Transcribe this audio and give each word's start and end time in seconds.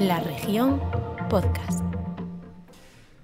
La 0.00 0.18
región 0.18 0.82
podcast. 1.30 1.84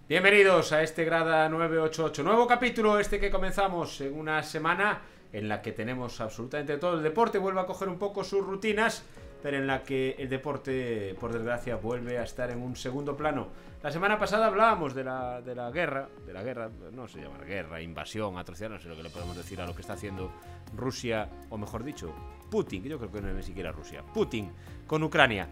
Bienvenidos 0.08 0.70
a 0.72 0.84
este 0.84 1.04
Grada 1.04 1.48
988, 1.48 2.22
nuevo 2.22 2.46
capítulo 2.46 3.00
este 3.00 3.18
que 3.18 3.32
comenzamos 3.32 4.00
en 4.00 4.16
una 4.16 4.44
semana 4.44 5.00
en 5.32 5.48
la 5.48 5.60
que 5.60 5.72
tenemos 5.72 6.20
absolutamente 6.20 6.76
todo. 6.76 6.94
El 6.94 7.02
deporte 7.02 7.38
vuelve 7.38 7.60
a 7.60 7.66
coger 7.66 7.88
un 7.88 7.98
poco 7.98 8.22
sus 8.22 8.46
rutinas, 8.46 9.04
pero 9.42 9.56
en 9.56 9.66
la 9.66 9.82
que 9.82 10.16
el 10.18 10.28
deporte, 10.28 11.14
por 11.20 11.32
desgracia, 11.32 11.76
vuelve 11.76 12.18
a 12.18 12.22
estar 12.22 12.50
en 12.50 12.62
un 12.62 12.76
segundo 12.76 13.16
plano. 13.16 13.48
La 13.82 13.90
semana 13.90 14.18
pasada 14.18 14.46
hablábamos 14.46 14.94
de 14.94 15.04
la, 15.04 15.40
de 15.40 15.54
la 15.54 15.70
guerra, 15.70 16.08
de 16.26 16.32
la 16.32 16.42
guerra, 16.42 16.70
no 16.92 17.08
se 17.08 17.22
llama 17.22 17.38
guerra, 17.38 17.80
invasión, 17.80 18.36
atrocidad, 18.36 18.68
no 18.68 18.78
sé 18.78 18.88
lo 18.88 18.96
que 18.96 19.02
le 19.02 19.10
podemos 19.10 19.36
decir 19.36 19.60
a 19.60 19.66
lo 19.66 19.74
que 19.74 19.80
está 19.80 19.94
haciendo 19.94 20.30
Rusia, 20.76 21.28
o 21.48 21.56
mejor 21.56 21.82
dicho, 21.82 22.12
Putin, 22.50 22.84
yo 22.84 22.98
creo 22.98 23.10
que 23.10 23.22
no 23.22 23.28
es 23.28 23.34
ni 23.34 23.42
siquiera 23.42 23.72
Rusia, 23.72 24.02
Putin 24.02 24.50
con 24.86 25.02
Ucrania. 25.02 25.48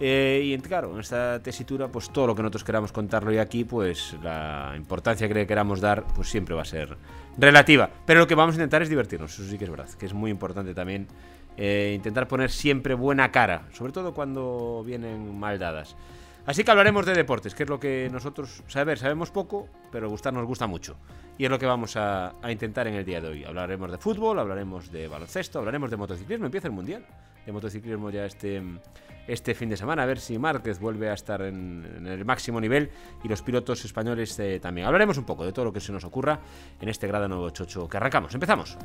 Eh, 0.00 0.42
y 0.44 0.58
claro, 0.58 0.92
en 0.94 1.00
esta 1.00 1.40
tesitura, 1.40 1.86
pues 1.88 2.10
todo 2.10 2.26
lo 2.26 2.34
que 2.34 2.42
nosotros 2.42 2.64
queramos 2.64 2.92
contarlo 2.92 3.32
y 3.32 3.38
aquí, 3.38 3.64
pues 3.64 4.16
la 4.22 4.74
importancia 4.76 5.28
que 5.28 5.34
le 5.34 5.46
queramos 5.46 5.80
dar, 5.80 6.04
pues 6.14 6.28
siempre 6.28 6.54
va 6.54 6.62
a 6.62 6.66
ser 6.66 6.96
relativa. 7.38 7.88
Pero 8.04 8.20
lo 8.20 8.26
que 8.26 8.34
vamos 8.34 8.54
a 8.54 8.56
intentar 8.56 8.82
es 8.82 8.88
divertirnos, 8.88 9.32
eso 9.32 9.48
sí 9.48 9.56
que 9.56 9.64
es 9.64 9.70
verdad, 9.70 9.88
que 9.98 10.06
es 10.06 10.12
muy 10.12 10.30
importante 10.30 10.74
también 10.74 11.06
eh, 11.56 11.92
intentar 11.94 12.28
poner 12.28 12.50
siempre 12.50 12.94
buena 12.94 13.30
cara, 13.30 13.66
sobre 13.72 13.92
todo 13.92 14.14
cuando 14.14 14.82
vienen 14.84 15.38
mal 15.38 15.58
dadas. 15.58 15.96
Así 16.44 16.64
que 16.64 16.70
hablaremos 16.72 17.06
de 17.06 17.14
deportes, 17.14 17.54
que 17.54 17.62
es 17.62 17.68
lo 17.68 17.78
que 17.78 18.08
nosotros 18.10 18.64
saber, 18.66 18.98
sabemos 18.98 19.30
poco, 19.30 19.68
pero 19.92 20.08
gustar 20.08 20.32
nos 20.32 20.44
gusta 20.44 20.66
mucho. 20.66 20.96
Y 21.38 21.44
es 21.44 21.50
lo 21.50 21.58
que 21.58 21.66
vamos 21.66 21.96
a, 21.96 22.34
a 22.42 22.50
intentar 22.50 22.88
en 22.88 22.94
el 22.94 23.04
día 23.04 23.20
de 23.20 23.28
hoy. 23.28 23.44
Hablaremos 23.44 23.90
de 23.92 23.98
fútbol, 23.98 24.38
hablaremos 24.40 24.90
de 24.90 25.06
baloncesto, 25.06 25.60
hablaremos 25.60 25.90
de 25.90 25.96
motociclismo, 25.96 26.46
empieza 26.46 26.66
el 26.66 26.74
mundial 26.74 27.06
de 27.46 27.52
motociclismo 27.52 28.10
ya 28.10 28.24
este 28.24 28.62
este 29.26 29.54
fin 29.54 29.68
de 29.68 29.76
semana, 29.76 30.02
a 30.02 30.06
ver 30.06 30.18
si 30.18 30.38
Márquez 30.38 30.80
vuelve 30.80 31.08
a 31.08 31.14
estar 31.14 31.42
en, 31.42 31.86
en 31.96 32.06
el 32.06 32.24
máximo 32.24 32.60
nivel 32.60 32.90
y 33.22 33.28
los 33.28 33.42
pilotos 33.42 33.84
españoles 33.84 34.38
eh, 34.38 34.58
también. 34.60 34.86
Hablaremos 34.86 35.16
un 35.16 35.24
poco 35.24 35.44
de 35.44 35.52
todo 35.52 35.66
lo 35.66 35.72
que 35.72 35.80
se 35.80 35.92
nos 35.92 36.04
ocurra 36.04 36.40
en 36.80 36.88
este 36.88 37.06
grado 37.06 37.28
988 37.28 37.88
que 37.88 37.96
arrancamos. 37.96 38.34
Empezamos. 38.34 38.76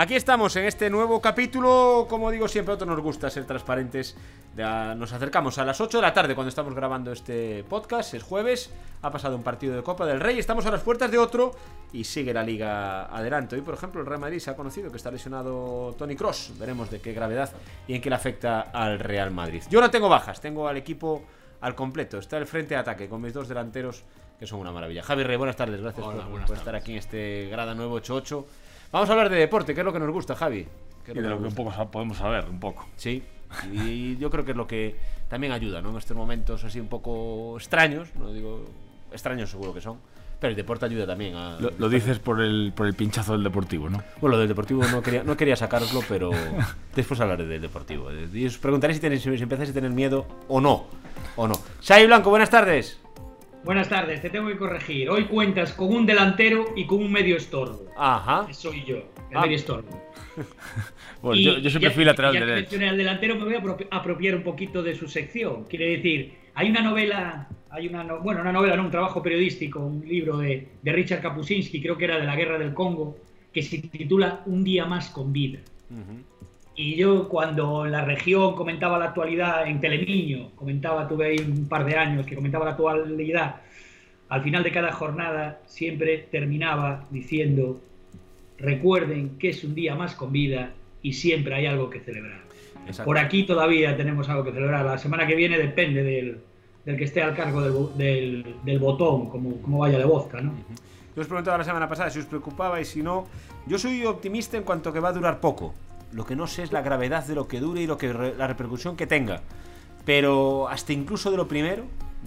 Aquí 0.00 0.14
estamos 0.14 0.54
en 0.54 0.64
este 0.64 0.90
nuevo 0.90 1.20
capítulo. 1.20 2.06
Como 2.08 2.30
digo 2.30 2.46
siempre, 2.46 2.70
a 2.70 2.76
otros 2.76 2.88
nos 2.88 3.00
gusta 3.00 3.28
ser 3.30 3.46
transparentes. 3.46 4.16
Ya 4.56 4.94
nos 4.94 5.12
acercamos 5.12 5.58
a 5.58 5.64
las 5.64 5.80
8 5.80 5.98
de 5.98 6.02
la 6.02 6.14
tarde 6.14 6.36
cuando 6.36 6.50
estamos 6.50 6.72
grabando 6.72 7.10
este 7.10 7.64
podcast. 7.64 8.14
Es 8.14 8.22
jueves. 8.22 8.72
Ha 9.02 9.10
pasado 9.10 9.34
un 9.34 9.42
partido 9.42 9.74
de 9.74 9.82
Copa 9.82 10.06
del 10.06 10.20
Rey. 10.20 10.38
Estamos 10.38 10.66
a 10.66 10.70
las 10.70 10.82
puertas 10.82 11.10
de 11.10 11.18
otro 11.18 11.50
y 11.92 12.04
sigue 12.04 12.32
la 12.32 12.44
liga 12.44 13.06
adelante. 13.06 13.56
Hoy, 13.56 13.62
por 13.62 13.74
ejemplo, 13.74 14.00
el 14.00 14.06
Real 14.06 14.20
Madrid 14.20 14.38
se 14.38 14.50
ha 14.50 14.54
conocido 14.54 14.88
que 14.88 14.98
está 14.98 15.10
lesionado 15.10 15.92
Tony 15.98 16.14
Cross. 16.14 16.52
Veremos 16.60 16.92
de 16.92 17.00
qué 17.00 17.12
gravedad 17.12 17.50
y 17.88 17.96
en 17.96 18.00
qué 18.00 18.08
le 18.08 18.14
afecta 18.14 18.60
al 18.60 19.00
Real 19.00 19.32
Madrid. 19.32 19.64
Yo 19.68 19.80
no 19.80 19.90
tengo 19.90 20.08
bajas, 20.08 20.40
tengo 20.40 20.68
al 20.68 20.76
equipo 20.76 21.24
al 21.60 21.74
completo. 21.74 22.18
Está 22.18 22.38
el 22.38 22.46
frente 22.46 22.74
de 22.74 22.80
ataque 22.82 23.08
con 23.08 23.20
mis 23.20 23.32
dos 23.32 23.48
delanteros 23.48 24.04
que 24.38 24.46
son 24.46 24.60
una 24.60 24.70
maravilla. 24.70 25.02
Javi 25.02 25.24
Rey, 25.24 25.36
buenas 25.36 25.56
tardes. 25.56 25.80
Gracias 25.80 26.06
Hola, 26.06 26.22
por, 26.22 26.30
buenas 26.30 26.48
por 26.48 26.56
estar 26.56 26.76
aquí 26.76 26.92
en 26.92 26.98
este 26.98 27.48
Grada 27.50 27.74
988. 27.74 28.46
Vamos 28.90 29.08
a 29.08 29.12
hablar 29.12 29.28
de 29.28 29.36
deporte, 29.36 29.74
que 29.74 29.80
es 29.80 29.84
lo 29.84 29.92
que 29.92 29.98
nos 29.98 30.10
gusta, 30.10 30.34
Javi. 30.34 30.66
¿Qué 31.04 31.12
es 31.12 31.18
Y 31.18 31.20
de 31.20 31.28
lo 31.28 31.38
que 31.38 31.48
un 31.48 31.54
poco 31.54 31.90
podemos 31.90 32.16
saber, 32.18 32.46
un 32.48 32.60
poco. 32.60 32.86
Sí, 32.96 33.22
y 33.72 34.16
yo 34.16 34.30
creo 34.30 34.44
que 34.44 34.52
es 34.52 34.56
lo 34.56 34.66
que 34.66 34.96
también 35.28 35.52
ayuda, 35.52 35.80
¿no? 35.82 35.90
En 35.90 35.96
estos 35.96 36.16
momentos 36.16 36.64
así 36.64 36.80
un 36.80 36.88
poco 36.88 37.56
extraños, 37.56 38.08
no 38.14 38.32
digo 38.32 38.64
extraños 39.12 39.50
seguro 39.50 39.72
que 39.72 39.80
son, 39.80 39.98
pero 40.40 40.50
el 40.50 40.56
deporte 40.56 40.86
ayuda 40.86 41.06
también 41.06 41.34
a... 41.34 41.58
Lo, 41.58 41.72
lo 41.76 41.88
dices 41.88 42.18
por 42.18 42.40
el, 42.40 42.72
por 42.74 42.86
el 42.86 42.94
pinchazo 42.94 43.32
del 43.32 43.42
deportivo, 43.42 43.88
¿no? 43.88 44.02
Bueno, 44.20 44.36
lo 44.36 44.40
del 44.40 44.48
deportivo 44.48 44.84
no 44.86 45.02
quería, 45.02 45.22
no 45.22 45.36
quería 45.36 45.56
sacaroslo, 45.56 46.02
pero 46.08 46.30
después 46.94 47.20
hablaré 47.20 47.46
del 47.46 47.60
deportivo. 47.60 48.10
Y 48.12 48.46
os 48.46 48.58
preguntaré 48.58 48.94
si, 48.94 49.00
tenéis, 49.00 49.22
si 49.22 49.28
empezáis 49.28 49.70
a 49.70 49.72
tener 49.72 49.90
miedo 49.90 50.26
o 50.48 50.60
no. 50.60 50.86
O 51.36 51.48
no. 51.48 51.54
Xavi 51.82 52.06
Blanco, 52.06 52.30
buenas 52.30 52.50
tardes. 52.50 53.00
Buenas 53.64 53.88
tardes, 53.88 54.22
te 54.22 54.30
tengo 54.30 54.48
que 54.48 54.56
corregir. 54.56 55.10
Hoy 55.10 55.24
cuentas 55.24 55.72
con 55.72 55.94
un 55.94 56.06
delantero 56.06 56.66
y 56.76 56.86
con 56.86 57.02
un 57.02 57.12
medio 57.12 57.36
estorbo. 57.36 57.86
Ajá. 57.96 58.46
Que 58.46 58.54
Soy 58.54 58.84
yo, 58.84 58.96
el 58.96 59.36
Ah. 59.36 59.42
medio 59.42 59.56
estorbo. 59.56 59.88
Bueno, 61.20 61.40
Y 61.40 61.44
yo, 61.44 61.58
yo 61.58 61.68
siempre 61.68 61.90
ya- 61.90 61.94
fui 61.96 62.04
lateral 62.04 62.32
ya 62.32 62.40
derecho. 62.40 62.60
mencioné 62.60 62.88
al 62.90 62.96
delantero, 62.96 63.34
me 63.34 63.44
voy 63.44 63.54
a 63.90 63.96
apropiar 63.96 64.36
un 64.36 64.44
poquito 64.44 64.84
de 64.84 64.94
su 64.94 65.08
sección. 65.08 65.64
Quiere 65.64 65.96
decir, 65.96 66.32
hay 66.54 66.70
una 66.70 66.80
novela, 66.80 67.48
hay 67.70 67.88
una 67.88 68.04
no- 68.04 68.20
bueno, 68.20 68.40
una 68.42 68.52
novela, 68.52 68.76
no, 68.76 68.84
un 68.84 68.90
trabajo 68.92 69.20
periodístico, 69.20 69.80
un 69.80 70.06
libro 70.06 70.38
de, 70.38 70.68
de 70.80 70.92
Richard 70.92 71.20
Kapuscinski, 71.20 71.82
creo 71.82 71.96
que 71.98 72.04
era 72.04 72.18
de 72.20 72.24
la 72.24 72.36
guerra 72.36 72.56
del 72.56 72.72
Congo, 72.72 73.16
que 73.52 73.62
se 73.64 73.78
titula 73.78 74.42
Un 74.46 74.62
día 74.62 74.86
más 74.86 75.10
con 75.10 75.32
vida. 75.32 75.58
Ujú. 75.90 76.22
Y 76.80 76.94
yo 76.94 77.28
cuando 77.28 77.84
en 77.86 77.90
la 77.90 78.04
región 78.04 78.54
comentaba 78.54 79.00
la 79.00 79.06
actualidad 79.06 79.66
en 79.66 79.80
Telemiño, 79.80 80.50
comentaba, 80.54 81.08
tuve 81.08 81.26
ahí 81.26 81.38
un 81.40 81.66
par 81.68 81.84
de 81.84 81.96
años 81.96 82.24
que 82.24 82.36
comentaba 82.36 82.64
la 82.64 82.70
actualidad, 82.70 83.56
al 84.28 84.42
final 84.44 84.62
de 84.62 84.70
cada 84.70 84.92
jornada 84.92 85.58
siempre 85.66 86.18
terminaba 86.30 87.04
diciendo, 87.10 87.80
recuerden 88.58 89.38
que 89.40 89.48
es 89.48 89.64
un 89.64 89.74
día 89.74 89.96
más 89.96 90.14
con 90.14 90.30
vida 90.30 90.70
y 91.02 91.14
siempre 91.14 91.56
hay 91.56 91.66
algo 91.66 91.90
que 91.90 91.98
celebrar. 91.98 92.42
Exacto. 92.86 93.04
Por 93.06 93.18
aquí 93.18 93.42
todavía 93.42 93.96
tenemos 93.96 94.28
algo 94.28 94.44
que 94.44 94.52
celebrar. 94.52 94.84
La 94.86 94.98
semana 94.98 95.26
que 95.26 95.34
viene 95.34 95.58
depende 95.58 96.04
del, 96.04 96.38
del 96.84 96.96
que 96.96 97.04
esté 97.04 97.22
al 97.22 97.34
cargo 97.34 97.60
del, 97.60 97.98
del- 97.98 98.54
del 98.64 98.78
botón, 98.78 99.28
como, 99.28 99.60
como 99.62 99.78
vaya 99.78 99.98
de 99.98 100.04
vodka, 100.04 100.40
¿no? 100.40 100.52
Yo 101.16 101.22
os 101.22 101.26
preguntaba 101.26 101.58
la 101.58 101.64
semana 101.64 101.88
pasada 101.88 102.08
si 102.10 102.20
os 102.20 102.26
preocupaba 102.26 102.80
y 102.80 102.84
si 102.84 103.02
no. 103.02 103.26
Yo 103.66 103.78
soy 103.80 104.04
optimista 104.06 104.56
en 104.56 104.62
cuanto 104.62 104.92
que 104.92 105.00
va 105.00 105.08
a 105.08 105.12
durar 105.12 105.40
poco. 105.40 105.74
Lo 106.12 106.24
que 106.24 106.36
no 106.36 106.46
sé 106.46 106.62
es 106.62 106.72
la 106.72 106.82
gravedad 106.82 107.26
de 107.26 107.34
lo 107.34 107.48
que 107.48 107.60
dure 107.60 107.82
y 107.82 107.86
lo 107.86 107.98
que 107.98 108.12
la 108.12 108.46
repercusión 108.46 108.96
que 108.96 109.06
tenga. 109.06 109.42
Pero 110.04 110.68
hasta 110.68 110.92
incluso 110.92 111.30
de 111.30 111.36
lo 111.36 111.48
primero, 111.48 111.84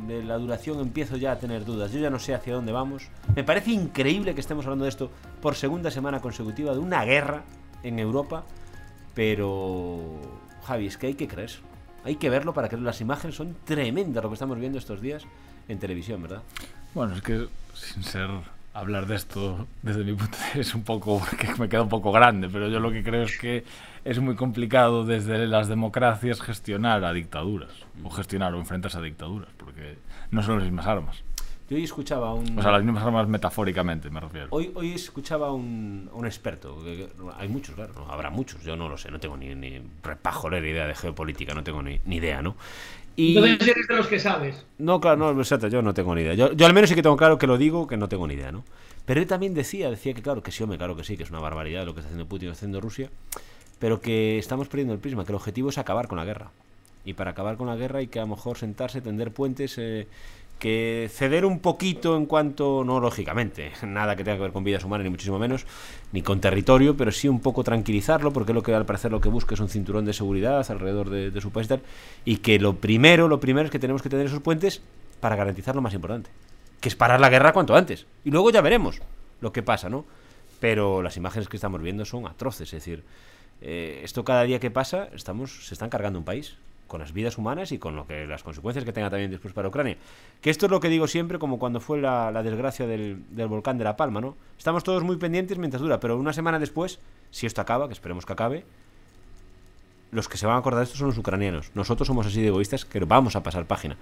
de 0.08 0.24
la 0.24 0.38
duración, 0.38 0.80
empiezo 0.80 1.18
ya 1.18 1.32
a 1.32 1.40
tener 1.40 1.66
dudas. 1.66 1.92
Yo 1.92 2.00
ya 2.00 2.10
no 2.10 2.20
sé 2.20 2.34
hacia 2.34 2.54
dónde 2.54 2.72
vamos. 2.72 3.10
Me 3.36 3.44
parece 3.44 3.72
increíble 3.72 4.36
que 4.36 4.42
estemos 4.42 4.66
hablando 4.66 4.86
de 4.86 4.90
esto 4.90 5.10
por 5.42 5.56
segunda 5.56 5.90
semana 5.90 6.20
consecutiva, 6.20 6.74
de 6.74 6.80
una 6.80 7.04
guerra 7.04 7.44
en 7.84 8.00
Europa. 8.00 8.44
Pero, 9.16 10.20
Javi, 10.64 10.88
es 10.88 10.98
que 10.98 11.08
hay 11.08 11.16
que 11.16 11.28
creer. 11.28 11.52
Hay 12.04 12.16
que 12.16 12.30
verlo 12.30 12.54
para 12.54 12.70
que 12.70 12.78
las 12.78 13.02
imágenes 13.02 13.36
son 13.36 13.56
tremendas 13.66 14.24
lo 14.24 14.30
que 14.30 14.36
estamos 14.36 14.58
viendo 14.60 14.78
estos 14.78 15.02
días 15.02 15.24
en 15.68 15.80
televisión, 15.80 16.22
¿verdad? 16.22 16.42
Bueno, 16.94 17.16
es 17.16 17.22
que 17.22 17.48
sin 17.74 18.04
ser 18.04 18.30
hablar 18.74 19.06
de 19.06 19.16
esto 19.16 19.68
desde 19.82 20.04
mi 20.04 20.14
punto 20.14 20.38
de 20.38 20.44
vista 20.46 20.60
es 20.60 20.76
un 20.76 20.84
poco 20.84 21.22
me 21.60 21.68
queda 21.70 21.82
un 21.84 21.90
poco 21.90 22.12
grande, 22.12 22.50
pero 22.50 22.68
yo 22.70 22.80
lo 22.80 22.92
que 22.92 23.04
creo 23.04 23.24
es 23.24 23.38
que 23.38 23.64
es 24.06 24.20
muy 24.20 24.36
complicado 24.36 25.06
desde 25.06 25.46
las 25.48 25.68
democracias 25.68 26.42
gestionar 26.42 27.04
a 27.04 27.14
dictaduras 27.14 27.72
o 28.04 28.10
gestionar 28.10 28.54
o 28.54 28.60
enfrentarse 28.60 28.98
a 28.98 29.02
dictaduras, 29.02 29.50
porque 29.58 29.98
no 30.32 30.42
son 30.42 30.56
las 30.56 30.64
mismas 30.66 30.88
armas. 30.88 31.24
Yo 31.70 31.78
hoy 31.78 31.84
escuchaba 31.86 32.34
un... 32.34 32.60
O 32.60 32.62
sea, 32.62 32.72
las 32.72 32.84
mismas 32.84 33.02
armas 33.02 33.30
metafóricamente, 33.30 34.10
me 34.10 34.20
refiero. 34.20 34.48
Hoy, 34.50 34.74
hoy 34.76 34.92
escuchaba 34.92 35.48
a 35.48 35.52
un, 35.54 36.10
un 36.12 36.26
experto. 36.26 36.84
que- 36.84 36.98
que- 36.98 37.10
hay 37.38 37.48
muchos, 37.48 37.76
claro, 37.76 37.94
¿no? 37.96 38.12
habrá 38.12 38.30
muchos. 38.30 38.62
Yo 38.64 38.76
no 38.76 38.90
lo 38.90 38.98
sé, 38.98 39.10
no 39.10 39.22
tengo 39.22 39.38
ni, 39.38 39.56
ni 39.56 39.82
repajolera 40.04 40.68
idea 40.68 40.86
de 40.86 40.96
geopolítica, 40.96 41.54
no 41.54 41.64
tengo 41.64 41.82
ni, 41.82 42.02
ni 42.04 42.18
idea, 42.18 42.42
¿no? 42.42 42.58
Y. 43.22 43.38
Entonces 43.38 43.68
eres 43.68 43.88
de 43.88 43.96
los 43.96 44.08
que 44.08 44.20
sabes. 44.20 44.66
No, 44.80 45.00
claro, 45.00 45.34
no, 45.34 45.40
exacto, 45.40 45.68
yo 45.68 45.82
no 45.82 45.94
tengo 45.94 46.16
ni 46.16 46.22
idea. 46.22 46.34
Yo, 46.34 46.54
yo 46.54 46.66
al 46.66 46.74
menos 46.74 46.90
sí 46.90 46.96
que 46.96 47.04
tengo 47.04 47.18
claro 47.18 47.38
que 47.38 47.46
lo 47.46 47.58
digo, 47.58 47.86
que 47.86 47.98
no 47.98 48.10
tengo 48.10 48.28
ni 48.28 48.34
idea, 48.34 48.52
¿no? 48.52 48.64
Pero 49.06 49.20
él 49.22 49.28
también 49.28 49.54
decía, 49.54 49.92
decía 49.92 50.14
que 50.14 50.22
claro, 50.24 50.42
que 50.42 50.52
sí, 50.52 50.64
hombre, 50.64 50.78
claro 50.78 50.96
que 50.96 51.04
sí, 51.04 51.18
que 51.18 51.24
es 51.24 51.30
una 51.30 51.40
barbaridad 51.40 51.86
lo 51.86 51.94
que 51.94 52.00
está 52.00 52.08
haciendo 52.10 52.28
Putin 52.28 52.50
haciendo 52.50 52.82
Rusia, 52.82 53.10
pero 53.78 54.02
que 54.02 54.40
estamos 54.40 54.68
perdiendo 54.68 54.94
el 54.94 55.00
prisma, 55.00 55.24
que 55.24 55.32
el 55.32 55.36
objetivo 55.36 55.70
es 55.70 55.78
acabar 55.78 56.08
con 56.08 56.18
la 56.18 56.26
guerra. 56.26 56.52
Y 57.06 57.14
para 57.14 57.32
acabar 57.32 57.58
con 57.58 57.68
la 57.68 57.76
guerra 57.76 58.00
hay 58.00 58.08
que 58.08 58.20
a 58.20 58.24
lo 58.24 58.30
mejor 58.30 58.58
sentarse, 58.58 59.02
tender 59.02 59.32
puentes, 59.32 59.78
eh, 59.78 60.08
que 60.62 61.10
ceder 61.12 61.44
un 61.44 61.58
poquito 61.58 62.16
en 62.16 62.28
cuanto, 62.28 62.84
no 62.86 63.00
lógicamente, 63.00 63.72
nada 63.84 64.16
que 64.16 64.24
tenga 64.24 64.38
que 64.38 64.44
ver 64.44 64.52
con 64.52 64.64
vidas 64.64 64.84
humanas, 64.84 65.04
ni 65.04 65.10
muchísimo 65.10 65.40
menos, 65.40 65.66
ni 66.12 66.22
con 66.22 66.40
territorio, 66.40 66.96
pero 66.96 67.12
sí 67.12 67.28
un 67.28 67.40
poco 67.40 67.64
tranquilizarlo, 67.64 68.32
porque 68.32 68.54
lo 68.54 68.62
que 68.62 68.74
al 68.76 68.86
parecer 68.86 69.12
lo 69.12 69.20
que 69.20 69.28
busca 69.28 69.56
es 69.56 69.60
un 69.60 69.70
cinturón 69.70 70.06
de 70.06 70.14
seguridad 70.14 70.64
alrededor 70.70 71.10
de, 71.10 71.42
su 71.42 71.52
país 71.52 71.66
y 71.66 71.70
tal, 71.70 71.82
y 72.26 72.38
que 72.38 72.60
lo 72.60 72.76
primero, 72.76 73.28
lo 73.28 73.40
primero 73.40 73.66
es 73.66 73.72
que 73.72 73.80
tenemos 73.80 74.04
que 74.04 74.10
tener 74.10 74.28
esos 74.28 74.42
puentes 74.42 74.84
para 75.20 75.36
garantizar 75.36 75.76
lo 75.76 75.82
más 75.82 75.96
importante, 75.96 76.30
que 76.80 76.90
es 76.90 76.96
parar 76.96 77.20
la 77.20 77.30
guerra 77.30 77.54
cuanto 77.54 77.76
antes. 77.76 78.06
Y 78.24 78.30
luego 78.30 78.52
ya 78.52 78.62
veremos 78.62 79.02
lo 79.42 79.52
que 79.52 79.64
pasa, 79.64 79.90
¿no? 79.90 80.06
Pero 80.60 81.02
las 81.02 81.18
imágenes 81.18 81.50
que 81.50 81.58
estamos 81.58 81.82
viendo 81.82 82.06
son 82.06 82.28
atroces, 82.28 82.68
es 82.68 82.72
decir, 82.72 83.04
eh, 83.62 84.02
esto 84.04 84.24
cada 84.24 84.44
día 84.44 84.60
que 84.60 84.70
pasa, 84.70 85.10
estamos, 85.16 85.66
se 85.66 85.74
están 85.74 85.90
cargando 85.90 86.20
un 86.20 86.26
país 86.26 86.56
con 86.92 87.00
las 87.00 87.14
vidas 87.14 87.38
humanas 87.38 87.72
y 87.72 87.78
con 87.80 87.96
lo 87.96 88.06
que 88.06 88.28
las 88.28 88.44
consecuencias 88.44 88.84
que 88.84 88.92
tenga 88.92 89.10
también 89.10 89.32
después 89.32 89.54
para 89.54 89.70
Ucrania. 89.70 89.96
Que 90.42 90.50
esto 90.50 90.66
es 90.66 90.72
lo 90.72 90.82
que 90.82 90.90
digo 90.90 91.08
siempre, 91.08 91.40
como 91.40 91.58
cuando 91.58 91.80
fue 91.80 92.02
la, 92.02 92.44
desgracia 92.44 92.86
del, 92.86 93.24
del 93.30 93.48
volcán 93.48 93.78
de 93.78 93.86
La 93.86 93.96
Palma, 93.96 94.20
¿no? 94.20 94.36
Estamos 94.58 94.84
todos 94.84 95.02
muy 95.02 95.16
pendientes 95.16 95.58
mientras 95.58 95.82
dura, 95.82 96.02
pero 96.02 96.18
una 96.18 96.34
semana 96.34 96.60
después, 96.60 97.00
si 97.30 97.48
esto 97.48 97.62
acaba, 97.62 97.88
que 97.88 97.94
esperemos 97.94 98.26
que 98.26 98.34
acabe, 98.34 98.66
los 100.12 100.28
que 100.28 100.36
se 100.36 100.46
van 100.46 100.58
a 100.58 100.60
acordar 100.60 100.80
de 100.80 100.84
esto 100.84 100.98
son 100.98 101.08
los 101.08 101.18
ucranianos. 101.18 101.72
Nosotros 101.76 102.06
somos 102.06 102.28
así 102.28 102.42
de 102.42 102.48
egoístas 102.48 102.84
que 102.84 103.00
vamos 103.00 103.38
a 103.38 103.42
pasar 103.42 103.66
página. 103.68 103.96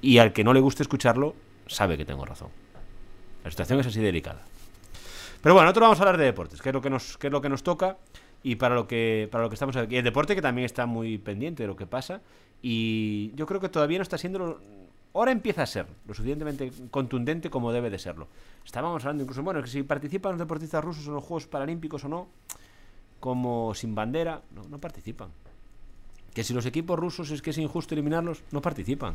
Y 0.00 0.16
al 0.16 0.32
que 0.32 0.42
no 0.42 0.54
le 0.54 0.60
guste 0.60 0.82
escucharlo, 0.82 1.34
sabe 1.66 1.98
que 1.98 2.06
tengo 2.06 2.24
razón. 2.24 2.48
La 3.44 3.50
situación 3.50 3.80
es 3.80 3.86
así 3.86 4.00
delicada. 4.00 4.40
Pero 5.42 5.54
bueno, 5.54 5.66
nosotros 5.66 5.82
vamos 5.82 5.98
a 5.98 6.02
hablar 6.04 6.16
de 6.16 6.24
deportes, 6.24 6.62
que 6.62 6.70
es 6.70 6.74
lo 6.74 6.80
que 6.80 6.88
nos, 6.88 7.18
que 7.18 7.26
es 7.26 7.32
lo 7.32 7.42
que 7.42 7.50
nos 7.50 7.62
toca 7.62 7.98
y 8.42 8.56
para 8.56 8.74
lo 8.74 8.86
que 8.88 9.28
para 9.30 9.44
lo 9.44 9.50
que 9.50 9.54
estamos 9.54 9.76
aquí. 9.76 9.96
El 9.96 10.04
deporte 10.04 10.34
que 10.34 10.42
también 10.42 10.64
está 10.66 10.86
muy 10.86 11.18
pendiente 11.18 11.62
de 11.62 11.66
lo 11.68 11.76
que 11.76 11.86
pasa 11.86 12.20
y 12.62 13.32
yo 13.34 13.46
creo 13.46 13.60
que 13.60 13.68
todavía 13.68 13.98
no 13.98 14.02
está 14.02 14.18
siendo 14.18 14.38
lo- 14.38 14.60
ahora 15.12 15.32
empieza 15.32 15.62
a 15.62 15.66
ser 15.66 15.86
lo 16.06 16.14
suficientemente 16.14 16.70
contundente 16.90 17.50
como 17.50 17.72
debe 17.72 17.90
de 17.90 17.98
serlo. 17.98 18.28
Estábamos 18.64 19.02
hablando 19.04 19.22
incluso 19.24 19.42
bueno, 19.42 19.62
que 19.62 19.68
si 19.68 19.82
participan 19.82 20.32
los 20.32 20.38
deportistas 20.38 20.84
rusos 20.84 21.06
en 21.06 21.14
los 21.14 21.24
Juegos 21.24 21.46
Paralímpicos 21.46 22.04
o 22.04 22.08
no, 22.08 22.28
como 23.18 23.74
sin 23.74 23.94
bandera, 23.94 24.42
no, 24.54 24.62
no 24.68 24.78
participan. 24.78 25.28
Que 26.34 26.44
si 26.44 26.54
los 26.54 26.64
equipos 26.66 26.98
rusos 26.98 27.30
es 27.30 27.42
que 27.42 27.50
es 27.50 27.58
injusto 27.58 27.94
eliminarlos, 27.94 28.42
no 28.52 28.62
participan. 28.62 29.14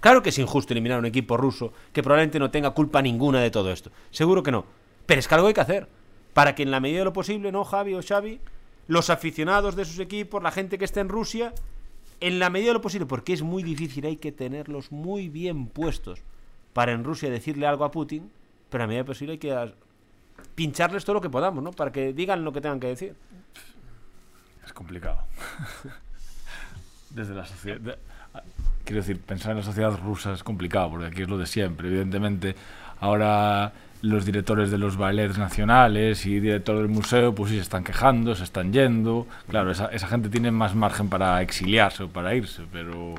Claro 0.00 0.22
que 0.22 0.30
es 0.30 0.38
injusto 0.38 0.72
eliminar 0.72 0.96
a 0.96 1.00
un 1.00 1.06
equipo 1.06 1.36
ruso 1.36 1.72
que 1.92 2.02
probablemente 2.02 2.38
no 2.38 2.50
tenga 2.50 2.70
culpa 2.70 3.00
ninguna 3.02 3.40
de 3.40 3.50
todo 3.50 3.70
esto. 3.70 3.90
Seguro 4.10 4.42
que 4.42 4.50
no. 4.50 4.64
Pero 5.06 5.18
es 5.20 5.28
que 5.28 5.34
algo 5.34 5.46
hay 5.48 5.54
que 5.54 5.60
hacer. 5.60 5.88
Para 6.32 6.54
que 6.54 6.62
en 6.62 6.70
la 6.70 6.80
medida 6.80 7.00
de 7.00 7.04
lo 7.04 7.12
posible, 7.12 7.52
¿no, 7.52 7.64
Javi 7.64 7.94
o 7.94 8.02
Xavi? 8.02 8.40
Los 8.86 9.10
aficionados 9.10 9.76
de 9.76 9.84
sus 9.84 9.98
equipos, 9.98 10.42
la 10.42 10.50
gente 10.50 10.78
que 10.78 10.84
esté 10.84 11.00
en 11.00 11.08
Rusia, 11.08 11.52
en 12.20 12.38
la 12.38 12.50
medida 12.50 12.68
de 12.68 12.74
lo 12.74 12.80
posible, 12.80 13.06
porque 13.06 13.32
es 13.32 13.42
muy 13.42 13.62
difícil, 13.62 14.06
hay 14.06 14.16
que 14.16 14.32
tenerlos 14.32 14.92
muy 14.92 15.28
bien 15.28 15.66
puestos 15.66 16.20
para 16.72 16.92
en 16.92 17.04
Rusia 17.04 17.30
decirle 17.30 17.66
algo 17.66 17.84
a 17.84 17.90
Putin, 17.90 18.30
pero 18.70 18.84
a 18.84 18.86
medida 18.86 19.04
posible 19.04 19.32
hay 19.32 19.38
que 19.38 19.72
pincharles 20.54 21.04
todo 21.04 21.14
lo 21.14 21.20
que 21.20 21.30
podamos, 21.30 21.62
¿no? 21.62 21.70
Para 21.70 21.92
que 21.92 22.12
digan 22.12 22.44
lo 22.44 22.52
que 22.52 22.60
tengan 22.60 22.80
que 22.80 22.88
decir. 22.88 23.14
Es 24.64 24.72
complicado. 24.72 25.20
Desde 27.10 27.34
la 27.34 27.46
sociedad. 27.46 27.96
quiero 28.84 29.02
decir, 29.02 29.20
pensar 29.20 29.52
en 29.52 29.58
la 29.58 29.62
sociedad 29.62 29.96
rusa 30.02 30.32
es 30.32 30.42
complicado, 30.42 30.90
porque 30.90 31.06
aquí 31.06 31.22
es 31.22 31.28
lo 31.28 31.38
de 31.38 31.46
siempre. 31.46 31.88
Evidentemente, 31.88 32.56
ahora 33.00 33.72
los 34.04 34.24
directores 34.26 34.70
de 34.70 34.76
los 34.78 34.96
ballets 34.96 35.38
nacionales 35.38 36.26
y 36.26 36.38
directores 36.40 36.82
del 36.82 36.90
museo, 36.90 37.34
pues 37.34 37.50
sí 37.50 37.56
se 37.56 37.62
están 37.62 37.84
quejando, 37.84 38.34
se 38.34 38.44
están 38.44 38.72
yendo. 38.72 39.26
Claro, 39.48 39.70
esa, 39.70 39.86
esa 39.86 40.06
gente 40.08 40.28
tiene 40.28 40.50
más 40.50 40.74
margen 40.74 41.08
para 41.08 41.40
exiliarse 41.40 42.02
o 42.02 42.08
para 42.08 42.34
irse, 42.34 42.62
pero 42.70 43.14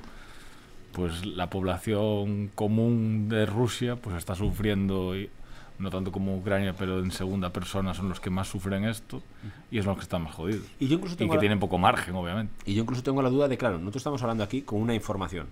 pues 0.92 1.26
la 1.26 1.50
población 1.50 2.50
común 2.56 3.28
de 3.30 3.46
Rusia 3.46 3.96
pues 3.96 4.16
está 4.16 4.36
sufriendo 4.36 5.16
y- 5.18 5.30
no 5.78 5.90
tanto 5.90 6.10
como 6.10 6.38
Ucrania 6.38 6.74
pero 6.78 7.00
en 7.00 7.12
segunda 7.12 7.50
persona 7.50 7.94
son 7.94 8.08
los 8.08 8.22
que 8.22 8.30
más 8.30 8.48
sufren 8.48 8.86
esto 8.86 9.22
y 9.70 9.78
es 9.80 9.86
los 9.86 9.98
que 9.98 10.04
están 10.04 10.22
más 10.22 10.34
jodidos 10.34 10.64
Y 10.80 10.88
yo 10.88 10.96
incluso 10.96 11.16
y 11.16 11.18
tengo 11.18 11.31
que 11.31 11.36
la- 11.36 11.42
tienen 11.42 11.60
poco 11.60 11.78
margen 11.78 12.16
obviamente 12.16 12.54
Y 12.66 12.76
yo 12.76 12.84
incluso 12.84 13.04
tengo 13.04 13.22
la 13.22 13.30
duda 13.30 13.50
de, 13.50 13.58
claro, 13.58 13.78
nosotros 13.78 14.00
estamos 14.00 14.22
hablando 14.22 14.46
aquí 14.46 14.62
con 14.62 14.80
una 14.81 14.94
información. 14.94 15.48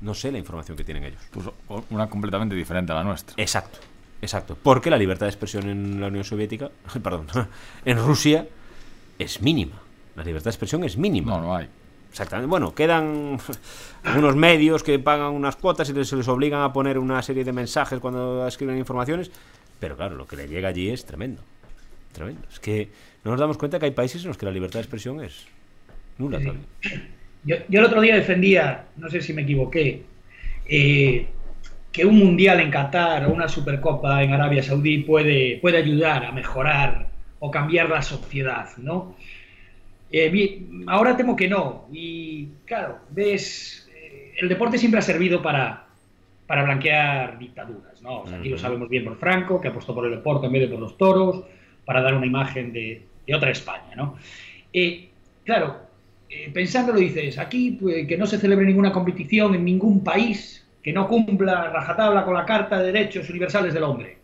No 0.00 0.14
sé 0.14 0.32
la 0.32 0.38
información 0.38 0.76
que 0.76 0.82
tienen 0.82 1.04
ellos. 1.04 1.20
pues 1.30 1.46
una 1.90 2.08
completamente 2.08 2.56
diferente 2.56 2.90
a 2.90 2.96
la 2.96 3.04
nuestra 3.04 3.34
Exacto, 3.40 3.78
exacto. 4.22 4.56
Porque 4.62 4.90
la 4.90 4.96
libertad 4.98 5.26
de 5.26 5.30
expresión 5.30 5.68
en 5.68 6.00
la 6.00 6.08
Unión 6.08 6.24
Soviética, 6.24 6.70
perdón, 7.02 7.26
en 7.84 7.98
Rusia 7.98 8.46
es 9.18 9.40
mínima. 9.42 9.80
La 10.16 10.24
libertad 10.24 10.46
de 10.46 10.50
expresión 10.50 10.84
es 10.84 10.96
mínima. 10.96 11.32
no 11.32 11.40
no 11.42 11.56
hay 11.56 11.68
Exactamente. 12.10 12.48
Bueno, 12.48 12.74
quedan 12.74 13.38
unos 14.16 14.36
medios 14.36 14.82
que 14.82 14.98
pagan 14.98 15.32
unas 15.32 15.54
cuotas 15.56 15.88
y 15.90 16.04
se 16.04 16.16
les 16.16 16.28
obligan 16.28 16.62
a 16.62 16.72
poner 16.72 16.98
una 16.98 17.22
serie 17.22 17.44
de 17.44 17.52
mensajes 17.52 18.00
cuando 18.00 18.46
escriben 18.48 18.76
informaciones. 18.78 19.30
Pero 19.78 19.96
claro, 19.96 20.16
lo 20.16 20.26
que 20.26 20.36
le 20.36 20.48
llega 20.48 20.68
allí 20.68 20.90
es 20.90 21.04
tremendo. 21.04 21.42
Tremendo. 22.12 22.42
Es 22.52 22.58
que 22.58 22.88
no 23.24 23.30
nos 23.30 23.38
damos 23.40 23.56
cuenta 23.58 23.78
que 23.78 23.86
hay 23.86 23.92
países 23.92 24.22
en 24.22 24.28
los 24.28 24.36
que 24.36 24.44
la 24.44 24.50
libertad 24.52 24.80
de 24.80 24.82
expresión 24.82 25.22
es 25.22 25.46
nula 26.18 26.38
Sí. 26.38 26.44
todavía. 26.44 26.64
Yo, 27.44 27.56
yo 27.68 27.80
el 27.80 27.86
otro 27.86 28.00
día 28.00 28.16
defendía, 28.16 28.86
no 28.96 29.08
sé 29.08 29.20
si 29.22 29.32
me 29.32 29.42
equivoqué, 29.42 30.02
eh, 30.66 31.28
que 31.92 32.04
un 32.04 32.18
mundial 32.18 32.60
en 32.60 32.70
Qatar 32.70 33.26
o 33.26 33.32
una 33.32 33.48
supercopa 33.48 34.22
en 34.22 34.32
Arabia 34.32 34.62
Saudí 34.62 34.98
puede, 34.98 35.58
puede 35.60 35.78
ayudar 35.78 36.24
a 36.24 36.32
mejorar 36.32 37.08
o 37.40 37.50
cambiar 37.50 37.88
la 37.88 38.02
sociedad, 38.02 38.68
¿no? 38.76 39.16
Eh, 40.12 40.62
ahora 40.86 41.16
temo 41.16 41.36
que 41.36 41.48
no. 41.48 41.88
Y 41.92 42.48
claro, 42.64 42.98
ves, 43.10 43.88
eh, 43.94 44.34
el 44.40 44.48
deporte 44.48 44.78
siempre 44.78 44.98
ha 44.98 45.02
servido 45.02 45.42
para, 45.42 45.86
para 46.46 46.64
blanquear 46.64 47.38
dictaduras, 47.38 48.02
¿no? 48.02 48.20
O 48.20 48.26
sea, 48.26 48.38
aquí 48.38 48.48
lo 48.48 48.58
sabemos 48.58 48.88
bien 48.88 49.04
por 49.04 49.18
Franco, 49.18 49.60
que 49.60 49.68
apostó 49.68 49.94
por 49.94 50.04
el 50.06 50.12
deporte 50.12 50.46
en 50.46 50.52
vez 50.52 50.62
de 50.62 50.68
por 50.68 50.80
los 50.80 50.96
toros, 50.96 51.44
para 51.84 52.02
dar 52.02 52.14
una 52.14 52.26
imagen 52.26 52.72
de, 52.72 53.02
de 53.26 53.34
otra 53.34 53.50
España, 53.50 53.94
¿no? 53.96 54.16
Eh, 54.72 55.08
claro, 55.44 55.76
eh, 56.28 56.50
pensándolo 56.52 57.00
dices, 57.00 57.38
aquí 57.38 57.78
pues, 57.80 58.06
que 58.06 58.16
no 58.16 58.26
se 58.26 58.38
celebre 58.38 58.64
ninguna 58.64 58.92
competición 58.92 59.54
en 59.54 59.64
ningún 59.64 60.04
país 60.04 60.59
que 60.82 60.92
no 60.92 61.06
cumpla 61.08 61.70
rajatabla 61.70 62.24
con 62.24 62.34
la 62.34 62.44
Carta 62.44 62.78
de 62.78 62.86
Derechos 62.86 63.28
Universales 63.30 63.74
del 63.74 63.82
Hombre. 63.82 64.18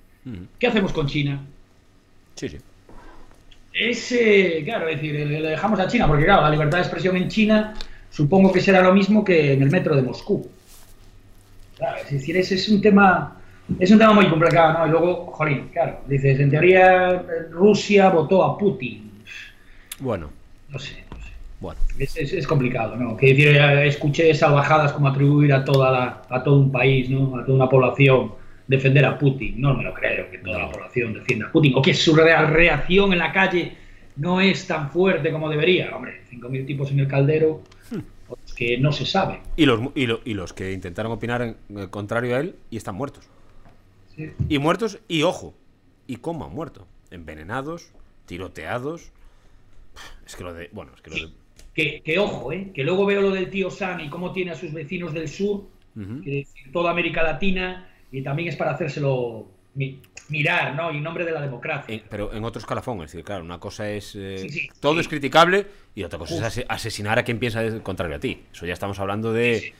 ¿Qué 0.58 0.66
hacemos 0.66 0.92
con 0.92 1.06
China? 1.06 1.40
Sí, 2.34 2.48
sí. 2.48 2.58
Es, 3.72 4.10
eh, 4.12 4.62
claro, 4.64 4.88
es 4.88 4.96
decir, 4.96 5.14
le, 5.14 5.40
le 5.40 5.48
dejamos 5.50 5.78
a 5.78 5.86
China, 5.86 6.06
porque 6.08 6.24
claro, 6.24 6.42
la 6.42 6.50
libertad 6.50 6.78
de 6.78 6.82
expresión 6.82 7.16
en 7.16 7.28
China 7.28 7.74
supongo 8.10 8.50
que 8.50 8.60
será 8.60 8.80
lo 8.80 8.94
mismo 8.94 9.22
que 9.22 9.52
en 9.52 9.62
el 9.62 9.70
metro 9.70 9.94
de 9.94 10.02
Moscú. 10.02 10.48
Claro, 11.76 11.98
es 11.98 12.10
decir, 12.10 12.36
ese 12.36 12.54
es 12.54 12.68
un 12.70 12.80
tema, 12.80 13.36
es 13.78 13.90
un 13.90 13.98
tema 13.98 14.14
muy 14.14 14.28
complicado, 14.28 14.78
¿no? 14.78 14.86
Y 14.86 14.90
luego, 14.90 15.26
jolín, 15.26 15.68
claro, 15.68 16.00
dices, 16.06 16.40
en 16.40 16.50
teoría 16.50 17.22
Rusia 17.50 18.08
votó 18.08 18.42
a 18.42 18.56
Putin. 18.56 19.22
Bueno, 19.98 20.30
no 20.70 20.78
sé. 20.78 21.05
Bueno. 21.60 21.80
Es, 21.98 22.16
es- 22.16 22.32
es 22.32 22.46
complicado, 22.46 22.96
¿no? 22.96 23.16
Que 23.16 23.28
decir, 23.28 23.48
eh, 23.48 23.86
escuché 23.88 24.32
salvajadas 24.34 24.92
como 24.92 25.08
atribuir 25.08 25.52
a 25.52 25.64
toda 25.64 25.90
la, 25.90 26.22
a 26.28 26.42
todo 26.42 26.58
un 26.60 26.70
país, 26.72 27.08
¿no? 27.10 27.36
A 27.38 27.44
toda 27.44 27.56
una 27.56 27.68
población 27.68 28.32
defender 28.66 29.04
a 29.04 29.18
Putin. 29.18 29.60
No 29.60 29.74
me 29.74 29.84
lo 29.84 29.94
creo 29.94 30.30
que 30.30 30.38
toda 30.38 30.58
la 30.58 30.70
población 30.70 31.14
defienda 31.14 31.46
a 31.46 31.52
Putin. 31.52 31.72
O 31.76 31.82
que 31.82 31.94
su 31.94 32.14
rea- 32.14 32.46
reacción 32.46 33.12
en 33.12 33.18
la 33.20 33.32
calle 33.32 33.72
no 34.16 34.40
es 34.40 34.66
tan 34.66 34.90
fuerte 34.90 35.30
como 35.30 35.48
debería. 35.48 35.94
Hombre, 35.94 36.22
5.000 36.30 36.66
tipos 36.66 36.90
en 36.90 37.00
el 37.00 37.08
caldero, 37.08 37.62
pues 38.28 38.54
que 38.54 38.76
no 38.78 38.90
se 38.92 39.06
sabe. 39.06 39.40
Y 39.56 39.66
los, 39.66 39.80
y, 39.94 40.06
lo- 40.06 40.20
y 40.24 40.34
los 40.34 40.52
que 40.52 40.72
intentaron 40.72 41.12
opinar 41.12 41.42
en, 41.42 41.56
eh, 41.78 41.86
contrario 41.90 42.34
a 42.36 42.40
él 42.40 42.56
y 42.70 42.76
están 42.76 42.94
muertos. 42.96 43.28
Sí. 44.16 44.30
Y 44.48 44.58
muertos, 44.58 44.98
y 45.08 45.22
ojo, 45.22 45.54
y 46.06 46.16
cómo 46.16 46.44
han 46.46 46.52
muerto. 46.54 46.86
Envenenados, 47.10 47.92
tiroteados. 48.26 49.12
Es 50.26 50.34
que 50.36 50.42
lo 50.42 50.52
de. 50.54 50.70
Bueno, 50.72 50.90
es 50.94 51.00
que 51.02 51.10
lo 51.10 51.16
de. 51.16 51.32
Que, 51.76 52.00
que 52.02 52.18
ojo, 52.18 52.50
¿eh? 52.52 52.70
Que 52.74 52.82
luego 52.82 53.04
veo 53.06 53.20
lo 53.20 53.30
del 53.30 53.50
tío 53.50 53.70
Sam 53.70 54.00
y 54.00 54.08
cómo 54.08 54.32
tiene 54.32 54.50
a 54.52 54.54
sus 54.54 54.72
vecinos 54.72 55.12
del 55.12 55.28
sur, 55.28 55.64
Ujú. 55.94 56.22
quiere 56.22 56.38
decir, 56.38 56.72
toda 56.72 56.90
América 56.90 57.22
Latina, 57.22 57.88
y 58.10 58.22
también 58.22 58.48
es 58.48 58.56
para 58.56 58.70
hacérselo 58.72 59.46
mi- 59.74 60.00
mirar, 60.30 60.74
¿no? 60.74 60.90
Y 60.90 60.96
en 60.96 61.02
nombre 61.02 61.24
de 61.26 61.32
la 61.32 61.40
democracia. 61.42 61.94
En- 61.94 62.02
pero 62.08 62.32
en 62.32 62.42
otro 62.44 62.58
escalafón, 62.60 63.02
es 63.02 63.12
decir, 63.12 63.22
claro, 63.24 63.44
una 63.44 63.60
cosa 63.60 63.90
es. 63.90 64.14
eh, 64.16 64.38
Sí, 64.38 64.48
sí, 64.48 64.68
todo 64.80 64.94
sí. 64.94 65.00
es 65.00 65.08
criticable 65.08 65.66
y 65.94 66.02
otra 66.02 66.18
cosa 66.18 66.34
es 66.36 66.42
ase- 66.42 66.66
asesinar 66.68 67.18
a 67.18 67.24
quien 67.24 67.38
piensa 67.38 67.62
contrario 67.82 68.16
a 68.16 68.20
ti. 68.20 68.40
Eso 68.52 68.64
ya 68.64 68.72
estamos 68.72 68.98
hablando 68.98 69.32
de. 69.34 69.74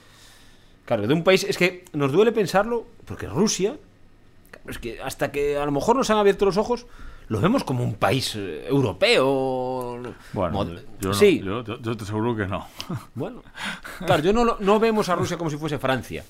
Claro, 0.85 1.07
de 1.07 1.15
un 1.15 1.25
país. 1.25 1.45
Es 1.45 1.57
que 1.59 1.85
nos 1.95 2.13
duele 2.13 2.31
pensarlo, 2.31 2.87
porque 3.07 3.27
Rusia. 3.27 3.77
Es 4.69 4.79
que 4.79 5.01
hasta 5.01 5.33
que 5.33 5.57
a 5.57 5.65
lo 5.65 5.73
mejor 5.73 5.97
nos 5.97 6.11
han 6.11 6.19
abierto 6.19 6.45
los 6.45 6.57
ojos, 6.59 6.87
lo 7.29 7.41
vemos 7.41 7.65
como 7.65 7.83
un 7.85 7.95
país 7.95 8.35
eh, 8.37 8.67
bueno 10.33 10.59
mod- 10.65 10.81
yo, 11.01 11.09
no- 11.11 11.15
sí, 11.15 11.41
yo, 11.45 11.63
yo- 11.65 11.81
yo 11.81 11.97
te 11.97 12.05
aseguro 12.05 12.35
que 12.37 12.47
no 12.47 12.67
bueno. 13.15 13.43
Claro, 14.05 14.23
yo 14.23 14.33
no, 14.33 14.45
lo- 14.45 14.57
no 14.61 14.79
vemos 14.81 15.09
a 15.09 15.15
Rusia 15.15 15.37
como 15.39 15.51
si 15.51 15.57
fuese 15.57 15.79
Francia. 15.79 16.25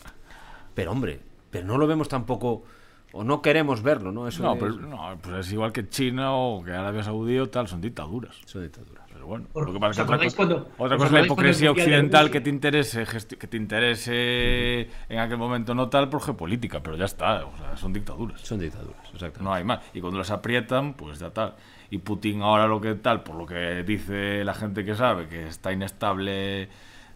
Pero 0.74 0.92
hombre, 0.92 1.20
pero 1.50 1.66
no 1.66 1.78
lo 1.78 1.86
vemos 1.86 2.08
tampoco. 2.08 2.64
O 3.12 3.24
no 3.24 3.40
queremos 3.40 3.82
verlo, 3.82 4.12
¿no? 4.12 4.28
Eso 4.28 4.42
no, 4.42 4.52
es- 4.54 4.58
pero, 4.60 4.74
no, 4.74 5.18
pues 5.22 5.46
es 5.46 5.52
igual 5.52 5.72
que 5.72 5.88
China 5.88 6.32
o 6.34 6.62
que 6.62 6.72
Arabia 6.72 7.02
Saudí 7.02 7.38
o 7.38 7.48
tal, 7.48 7.66
son 7.66 7.80
dictaduras. 7.80 8.36
Son 8.44 8.62
dictaduras. 8.62 9.04
Pero 9.10 9.26
bueno, 9.26 9.46
Por- 9.52 9.66
lo 9.66 9.72
que 9.72 9.80
pasa 9.80 9.90
¿os 9.90 9.96
es 9.98 10.04
que 10.06 10.12
otra 10.12 10.24
cosa, 10.24 10.36
cuando- 10.36 10.56
otra 10.76 10.96
os 10.96 11.02
cosa 11.02 11.06
es 11.06 11.12
la 11.12 11.20
hipocresía 11.22 11.70
occidental 11.70 12.30
que 12.30 12.40
te 12.42 12.50
interese 12.50 13.06
que 13.38 13.46
te 13.46 13.56
interese 13.56 14.90
en 15.08 15.18
aquel 15.18 15.38
momento 15.38 15.74
no 15.74 15.88
tal 15.88 16.08
por 16.10 16.20
geopolítica, 16.22 16.82
pero 16.82 16.96
ya 16.96 17.06
está, 17.06 17.46
o 17.46 17.56
sea, 17.56 17.76
son 17.76 17.92
dictaduras. 17.92 18.40
Son 18.42 18.58
dictaduras, 18.58 19.00
exacto. 19.14 19.42
No 19.42 19.52
hay 19.54 19.64
más. 19.64 19.80
Y 19.94 20.00
cuando 20.00 20.18
las 20.18 20.30
aprietan, 20.30 20.94
pues 20.94 21.18
ya 21.18 21.30
tal. 21.30 21.54
Y 21.90 21.98
Putin 21.98 22.42
ahora 22.42 22.66
lo 22.66 22.80
que 22.80 22.94
tal, 22.96 23.22
por 23.22 23.36
lo 23.36 23.46
que 23.46 23.82
dice 23.84 24.42
la 24.44 24.54
gente 24.54 24.84
que 24.84 24.94
sabe, 24.94 25.28
que 25.28 25.46
está 25.46 25.72
inestable 25.72 26.68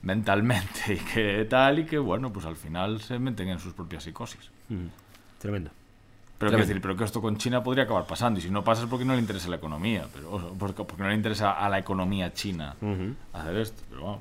mentalmente 0.02 0.94
y 0.94 0.96
que 0.98 1.44
tal, 1.48 1.80
y 1.80 1.84
que 1.84 1.98
bueno, 1.98 2.32
pues 2.32 2.46
al 2.46 2.56
final 2.56 3.00
se 3.00 3.18
meten 3.18 3.48
en 3.48 3.58
sus 3.58 3.72
propias 3.74 4.04
psicosis. 4.04 4.50
Mm, 4.68 4.86
Tremendo. 5.38 5.70
Pero 6.38 6.52
decir, 6.56 6.80
pero 6.80 6.96
que 6.96 7.04
esto 7.04 7.20
con 7.20 7.36
China 7.36 7.62
podría 7.62 7.84
acabar 7.84 8.06
pasando. 8.06 8.38
Y 8.38 8.42
si 8.42 8.48
no 8.50 8.64
pasa 8.64 8.84
es 8.84 8.88
porque 8.88 9.04
no 9.04 9.12
le 9.12 9.18
interesa 9.20 9.50
la 9.50 9.56
economía. 9.56 10.06
Pero, 10.14 10.54
porque, 10.58 10.84
porque 10.84 11.02
no 11.02 11.10
le 11.10 11.14
interesa 11.14 11.52
a 11.52 11.68
la 11.68 11.78
economía 11.78 12.32
china 12.32 12.74
hacer 13.34 13.56
esto. 13.56 13.82
Pero 13.90 14.02
vamos. 14.04 14.20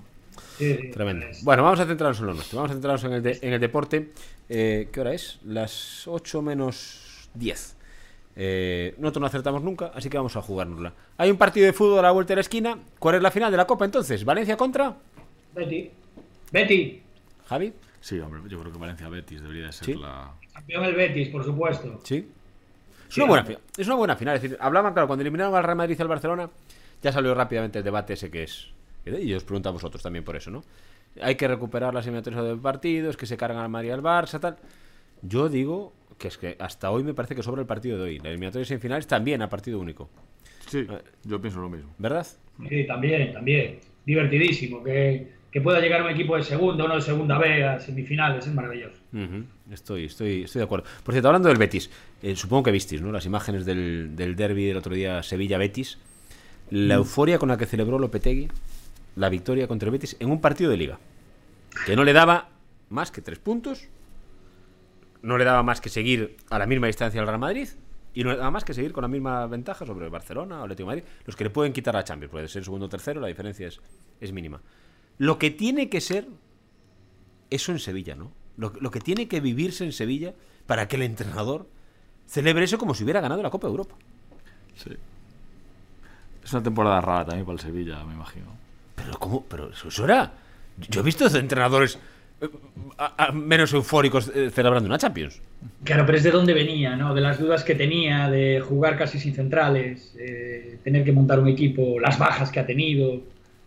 Tremendo. 0.92 1.26
Bueno, 1.44 1.64
vamos 1.64 1.80
a 1.80 1.86
centrarnos 1.86 2.20
en 2.20 2.26
lo 2.26 2.34
nuestro. 2.34 2.58
Vamos 2.58 2.72
a 2.72 2.74
centrarnos 2.74 3.04
en 3.06 3.14
el, 3.14 3.24
de- 3.24 3.40
en 3.42 3.54
el 3.54 3.60
deporte. 3.62 4.12
Eh, 4.50 4.90
¿Qué 4.92 5.00
hora 5.00 5.14
es? 5.14 5.40
Las 5.46 6.08
8 6.10 6.42
menos 6.42 7.30
10. 7.36 7.78
Eh, 8.36 8.96
nosotros 8.98 9.22
no 9.22 9.28
acertamos 9.28 9.64
nunca, 9.64 9.92
así 9.94 10.10
que 10.10 10.18
vamos 10.18 10.36
a 10.36 10.42
jugárnosla. 10.42 10.94
Hay 11.18 11.30
un 11.30 11.38
partido 11.38 11.66
de 11.66 11.74
fútbol 11.74 12.00
a 12.00 12.04
la 12.04 12.12
vuelta 12.12 12.32
de 12.32 12.36
la 12.36 12.42
esquina. 12.42 12.78
¿Cuál 12.98 13.16
es 13.16 13.22
la 13.22 13.32
final 13.32 13.52
de 13.52 13.58
la 13.58 13.68
Copa 13.68 13.86
entonces? 13.86 14.24
¿Valencia 14.24 14.56
contra? 14.56 14.96
Betty. 15.54 15.92
Betty. 16.52 17.02
Javi. 17.48 17.74
Sí, 18.02 18.20
hombre, 18.20 18.42
yo 18.48 18.60
creo 18.60 18.72
que 18.72 18.78
Valencia-Betis 18.78 19.42
debería 19.42 19.66
de 19.66 19.72
ser 19.74 19.86
¿Sí? 19.86 19.94
la... 19.96 20.32
Campeón 20.54 20.86
el 20.86 20.96
Betis, 20.96 21.30
por 21.30 21.44
supuesto. 21.44 22.00
Sí. 22.04 22.30
Es 23.10 23.18
una, 23.18 23.26
buena, 23.26 23.58
es 23.76 23.88
una 23.88 23.96
buena 23.96 24.16
final. 24.16 24.36
Es 24.36 24.42
decir, 24.44 24.58
hablaban, 24.62 24.94
claro, 24.94 25.08
cuando 25.08 25.22
eliminaron 25.22 25.56
al 25.56 25.64
Real 25.64 25.76
Madrid 25.76 25.96
y 25.98 26.02
al 26.02 26.08
Barcelona, 26.08 26.50
ya 27.02 27.12
salió 27.12 27.34
rápidamente 27.34 27.80
el 27.80 27.84
debate 27.84 28.14
ese 28.14 28.30
que 28.30 28.44
es. 28.44 28.68
Y 29.06 29.34
os 29.34 29.44
pregunto 29.44 29.70
a 29.70 29.72
vosotros 29.72 30.04
también 30.04 30.24
por 30.24 30.36
eso, 30.36 30.52
¿no? 30.52 30.64
Hay 31.22 31.36
que 31.36 31.48
recuperar 31.48 31.94
las 31.94 32.06
eliminatorias 32.06 32.44
de 32.44 32.56
partidos, 32.56 33.18
que 33.18 33.26
se 33.26 33.36
cargan 33.36 33.64
al 33.64 33.70
Madrid 33.70 33.90
y 33.90 33.92
al 33.92 34.04
Barça, 34.04 34.40
tal. 34.40 34.58
Yo 35.22 35.50
digo 35.50 35.92
que 36.20 36.28
es 36.28 36.38
que 36.38 36.56
hasta 36.60 36.92
hoy 36.92 37.04
me 37.04 37.14
parece 37.14 37.34
que 37.34 37.42
sobra 37.42 37.62
el 37.62 37.68
partido 37.68 37.98
de 37.98 38.04
hoy. 38.04 38.20
La 38.20 38.30
eliminatoria 38.30 38.66
semifinales 38.66 39.08
también 39.08 39.42
a 39.42 39.50
partido 39.50 39.80
único, 39.80 40.10
Sí, 40.68 40.86
yo 41.24 41.42
pienso 41.42 41.60
lo 41.62 41.70
mismo. 41.70 41.90
¿verdad? 41.98 42.28
Sí, 42.68 42.86
también, 42.86 43.34
también. 43.34 43.80
Divertidísimo. 44.06 44.84
Que, 44.84 45.32
que 45.52 45.62
pueda 45.62 45.80
llegar 45.80 46.04
un 46.04 46.12
equipo 46.12 46.36
de 46.36 46.44
segunda 46.44 46.86
o 46.86 46.88
no 46.88 46.96
de 46.96 47.02
segunda 47.02 47.40
B 47.40 47.64
a 47.64 47.80
semifinales, 47.80 48.46
es 48.46 48.54
maravilloso. 48.54 49.02
Estoy, 49.72 50.06
estoy, 50.06 50.44
estoy 50.44 50.60
de 50.60 50.66
acuerdo. 50.66 50.86
Por 51.04 51.14
cierto, 51.14 51.30
hablando 51.30 51.50
del 51.50 51.58
Betis, 51.58 51.90
eh, 52.22 52.36
supongo 52.36 52.64
que 52.64 52.72
visteis, 52.72 53.02
¿no? 53.02 53.12
Las 53.12 53.26
imágenes 53.26 53.66
del, 53.66 54.16
del 54.16 54.36
derby 54.36 54.66
del 54.66 54.78
otro 54.78 54.94
día 54.94 55.24
Sevilla-Betis. 55.24 55.98
La 56.70 56.96
euforia 56.96 57.40
con 57.40 57.50
la 57.50 57.58
que 57.58 57.66
celebró 57.66 57.98
Lopetegui 57.98 58.48
la 59.16 59.30
victoria 59.30 59.68
contra 59.68 59.88
el 59.88 59.92
Betis 59.92 60.16
en 60.20 60.30
un 60.30 60.40
partido 60.40 60.70
de 60.70 60.78
liga. 60.78 61.00
Que 61.86 61.96
no 61.96 62.04
le 62.04 62.14
daba 62.14 62.50
más 62.90 63.12
que 63.12 63.22
tres 63.22 63.40
puntos. 63.40 63.88
No 65.22 65.38
le 65.38 65.46
daba 65.46 65.64
más 65.64 65.82
que 65.82 65.90
seguir 65.90 66.38
a 66.50 66.60
la 66.60 66.66
misma 66.66 66.88
distancia 66.88 67.20
al 67.20 67.28
Real 67.28 67.40
Madrid. 67.40 67.70
Y 68.14 68.24
no 68.24 68.32
le 68.32 68.38
daba 68.38 68.52
más 68.52 68.64
que 68.64 68.74
seguir 68.74 68.92
con 68.92 69.04
la 69.04 69.08
misma 69.08 69.46
ventaja 69.48 69.86
sobre 69.86 70.06
el 70.06 70.12
Barcelona 70.12 70.56
o 70.56 70.60
el 70.60 70.64
Atlético 70.72 70.90
de 70.90 70.96
Madrid. 70.96 71.12
Los 71.26 71.36
que 71.36 71.44
le 71.44 71.50
pueden 71.50 71.74
quitar 71.74 71.94
la 71.94 72.04
Champions. 72.04 72.32
Puede 72.32 72.48
ser 72.48 72.64
segundo 72.64 72.88
o 72.88 72.90
tercero, 72.90 73.22
la 73.22 73.28
diferencia 73.28 73.68
es, 73.68 73.80
es 74.20 74.32
mínima. 74.32 74.62
Lo 75.18 75.38
que 75.38 75.52
tiene 75.52 75.90
que 75.90 76.02
ser 76.02 76.28
eso 77.50 77.72
en 77.72 77.80
Sevilla, 77.80 78.16
¿no? 78.16 78.32
Lo, 78.58 78.74
lo 78.80 78.92
que 78.92 79.00
tiene 79.00 79.28
que 79.28 79.40
vivirse 79.40 79.86
en 79.86 79.94
Sevilla 79.94 80.34
para 80.66 80.88
que 80.88 80.96
el 80.96 81.04
entrenador 81.04 81.68
celebre 82.28 82.66
eso 82.66 82.78
como 82.78 82.94
si 82.94 83.04
hubiera 83.04 83.22
ganado 83.22 83.42
la 83.42 83.50
Copa 83.50 83.68
de 83.68 83.72
Europa. 83.72 83.96
Sí. 84.76 84.92
Es 86.44 86.54
una 86.54 86.64
temporada 86.64 87.02
rara 87.02 87.26
también 87.26 87.46
para 87.46 87.56
el 87.56 87.60
Sevilla, 87.60 88.04
me 88.04 88.14
imagino. 88.14 88.48
Pero 88.96 89.18
¿cómo? 89.20 89.44
Pero 89.44 89.70
eso, 89.70 90.04
era... 90.04 90.34
Yo 90.90 91.02
he 91.02 91.04
visto 91.04 91.28
entrenadores 91.28 92.00
a- 92.98 93.26
a- 93.28 93.32
menos 93.32 93.74
eufóricos 93.74 94.32
eh, 94.34 94.50
celebrando 94.52 94.88
una 94.88 94.98
Champions. 94.98 95.42
Claro, 95.84 96.06
pero 96.06 96.18
es 96.18 96.24
de 96.24 96.32
dónde 96.32 96.54
venía, 96.54 96.96
¿no? 96.96 97.14
De 97.14 97.22
las 97.22 97.40
dudas 97.40 97.64
que 97.64 97.76
tenía, 97.76 98.30
de 98.30 98.60
jugar 98.62 98.98
casi 98.98 99.20
sin 99.20 99.34
centrales, 99.34 100.16
eh, 100.20 100.78
tener 100.84 101.04
que 101.04 101.12
montar 101.12 101.40
un 101.40 101.48
equipo, 101.48 102.00
las 102.00 102.18
bajas 102.18 102.52
que 102.52 102.60
ha 102.60 102.66
tenido. 102.66 103.22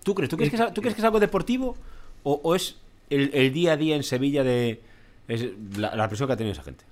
¿Tú 0.04 0.14
crees? 0.14 0.28
¿Tú 0.30 0.36
crees 0.36 0.50
que 0.50 0.56
es, 0.56 0.62
al- 0.62 0.72
tú 0.74 0.80
crees 0.80 0.94
que 0.94 1.00
es 1.00 1.04
algo 1.04 1.20
deportivo 1.20 1.76
o, 2.22 2.40
o 2.42 2.54
es 2.54 2.76
el, 3.10 3.30
el 3.34 3.52
día 3.52 3.72
a 3.72 3.76
día 3.76 3.96
en 3.96 4.02
Sevilla 4.02 4.42
de 4.44 4.80
es 5.28 5.46
la, 5.76 5.94
la 5.94 6.08
presión 6.08 6.26
que 6.26 6.32
ha 6.32 6.36
tenido 6.36 6.52
esa 6.52 6.62
gente? 6.62 6.84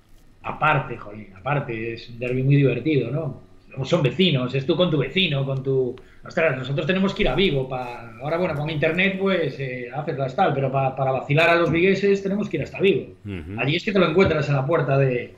Aparte, 0.43 0.97
jolín, 0.97 1.27
aparte, 1.35 1.93
es 1.93 2.09
un 2.09 2.17
derby 2.19 2.41
muy 2.43 2.55
divertido, 2.55 3.11
¿no? 3.11 3.41
Son 3.85 4.01
vecinos, 4.01 4.53
es 4.55 4.65
tú 4.65 4.75
con 4.75 4.89
tu 4.91 4.97
vecino, 4.97 5.45
con 5.45 5.63
tu... 5.63 5.95
Ostras, 6.25 6.55
nosotros 6.57 6.85
tenemos 6.85 7.13
que 7.15 7.23
ir 7.23 7.29
a 7.29 7.35
Vigo 7.35 7.67
para... 7.67 8.15
Ahora, 8.21 8.37
bueno, 8.37 8.53
con 8.55 8.69
internet, 8.69 9.17
pues, 9.19 9.59
eh, 9.59 9.89
haces 9.93 10.17
las 10.17 10.35
tal, 10.35 10.53
pero 10.53 10.71
pa- 10.71 10.95
para 10.95 11.11
vacilar 11.11 11.49
a 11.49 11.55
los 11.55 11.71
vigueses 11.71 12.21
tenemos 12.21 12.47
que 12.47 12.57
ir 12.57 12.63
hasta 12.63 12.79
Vigo. 12.79 13.13
Allí 13.57 13.75
es 13.75 13.83
que 13.83 13.91
te 13.91 13.97
lo 13.99 14.07
encuentras 14.07 14.47
en 14.49 14.55
la 14.55 14.65
puerta 14.65 14.97
de... 14.97 15.35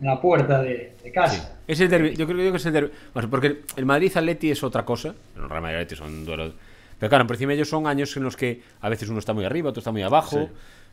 En 0.00 0.06
la 0.06 0.20
puerta 0.20 0.60
de, 0.62 0.92
de 1.02 1.12
casa. 1.12 1.56
Es 1.66 1.80
el 1.80 1.88
derbi, 1.88 2.14
yo 2.16 2.26
creo 2.26 2.50
que 2.50 2.56
es 2.56 2.66
el 2.66 2.72
derbi. 2.72 2.90
Porque 3.30 3.60
el 3.76 3.86
Madrid-Atleti 3.86 4.50
es 4.50 4.62
otra 4.62 4.84
cosa. 4.84 5.14
El 5.36 5.48
Real 5.48 5.62
Madrid-Atleti 5.62 5.96
son 5.96 6.24
duelos. 6.24 6.52
Pero 6.98 7.08
claro, 7.10 7.26
por 7.26 7.36
encima 7.36 7.52
ellos 7.54 7.68
son 7.68 7.86
años 7.86 8.16
en 8.16 8.22
los 8.24 8.36
que 8.36 8.60
a 8.80 8.88
veces 8.88 9.08
uno 9.08 9.18
está 9.20 9.32
muy 9.32 9.44
arriba, 9.44 9.70
otro 9.70 9.80
está 9.80 9.92
muy 9.92 10.02
abajo. 10.02 10.50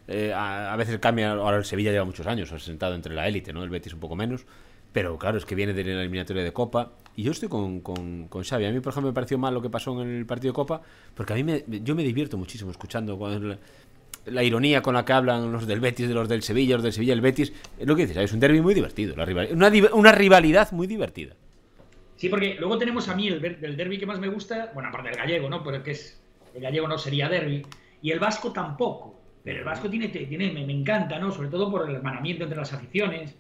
Eh, 0.07 0.31
a, 0.33 0.71
a 0.73 0.75
veces 0.77 0.97
cambia. 0.99 1.31
Ahora 1.31 1.57
el 1.57 1.65
Sevilla 1.65 1.91
lleva 1.91 2.05
muchos 2.05 2.25
años 2.27 2.49
sentado 2.63 2.95
entre 2.95 3.13
la 3.13 3.27
élite, 3.27 3.53
¿no? 3.53 3.63
El 3.63 3.69
Betis 3.69 3.93
un 3.93 3.99
poco 3.99 4.15
menos. 4.15 4.45
Pero 4.93 5.17
claro, 5.17 5.37
es 5.37 5.45
que 5.45 5.55
viene 5.55 5.73
de 5.73 5.83
la 5.83 6.01
eliminatoria 6.01 6.43
de 6.43 6.51
Copa. 6.51 6.91
Y 7.15 7.23
yo 7.23 7.31
estoy 7.31 7.47
con, 7.49 7.79
con, 7.81 8.27
con 8.27 8.43
Xavi. 8.43 8.65
A 8.65 8.71
mí, 8.71 8.79
por 8.81 8.91
ejemplo, 8.91 9.09
me 9.09 9.13
pareció 9.13 9.37
mal 9.37 9.53
lo 9.53 9.61
que 9.61 9.69
pasó 9.69 10.01
en 10.01 10.09
el 10.09 10.25
partido 10.25 10.51
de 10.51 10.55
Copa. 10.55 10.81
Porque 11.15 11.33
a 11.33 11.35
mí 11.37 11.43
me, 11.43 11.63
yo 11.67 11.95
me 11.95 12.03
divierto 12.03 12.37
muchísimo 12.37 12.71
escuchando 12.71 13.17
la, 14.25 14.43
ironía 14.43 14.81
con 14.81 14.93
la 14.93 15.05
que 15.05 15.13
hablan 15.13 15.51
los 15.51 15.65
del 15.65 15.79
Betis, 15.79 16.07
de 16.07 16.13
los 16.13 16.27
del 16.27 16.43
Sevilla, 16.43 16.75
los 16.75 16.83
del 16.83 16.93
Sevilla, 16.93 17.13
el 17.13 17.21
Betis. 17.21 17.53
Es 17.79 17.87
lo 17.87 17.95
que 17.95 18.05
dices, 18.05 18.17
es 18.17 18.33
un 18.33 18.39
derby 18.39 18.61
muy 18.61 18.73
divertido. 18.73 19.15
La 19.15 19.25
rival- 19.25 19.49
una, 19.53 19.71
una 19.93 20.11
rivalidad 20.11 20.71
muy 20.73 20.87
divertida. 20.87 21.35
Sí, 22.17 22.29
porque 22.29 22.55
luego 22.59 22.77
tenemos 22.77 23.07
a 23.07 23.15
mí 23.15 23.29
el, 23.29 23.41
del 23.41 23.75
derby 23.77 23.97
que 23.97 24.05
más 24.05 24.19
me 24.19 24.27
gusta, 24.27 24.71
bueno, 24.73 24.89
aparte 24.89 25.09
del 25.09 25.17
gallego, 25.17 25.49
¿no? 25.49 25.63
Pero 25.63 25.81
que 25.81 25.91
es, 25.91 26.21
el 26.53 26.61
gallego 26.61 26.87
no 26.87 26.97
sería 26.97 27.27
derby, 27.29 27.65
y 28.01 28.11
el 28.11 28.19
vasco 28.19 28.51
tampoco. 28.51 29.19
Pero 29.43 29.59
el 29.59 29.65
vasco 29.65 29.89
tiene, 29.89 30.09
tiene 30.09 30.51
me, 30.51 30.65
me 30.65 30.73
encanta, 30.73 31.17
¿no? 31.17 31.31
Sobre 31.31 31.49
todo 31.49 31.71
por 31.71 31.89
el 31.89 31.95
hermanamiento 31.95 32.43
entre 32.43 32.59
las 32.59 32.73
aficiones. 32.73 33.33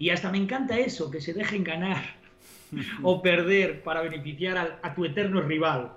Y 0.00 0.10
hasta 0.10 0.32
me 0.32 0.38
encanta 0.38 0.76
eso, 0.78 1.08
que 1.10 1.20
se 1.20 1.32
dejen 1.34 1.62
ganar 1.62 2.02
o 3.02 3.20
perder 3.20 3.82
para 3.82 4.00
beneficiar 4.02 4.56
al- 4.56 4.78
a, 4.82 4.94
tu 4.94 5.04
eterno 5.04 5.40
rival. 5.42 5.92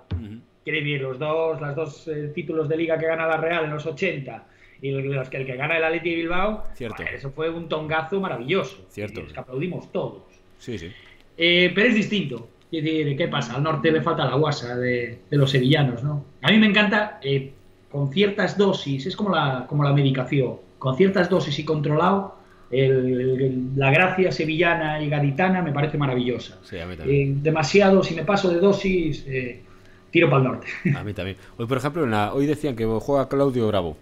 Quiere 0.62 0.78
decir, 0.80 1.00
los 1.02 1.18
dos, 1.18 1.60
las 1.60 1.74
dos 1.76 2.08
eh, 2.08 2.30
títulos 2.34 2.68
de 2.68 2.76
liga 2.76 2.96
que 2.98 3.06
gana 3.06 3.26
la 3.26 3.36
Real 3.36 3.64
en 3.64 3.70
los 3.70 3.84
80 3.86 4.44
y 4.82 4.90
los 4.90 5.28
que, 5.28 5.36
el 5.38 5.46
que 5.46 5.56
gana 5.56 5.76
el 5.76 5.84
Atleti 5.84 6.10
de 6.10 6.16
Bilbao, 6.16 6.64
Cierto. 6.74 6.96
joder, 6.98 7.14
eso 7.14 7.30
fue 7.32 7.48
un 7.50 7.68
tongazo 7.68 8.20
maravilloso. 8.20 8.84
Cierto. 8.90 9.20
Es 9.22 9.32
que 9.32 9.40
aplaudimos 9.40 9.90
todos. 9.92 10.22
Sí, 10.58 10.78
sí. 10.78 10.90
Eh, 11.36 11.70
pero 11.74 11.88
es 11.88 11.94
distinto. 11.94 12.48
Es 12.72 12.82
decir, 12.82 13.16
¿qué 13.16 13.28
pasa? 13.28 13.54
Al 13.56 13.62
norte 13.62 13.90
le 13.92 14.00
falta 14.02 14.24
la 14.24 14.34
guasa 14.36 14.76
de, 14.76 15.20
de 15.30 15.36
los 15.36 15.50
sevillanos, 15.50 16.02
¿no? 16.02 16.24
A 16.42 16.50
mí 16.50 16.58
me 16.58 16.66
encanta 16.66 17.20
eh, 17.22 17.52
con 17.90 18.10
ciertas 18.12 18.58
dosis, 18.58 19.06
es 19.06 19.16
como 19.16 19.30
la, 19.34 19.66
como 19.68 19.84
la 19.84 19.92
medicación, 19.92 20.56
con 20.78 20.96
ciertas 20.96 21.30
dosis 21.30 21.58
y 21.58 21.64
controlado, 21.64 22.36
el- 22.70 23.40
el- 23.40 23.62
la 23.76 23.90
gracia 23.90 24.32
sevillana 24.32 25.02
y 25.02 25.08
gaditana 25.08 25.62
me 25.62 25.72
parece 25.72 25.96
maravillosa. 25.98 26.58
Sí, 26.64 26.78
a 26.78 26.86
mí 26.86 26.96
también. 26.96 27.32
Eh, 27.32 27.34
demasiado, 27.42 28.02
si 28.02 28.14
me 28.14 28.24
paso 28.24 28.50
de 28.50 28.58
dosis, 28.60 29.24
eh, 29.26 29.62
tiro 30.10 30.28
para 30.30 30.42
el 30.42 30.48
norte. 30.48 30.66
A 30.96 31.04
mí 31.04 31.12
también. 31.12 31.36
Hoy, 31.56 31.66
por 31.66 31.78
ejemplo, 31.78 32.04
en 32.04 32.10
la- 32.10 32.32
hoy 32.34 32.46
decían 32.46 32.74
que 32.76 32.84
juega 32.84 33.28
Claudio 33.28 33.68
Bravo. 33.68 33.96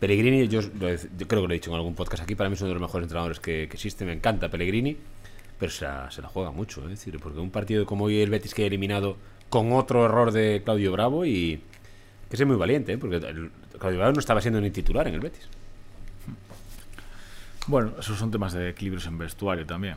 Pellegrini, 0.00 0.48
yo, 0.48 0.60
creo 0.62 0.96
que 1.28 1.36
lo 1.36 1.50
he 1.50 1.54
dicho 1.54 1.70
en 1.70 1.76
algún 1.76 1.94
podcast 1.94 2.24
aquí, 2.24 2.34
para 2.34 2.50
mí 2.50 2.54
es 2.54 2.60
uno 2.60 2.68
de 2.68 2.74
los 2.74 2.82
mejores 2.82 3.04
entrenadores 3.04 3.38
que, 3.38 3.68
que 3.68 3.74
existe, 3.76 4.04
me 4.04 4.12
encanta 4.12 4.48
Pellegrini, 4.48 4.96
pero 5.60 5.70
se 5.70 5.84
la, 5.84 6.10
se 6.10 6.20
la 6.22 6.26
juega 6.28 6.50
mucho, 6.50 6.80
¿eh? 6.80 6.84
es 6.92 6.98
decir, 6.98 7.20
porque 7.22 7.38
un 7.38 7.50
partido 7.50 7.86
como 7.86 8.06
hoy 8.06 8.20
el 8.20 8.28
Betis 8.30 8.52
que 8.52 8.64
ha 8.64 8.66
eliminado 8.66 9.16
con 9.48 9.70
otro 9.72 10.04
error 10.04 10.32
de 10.32 10.62
Claudio 10.64 10.90
Bravo 10.90 11.24
y 11.24 11.60
que 12.28 12.34
es 12.36 12.44
muy 12.44 12.56
valiente, 12.56 12.94
¿eh? 12.94 12.98
porque 12.98 13.16
el- 13.16 13.50
Claudio 13.78 13.98
Bravo 14.00 14.12
no 14.14 14.18
estaba 14.18 14.40
siendo 14.40 14.60
ni 14.60 14.70
titular 14.70 15.06
en 15.06 15.14
el 15.14 15.20
Betis. 15.20 15.48
Bueno, 17.66 17.92
esos 17.98 18.18
son 18.18 18.30
temas 18.30 18.52
de 18.52 18.70
equilibrios 18.70 19.06
en 19.06 19.18
vestuario 19.18 19.64
también. 19.66 19.96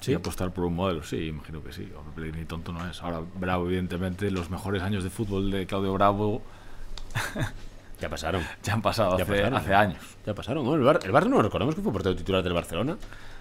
Sí. 0.00 0.12
Y 0.12 0.14
apostar 0.14 0.50
por 0.52 0.64
un 0.64 0.74
modelo, 0.74 1.02
sí, 1.02 1.26
imagino 1.26 1.62
que 1.62 1.72
sí. 1.72 1.90
Hombre, 1.96 2.14
Pellegrini 2.14 2.46
tonto 2.46 2.72
no 2.72 2.88
es. 2.88 3.02
Ahora, 3.02 3.20
Bravo, 3.34 3.66
evidentemente, 3.66 4.30
los 4.30 4.48
mejores 4.50 4.82
años 4.82 5.04
de 5.04 5.10
fútbol 5.10 5.50
de 5.50 5.66
Claudio 5.66 5.92
Bravo 5.92 6.42
Ya 8.00 8.08
pasaron. 8.08 8.42
ya 8.62 8.72
han 8.72 8.82
pasado 8.82 9.16
Ya 9.18 9.24
hace, 9.24 9.32
pasaron. 9.32 9.54
hace 9.58 9.74
años. 9.74 10.02
Ya 10.26 10.34
pasaron, 10.34 10.64
¿no? 10.64 10.74
El, 10.74 10.80
Bar, 10.82 11.00
el 11.02 11.12
Barça 11.12 11.28
no 11.28 11.42
recordamos 11.42 11.74
que 11.74 11.82
fue 11.82 11.92
portero 11.92 12.16
titular 12.16 12.42
del 12.42 12.52
Barcelona 12.54 12.96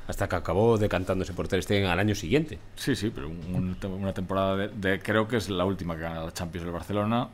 hasta 0.10 0.28
que 0.28 0.36
acabó 0.36 0.78
decantándose 0.80 1.34
por 1.34 1.48
Ter 1.48 1.62
Stegen 1.62 1.86
al 1.86 2.00
año 2.00 2.16
siguiente. 2.16 2.58
Sí, 2.76 2.96
sí, 2.96 3.12
pero 3.14 3.30
un- 3.30 3.78
un- 3.84 3.92
una 3.94 4.12
temporada 4.14 4.58
de, 4.58 4.68
de- 4.70 5.00
Creo 5.00 5.28
que 5.28 5.38
es 5.38 5.50
la 5.50 5.66
última 5.66 5.96
que 5.96 6.02
gana 6.02 6.24
la 6.24 6.32
Champions 6.34 6.66
del 6.66 6.74
Barcelona. 6.74 7.30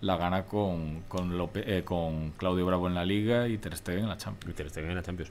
La 0.00 0.16
gana 0.16 0.44
con, 0.44 1.02
con, 1.06 1.36
Lope- 1.38 1.62
eh, 1.66 1.82
con 1.84 2.30
Claudio 2.32 2.64
Bravo 2.66 2.88
en 2.88 2.94
la 2.94 3.04
Liga 3.04 3.46
y 3.46 3.58
Ter 3.58 3.76
Stegen 3.76 4.04
en 4.04 4.08
la 4.08 4.16
Champions. 4.16 4.52
Y 4.54 4.56
Ter 4.56 4.70
Stegen 4.70 4.88
en 4.90 4.96
la 4.96 5.02
Champions. 5.02 5.30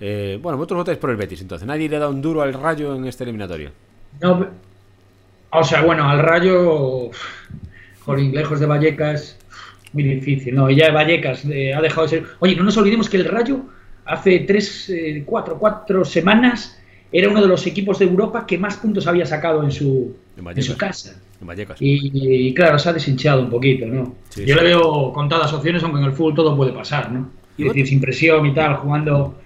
Eh, 0.00 0.38
bueno, 0.42 0.58
vosotros 0.58 0.78
votáis 0.78 0.98
por 0.98 1.10
el 1.10 1.16
Betis, 1.16 1.40
entonces. 1.40 1.66
Nadie 1.66 1.88
le 1.88 1.96
ha 1.96 2.00
dado 2.00 2.10
un 2.10 2.20
duro 2.20 2.42
al 2.42 2.52
rayo 2.52 2.94
en 2.96 3.06
esta 3.06 3.22
eliminatoria. 3.24 3.70
No, 4.20 4.46
o 5.50 5.64
sea, 5.64 5.82
bueno, 5.82 6.08
al 6.08 6.18
rayo, 6.18 7.10
jolín, 8.04 8.34
lejos 8.34 8.60
de 8.60 8.66
Vallecas, 8.66 9.38
muy 9.92 10.02
difícil, 10.02 10.54
¿no? 10.54 10.68
Ya 10.70 10.90
Vallecas 10.92 11.44
eh, 11.46 11.72
ha 11.72 11.80
dejado 11.80 12.02
de 12.02 12.08
ser... 12.08 12.24
Oye, 12.40 12.56
no 12.56 12.64
nos 12.64 12.76
olvidemos 12.76 13.08
que 13.08 13.16
el 13.16 13.24
rayo 13.26 13.60
hace 14.06 14.40
tres, 14.40 14.88
eh, 14.90 15.22
cuatro, 15.26 15.58
cuatro 15.58 16.04
semanas 16.04 16.78
era 17.12 17.28
uno 17.28 17.40
de 17.40 17.48
los 17.48 17.66
equipos 17.66 17.98
de 17.98 18.04
Europa 18.06 18.44
que 18.46 18.58
más 18.58 18.76
puntos 18.76 19.06
había 19.06 19.24
sacado 19.26 19.62
en 19.62 19.70
su, 19.70 20.16
En 20.36 20.62
su 20.62 20.76
casa. 20.76 21.20
En 21.40 21.46
Vallecas. 21.46 21.80
Y, 21.80 22.48
y, 22.48 22.54
claro, 22.54 22.78
se 22.78 22.88
ha 22.88 22.92
deshinchado 22.92 23.42
un 23.42 23.50
poquito, 23.50 23.86
¿no? 23.86 24.14
Sí, 24.30 24.44
Yo 24.44 24.54
sí. 24.56 24.60
le 24.60 24.66
veo 24.68 25.12
contadas 25.12 25.52
opciones, 25.52 25.82
aunque 25.82 26.00
en 26.00 26.06
el 26.06 26.12
fútbol 26.12 26.34
todo 26.34 26.56
puede 26.56 26.72
pasar, 26.72 27.10
¿no? 27.12 27.30
¿Y 27.56 27.62
Es 27.62 27.68
decir, 27.68 27.86
sin 27.86 28.00
presión 28.00 28.44
y 28.46 28.52
tal, 28.54 28.76
jugando 28.76 29.38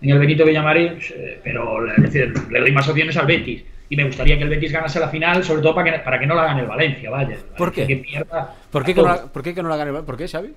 en 0.00 0.10
el 0.10 0.18
Benito 0.18 0.44
Villamarín, 0.44 0.98
eh, 1.14 1.40
pero 1.42 1.86
es 1.92 2.02
decir, 2.02 2.32
le 2.50 2.60
doy 2.60 2.72
más 2.72 2.88
opciones 2.88 3.16
al 3.16 3.26
Betis. 3.26 3.62
Y 3.90 3.96
me 3.96 4.04
gustaría 4.04 4.38
que 4.38 4.44
el 4.44 4.48
Betis 4.48 4.72
ganase 4.72 4.98
la 5.00 5.08
final, 5.08 5.44
sobre 5.44 5.60
todo 5.60 5.74
para 5.74 5.92
que, 5.92 5.98
para 5.98 6.18
que 6.18 6.26
no 6.26 6.34
la 6.34 6.44
gane 6.44 6.62
el 6.62 6.66
Valencia, 6.66 7.10
vaya. 7.10 7.36
¿Por 7.58 7.68
Valencia 7.70 7.86
qué? 7.86 7.96
Que 7.96 8.02
pierda 8.02 8.54
¿Por 8.70 8.84
qué 8.84 8.94
que, 8.94 9.02
no 9.02 9.08
la, 9.08 9.26
¿Por 9.30 9.42
qué 9.42 9.54
que 9.54 9.62
no 9.62 9.68
la 9.68 9.76
gane? 9.76 9.88
el 9.90 9.94
Bar- 9.96 10.04
¿Por 10.04 10.16
qué, 10.16 10.26
Xavi? 10.28 10.52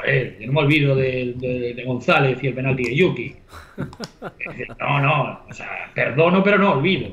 Joder, 0.00 0.38
yo 0.38 0.46
no 0.46 0.52
me 0.52 0.60
olvido 0.60 0.94
de, 0.96 1.34
de- 1.36 1.74
de 1.74 1.84
González 1.84 2.38
y 2.42 2.46
el 2.48 2.54
penalti 2.54 2.84
de 2.84 2.96
Yuki. 2.96 3.34
No, 4.80 5.00
no, 5.00 5.40
o 5.48 5.52
sea, 5.52 5.90
perdono, 5.94 6.42
pero 6.42 6.58
no 6.58 6.72
olvido. 6.72 7.10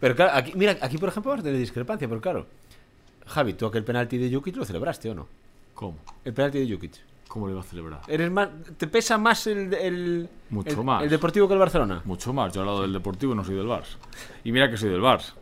Pero 0.00 0.14
claro, 0.14 0.32
aquí, 0.34 0.52
mira, 0.54 0.76
aquí 0.80 0.98
por 0.98 1.08
ejemplo 1.08 1.30
vamos 1.30 1.42
a 1.42 1.46
tener 1.46 1.58
discrepancia, 1.60 2.08
pero 2.08 2.20
claro. 2.20 2.46
Javi, 3.26 3.54
tú 3.54 3.66
aquel 3.66 3.84
penalti 3.84 4.16
de 4.18 4.34
Jukic 4.34 4.56
lo 4.56 4.64
celebraste 4.64 5.10
o 5.10 5.14
no? 5.14 5.28
¿Cómo? 5.74 5.98
El 6.24 6.32
penalti 6.32 6.64
de 6.64 6.72
Jukic. 6.74 6.92
¿Cómo 7.28 7.46
lo 7.46 7.52
iba 7.52 7.60
a 7.60 7.64
celebrar? 7.64 8.00
Eres 8.08 8.30
más, 8.30 8.48
¿Te 8.78 8.86
pesa 8.86 9.18
más 9.18 9.46
el, 9.46 9.74
el, 9.74 10.28
Mucho 10.50 10.80
el- 10.80 10.84
más. 10.84 11.02
el 11.02 11.10
Deportivo 11.10 11.46
que 11.46 11.54
el 11.54 11.60
Barcelona? 11.60 12.00
Mucho 12.04 12.32
más. 12.32 12.52
Yo 12.54 12.60
al 12.62 12.66
lado 12.66 12.82
del 12.82 12.92
Deportivo 12.92 13.34
no 13.34 13.44
soy 13.44 13.56
del 13.56 13.66
Barça. 13.66 13.96
Y 14.44 14.52
mira 14.52 14.70
que 14.70 14.76
soy 14.78 14.88
del 14.90 15.00
Barça. 15.02 15.32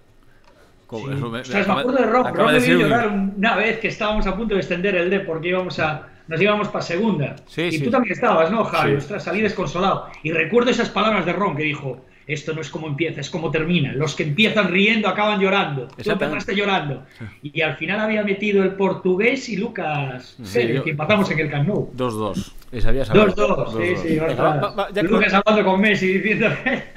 Eso 0.89 1.31
me- 1.31 1.41
O 1.41 1.45
sea, 1.45 1.65
me 1.67 1.81
acuerdo 1.81 1.93
de 2.01 2.07
Rob. 2.07 2.27
Rob 2.35 2.51
me 2.53 2.61
llorar 2.61 3.09
una 3.09 3.57
vez 3.57 3.79
que 3.79 3.89
estábamos 3.89 4.27
a 4.27 4.37
punto 4.37 4.55
de 4.55 4.61
extender 4.61 4.95
el 4.97 5.11
D 5.11 5.21
porque 5.21 5.49
íbamos 5.49 5.79
a, 5.79 6.09
nos 6.29 6.41
íbamos 6.41 6.69
para 6.69 6.83
segunda. 6.83 7.37
Sí, 7.47 7.63
y 7.63 7.73
sí. 7.73 7.85
tú 7.85 7.91
también 7.91 8.13
estabas, 8.13 8.51
¿no, 8.51 8.65
Javi? 8.65 8.93
Sí. 8.93 8.97
Ostras, 8.99 9.25
salí 9.25 9.41
desconsolado. 9.41 10.07
Y 10.23 10.33
recuerdo 10.33 10.71
esas 10.71 10.91
palabras 10.91 11.25
de 11.27 11.33
Ron 11.33 11.57
que 11.57 11.63
dijo: 11.63 12.01
Esto 12.27 12.53
no 12.55 12.61
es 12.61 12.69
como 12.71 12.89
empieza, 12.89 13.21
es 13.21 13.31
como 13.31 13.51
termina. 13.51 13.93
Los 13.93 14.15
que 14.17 14.25
empiezan 14.25 14.69
riendo 14.73 15.09
acaban 15.09 15.41
llorando. 15.41 15.87
Tú 15.89 16.11
empezaste 16.11 16.55
llorando. 16.57 17.05
Y 17.43 17.61
al 17.61 17.77
final 17.77 18.01
había 18.01 18.25
metido 18.25 18.63
el 18.65 18.73
portugués 18.75 19.49
y 19.49 19.57
Lucas 19.57 20.37
Pérez, 20.53 20.83
que 20.83 20.91
empatamos 20.91 21.31
en 21.31 21.39
el 21.39 21.51
Camp 21.51 21.69
Nou. 21.69 21.93
2-2. 21.97 22.53
Les 22.73 22.85
habías 22.85 23.09
hablado. 23.11 23.29
2-2, 23.35 23.71
sí, 23.71 23.91
Dos, 23.93 24.01
sí. 24.01 24.15
dos. 24.17 24.29
ostras. 24.31 24.39
Va, 24.41 24.57
va, 24.69 24.75
va, 24.75 24.89
ya 24.93 25.03
que- 25.03 25.09
Lucas 25.09 25.33
hablando 25.35 25.71
con 25.71 25.81
Messi 25.81 26.19
diciendo. 26.19 26.49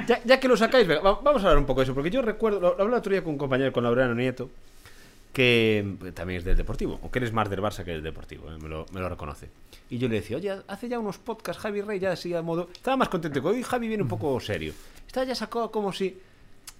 Ya, 0.07 0.19
ya 0.25 0.39
que 0.39 0.47
lo 0.47 0.57
sacáis, 0.57 0.87
venga, 0.87 1.01
va- 1.01 1.19
vamos 1.23 1.43
a 1.43 1.45
hablar 1.45 1.59
un 1.59 1.65
poco 1.67 1.81
de 1.81 1.83
eso, 1.83 1.93
porque 1.93 2.09
yo 2.09 2.23
recuerdo, 2.23 2.59
lo, 2.59 2.75
lo 2.75 2.83
hablé 2.83 2.95
otro 2.95 3.11
día 3.11 3.21
con 3.23 3.33
un 3.33 3.37
compañero, 3.37 3.71
con 3.71 3.83
Laureano 3.83 4.15
Nieto, 4.15 4.49
que 5.33 5.83
mm, 5.85 6.09
también 6.09 6.39
es 6.39 6.45
del 6.45 6.57
Deportivo, 6.57 6.99
o 7.03 7.11
que 7.11 7.19
eres 7.19 7.33
más 7.33 7.49
del 7.49 7.61
Barça 7.61 7.83
que 7.83 7.91
del 7.91 8.03
Deportivo, 8.03 8.51
eh, 8.51 8.57
me, 8.61 8.69
lo, 8.69 8.85
me 8.91 8.99
lo 8.99 9.09
reconoce. 9.09 9.49
Y 9.89 9.97
yo 9.97 10.07
le 10.07 10.15
decía, 10.15 10.37
oye, 10.37 10.55
hace 10.67 10.89
ya 10.89 10.99
unos 10.99 11.17
podcasts 11.17 11.61
Javi 11.61 11.81
Rey, 11.81 11.99
ya 11.99 12.11
así 12.11 12.33
a 12.33 12.41
modo... 12.41 12.69
Estaba 12.71 12.97
más 12.97 13.09
contento 13.09 13.41
que 13.41 13.47
hoy 13.47 13.63
Javi 13.63 13.87
viene 13.87 14.03
un 14.03 14.09
poco 14.09 14.39
serio. 14.39 14.73
Estaba 15.07 15.25
ya 15.25 15.35
sacado 15.35 15.71
como 15.71 15.91
si... 15.93 16.17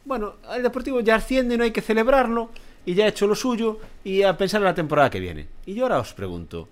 Bueno, 0.05 0.35
el 0.53 0.63
Deportivo 0.63 1.01
ya 1.01 1.15
asciende, 1.15 1.57
no 1.57 1.63
hay 1.63 1.71
que 1.71 1.81
celebrarlo, 1.81 2.49
y 2.85 2.93
ya 2.93 3.05
ha 3.05 3.09
hecho 3.09 3.27
lo 3.27 3.35
suyo, 3.35 3.79
y 4.03 4.23
a 4.23 4.37
pensar 4.37 4.61
en 4.61 4.65
la 4.65 4.75
temporada 4.75 5.09
que 5.09 5.19
viene. 5.19 5.47
Y 5.65 5.73
yo 5.73 5.83
ahora 5.83 5.99
os 5.99 6.13
pregunto, 6.13 6.69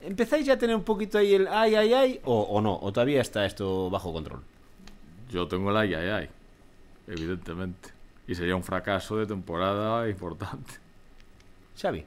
¿empezáis 0.00 0.46
ya 0.46 0.54
a 0.54 0.58
tener 0.58 0.74
un 0.76 0.84
poquito 0.84 1.18
ahí 1.18 1.34
el 1.34 1.48
ay, 1.48 1.74
ay, 1.74 1.92
ay, 1.92 2.20
o, 2.24 2.40
o 2.40 2.60
no? 2.60 2.78
¿O 2.80 2.92
todavía 2.92 3.20
está 3.20 3.44
esto 3.44 3.90
bajo 3.90 4.12
control? 4.12 4.42
Yo 5.30 5.46
tengo 5.46 5.70
el 5.70 5.76
ay, 5.76 5.94
ay, 5.94 6.08
ay. 6.08 6.28
Evidentemente. 7.06 7.90
Y 8.26 8.34
sería 8.34 8.56
un 8.56 8.64
fracaso 8.64 9.16
de 9.16 9.26
temporada 9.26 10.08
importante. 10.08 10.74
Xavi. 11.80 12.04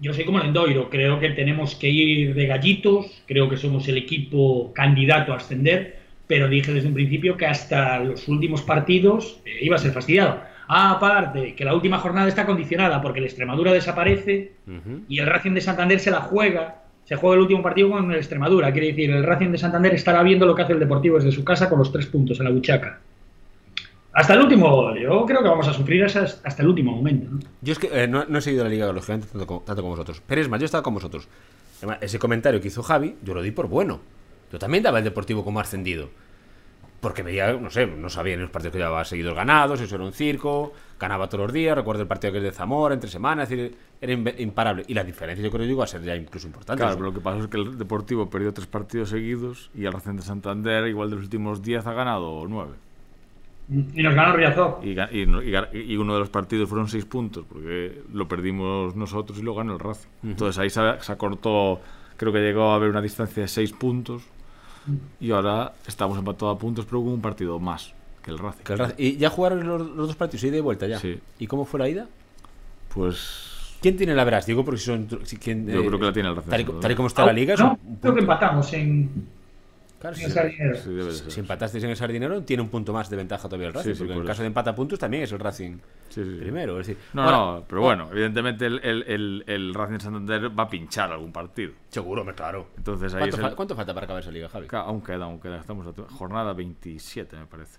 Yo 0.00 0.12
soy 0.12 0.24
como 0.24 0.40
el 0.40 0.46
Endoiro, 0.46 0.90
creo 0.90 1.20
que 1.20 1.30
tenemos 1.30 1.76
que 1.76 1.88
ir 1.88 2.34
de 2.34 2.46
gallitos, 2.46 3.22
creo 3.26 3.48
que 3.48 3.56
somos 3.56 3.86
el 3.88 3.96
equipo 3.96 4.72
candidato 4.74 5.32
a 5.32 5.36
ascender, 5.36 5.98
pero 6.26 6.48
dije 6.48 6.72
desde 6.72 6.88
un 6.88 6.94
principio 6.94 7.36
que 7.36 7.46
hasta 7.46 8.00
los 8.00 8.26
últimos 8.26 8.62
partidos 8.62 9.40
eh, 9.44 9.58
iba 9.62 9.76
a 9.76 9.78
ser 9.78 9.92
fastidiado. 9.92 10.40
Aparte, 10.66 11.54
que 11.54 11.64
la 11.64 11.74
última 11.74 11.98
jornada 11.98 12.26
está 12.26 12.46
condicionada 12.46 13.00
porque 13.02 13.20
el 13.20 13.26
Extremadura 13.26 13.72
desaparece 13.72 14.52
y 15.08 15.18
el 15.18 15.26
Racing 15.26 15.52
de 15.52 15.60
Santander 15.60 16.00
se 16.00 16.10
la 16.10 16.22
juega, 16.22 16.82
se 17.04 17.16
juega 17.16 17.34
el 17.34 17.42
último 17.42 17.62
partido 17.62 17.90
con 17.90 18.10
el 18.10 18.16
Extremadura, 18.16 18.72
quiere 18.72 18.88
decir, 18.88 19.10
el 19.10 19.24
Racing 19.24 19.50
de 19.50 19.58
Santander 19.58 19.94
estará 19.94 20.22
viendo 20.22 20.46
lo 20.46 20.54
que 20.54 20.62
hace 20.62 20.72
el 20.72 20.80
Deportivo 20.80 21.16
desde 21.16 21.32
su 21.32 21.44
casa 21.44 21.68
con 21.68 21.78
los 21.78 21.92
tres 21.92 22.06
puntos 22.06 22.40
en 22.40 22.44
la 22.44 22.50
buchaca. 22.50 22.98
Hasta 24.14 24.34
el 24.34 24.42
último, 24.42 24.94
yo 24.94 25.26
creo 25.26 25.42
que 25.42 25.48
vamos 25.48 25.66
a 25.66 25.72
sufrir 25.72 26.04
hasta 26.04 26.22
hasta 26.22 26.62
el 26.62 26.68
último 26.68 26.92
momento. 26.92 27.28
¿no? 27.32 27.40
Yo 27.60 27.72
es 27.72 27.78
que 27.80 27.88
eh, 27.92 28.06
no, 28.06 28.24
no 28.26 28.38
he 28.38 28.40
seguido 28.40 28.62
la 28.62 28.70
liga, 28.70 28.92
lógicamente, 28.92 29.26
tanto 29.26 29.46
como, 29.46 29.60
tanto 29.60 29.82
como 29.82 29.94
vosotros. 29.94 30.22
Pero 30.24 30.40
es 30.40 30.48
más, 30.48 30.60
yo 30.60 30.66
estaba 30.66 30.84
con 30.84 30.94
vosotros. 30.94 31.28
Además, 31.78 31.98
ese 32.00 32.20
comentario 32.20 32.60
que 32.60 32.68
hizo 32.68 32.82
Javi, 32.82 33.16
yo 33.22 33.34
lo 33.34 33.42
di 33.42 33.50
por 33.50 33.66
bueno. 33.66 34.00
Yo 34.52 34.58
también 34.60 34.84
daba 34.84 34.98
el 34.98 35.04
Deportivo 35.04 35.42
como 35.42 35.58
ascendido. 35.58 36.10
Porque 37.00 37.22
veía, 37.22 37.52
no 37.54 37.70
sé, 37.70 37.86
no 37.86 38.08
sabía 38.08 38.34
en 38.34 38.42
los 38.42 38.50
partidos 38.50 38.72
que 38.72 38.78
llevaba 38.78 39.04
seguidos 39.04 39.34
ganados, 39.34 39.80
eso 39.80 39.96
era 39.96 40.04
un 40.04 40.12
circo, 40.12 40.72
ganaba 40.98 41.28
todos 41.28 41.46
los 41.46 41.52
días, 41.52 41.76
recuerdo 41.76 42.02
el 42.02 42.08
partido 42.08 42.32
que 42.32 42.38
es 42.38 42.44
de 42.44 42.52
Zamora, 42.52 42.94
entre 42.94 43.10
semanas, 43.10 43.50
es 43.50 43.58
decir, 43.58 43.76
era 44.00 44.12
imparable. 44.40 44.84
Y 44.86 44.94
la 44.94 45.04
diferencia 45.04 45.44
yo 45.44 45.50
creo 45.50 45.66
que 45.66 45.72
iba 45.72 45.84
a 45.84 45.88
ser 45.88 46.02
ya 46.02 46.14
incluso 46.14 46.46
importante. 46.46 46.80
Claro, 46.80 46.96
pero 46.96 47.08
lo 47.08 47.14
que 47.14 47.20
pasa 47.20 47.40
es 47.40 47.48
que 47.48 47.56
el 47.58 47.76
Deportivo 47.76 48.30
perdió 48.30 48.54
tres 48.54 48.68
partidos 48.68 49.10
seguidos 49.10 49.70
y 49.74 49.84
el 49.84 49.92
Racing 49.92 50.14
de 50.14 50.22
Santander, 50.22 50.86
igual 50.86 51.10
de 51.10 51.16
los 51.16 51.24
últimos 51.24 51.60
10, 51.62 51.84
ha 51.86 51.92
ganado 51.92 52.46
9. 52.48 52.72
Y 53.68 54.02
nos 54.02 54.14
ganó 54.14 54.36
Riazor. 54.36 54.80
Y, 54.82 54.90
y 54.90 55.22
y 55.92 55.96
uno 55.96 56.12
de 56.14 56.20
los 56.20 56.28
partidos 56.28 56.68
fueron 56.68 56.86
6 56.88 57.04
puntos, 57.06 57.44
porque 57.48 58.02
lo 58.12 58.28
perdimos 58.28 58.94
nosotros 58.94 59.38
y 59.38 59.42
lo 59.42 59.54
ganó 59.54 59.72
el 59.72 59.78
Racing. 59.78 60.08
Entonces 60.22 60.58
ahí 60.58 60.68
se, 60.70 60.80
se 61.00 61.12
acortó, 61.12 61.80
creo 62.16 62.32
que 62.32 62.40
llegó 62.40 62.72
a 62.72 62.74
haber 62.76 62.90
una 62.90 63.00
distancia 63.00 63.42
de 63.42 63.48
6 63.48 63.72
puntos. 63.72 64.22
Y 65.18 65.30
ahora 65.30 65.72
estamos 65.86 66.18
empatados 66.18 66.56
a 66.56 66.58
puntos, 66.58 66.84
pero 66.84 67.00
con 67.02 67.12
un 67.14 67.22
partido 67.22 67.58
más 67.58 67.94
que 68.22 68.30
el 68.30 68.38
Racing. 68.38 68.64
Que 68.64 68.72
el 68.74 68.78
Racing- 68.80 68.94
y 68.98 69.16
ya 69.16 69.30
jugaron 69.30 69.66
los, 69.66 69.80
los 69.80 70.08
dos 70.08 70.16
partidos, 70.16 70.44
ida 70.44 70.58
y 70.58 70.60
vuelta 70.60 70.86
ya. 70.86 70.98
Sí. 70.98 71.18
¿Y 71.38 71.46
cómo 71.46 71.64
fue 71.64 71.80
la 71.80 71.88
ida? 71.88 72.06
Pues 72.92 73.50
¿Quién 73.80 73.96
tiene 73.96 74.14
la 74.14 74.24
veras? 74.24 74.46
Digo 74.46 74.64
porque 74.64 74.78
si 74.78 74.86
son. 74.86 75.08
si- 75.24 75.36
quién, 75.36 75.66
Yo 75.66 75.84
creo 75.84 75.98
que 75.98 76.04
la 76.06 76.12
tiene 76.12 76.28
el 76.28 76.36
Racing, 76.36 76.50
Tal 76.50 76.80
tal 76.80 76.92
y 76.92 76.94
como 76.94 77.08
está 77.08 77.26
la 77.26 77.32
liga, 77.32 77.54
es 77.54 77.60
No, 77.60 77.78
creo 78.00 78.14
que 78.14 78.20
empatamos 78.20 78.72
en, 78.72 79.10
Claro, 80.10 80.16
sí. 80.16 80.24
sí, 80.82 80.90
debe 80.90 81.04
de 81.06 81.12
ser. 81.12 81.30
Si 81.30 81.40
empatasteis 81.40 81.82
en 81.84 81.90
el 81.90 81.96
Sardinero, 81.96 82.42
tiene 82.42 82.62
un 82.62 82.68
punto 82.68 82.92
más 82.92 83.08
de 83.08 83.16
ventaja 83.16 83.48
todavía 83.48 83.68
el 83.68 83.74
Racing. 83.74 83.90
Sí, 83.90 83.94
sí, 83.94 83.98
porque 84.00 84.12
en 84.14 84.20
el 84.20 84.26
caso 84.26 84.42
de 84.42 84.48
empate 84.48 84.70
a 84.70 84.74
puntos 84.74 84.98
también 84.98 85.22
es 85.22 85.32
el 85.32 85.38
Racing 85.38 85.78
Sí, 86.10 86.22
sí. 86.22 86.36
primero. 86.40 86.78
Es 86.78 86.86
decir, 86.86 87.02
No, 87.14 87.22
ahora- 87.22 87.36
no, 87.60 87.64
pero 87.68 87.80
bueno, 87.80 88.08
evidentemente 88.12 88.66
el, 88.66 88.80
el, 88.84 89.02
el, 89.04 89.44
el 89.46 89.74
Racing 89.74 89.94
de 89.94 90.00
Santander 90.00 90.58
va 90.58 90.64
a 90.64 90.68
pinchar 90.68 91.10
algún 91.10 91.32
partido. 91.32 91.72
Seguro, 91.88 92.20
hombre, 92.20 92.34
claro. 92.36 92.68
Entonces 92.76 93.14
ahí 93.14 93.20
¿Cuánto, 93.20 93.36
es 93.36 93.42
fa- 93.42 93.48
el- 93.48 93.54
cuánto 93.56 93.74
falta 93.76 93.94
para 93.94 94.04
acabar 94.04 94.22
esa 94.22 94.30
liga, 94.30 94.48
Javi? 94.48 94.66
Aún 94.72 95.00
queda, 95.00 95.24
aún 95.24 95.40
queda. 95.40 95.58
Estamos 95.58 95.86
a 95.86 96.02
jornada 96.14 96.52
27, 96.52 97.36
me 97.36 97.46
parece. 97.46 97.78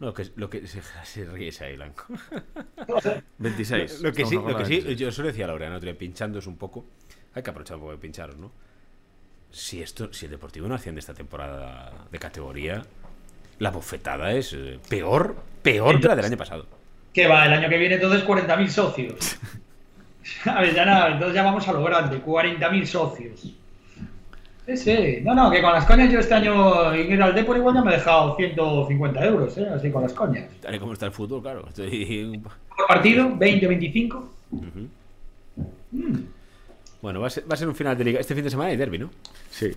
No, 0.00 0.06
lo 0.08 0.14
que, 0.14 0.26
lo 0.36 0.48
que 0.50 0.66
se, 0.66 0.80
se 1.04 1.24
ríe 1.26 1.48
ese 1.48 1.64
ahí, 1.64 1.76
Blanco. 1.76 2.04
26. 3.38 4.02
Lo 4.02 4.12
que 4.12 4.26
sí, 4.26 4.34
lo 4.34 4.46
que 4.56 4.64
sí, 4.64 4.74
26. 4.80 4.98
yo 4.98 5.08
eso 5.08 5.22
le 5.22 5.28
decía 5.28 5.44
a 5.44 5.48
Laureano, 5.48 5.76
otro 5.76 5.86
día, 5.90 5.98
pinchándoos 5.98 6.46
un 6.46 6.56
poco. 6.56 6.84
Hay 7.34 7.42
que 7.42 7.50
aprovechar 7.50 7.76
un 7.76 7.82
poco 7.82 7.92
de 7.92 7.98
pincharos, 7.98 8.36
¿no? 8.36 8.52
Si 9.52 9.82
esto, 9.82 10.12
si 10.12 10.24
el 10.24 10.32
Deportivo 10.32 10.66
no 10.66 10.74
asciende 10.74 11.00
esta 11.00 11.14
temporada 11.14 11.92
de 12.10 12.18
categoría, 12.18 12.82
la 13.58 13.70
bofetada 13.70 14.32
es 14.32 14.54
eh, 14.54 14.78
peor, 14.88 15.36
peor 15.62 16.00
que 16.00 16.08
la 16.08 16.16
del 16.16 16.24
año 16.24 16.36
pasado. 16.36 16.66
Que 17.12 17.28
va, 17.28 17.46
el 17.46 17.52
año 17.52 17.68
que 17.68 17.76
viene 17.76 17.96
entonces 17.96 18.26
40.000 18.26 18.68
socios. 18.68 19.36
A 20.46 20.62
ver, 20.62 20.74
ya 20.74 20.84
nada, 20.84 21.08
entonces 21.12 21.34
ya 21.34 21.42
vamos 21.42 21.66
a 21.66 21.72
lo 21.72 21.82
grande, 21.82 22.22
40.000 22.24 22.84
socios. 22.86 23.40
Sí, 24.66 24.76
sí. 24.76 25.18
No, 25.22 25.34
no, 25.34 25.50
que 25.50 25.60
con 25.60 25.72
las 25.72 25.84
coñas 25.84 26.10
yo 26.12 26.20
este 26.20 26.34
año 26.34 26.92
en 26.94 27.12
ir 27.12 27.22
al 27.22 27.34
Depor 27.34 27.56
igual 27.56 27.74
ya 27.74 27.82
me 27.82 27.92
he 27.92 27.96
dejado 27.96 28.36
150 28.36 29.24
euros, 29.24 29.58
¿eh? 29.58 29.68
Así 29.74 29.90
con 29.90 30.02
las 30.02 30.12
coñas. 30.12 30.48
Tal 30.60 30.76
y 30.76 30.78
como 30.78 30.92
está 30.92 31.06
el 31.06 31.12
fútbol, 31.12 31.42
claro. 31.42 31.66
Estoy 31.68 32.40
Por 32.76 32.86
partido, 32.86 33.36
20, 33.36 33.66
25. 33.66 34.30
Bueno, 37.02 37.20
va 37.20 37.26
a, 37.26 37.30
ser, 37.30 37.48
va 37.50 37.54
a 37.54 37.56
ser 37.56 37.68
un 37.68 37.74
final 37.74 37.96
de 37.98 38.04
liga. 38.04 38.20
Este 38.20 38.34
fin 38.34 38.44
de 38.44 38.50
semana 38.50 38.70
hay 38.70 38.76
derby, 38.76 38.98
¿no? 38.98 39.10
Sí, 39.50 39.70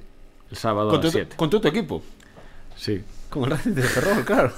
el 0.51 0.57
sábado 0.57 0.89
a 0.89 0.91
Con 0.91 1.01
tu, 1.01 1.07
las 1.07 1.13
7. 1.13 1.35
con 1.35 1.49
tu, 1.49 1.59
tu 1.59 1.67
equipo. 1.67 2.01
Sí, 2.77 3.03
Con 3.29 3.45
el 3.45 3.51
Racing 3.51 3.71
de 3.73 3.81
Ferrol, 3.81 4.23
claro. 4.25 4.53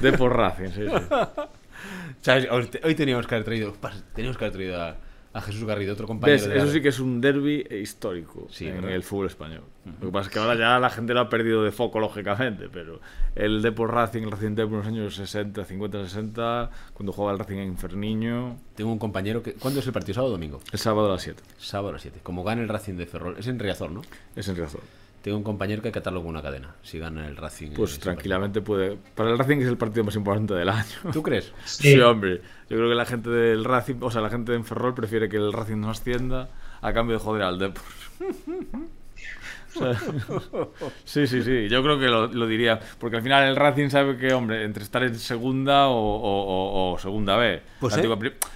de 0.00 0.12
por 0.14 0.36
Racing, 0.36 0.68
sí, 0.74 0.82
sí. 0.88 2.30
Hoy, 2.50 2.66
te- 2.66 2.80
hoy 2.86 2.94
teníamos 2.94 3.26
que 3.26 3.34
haber 3.34 3.44
traído, 3.44 3.74
teníamos 4.14 4.38
que 4.38 4.44
haber 4.44 4.52
traído 4.54 4.80
a, 4.80 4.96
a 5.34 5.40
Jesús 5.40 5.64
Garrido, 5.64 5.94
otro 5.94 6.06
compañero. 6.06 6.38
¿Ves? 6.40 6.48
de 6.48 6.58
Eso 6.58 6.68
sí 6.70 6.80
que 6.82 6.88
es 6.88 7.00
un 7.00 7.20
derby 7.20 7.66
histórico 7.70 8.46
Sí, 8.50 8.66
en 8.66 8.76
¿verdad? 8.76 8.92
el 8.92 9.02
fútbol 9.02 9.26
español. 9.26 9.62
Lo 10.00 10.06
que 10.08 10.12
pasa 10.12 10.28
es 10.28 10.32
que 10.32 10.38
ahora 10.38 10.54
ya 10.54 10.78
la 10.78 10.90
gente 10.90 11.14
lo 11.14 11.20
ha 11.20 11.28
perdido 11.28 11.64
de 11.64 11.72
foco, 11.72 11.98
lógicamente, 12.00 12.68
pero 12.72 13.00
el 13.34 13.62
Depor 13.62 13.92
Racing, 13.92 14.22
el 14.22 14.30
Racing 14.30 14.54
Depor 14.54 14.72
en 14.74 14.78
los 14.78 14.86
años 14.86 15.16
60, 15.16 15.64
50, 15.64 16.04
60, 16.04 16.70
cuando 16.94 17.12
jugaba 17.12 17.32
el 17.32 17.38
Racing 17.38 17.56
en 17.56 17.76
Ferniño, 17.78 18.56
Tengo 18.76 18.92
un 18.92 18.98
compañero 18.98 19.42
que. 19.42 19.54
¿Cuándo 19.54 19.80
es 19.80 19.86
el 19.86 19.92
partido? 19.92 20.14
¿Sábado 20.14 20.34
o 20.34 20.36
domingo? 20.36 20.60
el 20.72 20.78
sábado 20.78 21.08
a 21.08 21.12
las 21.12 21.22
7. 21.22 21.42
Sábado 21.58 21.88
a 21.88 21.92
las 21.92 22.02
7. 22.02 22.20
Como 22.22 22.44
gana 22.44 22.62
el 22.62 22.68
Racing 22.68 22.94
de 22.94 23.06
Ferrol. 23.06 23.36
Es 23.38 23.46
en 23.48 23.58
Riazor, 23.58 23.90
¿no? 23.90 24.02
Es 24.36 24.46
en 24.48 24.56
Riazor. 24.56 24.80
Tengo 25.22 25.36
un 25.38 25.44
compañero 25.44 25.80
que 25.80 25.88
hay 25.88 25.92
que 25.92 26.00
atarlo 26.00 26.20
con 26.20 26.30
una 26.30 26.42
cadena. 26.42 26.74
Si 26.82 26.98
gana 26.98 27.28
el 27.28 27.36
Racing. 27.36 27.70
Pues 27.74 27.98
tranquilamente 28.00 28.60
puede. 28.60 28.98
Para 29.14 29.30
el 29.30 29.38
Racing 29.38 29.58
es 29.58 29.68
el 29.68 29.76
partido 29.78 30.02
más 30.04 30.16
importante 30.16 30.52
del 30.54 30.68
año. 30.68 30.84
¿Tú 31.12 31.22
crees? 31.22 31.52
Sí, 31.64 31.98
hombre. 32.00 32.42
Yo 32.68 32.76
creo 32.76 32.88
que 32.88 32.94
la 32.96 33.06
gente 33.06 33.30
del 33.30 33.64
Racing, 33.64 33.96
o 34.00 34.10
sea, 34.10 34.20
la 34.20 34.30
gente 34.30 34.52
en 34.54 34.64
Ferrol 34.64 34.94
prefiere 34.94 35.28
que 35.28 35.36
el 35.36 35.52
Racing 35.52 35.76
no 35.80 35.90
ascienda 35.90 36.48
a 36.80 36.92
cambio 36.92 37.16
de 37.18 37.22
joder 37.22 37.42
al 37.44 37.58
Depor. 37.58 37.82
O 39.74 39.78
sea, 39.78 39.98
sí, 41.04 41.26
sí, 41.26 41.42
sí. 41.42 41.68
Yo 41.70 41.82
creo 41.82 41.98
que 41.98 42.06
lo, 42.06 42.26
lo 42.26 42.46
diría. 42.46 42.78
Porque 42.98 43.16
al 43.16 43.22
final 43.22 43.48
el 43.48 43.56
Racing 43.56 43.88
sabe 43.88 44.18
que, 44.18 44.34
hombre, 44.34 44.64
entre 44.64 44.82
estar 44.82 45.02
en 45.02 45.14
segunda 45.14 45.88
o, 45.88 45.94
o- 45.96 46.90
o- 46.90 46.92
o 46.92 46.98
segunda 46.98 47.36
B. 47.38 47.62
Pues, 47.80 47.94
la 47.96 48.00
¿eh? 48.00 48.02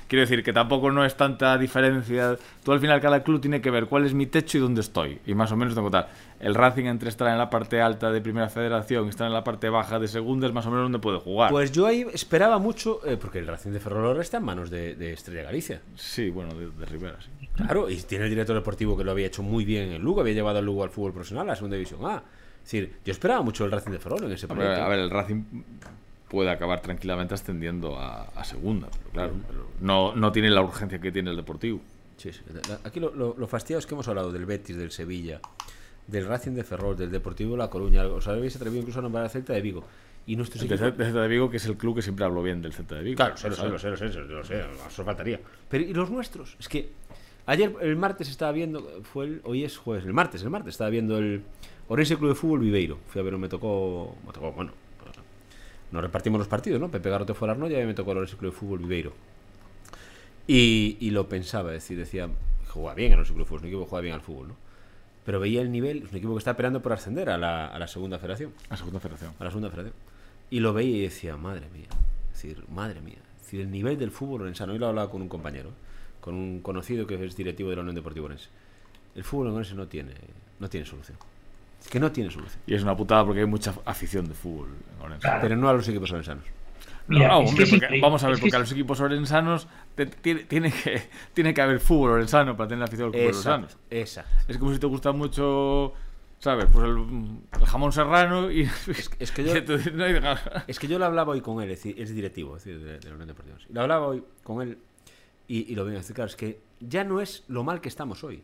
Quiero 0.09 0.21
decir 0.21 0.45
que 0.45 0.53
tampoco 0.53 0.92
no 0.92 1.05
es 1.05 1.16
tanta 1.16 1.59
diferencia. 1.59 2.37
Tú 2.64 2.73
al 2.73 2.79
final 2.81 3.01
cada 3.01 3.23
club 3.25 3.40
tiene 3.40 3.61
que 3.61 3.71
ver 3.71 3.87
cuál 3.87 4.07
es 4.07 4.14
mi 4.14 4.27
techo 4.27 4.57
y 4.59 4.61
dónde 4.61 4.81
estoy. 4.81 5.19
Y 5.27 5.35
más 5.35 5.51
o 5.51 5.57
menos 5.57 5.75
tengo 5.75 5.90
tal. 5.90 6.07
El 6.38 6.55
Racing 6.55 6.85
entre 6.85 7.09
estar 7.09 7.27
en 7.29 7.38
la 7.38 7.51
parte 7.51 7.81
alta 7.81 8.12
de 8.12 8.21
primera 8.21 8.49
federación 8.49 9.07
y 9.07 9.09
estar 9.09 9.27
en 9.27 9.33
la 9.33 9.42
parte 9.42 9.69
baja 9.69 9.99
de 9.99 10.07
segunda 10.07 10.47
es 10.47 10.53
más 10.53 10.64
o 10.66 10.71
menos 10.71 10.85
donde 10.85 11.01
puede 11.01 11.19
jugar. 11.19 11.51
Pues 11.51 11.73
yo 11.73 11.87
ahí 11.87 12.07
esperaba 12.12 12.59
mucho. 12.59 13.01
eh, 13.05 13.16
porque 13.16 13.40
el 13.40 13.47
Racing 13.49 13.71
de 13.73 13.81
Ferrol 13.81 14.21
está 14.21 14.37
en 14.37 14.45
manos 14.45 14.71
de, 14.71 14.95
de 14.95 15.12
Estrella 15.12 15.42
Galicia. 15.42 15.81
Sí, 15.97 16.31
bueno, 16.31 16.55
de, 16.55 16.71
de 16.71 16.87
Rivera, 16.87 17.16
sí. 17.21 17.49
Claro, 17.57 17.90
y 17.90 17.97
tiene 18.03 18.25
el 18.25 18.31
director 18.31 18.55
deportivo 18.55 18.97
que 18.97 19.03
lo 19.03 19.11
había 19.11 19.27
hecho 19.27 19.42
muy 19.42 19.64
bien 19.64 19.90
en 19.92 20.03
Lugo. 20.03 20.21
Había 20.21 20.35
llevado 20.35 20.59
al 20.59 20.64
Lugo 20.64 20.85
al 20.85 20.90
fútbol 20.90 21.12
profesional, 21.12 21.47
a 21.49 21.53
la 21.53 21.57
segunda 21.57 21.75
división 21.77 22.01
A. 22.05 22.23
Es 22.59 22.71
decir, 22.73 22.97
yo 23.05 23.12
esperaba 23.12 23.42
mucho 23.42 23.64
el 23.64 23.73
Racing 23.73 23.90
de 23.92 23.99
Ferrol 23.99 24.25
en 24.25 24.33
ese 24.33 24.47
proyecto. 24.47 24.83
a 24.83 24.88
ver, 24.88 24.99
el 25.01 25.11
Racing 25.11 25.42
puede 26.28 26.50
acabar 26.50 26.80
tranquilamente 26.80 27.34
ascendiendo 27.34 27.98
a, 27.98 28.24
a 28.24 28.44
segunda, 28.44 28.88
pero 28.90 29.10
claro, 29.10 29.32
pero 29.46 29.68
no, 29.80 30.14
no 30.14 30.32
tiene 30.32 30.50
la 30.50 30.62
urgencia 30.62 31.00
que 31.00 31.12
tiene 31.12 31.30
el 31.30 31.36
Deportivo. 31.36 31.80
Sí, 32.16 32.32
sí. 32.32 32.40
Aquí 32.84 32.98
lo, 32.98 33.14
lo, 33.14 33.34
lo 33.36 33.48
es 33.56 33.86
que 33.86 33.94
hemos 33.94 34.08
hablado 34.08 34.32
del 34.32 34.46
Betis, 34.46 34.76
del 34.76 34.90
Sevilla, 34.90 35.40
del 36.06 36.26
Racing 36.26 36.52
de 36.52 36.64
Ferrol, 36.64 36.96
del 36.96 37.10
Deportivo 37.10 37.52
de 37.52 37.58
La 37.58 37.68
Coruña. 37.68 38.06
Os 38.06 38.26
habéis 38.26 38.56
atrevido 38.56 38.80
incluso 38.80 39.00
a 39.00 39.02
nombrar 39.02 39.24
al 39.24 39.30
Celta 39.30 39.52
de 39.52 39.60
Vigo. 39.60 39.84
Y 40.26 40.34
nuestros 40.34 40.62
El 40.62 40.72
equipos... 40.72 40.96
Celta 40.96 41.20
de 41.22 41.28
Vigo, 41.28 41.50
que 41.50 41.58
es 41.58 41.66
el 41.66 41.76
club 41.76 41.96
que 41.96 42.02
siempre 42.02 42.24
hablo 42.24 42.42
bien 42.42 42.62
del 42.62 42.72
Celta 42.72 42.96
de 42.96 43.02
Vigo. 43.02 43.16
Claro, 43.16 43.36
sé, 43.36 43.48
lo 43.48 43.54
sé, 43.54 43.68
lo 43.68 43.78
sé, 43.78 43.90
lo 43.90 43.96
sé, 43.96 44.20
lo 44.20 44.44
sé, 44.44 44.64
eso 44.88 45.04
faltaría. 45.04 45.40
Pero 45.68 45.84
¿y 45.84 45.92
los 45.92 46.10
nuestros? 46.10 46.56
Es 46.58 46.68
que 46.68 46.90
ayer, 47.44 47.74
el 47.80 47.96
martes 47.96 48.28
estaba 48.28 48.50
viendo, 48.50 49.02
fue 49.04 49.26
el, 49.26 49.40
hoy 49.44 49.64
es 49.64 49.76
jueves, 49.76 50.04
el 50.04 50.12
martes, 50.12 50.42
el 50.42 50.50
martes 50.50 50.74
estaba 50.74 50.90
viendo 50.90 51.18
el 51.18 51.42
Orense 51.88 52.16
Club 52.16 52.30
de 52.30 52.34
Fútbol 52.34 52.60
Viveiro. 52.60 52.98
Fui 53.08 53.20
a 53.20 53.24
ver, 53.24 53.36
me 53.36 53.48
tocó, 53.48 54.16
me 54.26 54.32
tocó, 54.32 54.52
bueno, 54.52 54.72
nos 55.92 56.03
repartimos 56.03 56.38
los 56.38 56.49
partidos, 56.49 56.81
¿no? 56.81 56.90
Pepe 56.90 57.11
Garrote 57.11 57.35
fue 57.35 57.46
a 57.46 57.49
la 57.49 57.53
Arnoya 57.53 57.83
y 57.83 57.87
me 57.87 57.94
tocó 57.94 58.12
el 58.12 58.18
Orense 58.18 58.37
Club 58.37 58.53
de 58.53 58.59
Fútbol 58.59 58.79
Viveiro. 58.81 59.12
Y, 60.46 60.96
y 61.01 61.11
lo 61.11 61.29
pensaba, 61.29 61.70
es 61.70 61.83
decir, 61.83 61.99
decía, 61.99 62.29
juega 62.68 62.94
bien 62.94 63.12
el 63.12 63.18
Orense 63.18 63.33
Club 63.33 63.44
de 63.44 63.49
Fútbol, 63.49 63.59
es 63.59 63.62
un 63.62 63.68
equipo 63.68 63.85
que 63.85 63.90
juega 63.90 64.03
bien 64.03 64.14
al 64.14 64.20
fútbol, 64.20 64.49
¿no? 64.49 64.57
Pero 65.25 65.40
veía 65.40 65.61
el 65.61 65.72
nivel, 65.72 66.05
es 66.05 66.11
un 66.11 66.16
equipo 66.18 66.35
que 66.35 66.38
está 66.38 66.57
peleando 66.57 66.83
por 66.83 66.92
ascender 66.92 67.31
a 67.31 67.37
la, 67.37 67.66
a 67.66 67.79
la 67.81 67.88
segunda 67.88 68.18
federación 68.18 68.53
La 68.70 68.77
segunda 68.77 69.01
federación. 69.01 69.33
a 69.38 69.44
la 69.44 69.51
segunda 69.51 69.70
federación. 69.70 69.94
Y 70.51 70.61
lo 70.61 70.72
veía 70.72 70.96
y 70.99 71.01
decía, 71.03 71.37
madre 71.37 71.68
mía, 71.72 71.88
es 72.33 72.42
decir, 72.42 72.64
madre 72.68 73.01
mía, 73.01 73.18
es 73.37 73.42
decir, 73.42 73.61
el 73.61 73.70
nivel 73.70 73.99
del 73.99 74.12
fútbol 74.12 74.42
orensano. 74.42 74.72
Hoy 74.72 74.79
lo 74.79 74.87
hablaba 74.87 75.11
con 75.11 75.22
un 75.22 75.29
compañero, 75.29 75.70
con 76.20 76.35
un 76.37 76.61
conocido 76.61 77.07
que 77.09 77.14
es 77.25 77.37
directivo 77.37 77.70
de 77.70 77.77
la 77.77 77.83
Unión 77.83 77.96
Deportiva 77.96 78.27
Orense. 78.27 78.49
El 79.16 79.25
fútbol 79.25 79.49
orense 79.49 79.75
no 79.75 79.88
tiene, 79.88 80.12
no 80.61 80.68
tiene 80.68 80.87
solución. 80.87 81.18
Es 81.87 81.90
que 81.92 82.01
no 82.01 82.11
tiene 82.11 82.31
solución. 82.33 82.61
Y 82.66 82.75
es 82.75 82.83
una 82.83 82.96
putada 82.96 83.25
porque 83.25 83.40
hay 83.40 83.46
mucha 83.46 83.72
afición 83.85 84.27
de 84.27 84.35
fútbol 84.35 84.70
en 84.96 85.05
Orense. 85.05 85.20
Claro. 85.20 85.38
Pero 85.40 85.57
no 85.57 85.68
a 85.68 85.72
los 85.72 85.87
equipos 85.88 86.11
orensanos. 86.11 86.42
Mira, 87.07 87.29
No, 87.29 87.38
hombre, 87.38 87.64
porque- 87.70 88.01
vamos 88.01 88.25
a 88.25 88.29
ver, 88.29 88.40
porque 88.40 88.57
a 88.57 88.59
los 88.59 88.72
equipos 88.72 88.99
orensanos 89.01 89.68
te- 89.94 90.07
tiene, 90.07 90.40
tiene 90.44 90.72
que, 90.72 91.01
tiene 91.33 91.55
que 91.55 91.62
haber 91.62 91.79
fútbol 91.79 92.11
orensano 92.11 92.57
para 92.57 92.66
tener 92.68 92.81
la 92.81 92.87
afición 92.87 93.12
del 93.12 93.20
fútbol 93.20 93.31
orensano. 93.33 93.64
Exacto, 93.66 93.87
exacto. 93.90 94.31
Es 94.49 94.59
como 94.59 94.72
si 94.75 94.81
te 94.81 94.87
gusta 94.87 95.12
mucho, 95.12 95.92
¿sabes? 96.40 96.66
Pues 96.72 96.85
el, 96.87 96.96
el 97.61 97.66
jamón 97.66 97.92
serrano 97.92 98.51
y... 98.51 98.68
es 99.20 99.31
que 99.31 99.44
yo- 99.44 99.57
y 99.57 99.62
tú- 99.62 99.79
no 99.94 100.03
hay- 100.05 100.20
Es 100.66 100.81
que 100.81 100.88
yo 100.88 100.99
lo 100.99 101.05
hablaba 101.05 101.33
hoy 101.35 101.40
con 101.40 101.62
él, 101.62 101.70
es, 101.70 101.85
decir, 101.85 102.03
es 102.03 102.12
directivo 102.12 102.57
es 102.57 102.64
decir, 102.64 102.83
de, 102.83 102.99
de 102.99 103.09
la 103.09 103.14
Unión 103.14 103.29
Deportiva. 103.29 103.57
Lo 103.70 103.83
hablaba 103.83 104.07
hoy 104.09 104.25
con 104.42 104.61
él 104.62 104.77
y, 105.46 105.72
y 105.72 105.77
lo 105.77 105.85
venía 105.85 106.01
a 106.01 106.03
decir, 106.03 106.16
claro, 106.16 106.29
es 106.29 106.35
que 106.37 106.59
ya 106.81 107.05
no 107.05 107.20
es 107.20 107.44
lo 107.46 107.62
mal 107.62 107.81
que 107.81 107.88
estamos 107.88 108.25
hoy. 108.25 108.42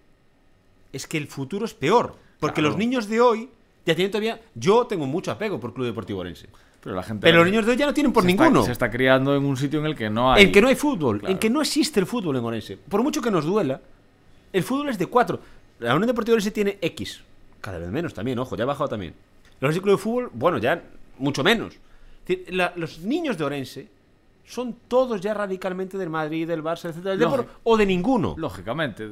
Es 0.92 1.08
que 1.08 1.18
el 1.18 1.26
futuro 1.26 1.64
es 1.64 1.74
peor. 1.74 2.14
Porque 2.42 2.60
Claro. 2.60 2.70
los 2.70 2.78
niños 2.78 3.08
de 3.08 3.20
hoy 3.20 3.48
ya 3.86 3.94
tienen 3.94 4.10
todavía... 4.10 4.40
Yo 4.54 4.86
tengo 4.86 5.06
mucho 5.06 5.30
apego 5.30 5.58
por 5.60 5.72
Club 5.72 5.86
Deportivo 5.86 6.20
Orense. 6.20 6.48
Pero 6.82 6.94
la 6.96 7.02
gente... 7.02 7.22
Pero 7.26 7.38
los 7.38 7.46
niños 7.46 7.64
de 7.64 7.72
hoy 7.72 7.78
ya 7.78 7.86
no 7.86 7.94
tienen 7.94 8.12
por 8.12 8.24
se 8.24 8.30
está- 8.30 8.42
ninguno. 8.44 8.64
se 8.64 8.72
está 8.72 8.90
criando 8.90 9.34
en 9.36 9.44
un 9.44 9.56
sitio 9.56 9.78
en 9.80 9.86
el 9.86 9.94
que 9.94 10.10
no 10.10 10.32
hay... 10.32 10.42
En 10.44 10.52
que 10.52 10.60
no 10.60 10.68
hay 10.68 10.74
fútbol, 10.74 11.20
Claro. 11.20 11.32
en 11.32 11.38
que 11.38 11.48
no 11.48 11.60
existe 11.62 12.00
el 12.00 12.06
fútbol 12.06 12.36
en 12.36 12.44
Orense. 12.44 12.76
Por 12.76 13.02
mucho 13.02 13.22
que 13.22 13.30
nos 13.30 13.44
duela, 13.44 13.80
el 14.52 14.62
fútbol 14.64 14.88
es 14.88 14.98
de 14.98 15.06
cuatro. 15.06 15.40
La 15.78 15.94
Unión 15.94 16.08
Deportiva 16.08 16.34
Orense 16.34 16.50
tiene 16.50 16.78
X. 16.82 17.22
Cada 17.60 17.78
vez 17.78 17.88
menos 17.90 18.12
también, 18.12 18.38
ojo, 18.40 18.56
ya 18.56 18.64
ha 18.64 18.66
bajado 18.66 18.88
también. 18.88 19.14
Los 19.60 19.68
Orense 19.68 19.80
Club 19.80 19.94
de 19.96 20.02
Fútbol, 20.02 20.30
bueno, 20.34 20.58
ya 20.58 20.82
mucho 21.18 21.44
menos. 21.44 21.74
La- 22.48 22.72
los 22.76 22.98
niños 22.98 23.38
de 23.38 23.44
Orense 23.44 23.88
son 24.44 24.74
todos 24.88 25.20
ya 25.20 25.32
radicalmente 25.34 25.96
del 25.96 26.10
Madrid, 26.10 26.48
del 26.48 26.64
Barça, 26.64 26.88
etcétera, 26.88 27.10
del. 27.12 27.20
Depor, 27.20 27.46
o 27.62 27.76
de 27.76 27.86
ninguno. 27.86 28.34
Lógicamente, 28.36 29.08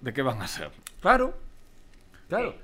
¿de 0.00 0.12
qué 0.12 0.20
van 0.20 0.42
a 0.42 0.46
ser? 0.46 0.70
Claro, 1.00 1.32
claro. 2.30 2.54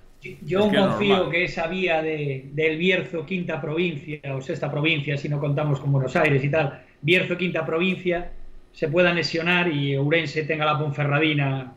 Yo 0.43 0.61
Es 0.65 0.71
que 0.73 0.77
es 0.77 0.83
confío 0.87 1.17
normal. 1.17 1.31
que 1.31 1.45
esa 1.45 1.67
vía 1.69 2.01
de, 2.03 2.47
del 2.53 2.79
Bierzo, 2.79 3.27
quinta 3.27 3.61
provincia, 3.61 4.19
o 4.35 4.41
sexta 4.41 4.71
provincia, 4.71 5.17
si 5.19 5.29
no 5.29 5.39
contamos 5.39 5.79
con 5.79 5.93
Buenos 5.93 6.17
Aires 6.17 6.43
y 6.43 6.49
tal, 6.51 6.83
Bierzo, 7.03 7.37
quinta 7.37 7.65
provincia, 7.67 8.33
se 8.73 8.89
pueda 8.89 9.13
lesionar 9.13 9.69
y 9.71 9.95
Ourense 9.95 10.43
tenga 10.45 10.65
la 10.65 10.79
Ponferradina. 10.79 11.75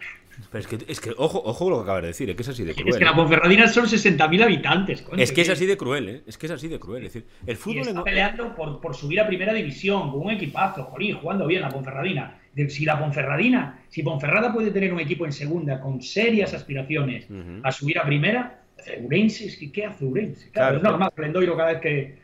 Pero 0.52 0.60
es 0.62 0.67
que, 0.67 0.78
es 0.88 1.02
que 1.02 1.12
ojo, 1.17 1.41
ojo 1.43 1.69
lo 1.69 1.75
que 1.78 1.84
acabas 1.84 2.02
de 2.04 2.08
decir, 2.08 2.30
es 2.30 2.36
que 2.38 2.41
es 2.43 2.47
así 2.49 2.63
de 2.63 2.73
cruel. 2.73 2.88
Es 2.89 2.97
que 2.97 3.04
la 3.06 3.12
¿eh? 3.12 3.15
Ponferradina 3.15 3.67
son 3.67 3.86
60.000 3.86 4.41
habitantes. 4.41 5.02
coño, 5.02 5.21
Es 5.21 5.32
que 5.34 5.41
es 5.41 5.49
así 5.49 5.65
de 5.65 5.75
cruel, 5.78 6.10
¿eh? 6.10 6.21
Es 6.25 6.38
que 6.38 6.45
es 6.45 6.52
así 6.54 6.69
de 6.69 6.80
cruel. 6.80 7.06
Es 7.06 7.13
decir, 7.13 7.28
el 7.45 7.54
Y 7.54 7.58
fútbol 7.58 7.80
está 7.80 7.99
en- 7.99 8.04
peleando 8.06 8.56
por, 8.56 8.80
por 8.80 8.95
subir 8.95 9.19
a 9.19 9.28
primera 9.28 9.54
división 9.54 10.12
con 10.12 10.21
un 10.21 10.32
equipazo, 10.32 10.86
jolín, 10.86 11.17
jugando 11.17 11.45
bien 11.45 11.62
la 11.62 11.69
Ponferradina. 11.69 12.38
Si 12.67 12.83
la 12.85 12.99
Ponferradina, 12.99 13.79
si 13.89 14.03
Ponferrada 14.03 14.51
puede 14.53 14.71
tener 14.71 14.91
un 14.93 14.99
equipo 14.99 15.25
en 15.25 15.31
segunda 15.31 15.79
con 15.79 16.01
serias 16.01 16.53
aspiraciones 16.53 17.27
a 17.63 17.71
subir 17.71 17.99
a 17.99 18.03
primera, 18.03 18.62
Urense, 19.03 19.45
es 19.45 19.57
que 19.57 19.71
¿qué 19.71 19.85
hace 19.85 20.05
Urense? 20.05 20.49
Claro, 20.51 20.51
Claro, 20.51 20.77
es 20.77 20.83
normal 20.83 21.12
que 21.15 21.21
el 21.21 21.27
Endoiro 21.27 21.55
cada 21.57 21.73
vez 21.73 21.81
que, 21.81 22.17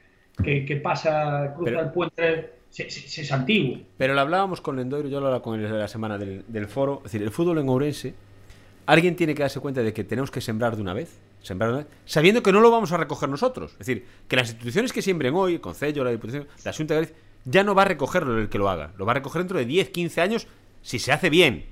que, 0.44 0.66
que 0.66 0.76
pasa, 0.78 1.54
cruza 1.56 1.72
Pero- 1.72 1.82
el 1.82 1.90
puente, 1.92 2.50
se, 2.70 2.90
se, 2.90 3.08
se 3.08 3.24
santigua. 3.24 3.80
Pero 3.98 4.14
lo 4.14 4.22
hablábamos 4.22 4.60
con 4.62 4.76
Lendoiro, 4.76 5.08
yo 5.08 5.20
lo 5.22 5.28
hablaba 5.28 5.42
con 5.44 5.60
él 5.60 5.70
de 5.72 5.78
la 5.78 5.88
semana 5.88 6.18
del, 6.18 6.44
del 6.48 6.68
foro. 6.68 6.98
Es 7.06 7.12
decir, 7.12 7.22
el 7.24 7.32
fútbol 7.32 7.60
en 7.60 7.70
Ourense, 7.70 8.14
alguien 8.86 9.16
tiene 9.16 9.34
que 9.36 9.44
darse 9.44 9.60
cuenta 9.62 9.82
de 9.82 9.94
que 9.94 10.04
tenemos 10.04 10.30
que 10.32 10.42
sembrar 10.42 10.76
de 10.76 10.82
una 10.82 10.94
vez, 10.94 11.18
sembrar 11.42 11.70
de 11.70 11.76
una 11.78 11.84
vez, 11.86 11.94
sabiendo 12.06 12.44
que 12.44 12.52
no 12.52 12.60
lo 12.60 12.72
vamos 12.72 12.92
a 12.92 12.98
recoger 12.98 13.30
nosotros. 13.30 13.72
Es 13.74 13.80
decir, 13.80 14.06
que 14.28 14.36
las 14.36 14.50
instituciones 14.50 14.92
que 14.92 15.02
siembren 15.02 15.34
hoy, 15.36 15.54
el 15.56 15.62
Concello, 15.62 16.04
la 16.04 16.12
Diputación, 16.12 16.48
la 16.66 16.74
Junta 16.74 16.94
de 16.96 17.02
Galicia, 17.02 17.18
ya 17.46 17.64
no 17.64 17.76
va 17.76 17.84
a 17.84 17.86
recogerlo 17.86 18.38
el 18.40 18.50
que 18.50 18.58
lo 18.58 18.70
haga. 18.70 18.92
Lo 18.98 19.06
va 19.06 19.12
a 19.12 19.16
recoger 19.16 19.42
dentro 19.42 19.60
de 19.60 19.66
10, 19.66 19.92
15 19.92 20.22
años 20.22 20.48
si 20.82 21.00
se 21.00 21.12
hace 21.12 21.30
bien. 21.30 21.66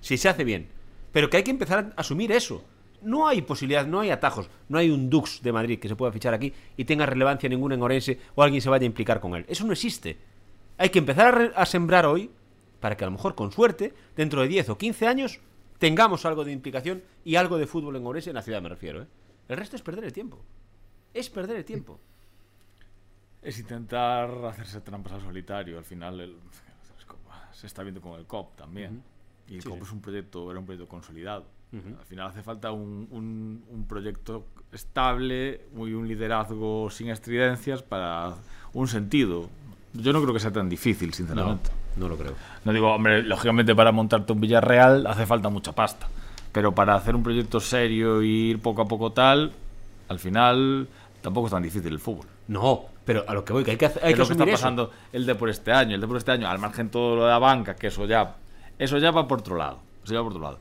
Si 0.00 0.16
se 0.16 0.28
hace 0.28 0.44
bien. 0.44 0.68
Pero 1.12 1.28
que 1.28 1.36
hay 1.36 1.42
que 1.42 1.50
empezar 1.50 1.92
a 1.96 2.00
asumir 2.00 2.32
eso. 2.32 2.64
No 3.02 3.28
hay 3.28 3.42
posibilidad, 3.42 3.86
no 3.86 4.00
hay 4.00 4.10
atajos, 4.10 4.48
no 4.68 4.78
hay 4.78 4.90
un 4.90 5.10
Dux 5.10 5.42
de 5.42 5.52
Madrid 5.52 5.78
que 5.78 5.88
se 5.88 5.96
pueda 5.96 6.12
fichar 6.12 6.34
aquí 6.34 6.52
y 6.76 6.84
tenga 6.84 7.06
relevancia 7.06 7.48
ninguna 7.48 7.74
en 7.74 7.82
Orense 7.82 8.18
o 8.34 8.42
alguien 8.42 8.62
se 8.62 8.68
vaya 8.68 8.82
a 8.82 8.86
implicar 8.86 9.20
con 9.20 9.34
él. 9.34 9.44
Eso 9.48 9.64
no 9.64 9.72
existe. 9.72 10.16
Hay 10.78 10.90
que 10.90 10.98
empezar 10.98 11.52
a, 11.54 11.66
sembrar 11.66 12.06
hoy 12.06 12.30
para 12.80 12.96
que 12.96 13.04
a 13.04 13.06
lo 13.06 13.12
mejor 13.12 13.34
con 13.34 13.52
suerte, 13.52 13.94
dentro 14.16 14.42
de 14.42 14.48
10 14.48 14.70
o 14.70 14.78
15 14.78 15.06
años, 15.06 15.40
tengamos 15.78 16.24
algo 16.26 16.44
de 16.44 16.52
implicación 16.52 17.02
y 17.24 17.36
algo 17.36 17.58
de 17.58 17.66
fútbol 17.66 17.96
en 17.96 18.06
Orense, 18.06 18.30
en 18.30 18.36
la 18.36 18.42
ciudad 18.42 18.62
me 18.62 18.68
refiero. 18.68 19.02
¿eh? 19.02 19.06
El 19.48 19.56
resto 19.56 19.76
es 19.76 19.82
perder 19.82 20.04
el 20.04 20.12
tiempo. 20.12 20.42
Es 21.14 21.30
perder 21.30 21.56
el 21.56 21.64
tiempo. 21.64 22.00
Es 23.42 23.58
intentar 23.58 24.30
hacerse 24.46 24.80
trampas 24.80 25.12
al 25.14 25.22
solitario. 25.22 25.78
Al 25.78 25.84
final 25.84 26.20
el- 26.20 26.36
se 27.52 27.66
está 27.66 27.82
viendo 27.82 28.00
con 28.02 28.18
el 28.18 28.26
COP 28.26 28.54
también. 28.56 29.02
Y 29.48 29.56
el 29.56 29.62
Sí, 29.62 29.68
COP 29.68 29.78
sí. 29.78 29.84
es 29.84 29.92
un 29.92 30.00
proyecto, 30.02 30.50
era 30.50 30.60
un 30.60 30.66
proyecto 30.66 30.88
consolidado. 30.88 31.44
Ujú. 31.72 31.98
Al 31.98 32.04
final 32.04 32.26
hace 32.28 32.42
falta 32.42 32.70
un, 32.72 33.08
un- 33.10 33.64
un 33.70 33.86
proyecto 33.86 34.44
estable 34.72 35.62
y 35.74 35.92
un 35.92 36.06
liderazgo 36.06 36.90
sin 36.90 37.08
estridencias 37.08 37.82
para 37.82 38.34
un 38.74 38.88
sentido. 38.88 39.48
Yo 39.94 40.12
no 40.12 40.20
creo 40.20 40.34
que 40.34 40.40
sea 40.40 40.52
tan 40.52 40.68
difícil, 40.68 41.14
sinceramente. 41.14 41.70
No 41.96 42.08
lo 42.08 42.18
creo. 42.18 42.34
No 42.64 42.72
digo, 42.72 42.92
hombre, 42.94 43.22
lógicamente 43.22 43.74
para 43.74 43.90
montarte 43.90 44.32
un 44.32 44.40
Villarreal 44.40 45.06
hace 45.06 45.24
falta 45.24 45.48
mucha 45.48 45.72
pasta. 45.72 46.06
Pero 46.52 46.74
para 46.74 46.94
hacer 46.94 47.14
un 47.14 47.22
proyecto 47.22 47.58
serio 47.60 48.22
y 48.22 48.50
ir 48.50 48.60
poco 48.60 48.82
a 48.82 48.86
poco 48.88 49.12
tal, 49.12 49.52
al 50.08 50.18
final 50.18 50.88
tampoco 51.26 51.48
es 51.48 51.52
tan 51.52 51.62
difícil 51.64 51.92
el 51.92 51.98
fútbol. 51.98 52.26
No, 52.46 52.84
pero 53.04 53.24
a 53.26 53.34
lo 53.34 53.44
que 53.44 53.52
voy, 53.52 53.64
que 53.64 53.72
hay 53.72 53.76
que, 53.76 53.86
hacer- 53.86 54.04
hay 54.04 54.12
es 54.12 54.14
que 54.14 54.20
lo 54.22 54.26
que 54.28 54.32
está 54.34 54.44
eso. 54.44 54.52
pasando 54.52 54.90
el 55.12 55.26
de 55.26 55.34
por 55.34 55.50
este 55.50 55.72
año. 55.72 55.96
El 55.96 56.00
de 56.00 56.06
por 56.06 56.16
este 56.16 56.30
año, 56.30 56.48
al 56.48 56.60
margen 56.60 56.88
todo 56.88 57.16
lo 57.16 57.22
de 57.24 57.30
la 57.30 57.38
banca, 57.40 57.74
que 57.74 57.88
eso 57.88 58.06
ya, 58.06 58.36
eso 58.78 58.96
ya 58.98 59.10
va 59.10 59.26
por 59.26 59.40
otro 59.40 59.56
lado. 59.56 59.80
Eso 60.04 60.12
ya 60.14 60.20
va 60.20 60.24
por 60.24 60.32
otro 60.34 60.44
lado. 60.44 60.58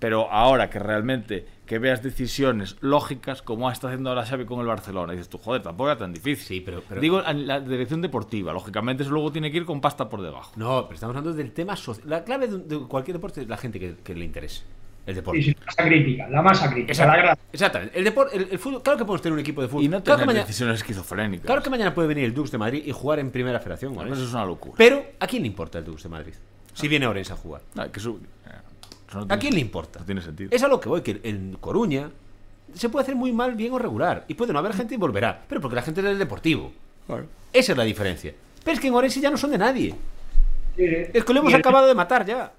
Pero 0.00 0.28
ahora 0.30 0.70
que 0.70 0.80
realmente 0.80 1.46
que 1.66 1.78
veas 1.78 2.02
decisiones 2.02 2.76
lógicas, 2.80 3.42
como 3.42 3.70
está 3.70 3.88
haciendo 3.88 4.10
ahora 4.10 4.24
Xavi 4.26 4.44
con 4.44 4.58
el 4.60 4.66
Barcelona, 4.66 5.12
dices 5.12 5.28
tú, 5.28 5.38
joder, 5.38 5.62
tampoco 5.62 5.90
era 5.90 5.98
tan 5.98 6.12
difícil. 6.12 6.46
Sí, 6.46 6.60
pero- 6.60 6.82
pero- 6.88 7.00
Digo, 7.00 7.22
en 7.24 7.46
la 7.46 7.60
dirección 7.60 8.00
deportiva, 8.02 8.52
lógicamente 8.52 9.02
eso 9.04 9.12
luego 9.12 9.30
tiene 9.32 9.50
que 9.52 9.58
ir 9.58 9.64
con 9.66 9.80
pasta 9.80 10.08
por 10.08 10.20
debajo. 10.22 10.52
No, 10.56 10.82
pero 10.84 10.94
estamos 10.94 11.14
hablando 11.16 11.36
del 11.36 11.52
tema 11.52 11.76
social. 11.76 12.08
La 12.08 12.24
clave 12.24 12.48
de, 12.48 12.58
de 12.58 12.78
cualquier 12.88 13.16
deporte 13.18 13.42
es 13.42 13.48
la 13.48 13.56
gente 13.56 13.78
que, 13.78 13.96
que 14.02 14.14
le 14.14 14.24
interese. 14.24 14.62
El 15.08 15.14
deporte. 15.14 15.42
Sí, 15.42 15.50
sí, 15.50 15.56
la 15.58 15.64
masa 15.66 15.84
crítica, 15.88 16.28
la 16.28 16.42
masa 16.42 16.70
crítica, 16.70 16.92
Exacto- 16.92 17.12
la 17.16 17.22
gran- 17.22 17.38
Exactamente. 17.52 17.98
El, 17.98 18.04
deporte, 18.04 18.36
el, 18.36 18.48
el 18.50 18.58
fútbol, 18.58 18.82
claro 18.82 18.98
que 18.98 19.04
podemos 19.04 19.22
tener 19.22 19.32
un 19.34 19.40
equipo 19.40 19.62
de 19.62 19.68
fútbol. 19.68 19.84
Y 19.84 19.88
no 19.88 20.02
claro, 20.02 20.04
tener 20.04 20.18
que 20.20 20.26
mañana, 20.26 20.44
decisiones 20.46 20.76
esquizofrénicas. 20.76 21.46
claro 21.46 21.62
que 21.62 21.70
mañana 21.70 21.94
puede 21.94 22.08
venir 22.08 22.24
el 22.24 22.34
Dux 22.34 22.50
de 22.50 22.58
Madrid 22.58 22.82
y 22.84 22.92
jugar 22.92 23.18
en 23.18 23.30
primera 23.30 23.58
federación. 23.58 23.94
¿vale? 23.94 24.12
eso 24.12 24.22
es 24.24 24.32
una 24.32 24.44
locura. 24.44 24.74
Pero, 24.76 25.02
¿a 25.18 25.26
quién 25.26 25.42
le 25.42 25.48
importa 25.48 25.78
el 25.78 25.84
Dux 25.84 26.02
de 26.02 26.08
Madrid? 26.10 26.34
Si 26.74 26.86
viene 26.88 27.06
Orense 27.06 27.32
a 27.32 27.36
jugar. 27.36 27.62
No, 27.74 27.90
que 27.90 27.98
eso- 27.98 28.18
eh, 28.46 29.24
¿A 29.30 29.38
quién 29.38 29.54
le 29.54 29.60
importa? 29.60 30.00
No 30.00 30.04
tiene 30.04 30.20
sentido. 30.20 30.50
Es 30.52 30.62
a 30.62 30.68
lo 30.68 30.78
que 30.78 30.88
voy, 30.90 31.00
que 31.00 31.18
en 31.24 31.56
Coruña 31.58 32.10
se 32.74 32.90
puede 32.90 33.04
hacer 33.04 33.16
muy 33.16 33.32
mal, 33.32 33.54
bien 33.54 33.72
o 33.72 33.78
regular. 33.78 34.26
Y 34.28 34.34
puede 34.34 34.52
no 34.52 34.58
haber 34.58 34.74
gente 34.74 34.94
y 34.94 34.98
volverá. 34.98 35.42
Pero 35.48 35.62
porque 35.62 35.74
la 35.76 35.82
gente 35.82 36.00
es 36.02 36.04
del 36.06 36.18
deportivo. 36.18 36.70
Esa 37.54 37.72
es 37.72 37.78
la 37.78 37.84
diferencia. 37.84 38.34
Pero 38.62 38.74
es 38.74 38.80
que 38.80 38.88
en 38.88 38.94
Orense 38.94 39.20
ya 39.20 39.30
no 39.30 39.38
son 39.38 39.50
de 39.52 39.56
nadie. 39.58 39.94
Sí, 40.76 40.84
Es 41.14 41.24
que 41.24 41.32
lo 41.32 41.40
hemos 41.40 41.54
acabado 41.54 41.86
de 41.86 41.94
matar 41.94 42.26
ya. 42.26 42.52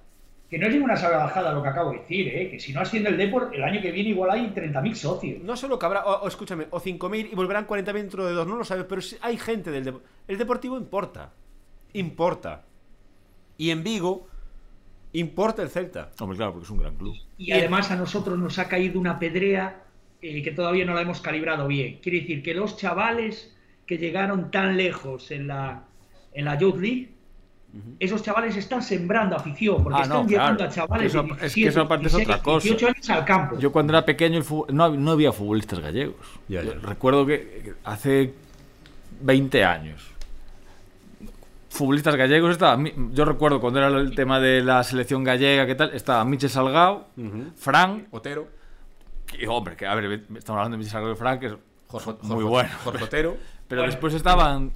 Que 0.49 0.57
no 0.57 0.67
es 0.67 0.73
ninguna 0.73 0.97
salvajada 0.97 1.53
lo 1.53 1.62
que 1.62 1.69
acabo 1.69 1.91
de 1.91 1.99
decir, 1.99 2.27
¿eh? 2.27 2.49
que 2.49 2.59
si 2.59 2.73
no 2.73 2.81
asciende 2.81 3.09
el 3.09 3.17
Depor, 3.17 3.51
el 3.53 3.63
año 3.63 3.81
que 3.81 3.91
viene 3.91 4.09
igual 4.09 4.31
hay 4.31 4.47
30.000 4.47 4.93
socios. 4.95 5.43
No 5.43 5.55
solo 5.55 5.77
que 5.77 5.85
habrá, 5.85 6.05
o, 6.05 6.23
o 6.23 6.27
escúchame, 6.27 6.65
o 6.71 6.79
5.000 6.79 7.29
y 7.31 7.35
volverán 7.35 7.67
40.000 7.67 7.93
dentro 7.93 8.25
de 8.25 8.33
dos, 8.33 8.47
no 8.47 8.55
lo 8.55 8.63
sabes, 8.63 8.85
pero 8.89 9.01
hay 9.21 9.38
gente 9.38 9.69
del 9.69 9.85
deportivo. 9.85 10.12
El 10.27 10.38
deportivo 10.38 10.77
importa. 10.77 11.33
Importa. 11.93 12.65
Y 13.57 13.69
en 13.69 13.83
Vigo 13.83 14.27
importa 15.13 15.62
el 15.62 15.69
Celta. 15.69 16.12
Hombre, 16.19 16.38
claro, 16.38 16.53
porque 16.53 16.65
es 16.65 16.71
un 16.71 16.79
gran 16.79 16.95
club. 16.95 17.15
Y 17.38 17.51
además 17.51 17.91
a 17.91 17.95
nosotros 17.95 18.38
nos 18.38 18.57
ha 18.59 18.67
caído 18.67 18.99
una 18.99 19.19
pedrea 19.19 19.83
eh, 20.21 20.41
que 20.43 20.51
todavía 20.51 20.85
no 20.85 20.93
la 20.93 21.01
hemos 21.01 21.21
calibrado 21.21 21.67
bien. 21.67 21.99
Quiere 22.01 22.21
decir 22.21 22.43
que 22.43 22.53
los 22.53 22.77
chavales 22.77 23.55
que 23.85 23.97
llegaron 23.97 24.51
tan 24.51 24.77
lejos 24.77 25.31
en 25.31 25.47
la, 25.47 25.83
en 26.33 26.45
la 26.45 26.57
Youth 26.57 26.77
League 26.77 27.09
esos 27.99 28.23
chavales 28.23 28.55
están 28.55 28.82
sembrando 28.82 29.36
afición, 29.36 29.84
porque 29.84 29.99
Ah, 30.01 30.05
no, 30.08 30.15
están 30.15 30.27
llevando 30.27 30.58
claro. 30.58 30.71
a 30.71 30.73
chavales 30.73 31.05
Eso- 31.13 31.23
de 31.23 31.29
es 31.29 31.36
que 31.38 31.39
17, 31.45 31.69
eso 31.69 31.82
aparte 31.82 32.08
es 32.08 32.13
16, 32.13 32.29
otra 32.29 32.43
cosa. 32.43 32.63
18 32.67 32.88
años 32.88 33.10
al 33.10 33.25
campo. 33.25 33.58
Yo 33.60 33.71
cuando 33.71 33.93
era 33.93 34.05
pequeño 34.05 34.39
el 34.39 34.45
no, 34.75 34.89
no 34.89 35.12
había 35.12 35.32
futbolistas 35.32 35.79
gallegos. 35.79 36.15
Ya, 36.47 36.63
Yo 36.63 36.73
ya. 36.73 36.79
Recuerdo 36.79 37.25
que 37.25 37.73
hace 37.84 38.34
20 39.21 39.63
años 39.65 40.05
futbolistas 41.69 42.15
gallegos 42.15 42.51
estaba 42.51 42.82
yo 43.12 43.25
recuerdo 43.25 43.62
cuando 43.62 43.79
era 43.79 43.88
el 43.89 44.15
tema 44.15 44.39
de 44.39 44.62
la 44.63 44.84
selección 44.84 45.23
gallega 45.23 45.65
que 45.67 45.75
tal 45.75 45.91
estaba 45.93 46.25
Michel 46.25 46.49
Salgado 46.49 47.08
Fran 47.55 48.08
Otero. 48.12 48.47
que, 49.27 49.47
hombre 49.47 49.75
que 49.75 49.86
a 49.86 49.93
ver 49.95 50.23
estamos 50.36 50.58
hablando 50.60 50.71
de 50.75 50.77
Michel 50.79 50.91
Salgado 50.93 51.13
y 51.13 51.15
Fran 51.17 51.39
que 51.39 51.45
es 51.47 51.53
Jorge, 51.88 52.12
muy 52.23 52.29
Jorge- 52.29 52.43
bueno 52.43 52.69
Jorge 52.84 53.03
Otero. 53.03 53.38
pero 53.67 53.82
Bueno. 53.82 53.91
después 53.91 54.13
estaban 54.15 54.71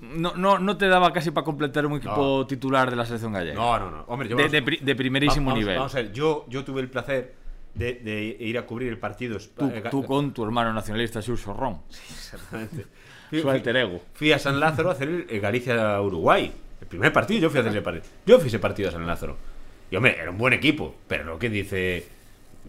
no, 0.00 0.34
no, 0.34 0.58
no 0.58 0.76
te 0.76 0.88
daba 0.88 1.12
casi 1.12 1.30
para 1.30 1.44
completar 1.44 1.84
un 1.86 1.94
equipo 1.98 2.38
No. 2.40 2.46
titular 2.46 2.90
de 2.90 2.96
la 2.96 3.04
selección 3.04 3.32
gallega 3.32 3.54
No, 3.54 3.78
no, 3.78 3.90
no. 3.90 4.04
Hombre, 4.08 4.28
yo 4.28 4.36
de, 4.36 4.42
vamos- 4.44 4.52
de 4.52 4.62
pri- 4.62 4.78
de 4.80 4.94
primerísimo 4.96 5.46
vamos- 5.50 5.58
nivel 5.60 5.76
Vamos 5.76 5.94
a 5.94 5.98
ver, 6.02 6.12
yo, 6.12 6.46
yo 6.48 6.64
tuve 6.64 6.80
el 6.80 6.88
placer 6.88 7.34
de, 7.74 7.94
de 7.94 8.36
ir 8.40 8.58
a 8.58 8.66
cubrir 8.66 8.88
el 8.88 8.98
partido. 8.98 9.38
tú, 9.56 9.66
eh, 9.66 9.82
tú 9.90 10.04
con 10.04 10.32
tu 10.32 10.44
hermano 10.44 10.72
nacionalista 10.72 11.20
Xurxo 11.22 11.52
Ron 11.54 11.80
Exactamente. 11.90 12.86
su 13.30 13.48
alter 13.50 13.76
ego 13.76 14.00
Fui 14.14 14.32
a 14.32 14.38
San 14.38 14.58
Lázaro 14.58 14.88
a 14.88 14.92
hacer 14.92 15.08
el, 15.08 15.26
el 15.28 15.40
Galicia-Uruguay. 15.40 16.52
El 16.80 16.86
primer 16.86 17.12
partido, 17.12 17.40
yo 17.40 17.50
fui 17.50 17.58
a 17.58 17.60
hacer 17.60 17.72
ese 17.72 17.82
partido. 17.82 18.04
Yo 18.24 18.38
fui 18.38 18.48
ese 18.48 18.58
partido 18.58 18.88
a 18.88 18.92
San 18.92 19.06
Lázaro. 19.06 19.36
Y 19.90 19.96
hombre, 19.96 20.16
era 20.20 20.30
un 20.30 20.38
buen 20.38 20.52
equipo. 20.54 20.94
Pero 21.08 21.24
lo 21.24 21.38
que 21.38 21.50
dice. 21.50 22.06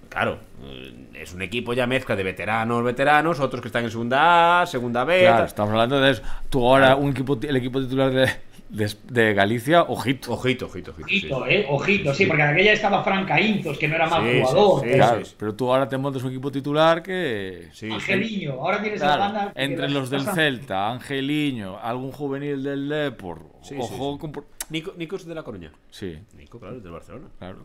Claro, 0.09 0.39
eh, 0.63 0.93
es 1.13 1.33
un 1.33 1.41
equipo 1.43 1.73
ya 1.73 1.85
mezcla 1.87 2.15
de 2.15 2.23
veteranos, 2.23 2.83
veteranos, 2.83 3.39
otros 3.39 3.61
que 3.61 3.67
están 3.67 3.83
en 3.85 3.91
segunda 3.91 4.61
A, 4.61 4.65
segunda 4.65 5.03
B. 5.03 5.19
Claro, 5.21 5.37
tal. 5.37 5.45
estamos 5.45 5.71
hablando 5.71 5.99
de 6.01 6.11
eso. 6.11 6.23
Tú 6.49 6.65
ahora, 6.67 6.95
un 6.95 7.11
equipo, 7.11 7.37
el 7.41 7.55
equipo 7.55 7.79
titular 7.79 8.11
de, 8.11 8.27
de, 8.69 8.91
de 9.07 9.33
Galicia, 9.35 9.83
ojito. 9.83 10.33
Ojito, 10.33 10.65
ojito, 10.65 10.91
ojito. 10.91 11.07
sí. 11.07 11.15
Ojito, 11.31 11.45
eh, 11.45 11.65
ojito, 11.69 12.13
sí, 12.15 12.25
porque 12.25 12.41
aquella 12.41 12.73
estaba 12.73 13.03
Franca 13.03 13.39
Inzos, 13.39 13.77
que 13.77 13.87
no 13.87 13.95
era 13.95 14.07
mal 14.07 14.23
Sí, 14.23 14.31
sí, 14.31 14.39
jugador. 14.41 14.79
sí, 14.81 14.85
pero 14.87 14.97
Claro, 14.97 15.19
sí, 15.19 15.25
sí. 15.29 15.35
pero 15.37 15.55
tú 15.55 15.71
ahora 15.71 15.87
te 15.89 15.97
montas 15.99 16.23
un 16.23 16.29
equipo 16.31 16.51
titular 16.51 17.03
que. 17.03 17.67
Sí, 17.71 17.87
sí. 17.87 17.91
Angeliño, 17.93 18.53
ahora 18.53 18.81
tienes 18.81 18.99
Claro, 18.99 19.19
la 19.19 19.25
banda. 19.31 19.51
entre 19.55 19.89
los 19.89 20.09
del 20.09 20.21
Celta, 20.21 20.89
Angeliño, 20.91 21.77
algún 21.79 22.11
juvenil 22.11 22.63
del 22.63 22.89
Depor. 22.89 23.43
Sí, 23.61 23.75
sí, 23.75 23.77
ojo 23.79 24.13
sí. 24.13 24.19
con 24.31 24.45
Nico, 24.71 24.93
Nico 24.97 25.15
es 25.17 25.25
de 25.25 25.35
la 25.35 25.43
Coruña. 25.43 25.71
Sí, 25.91 26.17
Nico, 26.35 26.59
claro, 26.59 26.77
es 26.77 26.83
del 26.83 26.91
Barcelona. 26.93 27.27
claro. 27.37 27.57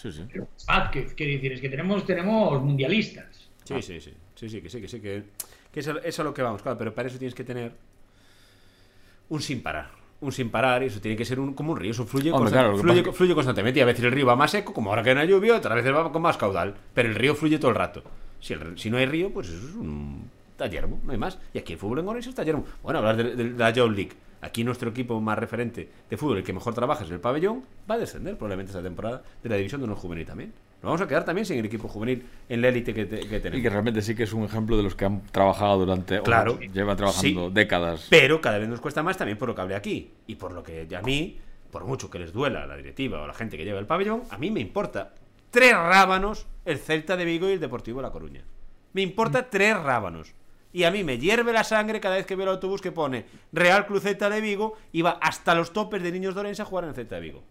Sí, 0.00 0.12
sí. 0.12 0.22
Vázquez, 0.66 1.14
quiere 1.14 1.32
decir, 1.34 1.52
es 1.52 1.60
que 1.60 1.68
tenemos, 1.68 2.04
tenemos 2.06 2.62
mundialistas. 2.62 3.48
Sí, 3.64 3.82
sí, 3.82 4.00
sí. 4.00 4.12
Sí, 4.34 4.48
sí, 4.48 4.60
que 4.62 4.68
sí, 4.70 4.80
que 4.80 4.88
sí. 4.88 5.00
Que, 5.00 5.22
que 5.72 5.80
eso, 5.80 5.92
eso 5.98 6.00
es 6.06 6.20
a 6.20 6.24
lo 6.24 6.32
que 6.34 6.42
vamos, 6.42 6.62
claro. 6.62 6.78
Pero 6.78 6.94
para 6.94 7.08
eso 7.08 7.18
tienes 7.18 7.34
que 7.34 7.44
tener 7.44 7.72
un 9.28 9.40
sin 9.40 9.62
parar. 9.62 9.90
Un 10.20 10.32
sin 10.32 10.50
parar, 10.50 10.82
y 10.82 10.86
eso 10.86 11.00
tiene 11.00 11.16
que 11.16 11.24
ser 11.24 11.40
un, 11.40 11.54
como 11.54 11.72
un 11.72 11.78
río. 11.78 11.92
Eso 11.92 12.04
fluye, 12.04 12.30
Hombre, 12.30 12.50
claro, 12.52 12.76
fluye, 12.76 12.82
pasa 12.88 12.98
es 13.00 13.04
que- 13.06 13.12
fluye 13.12 13.34
constantemente. 13.34 13.78
Y 13.80 13.82
a 13.82 13.86
veces 13.86 14.04
el 14.04 14.12
río 14.12 14.26
va 14.26 14.36
más 14.36 14.50
seco, 14.50 14.72
como 14.74 14.90
ahora 14.90 15.02
que 15.02 15.14
no 15.14 15.20
hay 15.20 15.28
lluvia, 15.28 15.56
otras 15.56 15.76
veces 15.76 15.94
va 15.94 16.10
con 16.12 16.20
más 16.22 16.36
caudal. 16.36 16.74
Pero 16.94 17.08
el 17.08 17.14
río 17.14 17.34
fluye 17.34 17.58
todo 17.58 17.70
el 17.70 17.76
rato. 17.76 18.02
Si, 18.40 18.52
el- 18.52 18.78
si 18.78 18.90
no 18.90 18.96
hay 18.98 19.06
río, 19.06 19.30
pues 19.32 19.48
eso 19.48 19.66
es 19.68 19.74
un. 19.74 20.30
Está 20.52 20.66
yermo, 20.66 21.00
no 21.04 21.12
hay 21.12 21.18
más. 21.18 21.38
Y 21.54 21.58
aquí 21.58 21.72
el 21.74 21.78
fútbol 21.78 22.00
en 22.00 22.08
Orense 22.08 22.28
está 22.30 22.42
yermo. 22.44 22.66
Bueno, 22.82 22.98
hablar 22.98 23.16
de, 23.16 23.34
de 23.34 23.50
la 23.58 23.70
Youth 23.70 23.92
League. 23.96 24.12
Aquí 24.42 24.64
nuestro 24.64 24.90
equipo 24.90 25.20
más 25.20 25.38
referente 25.38 25.88
de 26.08 26.16
fútbol, 26.16 26.38
el 26.38 26.44
que 26.44 26.52
mejor 26.52 26.72
trabaja 26.74 27.04
es 27.04 27.10
el 27.10 27.20
pabellón, 27.20 27.62
va 27.90 27.96
a 27.96 27.98
descender 27.98 28.36
probablemente 28.36 28.70
esta 28.70 28.82
temporada 28.82 29.22
de 29.42 29.48
la 29.48 29.56
división 29.56 29.80
de 29.80 29.84
honor 29.84 29.98
juvenil 29.98 30.24
también. 30.26 30.52
Nos 30.82 30.84
vamos 30.88 31.00
a 31.02 31.06
quedar 31.08 31.24
también 31.26 31.44
sin 31.44 31.58
el 31.58 31.66
equipo 31.66 31.88
juvenil 31.88 32.24
en 32.48 32.62
la 32.62 32.68
élite 32.68 32.94
que, 32.94 33.04
te- 33.04 33.20
que 33.28 33.38
tenemos. 33.40 33.58
Y 33.58 33.62
que 33.62 33.68
realmente 33.68 34.00
sí 34.00 34.14
que 34.14 34.22
es 34.22 34.32
un 34.32 34.44
ejemplo 34.44 34.78
de 34.78 34.82
los 34.82 34.94
que 34.94 35.04
han 35.04 35.20
trabajado 35.26 35.78
durante. 35.80 36.22
Claro. 36.22 36.58
llevan 36.58 36.96
trabajando 36.96 37.48
Sí. 37.48 37.52
décadas. 37.54 38.06
Pero 38.08 38.40
cada 38.40 38.56
vez 38.56 38.66
nos 38.68 38.80
cuesta 38.80 39.02
más 39.02 39.18
también 39.18 39.36
por 39.36 39.46
lo 39.48 39.54
que 39.54 39.60
hablé 39.60 39.74
aquí. 39.74 40.10
Y 40.26 40.36
por 40.36 40.52
lo 40.52 40.62
que 40.62 40.88
a 40.96 41.02
mí, 41.02 41.38
por 41.70 41.84
mucho 41.84 42.08
que 42.08 42.18
les 42.18 42.32
duela 42.32 42.62
a 42.62 42.66
la 42.66 42.76
directiva 42.78 43.20
o 43.20 43.24
a 43.24 43.26
la 43.26 43.34
gente 43.34 43.58
que 43.58 43.64
lleva 43.66 43.78
el 43.78 43.84
pabellón, 43.86 44.22
a 44.30 44.38
mí 44.38 44.50
me 44.50 44.60
importa 44.60 45.12
tres 45.50 45.74
rábanos 45.74 46.46
el 46.64 46.78
Celta 46.78 47.14
de 47.18 47.26
Vigo 47.26 47.46
y 47.50 47.52
el 47.52 47.60
Deportivo 47.60 48.00
La 48.00 48.10
Coruña. 48.10 48.42
Me 48.94 49.02
importa 49.02 49.50
tres 49.50 49.76
rábanos. 49.76 50.32
Y 50.72 50.84
a 50.84 50.90
mí 50.90 51.02
me 51.02 51.18
hierve 51.18 51.52
la 51.52 51.64
sangre 51.64 52.00
cada 52.00 52.16
vez 52.16 52.26
que 52.26 52.36
veo 52.36 52.44
el 52.44 52.52
autobús 52.52 52.80
que 52.80 52.92
pone 52.92 53.24
Real 53.52 53.86
Club 53.86 54.00
Celta 54.00 54.30
de 54.30 54.40
Vigo 54.40 54.74
y 54.92 55.02
va 55.02 55.18
hasta 55.20 55.54
los 55.54 55.72
topes 55.72 56.02
de 56.02 56.12
niños 56.12 56.34
de 56.34 56.40
Orense 56.40 56.62
a 56.62 56.64
jugar 56.64 56.84
en 56.84 56.90
el 56.90 56.96
Celta 56.96 57.16
de 57.16 57.20
Vigo. 57.22 57.42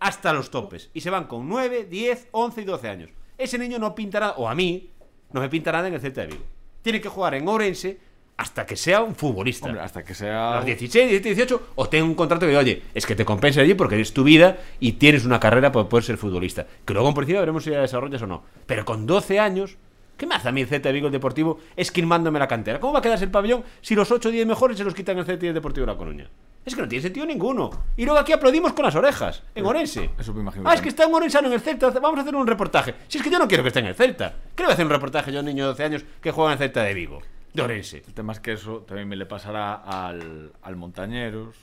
Hasta 0.00 0.32
los 0.32 0.50
topes. 0.50 0.90
Y 0.94 1.00
se 1.00 1.10
van 1.10 1.24
con 1.24 1.48
9, 1.48 1.84
10, 1.84 2.28
11 2.32 2.60
y 2.60 2.64
12 2.64 2.88
años. 2.88 3.10
Ese 3.38 3.56
niño 3.58 3.78
no 3.78 3.94
pinta 3.94 4.20
nada, 4.20 4.34
o 4.36 4.48
a 4.48 4.54
mí, 4.54 4.90
no 5.32 5.40
me 5.40 5.48
pinta 5.48 5.72
nada 5.72 5.88
en 5.88 5.94
el 5.94 6.00
Celta 6.00 6.22
de 6.22 6.26
Vigo. 6.28 6.42
Tiene 6.82 7.00
que 7.00 7.08
jugar 7.08 7.34
en 7.34 7.46
Orense 7.48 7.98
hasta 8.36 8.66
que 8.66 8.76
sea 8.76 9.02
un 9.02 9.14
futbolista. 9.14 9.66
Hombre, 9.66 9.82
hasta 9.82 10.02
que 10.04 10.12
A 10.12 10.16
sea. 10.16 10.56
los 10.56 10.64
16, 10.64 11.08
17, 11.08 11.34
18, 11.34 11.68
o 11.76 11.88
tengo 11.88 12.06
un 12.06 12.14
contrato 12.14 12.46
que, 12.46 12.56
oye, 12.56 12.82
es 12.92 13.06
que 13.06 13.14
te 13.14 13.24
compensa 13.24 13.60
allí 13.60 13.74
porque 13.74 14.00
es 14.00 14.12
tu 14.12 14.24
vida 14.24 14.58
y 14.80 14.92
tienes 14.92 15.24
una 15.24 15.38
carrera 15.38 15.70
para 15.70 15.88
poder 15.88 16.04
ser 16.04 16.16
futbolista. 16.18 16.66
Que 16.84 16.92
luego 16.92 17.14
por 17.14 17.22
encima 17.22 17.40
veremos 17.40 17.62
si 17.64 17.70
la 17.70 17.80
desarrollas 17.80 18.20
o 18.22 18.26
no. 18.26 18.42
Pero 18.66 18.84
con 18.84 19.06
12 19.06 19.38
años, 19.38 19.76
¿qué 20.22 20.26
me 20.28 20.36
hace 20.36 20.48
a 20.48 20.52
mí 20.52 20.60
el 20.60 20.68
Celta 20.68 20.88
de 20.88 20.92
Vigo 20.92 21.08
el 21.08 21.12
Deportivo 21.12 21.58
esquilmándome 21.74 22.38
la 22.38 22.46
cantera? 22.46 22.78
¿Cómo 22.78 22.92
va 22.92 23.00
a 23.00 23.02
quedarse 23.02 23.24
el 23.24 23.32
pabellón 23.32 23.64
si 23.80 23.96
los 23.96 24.08
8 24.08 24.28
o 24.28 24.30
10 24.32 24.46
mejores 24.46 24.78
se 24.78 24.84
los 24.84 24.94
quitan 24.94 25.18
el 25.18 25.24
Celta 25.24 25.46
y 25.46 25.48
el 25.48 25.54
Deportivo 25.54 25.84
de 25.84 25.92
La 25.92 25.98
Coruña? 25.98 26.30
Es 26.64 26.76
que 26.76 26.80
no 26.82 26.86
tiene 26.86 27.02
sentido 27.02 27.26
ninguno. 27.26 27.70
Y 27.96 28.04
luego 28.04 28.20
aquí 28.20 28.32
aplaudimos 28.32 28.72
con 28.72 28.84
las 28.84 28.94
orejas, 28.94 29.42
en 29.56 29.66
Orense. 29.66 30.10
Eso 30.16 30.32
me 30.32 30.42
imagino 30.42 30.68
Ah, 30.68 30.74
es 30.74 30.80
que- 30.80 30.90
está 30.90 31.02
en 31.06 31.12
Orensano 31.12 31.48
en 31.48 31.54
el 31.54 31.60
Celta, 31.60 31.90
vamos 31.90 32.18
a 32.20 32.22
hacer 32.22 32.36
un 32.36 32.46
reportaje. 32.46 32.94
Si 33.08 33.18
es 33.18 33.24
que 33.24 33.30
yo 33.30 33.38
no 33.40 33.48
quiero 33.48 33.64
que 33.64 33.68
esté 33.70 33.80
en 33.80 33.86
el 33.86 33.96
Celta. 33.96 34.32
¿Qué 34.54 34.62
le 34.62 34.66
voy 34.66 34.70
a 34.70 34.74
hacer 34.74 34.84
un 34.86 34.92
reportaje 34.92 35.32
yo 35.32 35.38
a 35.38 35.40
un 35.40 35.46
niño 35.46 35.64
de 35.64 35.68
12 35.70 35.82
años 35.82 36.04
que 36.20 36.30
juega 36.30 36.50
en 36.50 36.52
el 36.52 36.58
Celta 36.58 36.84
de 36.84 36.94
Vigo? 36.94 37.20
De 37.52 37.62
Orense. 37.62 38.04
El 38.06 38.14
tema 38.14 38.32
es 38.32 38.38
que 38.38 38.52
eso 38.52 38.84
también 38.86 39.08
me 39.08 39.16
le 39.16 39.26
pasará 39.26 39.74
al, 39.74 40.52
al 40.62 40.76
Montañeros. 40.76 41.56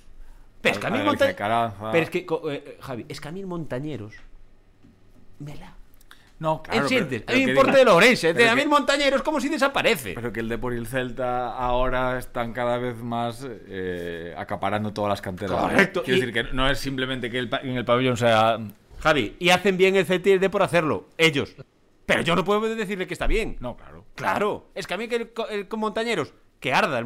Pero 0.60 0.74
es 0.74 0.80
que 0.80 0.88
a 0.88 0.90
mí 0.90 0.98
al 0.98 1.06
Monta- 1.06 1.20
Galicia 1.20 1.28
de 1.28 1.36
Caranza. 1.36 1.92
Pero 1.94 2.04
es 2.04 2.10
que, 2.10 2.26
co- 2.26 2.52
eh, 2.52 2.78
Javi, 2.82 3.06
es 3.08 3.22
que 3.22 3.28
a 3.30 3.32
mí 3.32 3.46
Montañeros. 3.46 4.16
Me 5.40 5.56
la. 5.56 5.76
No, 6.40 6.64
claro. 6.64 6.88
Que 6.88 7.04
importa 7.38 7.72
diga- 7.74 7.78
de 7.78 7.86
Lorense. 7.86 8.34
pero 8.34 8.50
A 8.50 8.54
mí 8.54 8.60
que- 8.60 8.64
el 8.64 8.70
Montañeros 8.70 9.20
es 9.20 9.24
como 9.24 9.42
si 9.42 9.50
desaparece. 9.50 10.14
Pero 10.14 10.32
que 10.32 10.40
el 10.40 10.48
Depor 10.50 10.74
y 10.74 10.78
el 10.78 10.88
Celta 10.88 11.54
ahora 11.56 12.18
están 12.18 12.54
cada 12.54 12.78
vez 12.78 12.96
más 12.98 13.46
eh, 13.50 14.34
acaparando 14.38 14.94
todas 14.94 15.10
las 15.10 15.22
canteras. 15.22 15.58
Correcto, 15.60 16.04
Quiero 16.04 16.18
y- 16.18 16.22
decir 16.22 16.34
que 16.34 16.54
no 16.54 16.70
es 16.70 16.80
simplemente 16.80 17.30
que 17.30 17.40
el 17.40 17.50
en 17.64 17.76
el 17.78 17.84
pabellón 17.86 18.16
sea. 18.18 18.58
Javi, 19.02 19.36
y 19.40 19.50
hacen 19.50 19.78
bien 19.78 19.96
el 19.96 20.06
CT 20.06 20.28
y 20.30 20.34
el 20.34 20.40
D 20.40 20.50
por 20.50 20.64
hacerlo. 20.64 21.08
Ellos. 21.18 21.56
Pero 22.06 22.22
yo 22.22 22.36
no 22.36 22.44
puedo 22.44 22.62
decirle 22.74 23.06
que 23.06 23.14
está 23.14 23.28
bien. 23.28 23.58
No, 23.60 23.78
claro. 23.78 24.06
Claro. 24.16 24.66
Es 24.74 24.88
que 24.88 24.94
a 24.94 24.98
mí 24.98 25.08
que 25.08 25.32
el 25.52 25.68
con 25.68 25.80
Montañeros. 25.80 26.34
Que 26.60 26.74
arda 26.74 27.00
el 27.00 27.06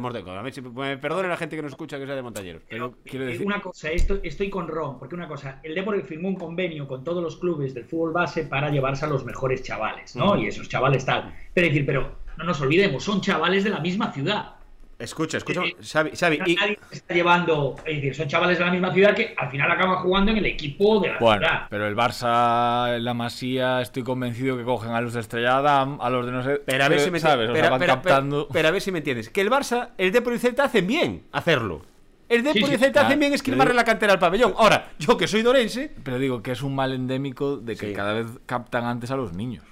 si 0.52 0.60
me 0.60 0.96
perdone 0.98 1.28
la 1.28 1.36
gente 1.36 1.54
que 1.54 1.62
nos 1.62 1.72
escucha 1.72 1.98
que 1.98 2.06
sea 2.06 2.16
de 2.16 2.22
Montañeros. 2.22 2.62
Pero 2.68 2.94
quiero 3.04 3.24
Eh, 3.24 3.28
decir. 3.28 3.46
Una 3.46 3.60
cosa, 3.60 3.90
esto, 3.90 4.18
estoy 4.22 4.50
con 4.50 4.66
Ron, 4.66 4.98
porque 4.98 5.14
una 5.14 5.28
cosa, 5.28 5.60
el 5.62 5.74
Depor 5.76 6.02
firmó 6.02 6.28
un 6.28 6.34
convenio 6.34 6.88
con 6.88 7.04
todos 7.04 7.22
los 7.22 7.36
clubes 7.36 7.72
del 7.72 7.84
fútbol 7.84 8.12
base 8.12 8.44
para 8.44 8.70
llevarse 8.70 9.04
a 9.04 9.08
los 9.08 9.24
mejores 9.24 9.62
chavales, 9.62 10.16
¿no? 10.16 10.36
Y 10.36 10.48
esos 10.48 10.68
chavales 10.68 11.04
tal. 11.04 11.32
Pero 11.52 11.68
decir, 11.68 11.86
pero 11.86 12.16
no 12.36 12.44
nos 12.44 12.60
olvidemos, 12.60 13.04
son 13.04 13.20
chavales 13.20 13.62
de 13.62 13.70
la 13.70 13.78
misma 13.80 14.12
ciudad. 14.12 14.54
Escucha, 14.98 15.38
escucha. 15.38 15.62
Eh, 15.64 15.76
Xavi, 15.82 16.10
Xavi, 16.16 16.38
y- 16.46 16.54
Nadie 16.54 16.78
se 16.90 16.94
está 16.96 17.14
llevando, 17.14 17.76
es 17.84 17.96
decir, 17.96 18.14
son 18.14 18.28
chavales 18.28 18.58
de 18.58 18.64
la 18.64 18.70
misma 18.70 18.92
ciudad 18.92 19.14
que 19.14 19.34
al 19.36 19.50
final 19.50 19.70
acaban 19.70 19.96
jugando 19.96 20.30
en 20.30 20.38
el 20.38 20.46
equipo 20.46 21.00
de 21.00 21.08
la 21.08 21.18
Bueno, 21.18 21.40
ciudad. 21.40 21.66
pero 21.68 21.86
el 21.88 21.96
Barça, 21.96 22.98
la 22.98 23.12
Masía, 23.14 23.80
estoy 23.80 24.02
convencido 24.04 24.56
que 24.56 24.64
cogen 24.64 24.92
a 24.92 25.00
los 25.00 25.12
de 25.14 25.20
Estrella 25.20 25.60
Damm, 25.60 25.98
a 26.00 26.10
los 26.10 26.26
de 26.26 26.32
no 26.32 26.42
sé. 26.42 26.62
Pero 26.64 26.84
a 26.84 26.88
ver 26.88 27.00
si 27.00 27.10
me 27.10 27.18
¿sabes? 27.20 27.50
O 27.50 27.52
sea, 27.52 27.60
pero- 27.62 27.70
van 27.72 27.80
pero- 27.80 27.94
captando. 27.94 28.36
pero- 28.48 28.52
pero 28.52 28.68
a 28.68 28.70
ver 28.70 28.80
si 28.82 28.92
me 28.92 28.98
entiendes. 28.98 29.30
Que 29.30 29.40
el 29.40 29.50
Barça, 29.50 29.90
el 29.98 30.12
Depor 30.12 30.32
y 30.32 30.36
el 30.36 30.40
Celta 30.40 30.64
hacen 30.64 30.86
bien 30.86 31.24
hacerlo. 31.32 31.82
El 32.28 32.42
Depor 32.42 32.52
Sí, 32.54 32.58
y 32.60 32.64
sí, 32.66 32.72
el 32.74 32.78
Celta 32.78 32.92
claro. 32.92 33.06
hacen 33.08 33.20
bien 33.20 33.32
esquilmarle 33.34 33.74
la 33.74 33.84
cantera 33.84 34.12
al 34.12 34.18
pabellón. 34.18 34.54
Ahora, 34.56 34.90
yo 34.98 35.16
que 35.18 35.26
soy 35.26 35.42
dorense, 35.42 35.90
Pero 36.02 36.18
digo 36.18 36.42
que 36.42 36.52
es 36.52 36.62
un 36.62 36.74
mal 36.74 36.92
endémico 36.92 37.56
de 37.58 37.76
que 37.76 37.88
Sí. 37.88 37.92
cada 37.92 38.14
vez 38.14 38.26
captan 38.46 38.84
antes 38.84 39.10
a 39.10 39.16
los 39.16 39.32
niños. 39.34 39.64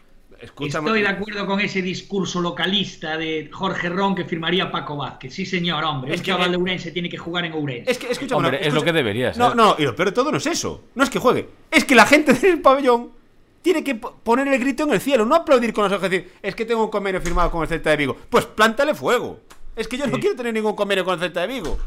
Escúchame. 0.42 0.88
Estoy 0.88 1.02
de 1.02 1.08
acuerdo 1.08 1.46
con 1.46 1.60
ese 1.60 1.80
discurso 1.82 2.40
localista 2.40 3.16
de 3.16 3.48
Jorge 3.52 3.88
Ron 3.88 4.14
que 4.14 4.24
firmaría 4.24 4.70
Paco 4.70 4.96
Vázquez. 4.96 5.32
Sí, 5.34 5.46
señor, 5.46 5.82
hombre. 5.84 6.12
Es 6.14 6.20
un 6.20 6.24
que- 6.24 6.30
chaval 6.32 6.50
de 6.50 6.56
Urense 6.56 6.90
tiene 6.90 7.08
que 7.08 7.16
jugar 7.18 7.44
en 7.44 7.54
Urense. 7.54 7.90
Es 7.90 7.98
que, 7.98 8.10
escúchame, 8.10 8.36
Hombre, 8.36 8.58
no, 8.60 8.66
es 8.66 8.72
lo 8.74 8.80
escucha- 8.80 8.84
que 8.84 8.92
debería 8.92 9.32
ser. 9.32 9.40
No, 9.42 9.54
no, 9.54 9.76
y 9.78 9.84
lo 9.84 9.94
peor 9.96 10.08
de 10.10 10.12
todo 10.14 10.30
no 10.30 10.38
es 10.38 10.46
eso. 10.46 10.82
No 10.94 11.04
es 11.04 11.10
que 11.10 11.18
juegue. 11.18 11.48
Es 11.70 11.84
que 11.84 11.94
la 11.94 12.06
gente 12.06 12.32
del 12.34 12.60
pabellón 12.60 13.10
tiene 13.62 13.84
que 13.84 13.94
po- 13.94 14.16
poner 14.24 14.48
el 14.48 14.58
grito 14.58 14.82
en 14.84 14.90
el 14.92 15.00
cielo, 15.00 15.24
no 15.24 15.34
aplaudir 15.36 15.72
con 15.72 15.84
los 15.84 15.92
ojos 15.92 16.06
y 16.08 16.10
decir, 16.10 16.32
es 16.42 16.54
que 16.54 16.64
tengo 16.64 16.84
un 16.84 16.90
convenio 16.90 17.20
firmado 17.20 17.50
con 17.50 17.62
el 17.62 17.68
Celta 17.68 17.90
de 17.90 17.96
Vigo. 17.96 18.16
Pues 18.28 18.44
plántale 18.46 18.94
fuego. 18.94 19.38
Es 19.76 19.86
que 19.88 19.96
yo 19.96 20.06
no 20.06 20.18
quiero 20.18 20.36
tener 20.36 20.52
ningún 20.52 20.74
convenio 20.74 21.04
con 21.04 21.14
el 21.14 21.20
Celta 21.20 21.42
de 21.42 21.46
Vigo. 21.46 21.78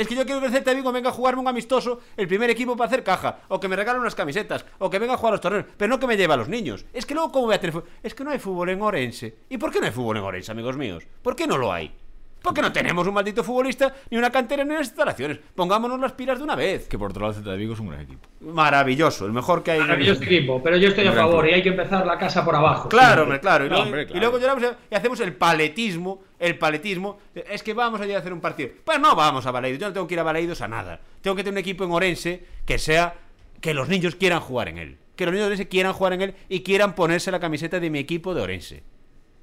Es 0.00 0.08
que 0.08 0.14
yo 0.14 0.24
quiero 0.24 0.40
que 0.40 0.46
el 0.46 0.52
Celta 0.52 0.72
de 0.72 0.80
venga 0.80 1.10
a 1.10 1.12
jugarme 1.12 1.42
un 1.42 1.48
amistoso, 1.48 2.00
el 2.16 2.26
primer 2.26 2.48
equipo 2.48 2.74
para 2.74 2.88
hacer 2.88 3.04
caja, 3.04 3.40
o 3.48 3.60
que 3.60 3.68
me 3.68 3.76
regalen 3.76 4.00
unas 4.00 4.14
camisetas, 4.14 4.64
o 4.78 4.88
que 4.88 4.98
venga 4.98 5.12
a 5.12 5.16
jugar 5.18 5.32
a 5.32 5.34
los 5.34 5.42
torneos, 5.42 5.66
pero 5.76 5.90
no 5.90 6.00
que 6.00 6.06
me 6.06 6.16
lleve 6.16 6.32
a 6.32 6.38
los 6.38 6.48
niños. 6.48 6.86
Es 6.94 7.04
que 7.04 7.12
luego, 7.12 7.30
¿cómo 7.30 7.44
voy 7.44 7.56
a 7.56 7.60
tener 7.60 7.74
fútbol? 7.74 7.90
Es 8.02 8.14
que 8.14 8.24
no 8.24 8.30
hay 8.30 8.38
fútbol 8.38 8.70
en 8.70 8.80
Orense. 8.80 9.36
¿Y 9.50 9.58
por 9.58 9.70
qué 9.70 9.78
no 9.78 9.84
hay 9.84 9.92
fútbol 9.92 10.16
en 10.16 10.22
Orense, 10.22 10.52
amigos 10.52 10.78
míos? 10.78 11.06
¿Por 11.20 11.36
qué 11.36 11.46
no 11.46 11.58
lo 11.58 11.70
hay? 11.70 11.94
Porque 12.42 12.62
no 12.62 12.72
tenemos 12.72 13.06
un 13.06 13.12
maldito 13.12 13.44
futbolista, 13.44 13.94
ni 14.10 14.16
una 14.16 14.30
cantera, 14.30 14.64
ni 14.64 14.70
unas 14.70 14.86
instalaciones. 14.86 15.38
Pongámonos 15.54 16.00
las 16.00 16.12
pilas 16.12 16.38
de 16.38 16.44
una 16.44 16.56
vez. 16.56 16.88
Que 16.88 16.98
por 16.98 17.10
otro 17.10 17.20
lado, 17.20 17.30
el 17.32 17.34
Celta 17.36 17.50
de 17.52 17.56
Vigo 17.58 17.74
es 17.74 17.80
un 17.80 17.88
gran 17.88 18.00
equipo. 18.00 18.28
Maravilloso, 18.40 19.26
el 19.26 19.32
mejor 19.32 19.62
que 19.62 19.72
hay 19.72 19.76
en 19.76 19.82
el- 19.82 19.88
Maravilloso 19.88 20.22
equipo, 20.24 20.62
pero 20.62 20.76
yo 20.78 20.88
estoy 20.88 21.06
a 21.06 21.12
favor 21.12 21.46
y 21.48 21.52
hay 21.52 21.62
que 21.62 21.68
empezar 21.68 22.06
la 22.06 22.16
casa 22.18 22.44
por 22.44 22.54
abajo. 22.56 22.88
Claro, 22.88 23.24
hombre, 23.24 23.40
claro. 23.40 23.66
Y, 23.66 23.68
No, 23.68 23.74
luego, 23.74 23.84
hombre, 23.86 24.02
y 24.02 24.06
claro. 24.06 24.20
luego 24.20 24.38
lloramos 24.38 24.64
y 24.90 24.94
hacemos 24.94 25.20
el 25.20 25.34
paletismo. 25.34 26.22
El 26.38 26.56
paletismo. 26.56 27.18
Es 27.34 27.62
que 27.62 27.74
vamos 27.74 28.00
allá 28.00 28.16
a 28.16 28.20
hacer 28.20 28.32
un 28.32 28.40
partido. 28.40 28.70
Pues 28.84 28.98
no 28.98 29.14
vamos 29.14 29.44
a 29.44 29.50
Baleidos. 29.50 29.78
Yo 29.78 29.88
no 29.88 29.92
tengo 29.92 30.06
que 30.06 30.14
ir 30.14 30.20
a 30.20 30.22
Baleidos 30.22 30.62
a 30.62 30.68
nada. 30.68 30.98
Tengo 31.20 31.36
que 31.36 31.42
tener 31.44 31.54
un 31.54 31.58
equipo 31.58 31.84
en 31.84 31.90
Orense 31.92 32.44
que 32.64 32.78
sea. 32.78 33.14
Que 33.60 33.74
los 33.74 33.88
niños 33.90 34.14
quieran 34.16 34.40
jugar 34.40 34.68
en 34.68 34.78
él. 34.78 34.96
Que 35.16 35.26
los 35.26 35.32
niños 35.34 35.44
de 35.44 35.48
Orense 35.48 35.68
quieran 35.68 35.92
jugar 35.92 36.14
en 36.14 36.22
él 36.22 36.34
y 36.48 36.62
quieran 36.62 36.94
ponerse 36.94 37.30
la 37.30 37.38
camiseta 37.38 37.78
de 37.78 37.90
mi 37.90 37.98
equipo 37.98 38.32
de 38.34 38.40
Orense. 38.40 38.82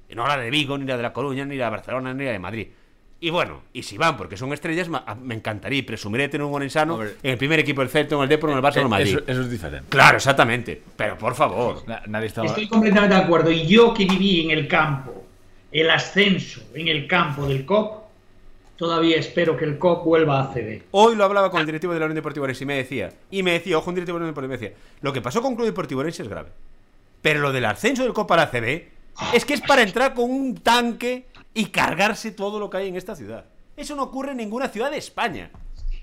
Y 0.08 0.16
no 0.16 0.26
la 0.26 0.36
de 0.36 0.50
Vigo, 0.50 0.76
ni 0.76 0.86
la 0.86 0.96
de 0.96 1.02
La 1.04 1.12
Coruña, 1.12 1.44
ni 1.44 1.54
la 1.56 1.66
de 1.66 1.70
Barcelona, 1.70 2.12
ni 2.14 2.24
la 2.24 2.32
de 2.32 2.38
Madrid. 2.40 2.68
Y 3.20 3.30
bueno, 3.30 3.62
y 3.72 3.82
si 3.82 3.98
van 3.98 4.16
porque 4.16 4.36
son 4.36 4.52
estrellas, 4.52 4.88
me 5.20 5.34
encantaría 5.34 5.80
y 5.80 5.82
presumiré 5.82 6.24
de 6.24 6.28
tener 6.28 6.44
un 6.46 6.54
orensano 6.54 6.94
Hombre. 6.94 7.16
en 7.22 7.32
el 7.32 7.38
primer 7.38 7.58
equipo 7.58 7.80
del 7.80 7.90
Celta, 7.90 8.14
en 8.14 8.22
el 8.22 8.28
Depor, 8.28 8.50
en 8.50 8.56
el 8.58 8.62
Barça, 8.62 8.76
o 8.76 8.78
en 8.78 8.82
el 8.84 8.88
Madrid. 8.88 9.08
Eso, 9.16 9.24
eso 9.26 9.40
es 9.40 9.50
diferente. 9.50 9.86
Claro, 9.88 10.16
exactamente. 10.18 10.80
Pero 10.96 11.18
por 11.18 11.34
favor. 11.34 11.82
Na- 11.88 12.02
nadie 12.06 12.28
estaba. 12.28 12.46
Estoy 12.46 12.68
completamente 12.68 13.16
de 13.16 13.20
acuerdo. 13.20 13.50
Y 13.50 13.66
yo 13.66 13.92
que 13.92 14.04
viví 14.04 14.42
en 14.44 14.52
el 14.56 14.68
campo, 14.68 15.24
el 15.72 15.90
ascenso 15.90 16.60
en 16.74 16.86
el 16.86 17.08
campo 17.08 17.44
del 17.48 17.66
COP, 17.66 18.04
todavía 18.76 19.16
espero 19.16 19.56
que 19.56 19.64
el 19.64 19.78
COP 19.78 20.04
vuelva 20.04 20.38
a 20.38 20.44
ACB. 20.52 20.82
Hoy 20.92 21.16
lo 21.16 21.24
hablaba 21.24 21.50
con 21.50 21.58
el 21.58 21.66
directivo 21.66 21.92
de 21.92 21.98
la 21.98 22.06
Unión 22.06 22.14
Deportiva 22.16 22.44
Orense 22.44 22.62
y 22.62 22.66
me 22.68 22.76
decía, 22.76 23.12
y 23.32 23.42
me 23.42 23.50
decía, 23.50 23.78
ojo, 23.78 23.90
un 23.90 23.96
directivo 23.96 24.18
de 24.18 24.20
la 24.20 24.24
Unión 24.30 24.34
Deportiva, 24.34 24.56
me 24.56 24.58
decía, 24.58 24.78
lo 25.00 25.12
que 25.12 25.20
pasó 25.20 25.42
con 25.42 25.56
Club 25.56 25.66
Deportivo 25.66 26.02
Orense 26.02 26.22
es 26.22 26.28
grave. 26.28 26.50
Pero 27.20 27.40
lo 27.40 27.50
del 27.52 27.64
ascenso 27.64 28.04
del 28.04 28.12
Copa 28.12 28.34
a 28.34 28.36
la 28.36 28.50
CB 28.52 28.84
es 29.34 29.44
que 29.44 29.54
es 29.54 29.60
para 29.60 29.82
entrar 29.82 30.14
con 30.14 30.30
un 30.30 30.54
tanque 30.58 31.26
y 31.58 31.66
cargarse 31.66 32.30
todo 32.30 32.60
lo 32.60 32.70
que 32.70 32.76
hay 32.76 32.86
en 32.86 32.94
esta 32.94 33.16
ciudad. 33.16 33.44
Eso 33.76 33.96
no 33.96 34.04
ocurre 34.04 34.30
en 34.30 34.36
ninguna 34.36 34.68
ciudad 34.68 34.92
de 34.92 34.98
España. 34.98 35.50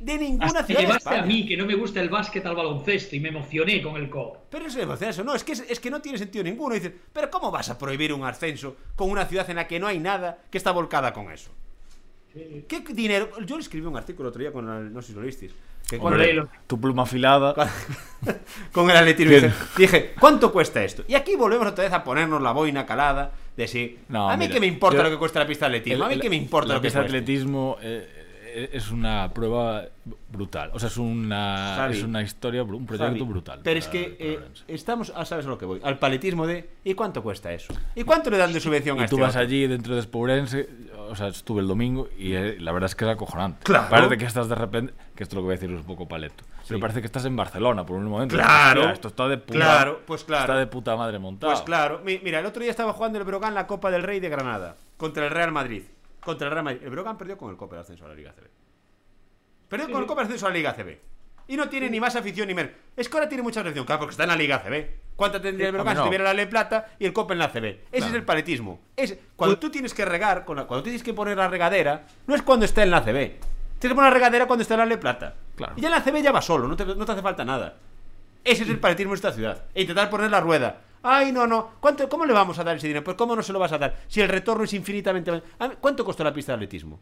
De 0.01 0.17
ninguna 0.17 0.47
Hasta 0.47 0.65
ciudad 0.65 0.81
de 0.81 0.97
España. 0.97 1.23
a 1.23 1.25
mí, 1.25 1.45
que 1.45 1.55
no 1.55 1.65
me 1.65 1.75
gusta 1.75 2.01
el 2.01 2.09
básquet 2.09 2.45
al 2.45 2.57
baloncesto 2.57 3.15
y 3.15 3.21
me 3.21 3.29
emocioné 3.29 3.81
con 3.81 3.95
el 3.95 4.09
COP. 4.09 4.35
Pero 4.49 4.65
eso 4.65 4.93
es 4.93 5.01
eso, 5.01 5.23
no, 5.23 5.33
es 5.33 5.45
que, 5.45 5.53
es 5.53 5.79
que 5.79 5.89
no 5.89 6.01
tiene 6.01 6.17
sentido 6.17 6.43
ninguno. 6.43 6.75
Dices, 6.75 6.91
pero 7.13 7.31
¿cómo 7.31 7.51
vas 7.51 7.69
a 7.69 7.77
prohibir 7.77 8.11
un 8.11 8.25
ascenso 8.25 8.75
con 8.97 9.09
una 9.09 9.25
ciudad 9.27 9.49
en 9.49 9.55
la 9.55 9.65
que 9.65 9.79
no 9.79 9.87
hay 9.87 9.97
nada 9.97 10.39
que 10.51 10.57
está 10.57 10.71
volcada 10.71 11.13
con 11.13 11.31
eso? 11.31 11.51
¿Qué 12.67 12.81
dinero? 12.93 13.29
Yo 13.45 13.55
le 13.55 13.61
escribí 13.61 13.85
un 13.85 13.95
artículo 13.95 14.27
el 14.27 14.29
otro 14.31 14.41
día 14.41 14.51
con 14.51 14.69
el, 14.69 14.93
no 14.93 15.01
sé 15.01 15.09
si 15.09 15.13
lo 15.13 15.21
visteis. 15.21 15.53
Que 15.87 15.97
Hombre, 15.97 16.33
lo- 16.33 16.49
Tu 16.67 16.79
pluma 16.81 17.03
afilada. 17.03 17.53
con 18.71 18.89
el 18.89 18.97
atletismo. 18.97 19.31
Dije, 19.33 19.51
dije, 19.77 20.13
¿cuánto 20.19 20.51
cuesta 20.51 20.83
esto? 20.83 21.03
Y 21.07 21.13
aquí 21.15 21.35
volvemos 21.35 21.67
otra 21.67 21.83
vez 21.83 21.93
a 21.93 22.03
ponernos 22.03 22.41
la 22.41 22.51
boina 22.51 22.85
calada 22.85 23.31
de 23.55 23.67
si. 23.67 23.99
No, 24.09 24.29
a 24.29 24.35
mí 24.35 24.45
mira, 24.45 24.53
que 24.55 24.59
me 24.59 24.65
importa 24.67 24.97
yo- 24.97 25.03
lo 25.03 25.09
que 25.11 25.17
cuesta 25.17 25.39
la 25.39 25.47
pista 25.47 25.69
de 25.69 25.77
atletismo. 25.77 26.05
a 26.05 26.07
mí 26.07 26.15
El- 26.15 26.21
que 26.21 26.29
me 26.29 26.35
importa 26.35 26.69
la 26.69 26.73
lo 26.75 26.81
que 26.81 26.87
pista 26.87 26.99
de 27.01 27.05
atletismo 27.05 27.77
eh, 27.81 28.09
eh, 28.47 28.69
es 28.73 28.89
una 28.89 29.31
prueba 29.31 29.85
brutal. 30.31 30.71
O 30.73 30.79
sea, 30.79 30.87
es 30.89 30.97
una, 30.97 31.75
Javi, 31.77 31.97
es 31.97 32.03
una 32.03 32.21
historia, 32.23 32.63
un 32.63 32.85
proyecto 32.87 33.11
Javi, 33.13 33.21
brutal. 33.21 33.59
Pero 33.63 33.77
es 33.79 33.87
que 33.87 34.17
eh, 34.19 34.39
estamos, 34.67 35.13
ah, 35.15 35.23
sabes 35.23 35.45
a 35.45 35.49
lo 35.49 35.57
que 35.59 35.65
voy, 35.65 35.79
al 35.83 35.99
paletismo 35.99 36.47
de 36.47 36.67
¿y 36.83 36.95
cuánto 36.95 37.21
cuesta 37.21 37.53
eso? 37.53 37.73
¿Y 37.95 38.03
cuánto 38.03 38.29
le 38.31 38.37
dan 38.37 38.51
de 38.51 38.59
subvención 38.59 38.97
a 38.97 39.01
Y 39.01 39.03
este 39.05 39.15
tú 39.15 39.21
vas 39.21 39.29
otro? 39.35 39.41
allí 39.41 39.67
dentro 39.67 39.93
de 39.93 40.01
Espourense, 40.01 40.67
o 41.09 41.15
sea, 41.15 41.27
estuve 41.27 41.61
el 41.61 41.67
domingo 41.67 42.09
y 42.17 42.33
eh, 42.33 42.57
la 42.59 42.71
verdad 42.71 42.87
es 42.89 42.95
que 42.95 43.05
es 43.05 43.11
acojonante. 43.11 43.63
Claro. 43.63 43.89
Parece 43.89 44.17
que 44.17 44.25
estás 44.25 44.47
de 44.49 44.55
repente, 44.55 44.93
que 45.15 45.23
esto 45.23 45.35
lo 45.35 45.41
que 45.41 45.45
voy 45.45 45.53
a 45.53 45.57
decir 45.57 45.71
es 45.71 45.79
un 45.79 45.85
poco 45.85 46.07
paleto, 46.07 46.43
pero 46.67 46.79
parece 46.79 46.99
que 47.01 47.05
estás 47.07 47.25
en 47.25 47.35
Barcelona 47.35 47.85
por 47.85 47.97
un 47.97 48.05
momento. 48.05 48.35
Claro. 48.35 48.81
Hostia, 48.81 48.93
esto 48.93 49.07
está 49.09 49.27
de 49.27 49.37
puta, 49.37 49.53
Claro, 49.59 50.01
pues 50.05 50.23
claro. 50.23 50.43
Está 50.43 50.57
de 50.57 50.67
puta 50.67 50.95
madre 50.95 51.19
montado. 51.19 51.51
Pues 51.53 51.63
claro, 51.63 52.01
mi- 52.03 52.19
mira, 52.23 52.39
el 52.39 52.45
otro 52.45 52.61
día 52.61 52.71
estaba 52.71 52.93
jugando 52.93 53.17
el 53.17 53.23
Brogan 53.23 53.53
la 53.53 53.67
Copa 53.67 53.91
del 53.91 54.03
Rey 54.03 54.19
de 54.19 54.29
Granada 54.29 54.75
contra 54.97 55.25
el 55.25 55.31
Real 55.31 55.51
Madrid. 55.51 55.83
Contra 56.21 56.47
el 56.47 56.53
Real 56.53 56.63
Madrid. 56.65 56.81
El 56.83 56.89
Brogan 56.89 57.17
perdió 57.17 57.37
con 57.37 57.49
el 57.51 57.57
Copa 57.57 57.75
de 57.75 57.81
Ascenso 57.81 58.05
a 58.05 58.07
la 58.09 58.15
Liga 58.15 58.31
CB. 58.33 58.47
Perdió 59.67 59.89
con 59.91 60.01
el 60.01 60.07
Copa 60.07 60.21
de 60.21 60.25
Ascenso 60.27 60.45
a 60.47 60.49
la 60.49 60.55
Liga 60.55 60.73
CB. 60.73 60.99
Y 61.47 61.57
no 61.57 61.69
tiene 61.69 61.89
ni 61.89 61.99
más 61.99 62.15
afición 62.15 62.47
ni 62.47 62.53
menos. 62.53 62.71
Es 62.95 63.07
que 63.07 63.17
ahora 63.17 63.29
tiene 63.29 63.43
mucha 63.43 63.61
afición, 63.61 63.85
claro, 63.85 63.99
porque 63.99 64.11
está 64.11 64.23
en 64.23 64.29
la 64.29 64.35
Liga 64.35 64.59
CB. 64.59 64.87
¿Cuánta 65.15 65.41
tendría 65.41 65.67
el 65.67 65.73
Brogan 65.73 65.95
si 65.95 66.03
tuviera 66.03 66.23
la 66.23 66.33
Ley 66.33 66.47
Plata 66.47 66.93
y 66.99 67.05
el 67.05 67.13
Copa 67.13 67.33
en 67.33 67.39
la 67.39 67.49
CB? 67.49 67.65
Ese 67.91 68.07
es 68.07 68.13
el 68.13 68.23
paletismo. 68.23 68.79
Es, 68.95 69.17
cuando 69.35 69.57
tú 69.57 69.69
tienes 69.69 69.93
que 69.93 70.03
regar, 70.05 70.43
cuando 70.45 70.83
tienes 70.83 71.03
que 71.03 71.13
poner 71.13 71.37
la 71.37 71.47
regadera, 71.47 72.05
no 72.27 72.35
es 72.35 72.41
cuando 72.41 72.65
está 72.65 72.83
en 72.83 72.91
la 72.91 73.01
CB. 73.01 73.13
Tienes 73.13 73.39
que 73.79 73.95
poner 73.95 74.09
la 74.09 74.13
regadera 74.13 74.47
cuando 74.47 74.63
está 74.63 74.73
en 74.73 74.79
la 74.81 74.85
Ley 74.85 74.97
Plata. 74.97 75.35
Claro. 75.55 75.73
Y 75.77 75.81
ya 75.81 75.87
en 75.87 75.93
la 75.93 76.03
CB 76.03 76.21
ya 76.21 76.31
va 76.31 76.41
solo, 76.41 76.67
no 76.67 76.75
te, 76.75 76.85
no 76.85 77.05
te 77.05 77.11
hace 77.11 77.21
falta 77.21 77.45
nada. 77.45 77.77
Ese 78.43 78.63
es 78.63 78.69
el 78.69 78.79
paletismo 78.79 79.11
de 79.11 79.15
esta 79.15 79.31
ciudad. 79.31 79.63
E 79.73 79.81
intentar 79.81 80.09
poner 80.09 80.29
la 80.29 80.39
rueda. 80.39 80.81
Ay, 81.01 81.31
no, 81.31 81.45
no. 81.45 81.73
¿Cuánto, 81.79 82.09
¿Cómo 82.09 82.25
le 82.25 82.33
vamos 82.33 82.57
a 82.57 82.63
dar 82.63 82.77
ese 82.77 82.87
dinero? 82.87 83.03
Pues 83.03 83.15
¿cómo 83.15 83.35
no 83.35 83.43
se 83.43 83.53
lo 83.53 83.59
vas 83.59 83.71
a 83.71 83.77
dar? 83.77 83.95
Si 84.07 84.21
el 84.21 84.29
retorno 84.29 84.63
es 84.63 84.73
infinitamente... 84.73 85.41
¿Cuánto 85.79 86.03
costó 86.03 86.23
la 86.23 86.33
pista 86.33 86.51
de 86.51 86.55
atletismo? 86.55 86.99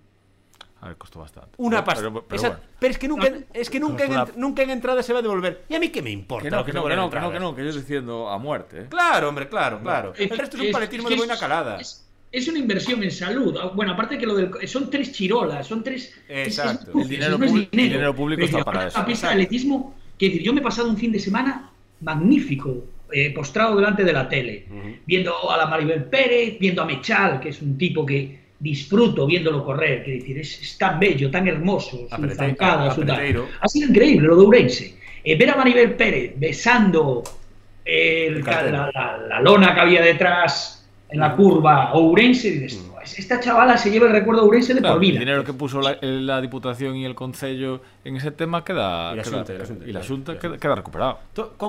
A 0.83 0.87
ver, 0.89 0.97
costó 0.97 1.19
bastante. 1.19 1.51
Una 1.57 1.81
pasta. 1.83 2.01
Pero, 2.01 2.25
pero 2.27 2.35
Esa- 2.35 2.49
bueno. 2.49 2.63
pero 2.77 2.91
es 2.91 2.97
que 2.97 3.07
nunca, 3.07 3.31
es 3.53 3.69
que 3.69 3.79
nunca, 3.79 4.03
en, 4.03 4.11
ent- 4.11 4.35
nunca 4.35 4.63
en 4.63 4.69
entrada 4.71 5.01
se 5.01 5.13
va 5.13 5.19
a 5.19 5.21
devolver. 5.21 5.63
¿Y 5.69 5.75
a 5.75 5.79
mí 5.79 5.87
qué 5.89 6.01
me 6.01 6.11
importa? 6.11 6.43
Que 6.43 6.51
lo 6.51 6.57
no, 6.57 6.65
que 6.65 6.71
se 6.71 6.77
no, 6.77 6.83
que 6.83 6.89
no, 6.89 6.95
que 6.95 6.95
no, 6.97 7.09
que 7.09 7.15
entrada? 7.27 7.39
no, 7.39 7.55
que 7.55 7.61
yo 7.63 7.67
estoy 7.69 7.81
diciendo 7.83 8.29
a 8.29 8.37
muerte, 8.37 8.81
¿eh? 8.81 8.85
Claro, 8.89 9.29
hombre, 9.29 9.47
claro, 9.47 9.79
claro. 9.81 10.13
El 10.17 10.29
resto 10.29 10.57
es 10.57 10.63
un 10.63 10.71
paletismo 10.71 11.09
de 11.09 11.15
buena 11.15 11.37
calada. 11.39 11.79
Es, 11.79 12.05
es 12.31 12.47
una 12.49 12.59
inversión 12.59 13.01
en 13.01 13.11
salud. 13.11 13.55
Ah, 13.61 13.71
Bueno, 13.73 13.93
aparte 13.93 14.17
que 14.17 14.25
lo 14.25 14.35
del. 14.35 14.51
Son 14.67 14.89
tres 14.89 15.13
chirolas, 15.13 15.65
son 15.65 15.83
tres. 15.83 16.13
es- 16.27 16.47
es- 16.49 16.59
Exacto. 16.59 16.91
es- 16.99 17.03
El 17.05 17.09
dinero 17.09 17.37
no 17.37 17.45
es 17.45 17.51
público- 17.51 17.69
dinero. 17.71 17.87
el 17.87 17.93
dinero 17.93 18.15
público 18.15 18.39
Pero 18.45 18.57
está 18.59 18.65
para 18.71 18.87
eso. 18.87 18.99
La 18.99 19.05
pista 19.05 19.27
de 19.27 19.33
atletismo, 19.33 19.95
que 20.17 20.25
decir, 20.25 20.41
yo 20.43 20.51
me 20.53 20.59
he 20.59 20.63
pasado 20.63 20.89
un 20.89 20.97
fin 20.97 21.11
de 21.13 21.19
semana 21.19 21.69
magnífico, 22.01 22.83
eh, 23.11 23.31
postrado 23.33 23.75
delante 23.75 24.03
de 24.03 24.11
la 24.13 24.27
tele, 24.27 24.65
viendo 25.05 25.49
a 25.49 25.55
la 25.57 25.67
Maribel 25.67 26.03
Pérez, 26.05 26.57
viendo 26.59 26.81
a 26.81 26.85
Mechal, 26.85 27.39
que 27.39 27.49
es 27.49 27.61
un 27.61 27.77
tipo 27.77 28.05
que 28.05 28.42
disfruto 28.63 29.25
viéndolo 29.27 29.63
correr, 29.63 30.03
que 30.03 30.11
decir, 30.11 30.37
es, 30.39 30.61
es 30.61 30.77
tan 30.77 30.99
bello, 30.99 31.29
tan 31.29 31.47
hermoso, 31.47 32.07
su 32.09 32.15
Apretei- 32.15 32.35
zancada, 32.35 32.91
su 32.95 33.05
tal. 33.05 33.45
Ha 33.59 33.67
sido 33.67 33.89
increíble 33.89 34.27
lo 34.27 34.37
de 34.37 34.41
Ourense. 34.45 34.95
Eh, 35.23 35.37
ver 35.37 35.49
a 35.51 35.55
Maribel 35.57 35.93
Pérez 35.95 36.33
besando 36.37 37.23
el 37.85 38.37
El 38.37 38.43
cartel. 38.43 38.71
la, 38.71 38.89
la- 38.93 39.17
la 39.27 39.41
lona 39.41 39.73
que 39.75 39.81
había 39.81 40.01
detrás 40.01 40.79
en 41.09 41.19
la 41.19 41.35
curva 41.35 41.89
a 41.89 41.93
Ourense, 41.93 42.47
y 42.47 42.51
dices, 42.59 42.83
"Pues 42.93 43.19
esta 43.19 43.39
chavala 43.39 43.77
se 43.77 43.91
lleva 43.91 44.07
el 44.07 44.13
recuerdo 44.13 44.41
de 44.41 44.47
Ourense 44.47 44.73
de 44.73 44.79
Claro, 44.79 44.95
por 44.95 45.03
el 45.03 45.11
vida. 45.11 45.19
dinero 45.19 45.43
que 45.43 45.53
puso 45.53 45.79
la, 45.81 45.97
la 46.01 46.41
Diputación 46.41 46.95
y 46.95 47.05
el 47.05 47.13
Concello 47.15 47.81
en 48.05 48.15
ese 48.15 48.31
tema 48.31 48.63
queda. 48.63 49.11
Y 49.13 49.17
la 49.17 49.23
queda- 49.23 49.45
y 49.85 49.91
la 49.91 50.01
queda, 50.01 50.57
queda 50.57 50.75
recuperado. 50.75 51.19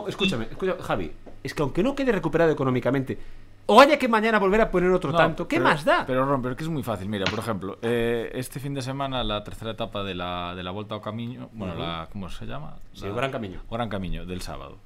Escúchame, 0.08 0.44
escúchame, 0.50 0.80
Javi. 0.80 1.10
Es 1.42 1.52
que 1.52 1.62
aunque 1.62 1.82
no 1.82 1.94
quede 1.94 2.10
recuperado 2.12 2.50
económicamente, 2.52 3.18
o 3.66 3.80
haya 3.80 3.98
que 3.98 4.08
mañana 4.08 4.38
volver 4.38 4.60
a 4.60 4.70
poner 4.70 4.90
otro 4.90 5.10
No, 5.12 5.16
tanto, 5.18 5.48
¿qué 5.48 5.56
pero- 5.56 5.68
más 5.68 5.84
da? 5.84 6.04
Pero, 6.06 6.24
Ron, 6.26 6.42
pero 6.42 6.52
es 6.52 6.58
que 6.58 6.64
es 6.64 6.70
muy 6.70 6.82
fácil. 6.82 7.08
Mira, 7.08 7.24
por 7.26 7.38
ejemplo, 7.38 7.78
eh, 7.82 8.30
este 8.34 8.60
fin 8.60 8.74
de 8.74 8.82
semana, 8.82 9.24
la 9.24 9.42
tercera 9.44 9.70
etapa 9.72 10.02
de 10.02 10.14
la, 10.14 10.54
de 10.54 10.62
la 10.62 10.70
Vuelta 10.70 10.94
ao 10.94 11.00
Camiño, 11.00 11.48
bueno, 11.52 11.74
la, 11.74 12.08
¿cómo 12.12 12.28
se 12.28 12.46
llama? 12.46 12.76
Sí, 12.92 13.06
La- 13.06 13.12
o 13.12 13.14
Gran 13.14 13.30
Camiño. 13.30 13.60
o 13.68 13.74
Gran 13.74 13.88
Camiño, 13.88 14.26
del 14.26 14.40
sábado. 14.42 14.78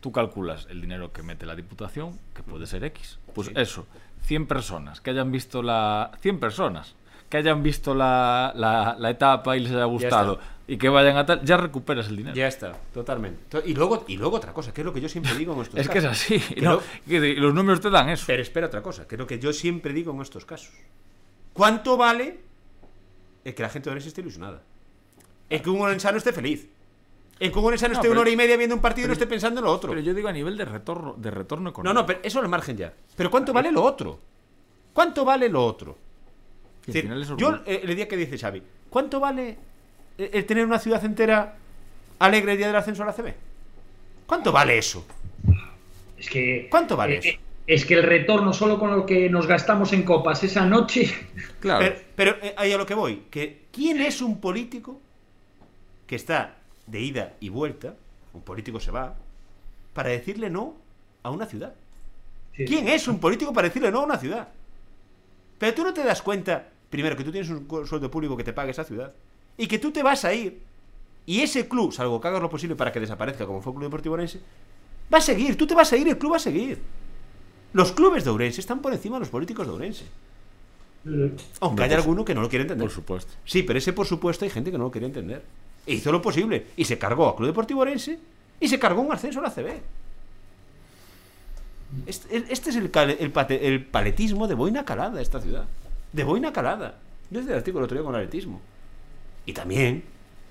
Tú 0.00 0.12
calculas 0.12 0.66
el 0.70 0.80
dinero 0.80 1.12
que 1.12 1.22
mete 1.22 1.46
la 1.46 1.54
Diputación, 1.54 2.18
que 2.34 2.42
puede 2.42 2.66
ser 2.66 2.84
X. 2.84 3.18
Pues 3.34 3.48
Sí. 3.48 3.54
eso, 3.56 3.86
100 4.22 4.46
personas 4.46 5.00
que 5.00 5.10
hayan 5.10 5.30
visto 5.32 5.62
la... 5.62 6.10
100 6.20 6.40
personas 6.40 6.94
que 7.30 7.38
hayan 7.38 7.62
visto 7.62 7.94
la, 7.94 8.52
la, 8.54 8.96
la 8.98 9.10
etapa 9.10 9.56
y 9.56 9.60
les 9.60 9.72
haya 9.72 9.86
gustado 9.86 10.38
y 10.66 10.76
que 10.78 10.88
vayan 10.88 11.16
a 11.18 11.26
tal, 11.26 11.44
ya 11.44 11.56
recuperas 11.56 12.08
el 12.08 12.16
dinero. 12.16 12.34
Ya 12.34 12.46
está, 12.48 12.72
totalmente. 12.92 13.40
To- 13.50 13.62
Y 13.66 13.74
luego, 13.74 14.04
y 14.08 14.16
luego 14.16 14.36
otra 14.36 14.52
cosa, 14.52 14.72
que 14.72 14.80
es 14.80 14.84
lo 14.84 14.92
que 14.92 15.00
yo 15.00 15.08
siempre 15.08 15.34
digo 15.34 15.52
en 15.54 15.60
estos 15.60 15.78
Es 15.80 15.88
que 15.88 15.98
es 15.98 16.04
casos. 16.04 16.22
así. 16.22 16.40
Que 16.54 16.60
no, 16.62 16.80
que 17.06 17.20
de- 17.20 17.34
los 17.34 17.52
números 17.54 17.80
te 17.80 17.90
dan 17.90 18.08
eso. 18.08 18.24
Pero 18.26 18.40
espera 18.42 18.66
otra 18.68 18.82
cosa, 18.82 19.06
que 19.06 19.14
es 19.16 19.18
lo 19.18 19.26
que 19.26 19.38
yo 19.38 19.52
siempre 19.52 19.92
digo 19.92 20.12
en 20.12 20.22
estos 20.22 20.44
casos. 20.46 20.72
¿Cuánto 21.52 21.96
vale 21.96 22.40
el 23.44 23.54
que 23.54 23.62
la 23.62 23.68
gente 23.68 23.88
de 23.88 23.92
Orense 23.92 24.08
esté 24.08 24.22
ilusionada? 24.22 24.62
El 25.50 25.60
que 25.62 25.70
un 25.70 25.80
orensano 25.82 26.16
esté 26.18 26.32
feliz. 26.32 26.68
El 27.38 27.52
que 27.52 27.58
un 27.58 27.64
orensano 27.66 27.92
No, 27.94 27.98
esté 28.00 28.08
una 28.10 28.20
hora 28.20 28.30
y 28.30 28.36
media 28.36 28.56
viendo 28.56 28.74
un 28.74 28.80
partido 28.80 29.06
y 29.06 29.08
no 29.08 29.12
esté 29.12 29.26
pensando 29.26 29.60
en 29.60 29.66
lo 29.66 29.72
otro. 29.72 29.90
Pero 29.90 30.00
yo 30.00 30.14
digo 30.14 30.28
a 30.28 30.32
nivel 30.32 30.56
de 30.56 30.64
retorno, 30.64 31.14
de 31.18 31.30
retorno 31.30 31.64
No, 31.64 31.70
económico. 31.70 32.00
no, 32.00 32.06
pero 32.06 32.20
eso 32.22 32.40
al 32.40 32.48
margen 32.48 32.76
ya. 32.76 32.92
Pero 33.16 33.30
¿cuánto 33.30 33.52
vale 33.52 33.70
lo 33.70 33.82
otro? 33.82 34.18
¿Cuánto 34.92 35.24
vale 35.24 35.48
lo 35.48 35.64
otro? 35.66 35.98
Es 36.86 36.94
decir, 36.94 37.12
es 37.12 37.28
yo 37.36 37.56
eh, 37.66 37.80
el 37.84 37.94
día 37.96 38.06
que 38.08 38.16
dice 38.16 38.38
Xavi, 38.38 38.62
¿cuánto 38.88 39.18
vale 39.20 39.58
el 40.18 40.46
tener 40.46 40.64
una 40.66 40.78
ciudad 40.78 41.04
entera 41.04 41.56
alegre 42.18 42.52
el 42.52 42.58
día 42.58 42.66
del 42.68 42.76
ascenso 42.76 43.02
a 43.02 43.06
la 43.06 43.12
CB? 43.12 43.34
¿Cuánto 44.26 44.52
vale 44.52 44.78
eso? 44.78 45.06
Es 46.18 46.28
que. 46.30 46.68
¿Cuánto 46.70 46.96
vale 46.96 47.16
eh, 47.16 47.18
eso? 47.18 47.28
eh, 47.28 47.40
Es 47.66 47.84
que 47.84 47.94
el 47.94 48.02
retorno 48.02 48.52
solo 48.52 48.78
con 48.78 48.90
lo 48.90 49.04
que 49.06 49.28
nos 49.28 49.46
gastamos 49.46 49.92
en 49.92 50.02
copas 50.02 50.42
esa 50.44 50.64
noche. 50.64 51.12
Claro. 51.60 51.84
Pero, 51.84 51.96
pero, 52.14 52.46
eh, 52.46 52.54
ahí 52.56 52.72
a 52.72 52.76
lo 52.76 52.86
que 52.86 52.94
voy, 52.94 53.24
que 53.30 53.64
¿quién 53.72 54.00
es 54.00 54.20
un 54.20 54.40
político 54.40 55.00
que 56.06 56.16
está 56.16 56.56
de 56.86 57.00
ida 57.00 57.32
y 57.40 57.48
vuelta, 57.48 57.94
un 58.34 58.42
político 58.42 58.80
se 58.80 58.90
va, 58.90 59.16
para 59.94 60.10
decirle 60.10 60.50
no 60.50 60.74
a 61.22 61.30
una 61.30 61.46
ciudad? 61.46 61.74
Sí. 62.56 62.64
¿Quién 62.66 62.88
es 62.88 63.08
un 63.08 63.18
político 63.18 63.52
para 63.52 63.68
decirle 63.68 63.90
no 63.90 64.00
a 64.00 64.04
una 64.04 64.18
ciudad? 64.18 64.48
Pero 65.58 65.74
tú 65.74 65.82
no 65.82 65.94
te 65.94 66.04
das 66.04 66.20
cuenta, 66.22 66.68
primero, 66.90 67.16
que 67.16 67.24
tú 67.24 67.32
tienes 67.32 67.50
un 67.50 67.66
sueldo 67.86 68.10
público 68.10 68.36
que 68.36 68.44
te 68.44 68.52
pague 68.52 68.70
esa 68.70 68.84
ciudad 68.84 69.12
y 69.56 69.66
que 69.66 69.78
tú 69.78 69.90
te 69.90 70.02
vas 70.02 70.24
a 70.24 70.34
ir 70.34 70.60
y 71.26 71.40
ese 71.40 71.68
club, 71.68 71.92
salvo 71.92 72.20
que 72.20 72.28
hagas 72.28 72.42
lo 72.42 72.50
posible 72.50 72.76
para 72.76 72.92
que 72.92 73.00
desaparezca 73.00 73.46
como 73.46 73.62
fue 73.62 73.72
el 73.72 73.76
Club 73.76 73.86
Deportivo 73.86 74.14
Orense, 74.14 74.40
va 75.12 75.18
a 75.18 75.22
seguir, 75.22 75.56
tú 75.56 75.66
te 75.66 75.74
vas 75.74 75.92
a 75.92 75.96
ir, 75.96 76.06
el 76.08 76.18
club 76.18 76.32
va 76.32 76.36
a 76.36 76.40
seguir. 76.40 76.78
Los 77.72 77.92
clubes 77.92 78.24
de 78.24 78.30
Ourense 78.30 78.60
están 78.60 78.80
por 78.80 78.92
encima 78.92 79.16
de 79.16 79.20
los 79.20 79.30
políticos 79.30 79.66
de 79.66 79.72
Ourense. 79.72 80.04
Aunque 81.60 81.82
haya 81.82 81.96
alguno 81.96 82.24
que 82.24 82.34
no 82.34 82.40
lo 82.40 82.48
quiere 82.48 82.62
entender. 82.62 82.86
Por 82.86 82.94
supuesto. 82.94 83.32
Sí, 83.44 83.62
pero 83.62 83.78
ese 83.78 83.92
por 83.92 84.06
supuesto 84.06 84.44
hay 84.44 84.50
gente 84.50 84.70
que 84.70 84.78
no 84.78 84.84
lo 84.84 84.90
quiere 84.90 85.06
entender. 85.06 85.42
E 85.86 85.94
hizo 85.94 86.12
lo 86.12 86.22
posible. 86.22 86.68
Y 86.76 86.84
se 86.84 86.98
cargó 86.98 87.28
a 87.28 87.36
Club 87.36 87.48
Deportivo 87.48 87.80
Orense 87.80 88.18
y 88.60 88.68
se 88.68 88.78
cargó 88.78 89.02
un 89.02 89.12
ascenso 89.12 89.40
a 89.40 89.42
la 89.42 89.50
CB. 89.50 89.80
Este, 92.06 92.44
este 92.48 92.70
es 92.70 92.76
el, 92.76 92.90
el 93.50 93.84
paletismo 93.84 94.46
de 94.46 94.54
boina 94.54 94.84
calada 94.84 95.16
de 95.16 95.22
esta 95.22 95.40
ciudad. 95.40 95.66
De 96.12 96.22
boina 96.22 96.52
calada. 96.52 96.98
Yo 97.30 97.40
hice 97.40 97.50
el 97.50 97.58
artículo 97.58 97.80
el 97.80 97.84
otro 97.86 97.96
día 97.96 98.04
con 98.04 98.14
el 98.14 98.20
atletismo. 98.20 98.60
Y 99.46 99.52
también, 99.52 100.04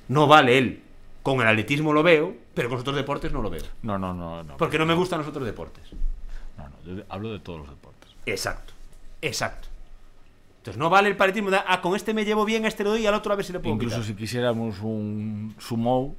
no 0.08 0.28
vale 0.28 0.58
él. 0.58 0.82
Con 1.22 1.40
el 1.40 1.48
atletismo 1.48 1.94
lo 1.94 2.04
veo, 2.04 2.36
pero 2.54 2.68
con 2.68 2.76
los 2.76 2.82
otros 2.82 2.98
deportes 2.98 3.32
no 3.32 3.42
lo 3.42 3.50
veo. 3.50 3.64
No, 3.82 3.98
no, 3.98 4.14
no. 4.14 4.44
no. 4.44 4.58
Porque 4.58 4.78
no 4.78 4.86
me 4.86 4.94
gustan 4.94 5.20
los 5.20 5.28
otros 5.28 5.46
deportes. 5.46 5.84
No, 6.58 6.68
no, 6.70 6.98
yo 6.98 7.04
hablo 7.10 7.32
de 7.32 7.40
todos 7.40 7.60
los 7.60 7.70
deportes. 7.70 8.12
Exacto. 8.26 8.74
Exacto. 9.22 9.70
Entonces 10.58 10.78
no 10.78 10.90
vale 10.90 11.10
el 11.10 11.18
paletismo 11.18 11.50
de, 11.50 11.60
ah, 11.66 11.82
con 11.82 11.96
este 11.96 12.14
me 12.14 12.26
llevo 12.26 12.46
bien, 12.46 12.66
a 12.66 12.68
este 12.68 12.84
lo 12.84 12.92
doy 12.92 13.02
y 13.02 13.06
al 13.08 13.14
otro 13.14 13.34
a 13.34 13.36
ver 13.36 13.46
si 13.46 13.52
le 13.54 13.60
puedo 13.60 13.74
Incluso 13.76 13.98
quitar. 13.98 14.08
si 14.08 14.16
quisiéramos 14.16 14.80
un 14.82 15.56
sumo, 15.60 16.16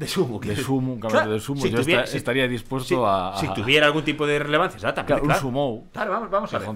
De 0.00 0.08
sumo. 0.08 0.40
de 0.40 0.56
sumo, 0.56 0.94
un 0.94 0.98
Claro, 1.00 1.30
de 1.32 1.40
sumo, 1.40 1.60
si 1.60 1.70
yo 1.70 1.80
tuviera- 1.82 2.00
esta- 2.02 2.12
si- 2.12 2.16
estaría 2.16 2.48
dispuesto 2.48 2.88
si, 2.88 2.94
a, 3.06 3.32
si 3.38 3.52
tuviera 3.54 3.84
algún 3.86 4.02
tipo 4.02 4.26
de 4.26 4.38
relevancia, 4.38 4.76
exactamente. 4.76 5.08
Claro, 5.12 5.22
un 5.22 5.28
claro. 5.28 5.40
sumo. 5.42 5.88
Claro, 5.92 6.10
vamos, 6.12 6.30
vamos 6.30 6.54
a 6.54 6.58
ver. 6.58 6.68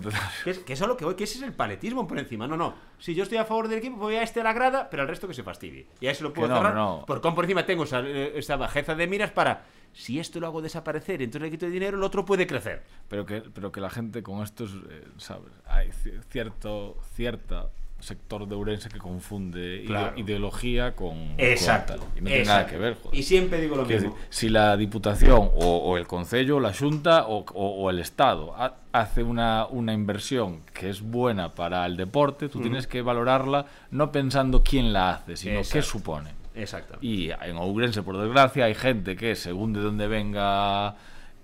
Que 0.45 0.51
es, 0.51 0.59
que 0.59 0.73
es 0.75 0.81
lo 0.81 0.97
que 0.97 1.05
voy, 1.07 1.15
que 1.15 1.25
ese 1.25 1.39
es 1.39 1.43
el 1.43 1.55
paletismo 1.55 2.07
por 2.07 2.19
encima. 2.19 2.47
No, 2.47 2.57
no. 2.57 2.75
Si 2.99 3.15
yo 3.15 3.23
estoy 3.23 3.39
a 3.39 3.45
favor 3.47 3.69
del 3.69 3.79
equipo, 3.79 3.97
voy 3.97 4.17
a 4.17 4.23
este 4.23 4.41
a 4.41 4.45
la 4.45 4.53
grada, 4.53 4.89
pero 4.91 5.03
al 5.03 5.09
resto 5.09 5.27
que 5.27 5.35
se 5.35 5.43
fastidie. 5.43 5.87
Y 6.01 6.07
a 6.07 6.11
eso 6.11 6.23
lo 6.25 6.33
puedo 6.35 6.49
no, 6.49 6.57
cerrar. 6.57 6.75
no. 6.75 7.05
Porque 7.07 7.23
como 7.23 7.35
por 7.35 7.45
encima 7.45 7.65
tengo 7.65 7.85
esa, 7.85 8.01
eh, 8.01 8.33
esa 8.39 8.57
bajeza 8.57 8.95
de 8.95 9.07
miras 9.07 9.31
para. 9.31 9.65
Si 9.95 10.19
esto 10.19 10.41
lo 10.41 10.49
hago 10.49 10.61
desaparecer, 10.61 11.23
entonces 11.23 11.43
le 11.43 11.51
quito 11.53 11.67
dinero, 11.67 11.97
el 11.97 12.03
otro 12.03 12.25
puede 12.25 12.47
crecer. 12.47 12.83
Pero 13.09 13.25
que, 13.25 13.41
pero 13.41 13.71
que 13.73 13.81
la 13.81 13.89
gente 13.91 14.23
con 14.23 14.43
estos, 14.43 14.73
eh, 14.91 15.05
¿sabes? 15.19 15.53
Hay 15.67 15.89
ci- 15.91 16.21
cierto 16.29 16.97
cierta 17.15 17.69
sector 18.05 18.47
de 18.47 18.55
Ourense 18.55 18.89
que 18.89 18.99
confunde 18.99 19.83
Claro. 19.87 20.13
ideología 20.19 20.95
con, 20.95 21.17
con 21.31 21.35
Exacto. 21.39 21.95
tal. 21.97 22.03
Y 22.17 22.21
no 22.21 22.27
tiene 22.29 22.45
nada 22.45 22.67
que 22.67 22.77
ver, 22.77 22.97
joder. 23.03 23.19
Y 23.19 23.23
siempre 23.23 23.61
digo 23.61 23.77
lo 23.77 23.85
mismo. 23.85 24.15
si 24.29 24.49
la 24.49 24.77
Diputación 24.77 25.51
o, 25.55 25.77
o 25.79 25.97
el 25.97 26.07
Concello, 26.07 26.61
la 26.61 26.73
Junta 26.73 27.27
o, 27.27 27.45
o- 27.55 27.69
o 27.83 27.91
el 27.91 27.99
Estado 27.99 28.55
ha- 28.57 28.75
hace 28.93 29.23
una, 29.23 29.67
una 29.67 29.93
inversión 29.93 30.61
que 30.73 30.91
es 30.91 31.01
buena 31.01 31.55
para 31.55 31.85
el 31.87 31.97
deporte, 31.97 32.49
tú 32.49 32.61
tienes 32.61 32.87
que 32.87 33.03
valorarla 33.03 33.67
no 33.91 34.13
pensando 34.13 34.63
quién 34.63 34.93
la 34.93 35.11
hace, 35.11 35.37
sino 35.37 35.61
qué 35.71 35.83
supone. 35.83 36.31
Exacto. 36.55 36.99
Y 37.01 37.31
en 37.31 37.57
Ourense, 37.57 38.03
por 38.03 38.17
desgracia, 38.17 38.67
hay 38.67 38.75
gente 38.75 39.17
que 39.17 39.35
según 39.35 39.73
de 39.73 39.81
dónde 39.81 40.07
venga 40.07 40.95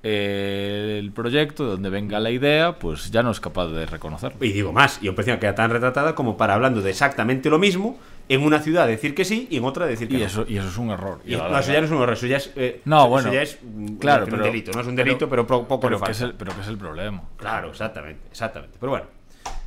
eh, 0.02 0.96
el 0.98 1.12
proyecto, 1.12 1.64
de 1.64 1.70
dónde 1.72 1.90
venga 1.90 2.18
la 2.20 2.30
idea, 2.30 2.78
pues 2.78 3.10
ya 3.10 3.22
no 3.22 3.30
es 3.30 3.40
capaz 3.40 3.68
de 3.68 3.86
reconocerlo. 3.86 4.44
Y 4.44 4.52
digo 4.52 4.72
más, 4.72 4.98
y 5.02 5.08
una 5.08 5.38
queda 5.38 5.54
tan 5.54 5.70
retratada 5.70 6.14
como 6.14 6.36
para 6.36 6.54
hablando 6.54 6.80
de 6.80 6.90
exactamente 6.90 7.50
lo 7.50 7.58
mismo, 7.58 7.98
en 8.28 8.42
una 8.44 8.60
ciudad 8.60 8.86
decir 8.86 9.14
que 9.14 9.24
sí 9.24 9.48
y 9.50 9.56
en 9.56 9.64
otra 9.64 9.86
decir 9.86 10.08
que 10.08 10.14
Y 10.14 10.20
no. 10.20 10.26
eso, 10.26 10.44
y 10.48 10.56
eso 10.56 10.68
es 10.68 10.78
un 10.78 10.90
error. 10.90 11.20
Y 11.26 11.34
no, 11.34 11.58
eso 11.58 11.72
ya 11.72 11.80
no 11.80 11.86
es 11.86 11.90
un 11.92 11.98
error, 12.02 12.12
eso 12.14 12.26
ya 12.26 12.36
es. 12.36 12.52
eh, 12.56 12.80
No, 12.84 13.00
eso 13.00 13.08
bueno, 13.08 13.32
ya 13.32 13.42
es 13.42 13.58
mm, 13.62 13.96
claro, 13.96 14.24
un 14.24 14.30
pero- 14.30 14.44
delito. 14.44 14.72
No 14.72 14.80
es 14.80 14.86
un 14.86 14.96
delito, 14.96 15.28
pero, 15.28 15.46
po- 15.46 15.66
poco 15.66 15.80
pero 15.80 15.98
le 15.98 16.04
que 16.04 16.12
es 16.12 16.18
falta. 16.18 16.32
el, 16.32 16.38
pero 16.38 16.54
que 16.54 16.60
es 16.62 16.68
el 16.68 16.78
problema. 16.78 17.22
Claro, 17.36 17.70
exactamente, 17.70 18.20
exactamente. 18.30 18.76
Pero 18.78 18.90
bueno, 18.90 19.06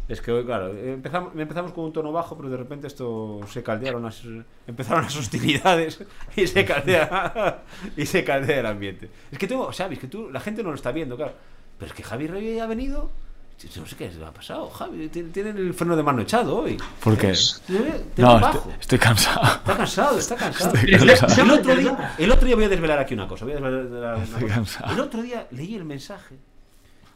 es 0.08 0.20
que 0.22 0.32
hoy, 0.32 0.44
claro, 0.46 0.76
empezamos, 0.78 1.34
empezamos 1.36 1.72
con 1.72 1.86
un 1.86 1.94
tono 1.94 2.12
bajo, 2.12 2.36
pero 2.36 2.50
de 2.50 2.58
repente 2.58 2.88
esto 2.88 3.40
se 3.50 3.64
caldearon 3.64 4.04
las, 4.04 4.22
empezaron 4.68 5.04
las 5.04 5.16
hostilidades 5.16 6.04
y 6.36 6.46
se 6.48 6.66
caldea 6.66 7.64
y 7.96 8.06
se 8.06 8.24
caldea 8.24 8.60
el 8.60 8.66
ambiente. 8.66 9.10
Es 9.32 9.38
que 9.38 9.48
tengo, 9.48 9.72
sabes, 9.72 10.00
que 10.00 10.08
tú, 10.08 10.30
la 10.30 10.40
gente 10.40 10.62
no 10.62 10.70
lo 10.70 10.76
está 10.76 10.92
viendo, 10.92 11.16
claro. 11.16 11.34
Pero 11.78 11.90
es 11.92 11.96
que 11.96 12.04
Javi 12.04 12.28
Rey 12.28 12.60
ha 12.60 12.66
venido. 12.66 13.12
No 13.78 13.86
sé 13.86 13.96
qué 13.96 14.12
le 14.12 14.26
ha 14.26 14.34
pasado, 14.34 14.70
Javi. 14.70 15.08
Tiene 15.08 15.30
tiene 15.30 15.52
el 15.52 15.74
freno 15.74 15.96
de 15.96 16.04
mano 16.04 16.22
echado 16.22 16.58
hoy. 16.58 16.76
¿Por 17.02 17.18
qué? 17.18 17.34
Tiene 17.66 17.92
No, 18.18 18.40
bajo. 18.40 18.58
estoy, 18.58 18.74
estoy 18.82 19.00
cansado. 19.00 19.42
Está 19.46 19.78
cansado, 19.78 20.18
está 20.20 20.36
cansado. 20.36 20.74
El, 20.86 21.08
cansado. 21.08 21.44
el 21.44 21.52
otro 21.52 21.76
día, 21.76 22.16
el 22.18 22.32
otro 22.32 22.46
día 22.46 22.56
voy 22.56 22.66
a 22.66 22.70
desvelar 22.70 23.00
aquí 23.00 23.14
una 23.14 23.28
cosa. 23.28 23.46
Voy 23.46 23.54
a 23.54 23.62
desvelar 23.62 24.18
una 24.18 24.60
cosa. 24.60 24.86
El 24.92 25.00
otro 25.00 25.22
día 25.22 25.48
leí 25.52 25.76
el 25.76 25.86
mensaje 25.86 26.36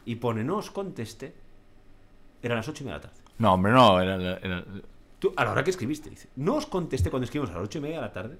y 0.06 0.14
pone 0.14 0.42
no 0.42 0.56
os 0.56 0.70
contesté. 0.70 1.34
Eran 2.42 2.56
las 2.58 2.68
8 2.68 2.82
y 2.82 2.86
media 2.86 2.98
de 2.98 3.04
la 3.04 3.10
tarde. 3.10 3.22
No, 3.38 3.54
hombre, 3.54 3.72
no. 3.72 4.00
Era, 4.00 4.14
era- 4.38 4.64
Tú, 5.18 5.32
a 5.36 5.44
la 5.44 5.50
hora 5.52 5.64
que 5.64 5.70
escribiste, 5.70 6.08
dice, 6.10 6.28
no 6.36 6.54
os 6.56 6.66
contesté 6.66 7.10
cuando 7.10 7.24
escribimos 7.24 7.50
a 7.50 7.58
las 7.58 7.64
8 7.64 7.78
y 7.78 7.80
media 7.80 7.96
de 7.96 8.02
la 8.02 8.12
tarde 8.12 8.38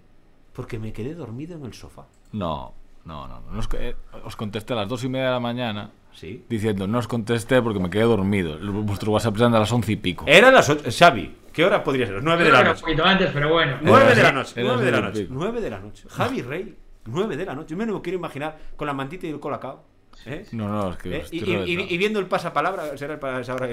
porque 0.53 0.79
me 0.79 0.93
quedé 0.93 1.15
dormido 1.15 1.57
en 1.57 1.65
el 1.65 1.73
sofá. 1.75 2.07
no, 2.33 2.75
no, 3.05 3.27
no. 3.27 3.41
no 3.41 3.59
os, 3.59 3.69
eh, 3.75 3.97
os 4.25 4.37
contesté 4.37 4.75
a 4.75 4.77
las 4.77 4.89
dos 4.89 5.03
y 5.03 5.09
media 5.09 5.27
de 5.27 5.33
la 5.33 5.41
mañana 5.41 5.91
Sí. 6.13 6.45
diciendo 6.49 6.87
no 6.87 6.99
os 6.99 7.09
contesté 7.09 7.63
porque 7.63 7.79
me 7.81 7.89
quedé 7.91 8.03
dormido. 8.03 8.59
Vuestro 8.83 9.13
WhatsApp 9.13 9.37
eran 9.37 9.53
de 9.53 9.59
las 9.61 9.73
once 9.73 9.93
y 9.93 9.97
pico. 9.97 10.25
Eran 10.29 10.53
las 10.53 10.69
8. 10.69 10.85
Xavi, 10.91 11.37
¿qué 11.53 11.65
hora 11.65 11.83
podría 11.83 12.07
ser? 12.07 12.17
Las 12.17 12.25
9 12.25 12.45
de 12.45 12.51
la 12.53 12.61
Un 12.61 12.65
noche. 12.67 12.81
poquito 12.83 13.05
antes, 13.05 13.31
pero 13.33 13.53
bueno. 13.53 13.79
9 13.83 14.07
de 14.11 14.15
la 14.15 14.21
Era- 14.29 14.33
noche. 14.33 14.61
era 14.61 14.69
9 14.69 14.85
de 14.85 14.91
la 14.93 15.01
noche. 15.01 15.21
pico. 15.23 15.35
9 15.35 15.61
de 15.61 15.71
la 15.71 15.79
noche. 15.81 16.05
Javi 16.11 16.43
Rey, 16.43 16.77
9 17.07 17.37
de 17.37 17.45
la 17.47 17.55
noche. 17.55 17.71
Yo 17.71 17.77
me 17.77 17.87
lo 17.87 18.03
quiero 18.03 18.19
imaginar 18.19 18.59
con 18.77 18.87
la 18.87 18.93
mantita 18.95 19.27
y 19.27 19.31
el 19.31 19.41
colacao. 19.41 19.85
¿Eh? 20.27 20.45
No, 20.53 20.69
no, 20.69 20.91
es 20.93 20.97
que 20.99 21.17
¿Eh? 21.17 21.21
estoy 21.21 21.39
Y, 21.39 21.43
y- 21.43 21.45
y- 21.45 21.53
reventado. 21.57 21.89
y 21.95 21.99
viendo 21.99 22.19
el 22.21 22.27
pasapalabra, 22.27 22.97
será 22.97 23.15
el 23.15 23.21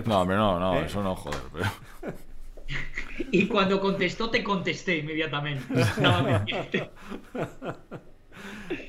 que- 0.04 0.10
No, 0.10 0.22
hombre, 0.22 0.36
no, 0.38 0.60
no, 0.60 0.76
¿Eh? 0.76 0.86
eso 0.86 1.02
no, 1.04 1.16
joder. 1.16 1.40
Pero... 1.54 1.66
Y 3.32 3.48
cuando 3.48 3.80
contestó, 3.80 4.30
te 4.30 4.44
contesté 4.44 4.98
inmediatamente. 4.98 5.64
Pendiente. 5.96 6.90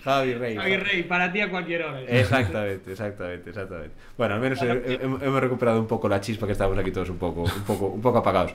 Javi 0.02 0.34
Rey. 0.34 0.56
Javi 0.56 0.76
Rey, 0.78 1.02
para 1.04 1.30
ti 1.32 1.40
a 1.40 1.50
cualquier 1.50 1.82
hora. 1.84 2.00
Exactamente, 2.02 2.90
exactamente, 2.92 3.50
exactamente. 3.50 3.94
Bueno, 4.16 4.34
al 4.34 4.40
menos 4.40 4.60
he- 4.62 4.70
he- 4.94 5.00
hemos 5.02 5.40
recuperado 5.40 5.78
un 5.78 5.86
poco 5.86 6.08
la 6.08 6.20
chispa 6.20 6.46
que 6.46 6.52
estábamos 6.52 6.78
aquí 6.78 6.90
todos 6.90 7.10
un 7.10 7.18
poco, 7.18 7.42
un 7.42 7.62
poco, 7.66 7.86
un 7.86 8.00
poco 8.00 8.18
apagados. 8.18 8.52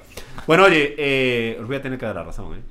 Bueno, 0.47 0.63
oye, 0.65 0.95
eh, 0.97 1.57
os 1.59 1.67
voy 1.67 1.75
a 1.75 1.81
tener 1.81 1.97
que 1.99 2.05
dar 2.05 2.15
la 2.15 2.23
razón, 2.23 2.57
¿eh? 2.57 2.61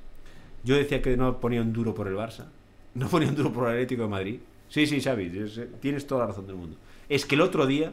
Yo 0.65 0.75
decía 0.77 1.01
que 1.01 1.17
no 1.17 1.39
ponía 1.41 1.63
un 1.63 1.73
duro 1.73 1.95
por 1.95 2.07
el 2.09 2.17
Barça, 2.17 2.47
no 2.95 3.09
ponía 3.09 3.29
un 3.29 3.35
duro 3.37 3.53
por 3.53 3.65
el 3.69 3.75
Atlético 3.75 4.03
de 4.03 4.09
Madrid. 4.09 4.41
Sí, 4.71 4.87
sí, 4.87 5.03
Xavi, 5.03 5.31
es- 5.39 5.61
tienes 5.81 6.07
toda 6.07 6.23
la 6.23 6.27
razón 6.29 6.47
del 6.47 6.57
mundo. 6.57 6.77
Es 7.11 7.27
que 7.27 7.35
el 7.35 7.43
otro 7.43 7.67
día, 7.67 7.93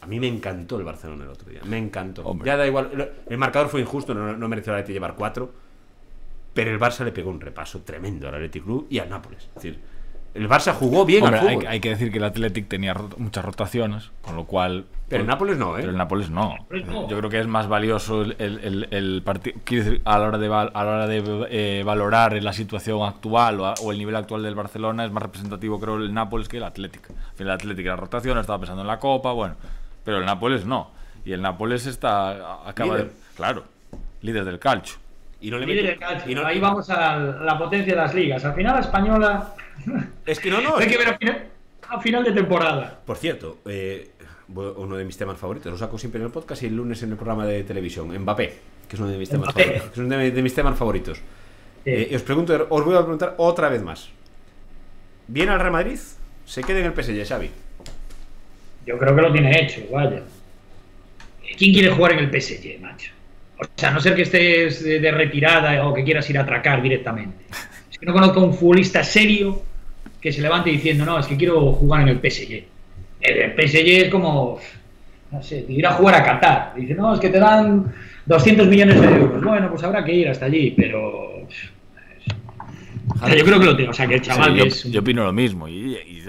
a 0.00 0.06
mí 0.06 0.18
me 0.18 0.26
encantó 0.26 0.76
el 0.78 0.84
Barcelona 0.84 1.22
el 1.24 1.30
otro 1.30 1.48
día, 1.48 1.60
me 1.64 1.78
encantó. 1.78 2.22
Hombre. 2.24 2.46
Ya 2.46 2.56
da 2.56 2.66
igual, 2.66 3.12
el- 3.28 3.38
marcador 3.38 3.68
fue 3.68 3.80
injusto, 3.80 4.12
no, 4.14 4.36
no 4.36 4.48
mereció 4.48 4.72
Atlético 4.72 4.94
llevar 4.94 5.14
cuatro, 5.14 5.52
pero 6.54 6.70
el 6.72 6.80
Barça 6.80 7.04
le 7.04 7.12
pegó 7.12 7.30
un 7.30 7.40
repaso 7.40 7.82
tremendo 7.82 8.26
al 8.28 8.34
Athletic 8.34 8.64
Club 8.64 8.86
y 8.90 8.98
al 8.98 9.08
Nápoles. 9.08 9.44
Es 9.48 9.54
decir, 9.54 9.78
el 10.34 10.48
Barça 10.48 10.72
jugó 10.72 11.04
bien 11.04 11.22
Hombre, 11.22 11.38
al 11.40 11.48
hay, 11.48 11.58
hay 11.66 11.80
que 11.80 11.90
decir 11.90 12.10
que 12.10 12.18
el 12.18 12.24
Athletic 12.24 12.66
tenía 12.68 12.94
rot- 12.94 13.16
muchas 13.18 13.44
rotaciones, 13.44 14.10
con 14.22 14.34
lo 14.36 14.46
cual. 14.46 14.86
Pero 15.10 15.22
el 15.22 15.26
Nápoles 15.28 15.58
no, 15.58 15.72
¿eh? 15.76 15.80
Pero 15.80 15.90
el 15.90 15.98
Nápoles 15.98 16.30
no. 16.30 16.54
Yo 16.70 17.18
creo 17.18 17.28
que 17.28 17.40
es 17.40 17.46
más 17.46 17.68
valioso 17.68 18.22
el, 18.22 18.36
el, 18.38 18.58
el- 18.62 18.88
el 18.90 19.22
partido. 19.22 19.58
Quiero 19.64 19.84
decir, 19.84 20.02
a 20.04 20.18
la 20.18 20.28
hora 20.28 20.38
de, 20.38 20.48
val- 20.48 20.70
a 20.72 20.84
la 20.84 20.90
hora 20.92 21.06
de 21.08 21.46
eh, 21.50 21.82
valorar 21.84 22.32
la 22.42 22.52
situación 22.52 23.02
actual 23.06 23.60
o, 23.60 23.66
a- 23.66 23.74
o 23.82 23.90
el 23.92 23.98
nivel 23.98 24.14
actual 24.16 24.42
del 24.42 24.54
Barcelona, 24.54 25.04
es 25.04 25.10
más 25.10 25.22
representativo, 25.22 25.78
creo, 25.80 25.96
el 25.96 26.14
Nápoles 26.14 26.48
que 26.48 26.56
el 26.58 26.64
final, 26.64 27.04
el 27.38 27.50
Athletic 27.50 27.84
era 27.84 27.96
rotación, 27.96 28.38
estaba 28.38 28.58
pensando 28.60 28.82
en 28.82 28.88
la 28.88 28.98
Copa, 28.98 29.32
bueno. 29.32 29.56
Pero 30.04 30.18
el 30.18 30.24
Nápoles 30.24 30.64
no. 30.64 30.92
Y 31.24 31.32
el 31.32 31.42
Nápoles 31.42 31.86
está. 31.86 32.66
Acaba 32.66 32.94
Líder. 32.94 33.08
de. 33.10 33.16
Claro, 33.36 33.64
líder 34.22 34.44
del 34.44 34.58
calcio. 34.58 34.96
Y 35.40 35.50
no 35.50 35.58
le 35.58 35.66
Líder 35.66 35.86
del 35.86 35.98
calcio. 35.98 36.30
y 36.30 36.34
no- 36.36 36.46
Ahí 36.46 36.60
vamos 36.60 36.88
a 36.88 37.18
la 37.18 37.58
potencia 37.58 37.94
de 37.94 38.00
las 38.00 38.14
ligas. 38.14 38.44
Al 38.44 38.54
final, 38.54 38.74
la 38.74 38.80
española. 38.80 39.54
Es 40.24 40.38
que 40.38 40.50
no, 40.50 40.60
no. 40.60 40.76
Hay 40.78 40.86
que- 40.86 40.96
ver 40.98 41.08
a 41.08 41.18
final, 41.18 41.46
a 41.88 42.00
final 42.00 42.22
de 42.24 42.32
temporada. 42.32 43.00
Por 43.04 43.16
cierto, 43.16 43.58
eh, 43.66 44.12
uno 44.54 44.96
de 44.96 45.04
mis 45.04 45.16
temas 45.16 45.38
favoritos, 45.38 45.70
lo 45.72 45.78
saco 45.78 45.98
siempre 45.98 46.20
en 46.20 46.26
el 46.26 46.32
podcast 46.32 46.62
y 46.62 46.66
el 46.66 46.76
lunes 46.76 47.02
en 47.02 47.10
el 47.10 47.16
programa 47.16 47.46
de 47.46 47.62
televisión, 47.64 48.08
Mbappé, 48.08 48.54
que 48.88 48.96
es 48.96 49.00
uno 49.00 49.10
de 49.10 49.18
mis 49.18 49.28
temas 49.28 49.48
Mbappé. 49.48 49.62
favoritos. 49.62 49.90
que 49.90 50.00
es 50.00 50.06
uno 50.06 50.16
de, 50.18 50.42
mis 50.42 50.54
temas 50.54 50.78
favoritos. 50.78 51.18
Sí. 51.18 51.90
Eh, 51.90 52.08
y 52.10 52.14
os 52.14 52.22
pregunto, 52.22 52.66
os 52.68 52.84
voy 52.84 52.94
a 52.94 53.00
preguntar 53.00 53.34
otra 53.38 53.68
vez 53.68 53.82
más. 53.82 54.10
¿Viene 55.28 55.52
al 55.52 55.60
Real 55.60 55.72
Madrid? 55.72 55.98
¿Se 56.44 56.62
queda 56.62 56.80
en 56.80 56.86
el 56.86 56.92
PSG, 56.92 57.26
Xavi? 57.26 57.50
Yo 58.86 58.98
creo 58.98 59.14
que 59.14 59.22
lo 59.22 59.32
tiene 59.32 59.62
hecho, 59.62 59.82
vaya. 59.92 60.22
¿Quién 61.56 61.72
quiere 61.72 61.90
jugar 61.90 62.12
en 62.12 62.18
el 62.20 62.40
PSG, 62.40 62.80
macho? 62.80 63.12
O 63.58 63.64
sea, 63.76 63.90
a 63.90 63.92
no 63.92 64.00
ser 64.00 64.14
que 64.14 64.22
estés 64.22 64.82
de, 64.82 65.00
de 65.00 65.10
retirada 65.12 65.86
o 65.86 65.94
que 65.94 66.02
quieras 66.02 66.28
ir 66.30 66.38
a 66.38 66.42
atracar 66.42 66.82
directamente. 66.82 67.44
Es 67.90 67.98
que 67.98 68.06
no 68.06 68.12
conozco 68.12 68.40
a 68.40 68.44
un 68.44 68.54
futbolista 68.54 69.04
serio 69.04 69.62
que 70.20 70.32
se 70.32 70.40
levante 70.40 70.70
diciendo, 70.70 71.04
no, 71.04 71.18
es 71.18 71.26
que 71.26 71.36
quiero 71.36 71.72
jugar 71.72 72.02
en 72.02 72.08
el 72.08 72.18
PSG. 72.18 72.64
El, 73.20 73.36
el 73.38 73.52
PSG 73.68 73.88
es 74.04 74.08
como, 74.10 74.58
no 75.30 75.42
sé, 75.42 75.64
ir 75.68 75.86
a 75.86 75.92
jugar 75.92 76.14
a 76.16 76.24
Qatar. 76.24 76.74
Dice, 76.76 76.94
no, 76.94 77.14
es 77.14 77.20
que 77.20 77.28
te 77.28 77.38
dan 77.38 77.92
200 78.26 78.66
millones 78.66 79.00
de 79.00 79.06
euros. 79.08 79.42
Bueno, 79.44 79.70
pues 79.70 79.82
habrá 79.82 80.04
que 80.04 80.14
ir 80.14 80.28
hasta 80.28 80.46
allí, 80.46 80.70
pero... 80.76 81.28
O 83.22 83.26
sea, 83.26 83.34
yo 83.36 83.44
creo 83.44 83.58
que 83.60 83.66
lo 83.66 83.76
tiene. 83.76 83.90
O 83.90 83.94
sea, 83.94 84.06
que 84.06 84.14
el 84.14 84.22
chaval 84.22 84.44
Sí, 84.44 84.52
que 84.54 84.58
yo, 84.60 84.64
es... 84.66 84.84
yo 84.84 85.00
opino 85.00 85.24
lo 85.24 85.32
mismo. 85.32 85.68
Y, 85.68 85.94
y- 85.96 86.24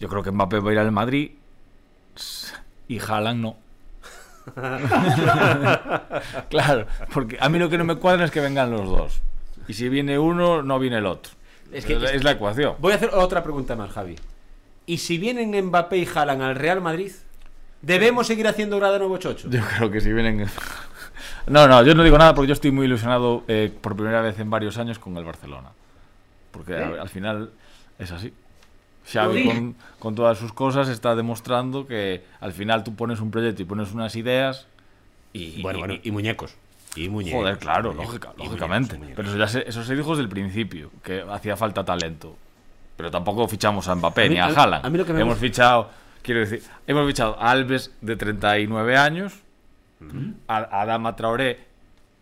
yo 0.00 0.08
creo 0.08 0.22
que 0.22 0.30
Mbappé 0.30 0.58
va 0.60 0.70
a 0.70 0.72
ir 0.74 0.78
al 0.78 0.92
Madrid 0.92 1.30
y 2.88 2.98
Haaland 2.98 3.40
no. 3.40 3.56
claro, 6.50 6.86
porque 7.12 7.36
a 7.40 7.48
mí 7.48 7.58
lo 7.58 7.70
que 7.70 7.78
no 7.78 7.84
me 7.84 7.96
cuadra 7.96 8.24
es 8.26 8.30
que 8.30 8.40
vengan 8.40 8.70
los 8.70 8.86
dos. 8.88 9.20
Y 9.66 9.72
si 9.72 9.88
viene 9.88 10.18
uno, 10.18 10.62
no 10.62 10.78
viene 10.78 10.98
el 10.98 11.06
otro. 11.06 11.32
Es 11.72 11.78
Es, 11.78 11.86
que- 11.86 12.16
es 12.16 12.22
la 12.24 12.32
ecuación. 12.32 12.74
Voy 12.78 12.92
a 12.92 12.96
hacer 12.96 13.10
otra 13.14 13.42
pregunta 13.42 13.74
más, 13.76 13.90
Javi. 13.92 14.16
¿Y 14.86 14.98
si 14.98 15.18
vienen 15.18 15.54
Mbappé 15.66 15.98
y 15.98 16.08
Haaland 16.12 16.42
al 16.42 16.54
Real 16.56 16.80
Madrid, 16.80 17.12
¿Debemos 17.82 18.26
seguir 18.26 18.48
haciendo 18.48 18.78
grada 18.78 18.98
nuevo 18.98 19.18
chocho? 19.18 19.50
Yo 19.50 19.60
creo 19.76 19.90
que 19.90 20.00
si 20.00 20.12
vienen. 20.12 20.46
No, 21.46 21.68
no, 21.68 21.82
yo 21.84 21.94
no 21.94 22.02
digo 22.02 22.16
nada 22.16 22.34
porque 22.34 22.48
yo 22.48 22.54
estoy 22.54 22.70
muy 22.70 22.86
ilusionado 22.86 23.44
eh, 23.48 23.70
por 23.82 23.94
primera 23.94 24.22
vez 24.22 24.38
en 24.40 24.48
varios 24.48 24.78
años 24.78 24.98
con 24.98 25.14
el 25.18 25.24
Barcelona. 25.24 25.68
Porque 26.50 26.72
¿Eh? 26.72 26.82
a- 26.82 27.02
al 27.02 27.08
final 27.10 27.50
es 27.98 28.10
así. 28.10 28.32
Xavi 29.12 29.44
con, 29.44 29.76
con 29.98 30.14
todas 30.14 30.38
sus 30.38 30.54
cosas 30.54 30.88
está 30.88 31.14
demostrando 31.14 31.86
que 31.86 32.24
al 32.40 32.52
final 32.54 32.82
tú 32.82 32.94
pones 32.96 33.20
un 33.20 33.30
proyecto 33.30 33.60
y 33.60 33.66
pones 33.66 33.92
unas 33.92 34.16
ideas 34.16 34.66
y, 35.34 35.60
Bueno, 35.60 35.78
y- 35.78 35.82
bueno, 35.82 35.94
y- 36.02 36.08
y 36.08 36.10
muñecos. 36.10 36.54
Y 36.96 37.10
muñecos. 37.10 37.40
Joder, 37.40 37.58
claro, 37.58 37.90
muñecos, 37.92 38.06
lógica- 38.14 38.28
y 38.28 38.30
muñecos, 38.38 38.46
lógicamente. 38.48 38.96
y 38.96 38.98
muñecos. 39.00 39.16
Pero 39.16 39.28
eso, 39.28 39.38
ya 39.38 39.48
se, 39.48 39.68
eso 39.68 39.84
se 39.84 39.94
dijo 39.94 40.10
desde 40.10 40.22
el 40.22 40.28
principio, 40.30 40.90
que 41.02 41.22
hacía 41.30 41.56
falta 41.58 41.84
talento. 41.84 42.38
Pero 42.96 43.10
tampoco 43.10 43.48
fichamos 43.48 43.88
a 43.88 43.94
Mbappé 43.94 44.22
A 44.22 44.28
mí- 44.28 44.34
ni 44.34 44.40
a 44.40 44.46
a- 44.46 44.48
Haaland. 44.52 44.86
a 44.86 44.90
mí 44.90 44.98
lo 44.98 45.04
que 45.04 45.12
me 45.12 45.20
hemos 45.20 45.34
gusta- 45.34 45.46
fichado, 45.46 45.90
quiero 46.22 46.40
decir, 46.40 46.62
hemos 46.86 47.06
fichado 47.06 47.36
a 47.40 47.50
Alves 47.50 47.92
de 48.00 48.16
39 48.16 48.96
años, 48.96 49.34
a, 50.48 50.56
a 50.58 50.82
Adama 50.82 51.16
Traoré. 51.16 51.58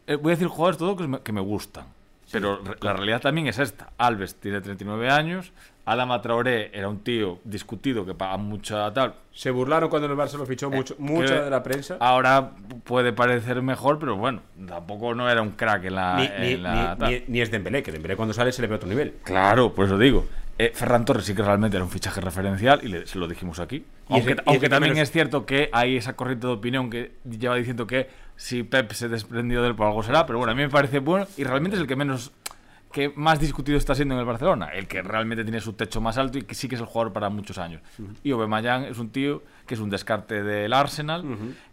Eh, 0.07 0.17
voy 0.17 0.33
a 0.33 0.35
decir 0.35 0.49
jugadores 0.49 0.79
todo 0.79 0.97
que 0.97 1.07
me, 1.09 1.21
que 1.21 1.33
me 1.33 1.41
gustan. 1.41 1.85
Pero 2.31 2.63
re- 2.65 2.77
la 2.81 2.95
realidad 2.95 3.21
también 3.21 3.47
es 3.49 3.59
esta. 3.59 3.91
Alves 3.99 4.37
tiene 4.37 4.61
39 4.63 5.11
años, 5.11 5.53
Adama 5.85 6.23
Traoré 6.23 6.71
era 6.73 6.89
un 6.89 7.01
tío 7.01 7.41
discutido 7.45 8.07
que 8.07 8.15
paga 8.15 8.37
mucha 8.39 8.91
tal. 8.95 9.15
Se 9.33 9.51
burlaron 9.51 9.91
cuando 9.91 10.09
el 10.11 10.17
Barça 10.17 10.39
lo 10.39 10.47
fichó 10.47 10.71
mucho, 10.71 10.95
mucha 10.99 11.35
Eh, 11.35 11.39
que 11.39 11.45
de 11.45 11.51
la 11.51 11.63
prensa. 11.63 11.97
Ahora 12.01 12.53
puede 12.85 13.13
parecer 13.13 13.61
mejor, 13.61 13.99
pero 13.99 14.17
bueno, 14.17 14.41
tampoco 14.67 15.15
no 15.15 15.29
era 15.29 15.43
un 15.43 15.51
crack 15.51 15.85
en 15.85 15.95
la. 15.97 16.17
ni, 16.17 16.25
en 16.25 16.41
ni- 16.41 16.57
la 16.57 16.73
ni- 16.95 16.99
tal. 17.01 17.11
ni- 17.11 17.25
ni 17.29 17.41
es 17.43 17.51
Dembélé, 17.51 17.83
que 17.83 17.93
Dembélé 17.93 18.17
cuando 18.17 18.33
sale 18.33 18.51
se 18.53 18.63
le 18.63 18.69
ve 18.69 18.75
a 18.75 18.77
otro 18.77 18.89
nivel. 18.89 19.17
Claro, 19.25 19.75
por 19.75 19.87
eso 19.87 19.99
digo. 19.99 20.25
Eh, 20.67 20.73
Ferran 20.75 21.05
Torres 21.05 21.25
sí 21.25 21.35
que 21.35 21.43
realmente 21.43 21.77
era 21.77 21.85
un 21.85 21.91
fichaje 21.91 22.21
referencial 22.21 22.81
y 22.83 22.89
le- 22.89 23.07
se 23.07 23.19
lo 23.19 23.27
dijimos 23.29 23.59
aquí. 23.61 23.77
Y 23.77 23.85
Aunque, 24.15 24.33
ese- 24.33 24.43
y 24.43 24.45
aunque 24.47 24.67
ese 24.67 24.69
también 24.69 24.93
menos- 24.95 25.09
es 25.09 25.13
cierto 25.13 25.45
que 25.47 25.71
hay 25.73 25.97
esa 25.97 26.15
corriente 26.15 26.47
de 26.47 26.53
opinión 26.53 26.91
que 26.91 27.13
lleva 27.29 27.57
diciendo 27.57 27.87
que 27.87 28.09
si 28.37 28.63
Pep 28.63 28.93
se 28.93 29.09
desprendió 29.09 29.63
de 29.63 29.69
él 29.69 29.75
por 29.75 29.87
algo 29.87 30.03
será, 30.03 30.27
pero 30.27 30.39
bueno, 30.39 30.53
a 30.53 30.55
mí 30.55 30.63
me 30.63 30.69
parece 30.71 30.99
bueno 30.99 31.27
y 31.37 31.45
realmente 31.45 31.77
es 31.77 31.81
el 31.83 31.87
que 31.89 31.97
menos 31.97 32.33
que 32.93 33.11
más 33.17 33.41
discutido 33.41 33.79
está 33.79 33.95
siendo 33.95 34.13
en 34.15 34.21
el 34.21 34.27
Barcelona, 34.27 34.67
el 34.69 34.87
que 34.87 35.01
realmente 35.01 35.45
tiene 35.45 35.61
su 35.63 35.73
techo 35.73 36.03
más 36.03 36.19
alto 36.19 36.37
y 36.37 36.43
que 36.43 36.55
sí 36.55 36.69
que 36.69 36.75
es 36.75 36.81
el 36.83 36.87
jugador 36.87 37.15
para 37.15 37.31
muchos 37.31 37.57
años. 37.57 37.81
Y 38.23 38.33
Aubameyang 38.33 38.85
es 38.85 38.99
un 38.99 39.09
tío 39.09 39.43
que 39.67 39.73
es 39.75 39.81
un 39.81 39.89
descarte 39.89 40.43
del 40.43 40.75
Arsenal, 40.75 41.25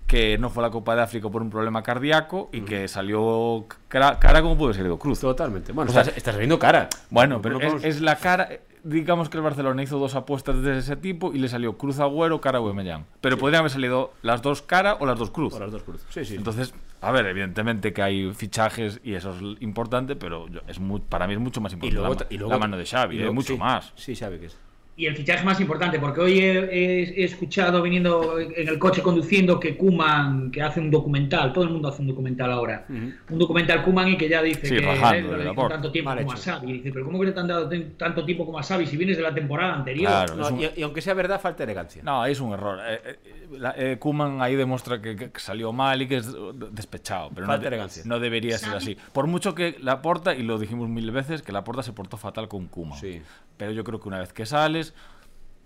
que 0.08 0.38
no 0.38 0.50
fue 0.50 0.64
a 0.64 0.68
la 0.68 0.72
Copa 0.72 0.96
de 0.96 1.02
África 1.02 1.30
por 1.30 1.42
un 1.42 1.50
problema 1.50 1.84
cardíaco 1.84 2.50
y 2.54 2.62
que 2.62 2.88
salió 2.88 3.66
cara, 3.90 4.18
cara 4.18 4.42
como 4.42 4.58
pudo 4.58 4.74
ser 4.74 4.88
Cruz. 4.98 5.20
Totalmente. 5.20 5.74
Bueno, 5.74 5.90
O 5.90 5.94
sea, 5.94 6.04
estás, 6.04 6.16
estás 6.18 6.34
saliendo 6.36 6.58
cara. 6.58 6.88
Bueno, 7.10 7.36
No 7.36 7.42
pero 7.42 7.60
es 7.84 8.00
la 8.00 8.16
cara. 8.16 8.48
Digamos 8.84 9.30
que 9.30 9.38
el 9.38 9.44
Barcelona 9.44 9.84
hizo 9.84 10.00
dos 10.00 10.16
apuestas 10.16 10.62
de 10.62 10.78
ese 10.80 10.96
tipo 10.96 11.34
y 11.34 11.40
le 11.40 11.50
salió 11.50 11.78
Cruz 11.78 12.00
Agüero, 12.00 12.40
cara 12.40 12.60
Aubameyang. 12.60 13.06
Pero 13.22 13.38
podrían 13.38 13.60
haber 13.60 13.72
salido 13.72 14.14
las 14.22 14.42
dos 14.42 14.62
cara 14.62 14.96
o 15.00 15.06
las 15.06 15.20
dos 15.20 15.32
Cruz. 15.32 15.52
Por 15.54 15.62
las 15.62 15.72
dos 15.72 15.84
cruces. 15.84 16.08
Sí, 16.10 16.24
sí. 16.26 16.36
Entonces, 16.36 16.74
a 17.02 17.12
ver, 17.12 17.26
evidentemente 17.26 17.92
que 17.94 18.02
hay 18.02 18.34
fichajes 18.34 19.02
y 19.04 19.14
eso 19.16 19.34
es 19.36 19.62
importante, 19.62 20.16
pero 20.16 20.48
yo- 20.48 20.62
es 20.68 20.80
muy, 20.80 21.02
para 21.02 21.28
mí 21.28 21.34
es 21.34 21.40
mucho 21.40 21.60
más 21.62 21.72
y 21.74 21.76
importante 21.76 22.00
luego, 22.02 22.14
la, 22.20 22.26
y 22.30 22.38
luego- 22.38 22.54
la 22.54 22.60
mano 22.60 22.78
de 22.78 22.86
Xavi, 22.86 23.16
y 23.16 23.18
eh, 23.18 23.22
luego- 23.22 23.34
mucho 23.36 23.54
sí, 23.54 23.60
más. 23.60 23.92
Sí, 23.96 24.16
Xavi 24.16 24.40
que 24.40 24.46
es. 24.48 24.58
Y 25.00 25.06
el 25.06 25.16
fichaje 25.16 25.46
más 25.46 25.62
importante, 25.62 25.98
porque 25.98 26.20
hoy 26.20 26.40
he, 26.40 26.58
he- 26.60 27.22
he 27.22 27.24
escuchado 27.24 27.82
viniendo 27.82 28.38
en 28.38 28.68
el 28.68 28.78
coche 28.78 29.02
conduciendo 29.02 29.58
que 29.58 29.78
Kuman, 29.78 30.52
que 30.52 30.62
hace 30.62 30.82
un 30.82 30.92
documental, 30.92 31.54
todo 31.54 31.64
el 31.64 31.70
mundo 31.70 31.88
hace 31.88 32.02
un 32.02 32.10
documental 32.10 32.52
ahora, 32.52 32.86
un 32.90 33.40
documental 33.40 33.82
Kuman 33.84 34.10
y 34.10 34.18
que 34.18 34.28
ya 34.28 34.42
dice 34.42 34.68
Sí, 34.68 34.76
que 34.76 34.82
rajando 34.82 35.16
él 35.18 35.32
no 35.32 35.38
de 35.38 35.44
le 35.46 35.54
porta. 35.54 35.76
tanto 35.76 35.90
tiempo 35.94 36.10
Mal 36.10 36.18
como 36.20 36.32
a 36.32 36.36
hecho. 36.36 36.44
Xavi. 36.52 36.70
Y 36.70 36.74
dice, 36.74 36.92
pero 36.92 37.06
¿cómo 37.06 37.18
que 37.22 37.32
te 37.32 37.40
han 37.40 37.48
dado 37.48 37.70
tanto 37.98 38.26
tiempo 38.26 38.46
como 38.46 38.60
a 38.60 38.64
Xavi 38.64 38.86
si 38.88 38.98
vienes 38.98 39.16
de 39.16 39.24
la 39.24 39.34
temporada 39.34 39.74
anterior? 39.76 40.08
Claro. 40.12 40.36
No, 40.36 40.44
es 40.46 40.52
un- 40.52 40.60
y, 40.64 40.70
y 40.76 40.84
aunque 40.84 41.02
sea 41.02 41.14
verdad, 41.14 41.40
falta 41.40 41.64
elegancia. 41.64 42.04
No, 42.04 42.26
es 42.26 42.42
un 42.42 42.52
error. 42.52 42.80
Eh, 42.86 43.00
eh, 43.06 43.48
la- 43.58 43.76
eh, 43.78 43.98
Koeman 44.00 44.42
ahí 44.42 44.58
demuestra 44.58 45.02
que, 45.02 45.16
que 45.16 45.32
salió 45.40 45.72
mal 45.72 46.02
y 46.02 46.10
que 46.10 46.18
es 46.18 46.28
despechado. 46.72 47.30
Pero 47.34 47.48
Falta 47.48 47.62
no, 47.64 47.68
elegancia. 47.70 48.04
no 48.06 48.20
debería 48.20 48.58
ser 48.58 48.74
así. 48.76 48.98
Por 49.14 49.28
mucho 49.28 49.56
que 49.56 49.78
la 49.82 50.02
porta, 50.02 50.36
y 50.36 50.44
lo 50.44 50.58
dijimos 50.58 50.90
mil 50.90 51.10
veces, 51.12 51.42
que 51.42 51.54
la 51.54 51.64
porta 51.64 51.84
se 51.84 51.94
portó 51.94 52.18
fatal 52.18 52.50
con 52.50 52.68
Koeman. 52.68 53.00
Sí. 53.00 53.22
Pero 53.58 53.72
yo 53.72 53.84
creo 53.84 54.00
que 54.00 54.08
una 54.08 54.20
vez 54.20 54.32
que 54.34 54.46
sales, 54.46 54.89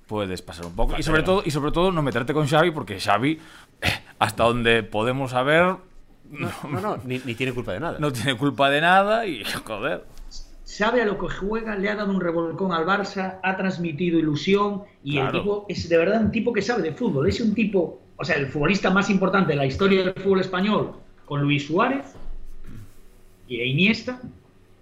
puedes 0.08 0.42
pasar 0.42 0.66
un 0.66 0.76
poco. 0.76 0.96
Y 0.98 1.04
sobre, 1.04 1.24
todo, 1.24 1.42
y 1.46 1.52
sobre 1.52 1.72
todo 1.72 1.92
no 1.92 2.02
meterte 2.02 2.34
con 2.34 2.48
Xavi, 2.48 2.72
porque 2.72 3.00
Xavi, 3.00 3.40
eh, 3.82 3.88
hasta 4.20 4.44
donde 4.44 4.84
podemos 4.84 5.32
saber, 5.32 5.76
No, 6.32 6.50
no, 6.70 6.82
no, 6.82 6.98
ni, 7.06 7.20
ni 7.26 7.36
tiene 7.36 7.54
culpa 7.54 7.74
de 7.74 7.80
nada. 7.80 8.00
no 8.00 8.12
tiene 8.12 8.36
culpa 8.38 8.70
de 8.70 8.82
nada 8.82 9.26
y 9.26 9.44
joder. 9.66 10.04
Sabe 10.64 11.02
a 11.02 11.06
lo 11.06 11.18
que 11.20 11.28
juega, 11.30 11.76
le 11.76 11.90
ha 11.90 11.96
dado 11.96 12.12
un 12.12 12.20
revolcón 12.22 12.72
al 12.72 12.86
Barça, 12.86 13.40
ha 13.44 13.56
transmitido 13.58 14.18
ilusión 14.18 14.84
y 15.04 15.14
Claro. 15.14 15.28
el 15.28 15.34
tipo 15.44 15.66
es 15.70 15.88
de 15.90 15.98
verdad 15.98 16.22
un 16.22 16.32
tipo 16.32 16.52
que 16.54 16.62
sabe 16.64 16.82
de 16.82 16.94
fútbol. 16.94 17.28
Es 17.28 17.40
un 17.42 17.54
tipo, 17.54 18.00
o 18.18 18.24
sea, 18.26 18.38
el 18.38 18.48
futbolista 18.48 18.90
más 18.90 19.10
importante 19.12 19.52
de 19.52 19.58
la 19.58 19.66
historia 19.68 20.04
del 20.04 20.14
fútbol 20.16 20.40
español 20.40 20.94
con 21.26 21.42
Luis 21.42 21.68
Suárez 21.68 22.16
y 23.48 23.60
e 23.60 23.68
Iniesta. 23.68 24.20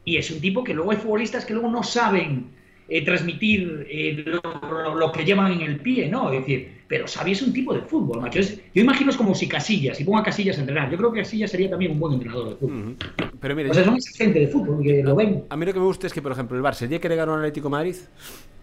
Y 0.06 0.18
es 0.18 0.32
un 0.32 0.40
tipo 0.40 0.64
que 0.64 0.74
luego 0.74 0.92
hay 0.92 0.98
futbolistas 0.98 1.46
que 1.46 1.54
luego 1.54 1.70
no 1.70 1.84
saben 1.84 2.52
eh, 2.94 3.06
transmitir 3.06 3.88
eh, 3.90 4.26
lo, 4.26 5.12
que 5.14 5.24
llevan 5.24 5.54
en 5.54 5.62
el 5.62 5.80
pie, 5.80 6.10
¿no? 6.10 6.30
Es 6.32 6.40
decir, 6.42 6.82
pero 6.90 7.06
Xavi 7.08 7.32
es 7.32 7.42
un 7.42 7.54
tipo 7.54 7.74
de 7.74 7.80
fútbol, 7.84 8.20
macho. 8.20 8.40
Es- 8.40 8.60
yo 8.74 8.82
imagino 8.82 9.12
es 9.12 9.16
como 9.16 9.34
si 9.34 9.48
Casillas, 9.48 9.96
si 9.96 10.04
pongo 10.04 10.18
a 10.18 10.24
Casillas 10.24 10.58
a 10.58 10.60
entrenar. 10.60 10.92
Yo 10.92 10.98
creo 10.98 11.12
que 11.14 11.22
Casillas 11.22 11.50
sería 11.50 11.70
también 11.70 11.94
un 11.94 12.00
buen 12.02 12.14
entrenador 12.16 12.50
de 12.50 12.56
fútbol. 12.58 12.98
Pero 13.40 13.56
mira, 13.56 13.72
O 13.72 13.74
sea, 13.74 13.86
son 13.86 13.98
gente 14.18 14.40
de 14.42 14.48
fútbol 14.48 14.84
que 14.84 15.02
lo 15.02 15.16
ven. 15.16 15.46
a 15.50 15.56
mí 15.56 15.66
lo 15.66 15.72
que 15.72 15.80
me 15.80 15.86
gusta 15.86 16.08
es 16.08 16.14
que, 16.14 16.22
por 16.22 16.34
ejemplo, 16.34 16.58
el 16.58 16.64
Barça, 16.64 16.82
el 16.82 16.90
día 16.90 17.00
que 17.00 17.08
le 17.08 17.16
ganó 17.16 17.34
al 17.34 17.40
Atlético 17.40 17.70
de 17.70 17.72
Madrid, 17.72 17.96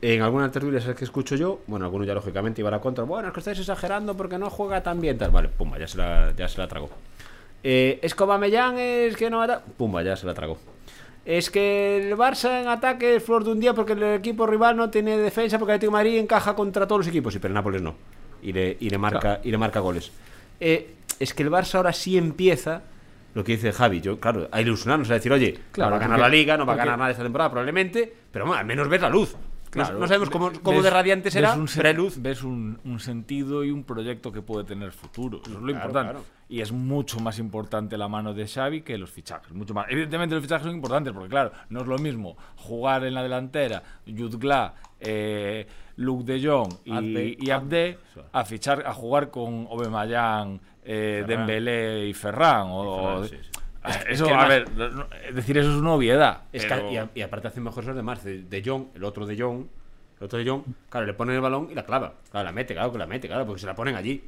en 0.02 0.20
algunas 0.20 0.52
tertulias 0.52 0.84
que 0.84 1.04
escucho 1.04 1.34
yo, 1.34 1.60
bueno, 1.66 1.86
algunos 1.86 2.06
ya 2.06 2.12
lógicamente 2.14 2.60
iban 2.60 2.74
a 2.74 2.76
la 2.76 2.80
contra, 2.82 3.04
bueno, 3.04 3.28
es 3.28 3.34
que 3.34 3.40
estáis 3.40 3.58
exagerando 3.58 4.14
porque 4.14 4.36
no 4.36 4.50
juega 4.50 4.82
tan 4.82 5.00
bien, 5.00 5.16
tal. 5.16 5.30
Vale, 5.30 5.48
pumba, 5.48 5.78
ya 5.78 5.88
se 5.88 5.96
la, 5.96 6.34
ya 6.36 6.48
se 6.48 6.58
la 6.58 6.68
tragó. 6.68 6.90
Eh, 7.64 7.98
es 8.02 8.14
que 8.14 8.22
Aubameyang 8.22 8.78
es 8.78 9.16
que 9.16 9.30
no... 9.30 9.42
Pumba, 9.76 10.02
ya 10.02 10.16
se 10.16 10.26
la 10.26 10.34
tragó. 10.34 10.58
Es 11.28 11.50
que 11.50 11.98
el 11.98 12.16
Barça 12.16 12.62
en 12.62 12.68
ataque 12.68 13.16
es 13.16 13.22
flor 13.22 13.44
de 13.44 13.50
un 13.50 13.60
día 13.60 13.74
porque 13.74 13.92
el 13.92 14.02
equipo 14.02 14.46
rival 14.46 14.78
no 14.78 14.88
tiene 14.88 15.18
defensa 15.18 15.58
porque 15.58 15.72
el 15.72 15.76
Atlético 15.76 15.90
de 15.92 16.02
Madrid 16.02 16.18
encaja 16.20 16.56
contra 16.56 16.86
todos 16.86 17.00
los 17.00 17.08
equipos, 17.08 17.34
y 17.34 17.38
pero 17.38 17.52
el 17.52 17.54
Nápoles 17.56 17.82
no. 17.82 17.96
Y 18.40 18.50
le, 18.54 18.78
y 18.80 18.88
le, 18.88 18.96
marca, 18.96 19.38
y 19.44 19.50
le 19.50 19.58
marca 19.58 19.80
goles. 19.80 20.10
Eh, 20.58 20.94
es 21.20 21.34
que 21.34 21.42
el 21.42 21.50
Barça 21.50 21.74
ahora 21.74 21.92
sí 21.92 22.16
empieza 22.16 22.80
lo 23.34 23.44
que 23.44 23.52
dice 23.52 23.72
Javi. 23.72 24.00
Yo, 24.00 24.18
claro, 24.18 24.48
a 24.50 24.60
ilusionarnos, 24.62 25.10
a 25.10 25.14
decir, 25.14 25.30
oye, 25.30 25.58
Claro, 25.70 25.90
no 25.90 25.96
va 25.96 25.96
a 25.98 26.00
ganar 26.00 26.16
porque- 26.18 26.30
la 26.30 26.34
liga, 26.34 26.56
no 26.56 26.64
va 26.64 26.72
a 26.72 26.76
ganar 26.76 26.98
nada 26.98 27.10
esta 27.10 27.22
temporada 27.24 27.50
probablemente, 27.50 28.10
pero 28.32 28.46
bueno, 28.46 28.60
al 28.60 28.66
menos 28.66 28.88
ves 28.88 29.02
la 29.02 29.10
luz. 29.10 29.36
No- 29.68 29.84
Claro, 29.84 29.98
no, 29.98 30.06
sabemos 30.08 30.30
cómo, 30.30 30.50
ves- 30.50 30.82
de 30.82 30.90
radiante 30.90 31.30
será, 31.30 31.50
ves 31.50 31.58
un, 31.58 31.68
pero 31.76 31.88
hay 31.88 31.94
luz. 31.94 32.16
ves 32.22 32.42
un, 32.42 32.78
un 32.84 33.00
sentido 33.00 33.64
y 33.64 33.70
un 33.70 33.84
proyecto 33.84 34.32
que 34.32 34.40
puede 34.40 34.64
tener 34.64 34.92
futuro. 34.92 35.40
Eso 35.42 35.50
es 35.50 35.54
lo 35.56 35.60
Claro, 35.60 35.72
importante. 35.74 36.12
claro. 36.12 36.24
Y 36.48 36.62
es 36.62 36.72
mucho 36.72 37.20
más 37.20 37.38
importante 37.38 37.98
la 37.98 38.08
mano 38.08 38.32
de 38.32 38.46
Xavi 38.48 38.80
que 38.80 38.96
los 38.96 39.10
fichajes. 39.10 39.52
Mucho 39.52 39.74
más. 39.74 39.84
Evidentemente 39.90 40.34
los 40.34 40.42
fichajes 40.42 40.64
son 40.66 40.74
importantes 40.74 41.12
porque, 41.12 41.28
claro, 41.28 41.52
no 41.68 41.82
es 41.82 41.86
lo 41.86 41.98
mismo 41.98 42.36
jugar 42.56 43.04
en 43.04 43.12
la 43.12 43.22
delantera 43.22 43.82
Jutgla, 44.06 44.72
eh, 45.00 45.66
Luke 45.96 46.24
de 46.32 46.46
Jong 46.48 46.72
y 46.86 46.92
Abde. 46.92 47.36
y 47.38 47.50
Abde 47.50 47.98
Eso. 48.10 48.24
a 48.32 48.44
fichar, 48.46 48.84
a 48.86 48.94
jugar 48.94 49.30
con 49.30 49.66
Aubameyang, 49.70 50.60
eh. 50.84 51.24
Dembélé 51.26 52.06
y 52.08 52.14
Ferran. 52.14 52.68
O, 52.70 53.24
Y 53.24 53.28
Ferran, 53.28 53.28
sí, 53.28 53.50
sí. 53.52 53.57
Ah, 53.82 53.90
Es 53.90 53.96
que- 54.04 54.12
Eso, 54.12 54.24
es 54.26 54.28
que 54.32 54.34
a 54.36 54.48
ver, 54.48 54.64
es 55.28 55.34
decir, 55.34 55.56
eso 55.58 55.70
es 55.70 55.76
una 55.76 55.92
obviedad. 55.92 56.42
Es 56.52 56.64
que- 56.64 56.68
pero- 56.74 56.90
y, 56.90 56.96
a- 56.96 57.10
y 57.14 57.22
aparte 57.22 57.48
hacen 57.48 57.62
mejores 57.62 57.86
los 57.86 57.96
demás. 57.96 58.24
De, 58.24 58.42
de 58.42 58.62
Jong, 58.64 58.86
el 58.94 59.04
otro 59.04 59.24
de 59.26 59.38
Jong, 59.40 59.66
el 60.18 60.24
otro 60.24 60.38
de 60.38 60.48
Jong, 60.48 60.62
claro, 60.90 61.06
le 61.06 61.14
ponen 61.14 61.36
el 61.36 61.40
balón 61.40 61.68
y 61.70 61.74
la 61.74 61.84
clava. 61.84 62.14
Claro, 62.30 62.44
la 62.46 62.52
mete, 62.52 62.74
claro 62.74 62.90
que 62.92 62.98
la 62.98 63.06
mete, 63.06 63.28
claro, 63.28 63.46
porque 63.46 63.60
se 63.60 63.66
la 63.66 63.74
ponen 63.74 63.94
allí. 63.94 64.24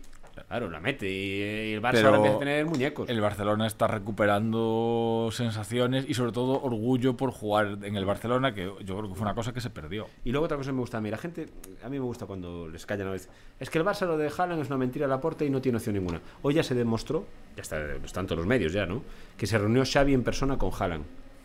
Claro, 0.48 0.70
la 0.70 0.80
mete. 0.80 1.10
Y, 1.10 1.72
el 1.74 1.82
Barça 1.82 1.92
Pero 1.92 2.08
ahora 2.08 2.16
empieza 2.18 2.36
a 2.36 2.40
tener 2.40 2.66
muñecos. 2.66 3.08
El 3.08 3.20
Barcelona 3.20 3.66
está 3.66 3.86
recuperando 3.86 5.28
sensaciones 5.32 6.04
y 6.08 6.14
sobre 6.14 6.32
todo 6.32 6.60
orgullo 6.62 7.16
por 7.16 7.30
jugar 7.30 7.78
en 7.82 7.96
el 7.96 8.04
Barcelona, 8.04 8.54
que 8.54 8.64
yo 8.64 8.96
creo 8.96 9.08
que 9.08 9.14
fue 9.14 9.22
una 9.22 9.34
cosa 9.34 9.52
que 9.52 9.60
se 9.60 9.70
perdió. 9.70 10.06
Y 10.24 10.30
luego 10.32 10.46
otra 10.46 10.56
cosa 10.56 10.70
que 10.70 10.74
me 10.74 10.80
gusta 10.80 10.98
a 10.98 11.00
mí, 11.00 11.10
la 11.10 11.18
gente, 11.18 11.48
a 11.82 11.88
mí 11.88 11.98
me 11.98 12.04
gusta 12.04 12.26
cuando 12.26 12.68
les 12.68 12.86
callan 12.86 13.08
a 13.08 13.12
veces. 13.12 13.30
Es 13.58 13.70
que 13.70 13.78
el 13.78 13.84
Barça 13.84 14.06
lo 14.06 14.16
de 14.16 14.30
Haaland 14.36 14.62
es 14.62 14.68
una 14.68 14.76
mentira 14.76 15.06
la 15.06 15.16
aporte 15.16 15.44
y 15.44 15.50
no 15.50 15.60
tiene 15.60 15.78
opción 15.78 15.94
ninguna. 15.94 16.20
Hoy 16.42 16.54
ya 16.54 16.62
se 16.62 16.74
demostró, 16.74 17.26
ya 17.56 17.62
está, 17.62 17.94
están 17.96 18.26
todos 18.26 18.38
los 18.38 18.46
medios 18.46 18.72
ya, 18.72 18.86
¿no? 18.86 19.02
Que 19.36 19.46
se 19.46 19.58
reunió 19.58 19.82
Xavi 19.84 20.14
en 20.14 20.22
persona 20.22 20.58
con 20.58 20.70
Haaland. 20.76 21.04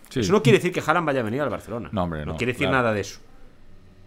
Sí. 0.10 0.20
Eso 0.20 0.32
no 0.32 0.44
quiere 0.44 0.60
decir 0.60 0.72
que 0.72 0.82
Haaland 0.86 1.08
vaya 1.08 1.22
a 1.22 1.24
venir 1.24 1.42
al 1.42 1.50
Barcelona. 1.50 1.90
No, 1.92 2.04
hombre, 2.04 2.26
no, 2.26 2.38
quiere 2.38 2.54
decir 2.54 2.68
claro. 2.68 2.84
nada 2.84 2.94
de 2.94 3.02
eso. 3.02 3.20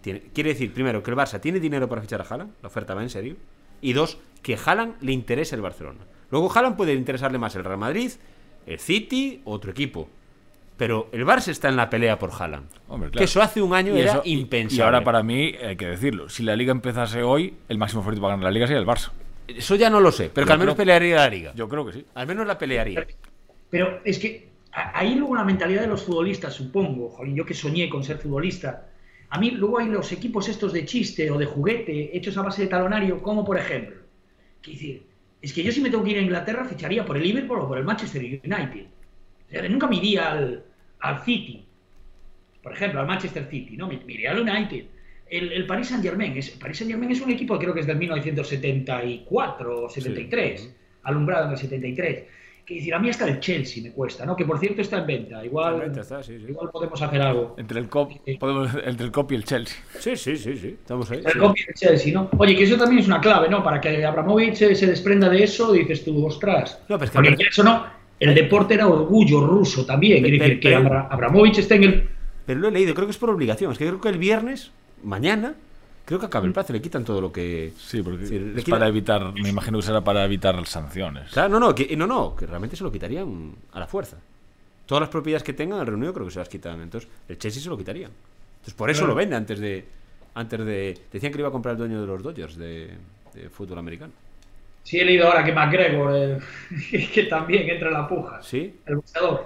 Tiene- 0.00 0.22
quiere 0.32 0.50
decir, 0.50 0.72
primero, 0.72 1.02
que 1.02 1.10
el 1.10 1.16
Barça 1.16 1.40
tiene 1.40 1.60
dinero 1.60 1.88
para 1.88 2.00
fichar 2.00 2.20
a 2.20 2.24
Haaland, 2.24 2.52
la 2.62 2.68
oferta 2.68 2.94
va 2.94 3.02
en 3.02 3.10
serio. 3.10 3.36
Y 3.80 3.92
dos, 3.92 4.18
que 4.42 4.56
Haaland 4.64 4.94
le 5.02 5.12
interesa 5.12 5.56
el 5.56 5.62
Barcelona. 5.62 6.00
Luego 6.30 6.50
Haaland 6.52 6.76
puede 6.76 6.94
interesarle 6.94 7.38
más 7.38 7.54
el 7.56 7.64
Real 7.64 7.78
Madrid, 7.78 8.10
el 8.66 8.78
City, 8.78 9.40
otro 9.44 9.70
equipo. 9.70 10.08
Pero 10.76 11.08
el 11.12 11.24
Barça 11.26 11.48
está 11.48 11.68
en 11.68 11.76
la 11.76 11.90
pelea 11.90 12.18
por 12.18 12.30
Haaland. 12.30 12.66
Hombre, 12.88 13.10
claro. 13.10 13.18
Que 13.18 13.24
eso 13.24 13.42
hace 13.42 13.60
un 13.60 13.74
año 13.74 13.96
Y 13.96 14.00
era 14.00 14.12
eso- 14.12 14.22
impensable. 14.24 14.76
Y 14.78 14.84
ahora 14.84 15.02
para 15.02 15.22
mí, 15.24 15.54
hay 15.56 15.76
que 15.76 15.86
decirlo, 15.86 16.28
si 16.28 16.44
la 16.44 16.54
liga 16.54 16.70
empezase 16.70 17.22
hoy, 17.22 17.54
el 17.68 17.78
máximo 17.78 18.02
favorito 18.02 18.22
para 18.22 18.34
ganar 18.34 18.44
la 18.44 18.50
liga 18.52 18.66
sería 18.66 18.80
el 18.80 18.86
Barça. 18.86 19.10
Eso 19.48 19.74
ya 19.74 19.90
no 19.90 19.98
lo 20.00 20.12
sé, 20.12 20.30
pero 20.32 20.46
que 20.46 20.52
al 20.52 20.58
menos 20.58 20.74
creo- 20.74 20.84
pelearía 20.84 21.16
la 21.16 21.28
liga. 21.30 21.52
Yo 21.56 21.68
creo 21.68 21.84
que 21.86 21.92
sí. 21.94 22.04
Al 22.14 22.26
menos 22.28 22.46
la 22.46 22.58
pelearía. 22.58 23.06
Pero 23.70 24.00
es 24.04 24.18
que 24.18 24.50
ahí 24.72 25.14
luego 25.16 25.34
la 25.34 25.44
mentalidad 25.44 25.80
de 25.80 25.86
los 25.88 26.02
futbolistas, 26.04 26.54
supongo, 26.54 27.08
jolín, 27.10 27.34
yo 27.34 27.44
que 27.44 27.54
soñé 27.54 27.88
con 27.88 28.04
ser 28.04 28.18
futbolista, 28.18 28.86
a 29.30 29.38
mí 29.38 29.50
luego 29.50 29.78
hay 29.78 29.88
los 29.88 30.10
equipos 30.12 30.48
estos 30.48 30.72
de 30.72 30.84
chiste 30.84 31.30
o 31.30 31.38
de 31.38 31.46
juguete 31.46 32.16
hechos 32.16 32.36
a 32.38 32.42
base 32.42 32.62
de 32.62 32.68
talonario, 32.68 33.22
como 33.22 33.44
por 33.44 33.58
ejemplo, 33.58 33.96
decir, 34.64 35.02
es 35.42 35.52
que 35.52 35.62
yo 35.62 35.72
si 35.72 35.80
me 35.80 35.90
tengo 35.90 36.04
que 36.04 36.10
ir 36.10 36.18
a 36.18 36.22
Inglaterra 36.22 36.64
ficharía 36.64 37.04
por 37.04 37.16
el 37.16 37.22
Liverpool 37.22 37.60
o 37.60 37.68
por 37.68 37.78
el 37.78 37.84
Manchester 37.84 38.22
United. 38.22 38.86
O 39.46 39.50
sea, 39.50 39.68
nunca 39.68 39.86
me 39.86 39.96
iría 39.96 40.32
al, 40.32 40.64
al 41.00 41.24
City, 41.24 41.64
por 42.62 42.72
ejemplo, 42.72 43.00
al 43.00 43.06
Manchester 43.06 43.46
City, 43.50 43.76
¿no? 43.76 43.86
Me, 43.88 43.98
me 44.04 44.12
iría 44.14 44.32
al 44.32 44.40
United. 44.40 44.84
El, 45.30 45.52
el 45.52 45.66
Paris 45.66 45.88
Saint 45.88 46.02
Germain, 46.02 46.36
es, 46.36 46.50
Paris 46.50 46.78
Saint 46.78 46.90
Germain 46.90 47.10
es 47.12 47.20
un 47.20 47.30
equipo 47.30 47.54
que 47.58 47.64
creo 47.64 47.74
que 47.74 47.80
es 47.80 47.86
del 47.86 47.98
1974 47.98 49.84
o 49.84 49.88
73, 49.88 50.60
Sí. 50.60 50.70
alumbrado 51.02 51.46
en 51.46 51.52
el 51.52 51.58
73. 51.58 52.24
Que 52.68 52.74
decir, 52.74 52.92
a 52.92 52.98
mí 52.98 53.08
hasta 53.08 53.26
el 53.26 53.40
Chelsea 53.40 53.82
me 53.82 53.92
cuesta, 53.92 54.26
¿no? 54.26 54.36
Que 54.36 54.44
por 54.44 54.58
cierto 54.58 54.82
está 54.82 54.98
en 54.98 55.06
venta. 55.06 55.42
Igual, 55.42 55.74
En 55.76 55.80
venta 55.80 56.02
está, 56.02 56.22
sí, 56.22 56.36
sí. 56.38 56.44
igual 56.50 56.68
podemos 56.70 57.00
hacer 57.00 57.22
algo. 57.22 57.54
Entre 57.56 57.80
el, 57.80 57.88
cop, 57.88 58.12
podemos, 58.38 58.70
entre 58.84 59.06
el 59.06 59.10
cop 59.10 59.32
y 59.32 59.36
el 59.36 59.44
Chelsea. 59.44 59.74
Sí, 59.98 60.16
sí, 60.16 60.36
sí, 60.36 60.54
sí. 60.58 60.68
Estamos 60.78 61.10
ahí. 61.10 61.22
El 61.24 61.32
sí. 61.32 61.38
copy 61.38 61.62
del 61.64 61.74
Chelsea, 61.74 62.12
¿no? 62.12 62.28
Oye, 62.36 62.54
que 62.54 62.64
eso 62.64 62.76
también 62.76 63.00
es 63.00 63.06
una 63.06 63.22
clave, 63.22 63.48
¿no? 63.48 63.64
Para 63.64 63.80
que 63.80 64.04
Abramovich 64.04 64.54
se, 64.54 64.74
se 64.74 64.86
desprenda 64.86 65.30
de 65.30 65.44
eso, 65.44 65.72
dices 65.72 66.04
tú, 66.04 66.26
ostras. 66.26 66.78
No, 66.90 66.98
pero 66.98 67.04
es 67.06 67.10
que- 67.10 67.16
Porque 67.30 67.44
eso 67.48 67.62
no, 67.64 67.86
el 68.20 68.34
deporte 68.34 68.74
era 68.74 68.86
orgullo 68.86 69.40
ruso 69.46 69.86
también. 69.86 70.22
Quiere 70.22 70.38
decir 70.38 70.60
que 70.60 70.74
Abramovich 70.74 71.58
está 71.60 71.74
en 71.76 71.84
el. 71.84 72.08
Pero 72.44 72.60
lo 72.60 72.68
he 72.68 72.72
leído, 72.72 72.92
creo 72.92 73.06
que 73.06 73.12
es 73.12 73.18
por 73.18 73.30
obligación. 73.30 73.72
Es 73.72 73.78
que 73.78 73.86
creo 73.86 74.00
que 74.02 74.10
el 74.10 74.18
viernes, 74.18 74.72
mañana, 75.02 75.54
creo 76.08 76.18
que 76.18 76.24
acaba 76.24 76.46
el 76.46 76.52
plazo, 76.54 76.72
le 76.72 76.80
quitan 76.80 77.04
todo 77.04 77.20
lo 77.20 77.30
que. 77.30 77.74
Sí, 77.76 78.02
porque 78.02 78.26
Sí, 78.26 78.52
es 78.56 78.64
para 78.64 78.88
evitar, 78.88 79.30
me 79.34 79.50
imagino 79.50 79.78
que 79.78 79.84
será 79.84 80.00
para 80.02 80.24
evitar 80.24 80.64
sanciones. 80.64 81.30
Claro, 81.32 81.50
no, 81.50 81.60
no, 81.60 81.74
que, 81.74 81.94
no, 81.98 82.06
no, 82.06 82.34
que 82.34 82.46
realmente 82.46 82.76
se 82.76 82.82
lo 82.84 82.90
quitarían 82.90 83.52
a 83.72 83.80
la 83.80 83.86
fuerza. 83.86 84.16
Todas 84.86 85.02
las 85.02 85.10
propiedades 85.10 85.42
que 85.42 85.52
tengan 85.52 85.80
el 85.80 85.86
Reino 85.86 85.98
Unido 85.98 86.14
creo 86.14 86.24
que 86.26 86.32
se 86.32 86.38
las 86.38 86.48
quitan. 86.48 86.80
Entonces, 86.80 87.10
el 87.28 87.36
Chelsea 87.36 87.62
se 87.62 87.68
lo 87.68 87.76
quitarían. 87.76 88.10
Entonces, 88.54 88.72
por 88.72 88.88
eso 88.88 89.00
Claro. 89.00 89.12
lo 89.12 89.16
vende 89.16 89.36
antes 89.36 89.60
de. 89.60 89.84
Antes 90.34 90.64
de. 90.64 90.98
Decían 91.12 91.30
que 91.30 91.36
le 91.36 91.42
iba 91.42 91.48
a 91.50 91.52
comprar 91.52 91.72
el 91.72 91.78
dueño 91.78 92.00
de 92.00 92.06
los 92.06 92.22
Dodgers 92.22 92.56
de, 92.56 92.90
de 93.34 93.50
fútbol 93.50 93.78
americano. 93.78 94.12
Sí, 94.84 94.98
he 94.98 95.04
leído 95.04 95.26
ahora 95.26 95.44
que 95.44 95.52
McGregor, 95.52 96.12
eh, 96.16 96.38
que 97.12 97.24
también 97.24 97.68
entra 97.68 97.88
en 97.88 97.94
la 97.94 98.08
puja. 98.08 98.42
¿Sí? 98.42 98.74
El 98.86 98.96
boxeador. 98.96 99.44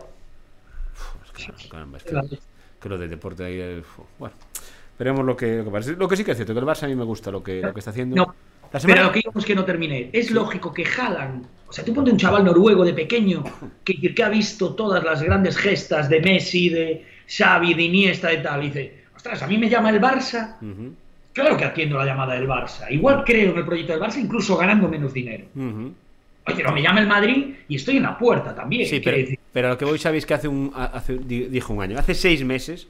Pues, 1.18 1.32
claro, 1.32 1.58
caramba, 1.68 1.98
es 1.98 2.04
que, 2.04 2.38
que 2.80 2.88
lo 2.88 2.98
del 2.98 3.10
deporte 3.10 3.44
ahí. 3.44 3.58
eh, 3.60 3.82
bueno, 4.20 4.34
veremos 4.98 5.24
lo 5.24 5.36
que, 5.36 5.56
lo 5.58 5.64
que 5.64 5.70
parece. 5.70 5.92
Lo 5.96 6.08
que 6.08 6.16
sí 6.16 6.24
que 6.24 6.32
es 6.32 6.36
cierto, 6.36 6.52
que 6.54 6.60
el 6.60 6.66
Barça 6.66 6.84
a 6.84 6.88
mí 6.88 6.94
me 6.94 7.04
gusta 7.04 7.30
lo 7.30 7.42
que, 7.42 7.60
lo 7.62 7.72
que 7.72 7.80
está 7.80 7.90
haciendo. 7.90 8.16
No, 8.16 8.34
La 8.72 8.80
semana- 8.80 8.96
Pero 9.00 9.06
lo 9.08 9.12
que 9.12 9.20
digo 9.24 9.32
es 9.38 9.44
que 9.44 9.54
no 9.54 9.64
terminé. 9.64 10.10
Es 10.12 10.30
lógico 10.30 10.72
que 10.72 10.84
jalan. 10.84 11.42
O 11.68 11.72
sea, 11.72 11.84
tú 11.84 11.92
ponte 11.94 12.10
un 12.10 12.16
chaval 12.18 12.44
noruego 12.44 12.84
de 12.84 12.92
pequeño 12.94 13.42
que, 13.84 13.94
que 14.14 14.22
ha 14.22 14.28
visto 14.28 14.74
todas 14.74 15.02
las 15.04 15.22
grandes 15.22 15.56
gestas 15.56 16.08
de 16.08 16.20
Messi, 16.20 16.68
de 16.68 17.04
Xavi, 17.28 17.74
de 17.74 17.82
Iniesta, 17.82 18.28
de 18.28 18.38
tal. 18.38 18.62
Y 18.62 18.66
dice, 18.68 18.94
ostras, 19.16 19.42
a 19.42 19.46
mí 19.46 19.58
me 19.58 19.68
llama 19.68 19.90
el 19.90 20.00
Barça. 20.00 20.56
Ujú, 20.60 20.94
Claro 21.32 21.56
que 21.56 21.64
atiendo 21.64 21.96
la 21.96 22.04
llamada 22.04 22.34
del 22.34 22.46
Barça. 22.46 22.86
Igual 22.90 23.24
creo 23.24 23.52
en 23.52 23.58
el 23.58 23.64
proyecto 23.64 23.94
del 23.94 24.02
Barça, 24.02 24.18
incluso 24.20 24.56
ganando 24.56 24.86
menos 24.88 25.12
dinero. 25.14 25.46
ujú. 25.54 25.92
Oye, 26.44 26.56
pero 26.56 26.72
me 26.72 26.82
llama 26.82 27.00
el 27.00 27.06
Madrid 27.06 27.54
y 27.68 27.76
estoy 27.76 27.98
en 27.98 28.02
la 28.02 28.18
puerta 28.18 28.52
también. 28.54 28.84
Sí, 28.86 29.00
pero, 29.00 29.16
pero 29.52 29.68
lo 29.68 29.78
que 29.78 29.84
voy 29.84 29.96
sabéis 29.98 30.26
que 30.26 30.34
hace 30.34 30.48
un, 30.48 30.72
a- 30.74 30.86
hace, 30.86 31.16
di- 31.18 31.44
dijo 31.46 31.72
un 31.72 31.80
año, 31.82 31.96
hace 31.98 32.14
seis 32.14 32.44
meses, 32.44 32.88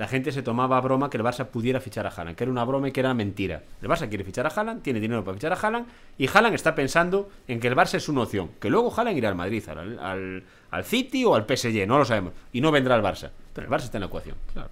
la 0.00 0.08
gente 0.08 0.32
se 0.32 0.42
tomaba 0.42 0.78
a 0.78 0.80
broma 0.80 1.10
que 1.10 1.18
el 1.18 1.22
Barça 1.22 1.44
pudiera 1.44 1.78
fichar 1.78 2.06
a 2.06 2.08
Haaland, 2.08 2.34
que 2.34 2.44
era 2.44 2.50
una 2.50 2.64
broma 2.64 2.88
y 2.88 2.92
que 2.92 3.00
era 3.00 3.12
mentira. 3.12 3.62
El 3.82 3.88
Barça 3.90 4.08
quiere 4.08 4.24
fichar 4.24 4.46
a 4.46 4.48
Haaland, 4.48 4.82
tiene 4.82 4.98
dinero 4.98 5.22
para 5.22 5.34
fichar 5.34 5.52
a 5.52 5.56
Haaland, 5.56 5.86
y 6.16 6.26
Haaland 6.26 6.54
está 6.54 6.74
pensando 6.74 7.28
en 7.46 7.60
que 7.60 7.68
el 7.68 7.76
Barça 7.76 7.96
es 7.96 8.08
una 8.08 8.22
opción, 8.22 8.50
que 8.58 8.70
luego 8.70 8.90
Haaland 8.96 9.18
irá 9.18 9.28
al 9.28 9.34
Madrid, 9.34 9.62
al, 9.68 9.98
al, 9.98 10.42
al 10.70 10.84
City 10.84 11.26
o 11.26 11.34
al 11.34 11.44
PSG, 11.44 11.86
no 11.86 11.98
lo 11.98 12.06
sabemos, 12.06 12.32
y 12.50 12.62
no 12.62 12.72
vendrá 12.72 12.94
al 12.94 13.02
Barça. 13.02 13.30
Pero 13.52 13.66
el 13.66 13.70
Barça 13.70 13.84
está 13.84 13.98
en 13.98 14.00
la 14.00 14.06
ecuación. 14.06 14.36
Claro. 14.54 14.70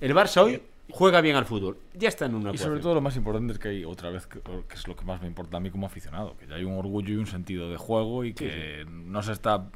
El 0.00 0.14
Barça 0.14 0.42
hoy 0.42 0.62
juega 0.88 1.20
bien 1.20 1.36
al 1.36 1.44
fútbol, 1.44 1.76
ya 1.92 2.08
está 2.08 2.24
en 2.24 2.34
una 2.36 2.44
Y 2.44 2.54
ecuación. 2.54 2.68
sobre 2.70 2.80
todo 2.80 2.94
lo 2.94 3.00
más 3.02 3.14
importante 3.16 3.52
es 3.52 3.58
que 3.58 3.68
hay 3.68 3.84
otra 3.84 4.08
vez, 4.08 4.26
que, 4.26 4.40
que 4.40 4.74
es 4.74 4.88
lo 4.88 4.96
que 4.96 5.04
más 5.04 5.20
me 5.20 5.26
importa 5.26 5.58
a 5.58 5.60
mí 5.60 5.70
como 5.70 5.84
aficionado, 5.86 6.38
que 6.38 6.46
ya 6.46 6.54
hay 6.54 6.64
un 6.64 6.78
orgullo 6.78 7.12
y 7.12 7.16
un 7.16 7.26
sentido 7.26 7.68
de 7.70 7.76
juego 7.76 8.24
y 8.24 8.32
que 8.32 8.86
no 8.88 9.22
se 9.22 9.32
está 9.32 9.66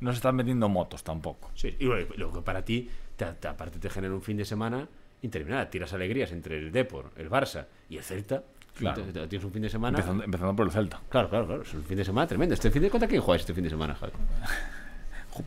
no 0.00 0.12
se 0.12 0.16
están 0.16 0.36
vendiendo 0.36 0.68
motos 0.68 1.02
tampoco. 1.02 1.50
Sí, 1.54 1.74
y 1.80 1.86
lo 2.18 2.30
que 2.32 2.40
para 2.42 2.62
ti, 2.62 2.88
te- 3.18 3.32
te- 3.34 3.48
aparte 3.48 3.78
te 3.78 3.90
genera 3.90 4.14
un 4.14 4.22
fin 4.22 4.38
de 4.38 4.46
semana 4.46 4.88
interminable. 5.20 5.66
Tiras 5.66 5.92
alegrías 5.92 6.32
entre 6.32 6.56
el 6.58 6.72
Depor, 6.72 7.10
el 7.16 7.28
Barça 7.28 7.66
y 7.90 7.98
el 7.98 8.02
Celta. 8.02 8.42
Claro. 8.74 9.02
Te- 9.02 9.26
Tienes 9.26 9.44
un 9.44 9.52
fin 9.52 9.62
de 9.62 9.68
semana. 9.68 9.98
Empezando, 9.98 10.24
empezando 10.24 10.54
por 10.56 10.66
el 10.66 10.72
Celta. 10.72 11.00
Claro, 11.10 11.28
claro, 11.28 11.46
claro. 11.46 11.62
Es 11.62 11.74
un 11.74 11.82
fin 11.84 11.96
de 11.98 12.04
semana 12.04 12.26
tremendo. 12.26 12.54
Este 12.54 12.70
fin 12.70 12.80
de 12.80 12.88
¿Contra 12.90 13.08
quién 13.08 13.20
jugáis 13.20 13.40
este 13.42 13.52
fin 13.52 13.64
de 13.64 13.70
semana, 13.70 13.94
Javi? 13.94 14.12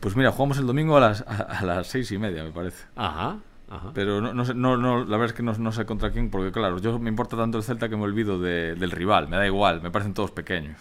Pues 0.00 0.16
mira, 0.16 0.30
jugamos 0.32 0.56
el 0.58 0.66
domingo 0.66 0.96
a 0.96 1.00
las, 1.00 1.20
a, 1.22 1.34
a 1.58 1.64
las 1.66 1.86
seis 1.86 2.10
y 2.12 2.18
media, 2.18 2.42
me 2.44 2.50
parece. 2.50 2.84
Ajá, 2.96 3.36
ajá. 3.68 3.90
Pero 3.92 4.22
no, 4.22 4.32
no 4.32 4.44
sé, 4.46 4.54
no, 4.54 4.78
no, 4.78 5.00
la 5.04 5.18
verdad 5.18 5.26
es 5.26 5.32
que 5.34 5.42
no, 5.42 5.52
no 5.52 5.70
sé 5.70 5.84
contra 5.84 6.10
quién, 6.10 6.30
porque 6.30 6.50
claro, 6.50 6.78
yo 6.78 6.98
me 6.98 7.10
importa 7.10 7.36
tanto 7.36 7.58
el 7.58 7.64
Celta 7.64 7.90
que 7.90 7.96
me 7.96 8.04
olvido 8.04 8.40
de- 8.40 8.74
del 8.74 8.90
rival, 8.90 9.28
me 9.28 9.36
da 9.36 9.46
igual, 9.46 9.82
me 9.82 9.90
parecen 9.90 10.14
todos 10.14 10.30
pequeños. 10.30 10.78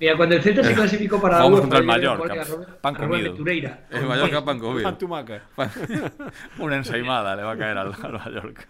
Mira, 0.00 0.16
cuando 0.16 0.34
el 0.34 0.42
Celta 0.42 0.64
se 0.64 0.74
clasificó 0.74 1.20
para 1.20 1.44
UEFA, 1.44 1.60
contra 1.60 1.78
el 1.80 1.84
Mallorca, 1.84 2.46
pan 2.80 2.94
comido. 2.94 3.22
Ventureira. 3.24 3.86
El 3.90 4.06
Mallorca 4.06 4.42
pan 4.42 4.58
comido. 4.58 4.82
Pantumaca. 4.82 5.42
Una 6.58 6.76
ensaimada 6.76 7.36
le 7.36 7.42
va 7.42 7.52
a 7.52 7.58
caer 7.58 7.76
al, 7.76 7.92
al 7.92 8.12
Mallorca. 8.12 8.66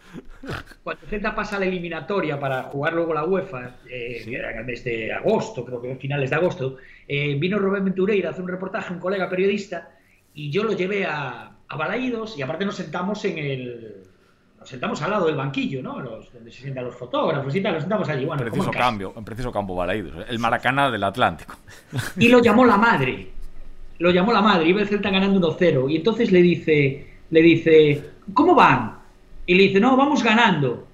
Cuando 0.83 1.03
el 1.05 1.09
Celta 1.09 1.33
pasa 1.33 1.57
a 1.57 1.61
la 1.61 1.67
eliminatoria 1.67 2.41
para 2.41 2.65
jugar 2.65 2.95
luego 2.95 3.15
la 3.15 3.25
UEFA, 3.25 3.77
eh, 3.89 4.23
que 4.25 4.35
era 4.35 4.51
en 4.51 4.59
el 4.59 4.65
mes 4.65 4.83
de 4.83 5.13
agosto, 5.13 5.65
creo 5.65 5.81
que 5.81 5.95
finales 5.97 6.31
de 6.31 6.37
agosto, 6.37 6.79
eh, 7.07 7.37
vino 7.39 7.61
Robert 7.61 7.85
Ventureira 7.85 8.31
a 8.31 8.33
hacer 8.33 8.43
un 8.43 8.51
reportaje, 8.51 8.93
un 8.93 8.99
colega 8.99 9.31
periodista, 9.31 9.91
y 10.35 10.51
yo 10.51 10.65
lo 10.65 10.73
llevé 10.73 11.07
a, 11.07 11.53
a 11.69 11.77
Balaídos 11.77 12.37
y 12.37 12.43
aparte 12.43 12.65
nos 12.65 12.75
sentamos 12.75 13.25
en 13.25 13.39
el... 13.39 14.03
Nos 14.61 14.69
sentamos 14.69 15.01
al 15.01 15.11
lado 15.11 15.27
del 15.27 15.37
banquillo, 15.37 15.83
¿no? 15.83 16.01
Los- 16.01 16.31
donde 16.33 16.53
se 16.53 16.61
sientan 16.63 16.85
los 16.85 16.95
fotógrafos 16.95 17.55
y 17.55 17.63
tal, 17.63 17.73
nos 17.75 17.83
sentamos 17.83 18.09
allí. 18.11 18.27
Bueno, 18.27 18.43
Preciso 18.43 18.71
cambio, 18.71 19.15
en 19.17 19.25
preciso 19.25 19.51
campo 19.51 19.75
Balaídos. 19.75 20.25
El 20.29 20.39
Maracaná 20.39 20.91
del 20.91 21.03
Atlántico. 21.03 21.57
Y 22.19 22.29
lo 22.29 22.41
llamó 22.41 22.65
la 22.67 22.77
madre. 22.77 23.31
Lo 24.01 24.11
llamó 24.11 24.33
la 24.33 24.41
madre. 24.41 24.67
Iba 24.67 24.81
el 24.81 24.89
Celta 24.89 25.11
ganando 25.11 25.39
1-0. 25.59 25.91
Y 25.91 25.97
entonces 25.97 26.33
le 26.33 26.41
dice, 26.41 27.07
le 27.29 27.43
dice, 27.43 28.03
¿cómo 28.33 28.55
van? 28.55 28.95
Y 29.45 29.55
le 29.55 29.65
dice, 29.65 29.79
no, 29.79 29.95
vamos 29.95 30.23
ganando. 30.23 30.87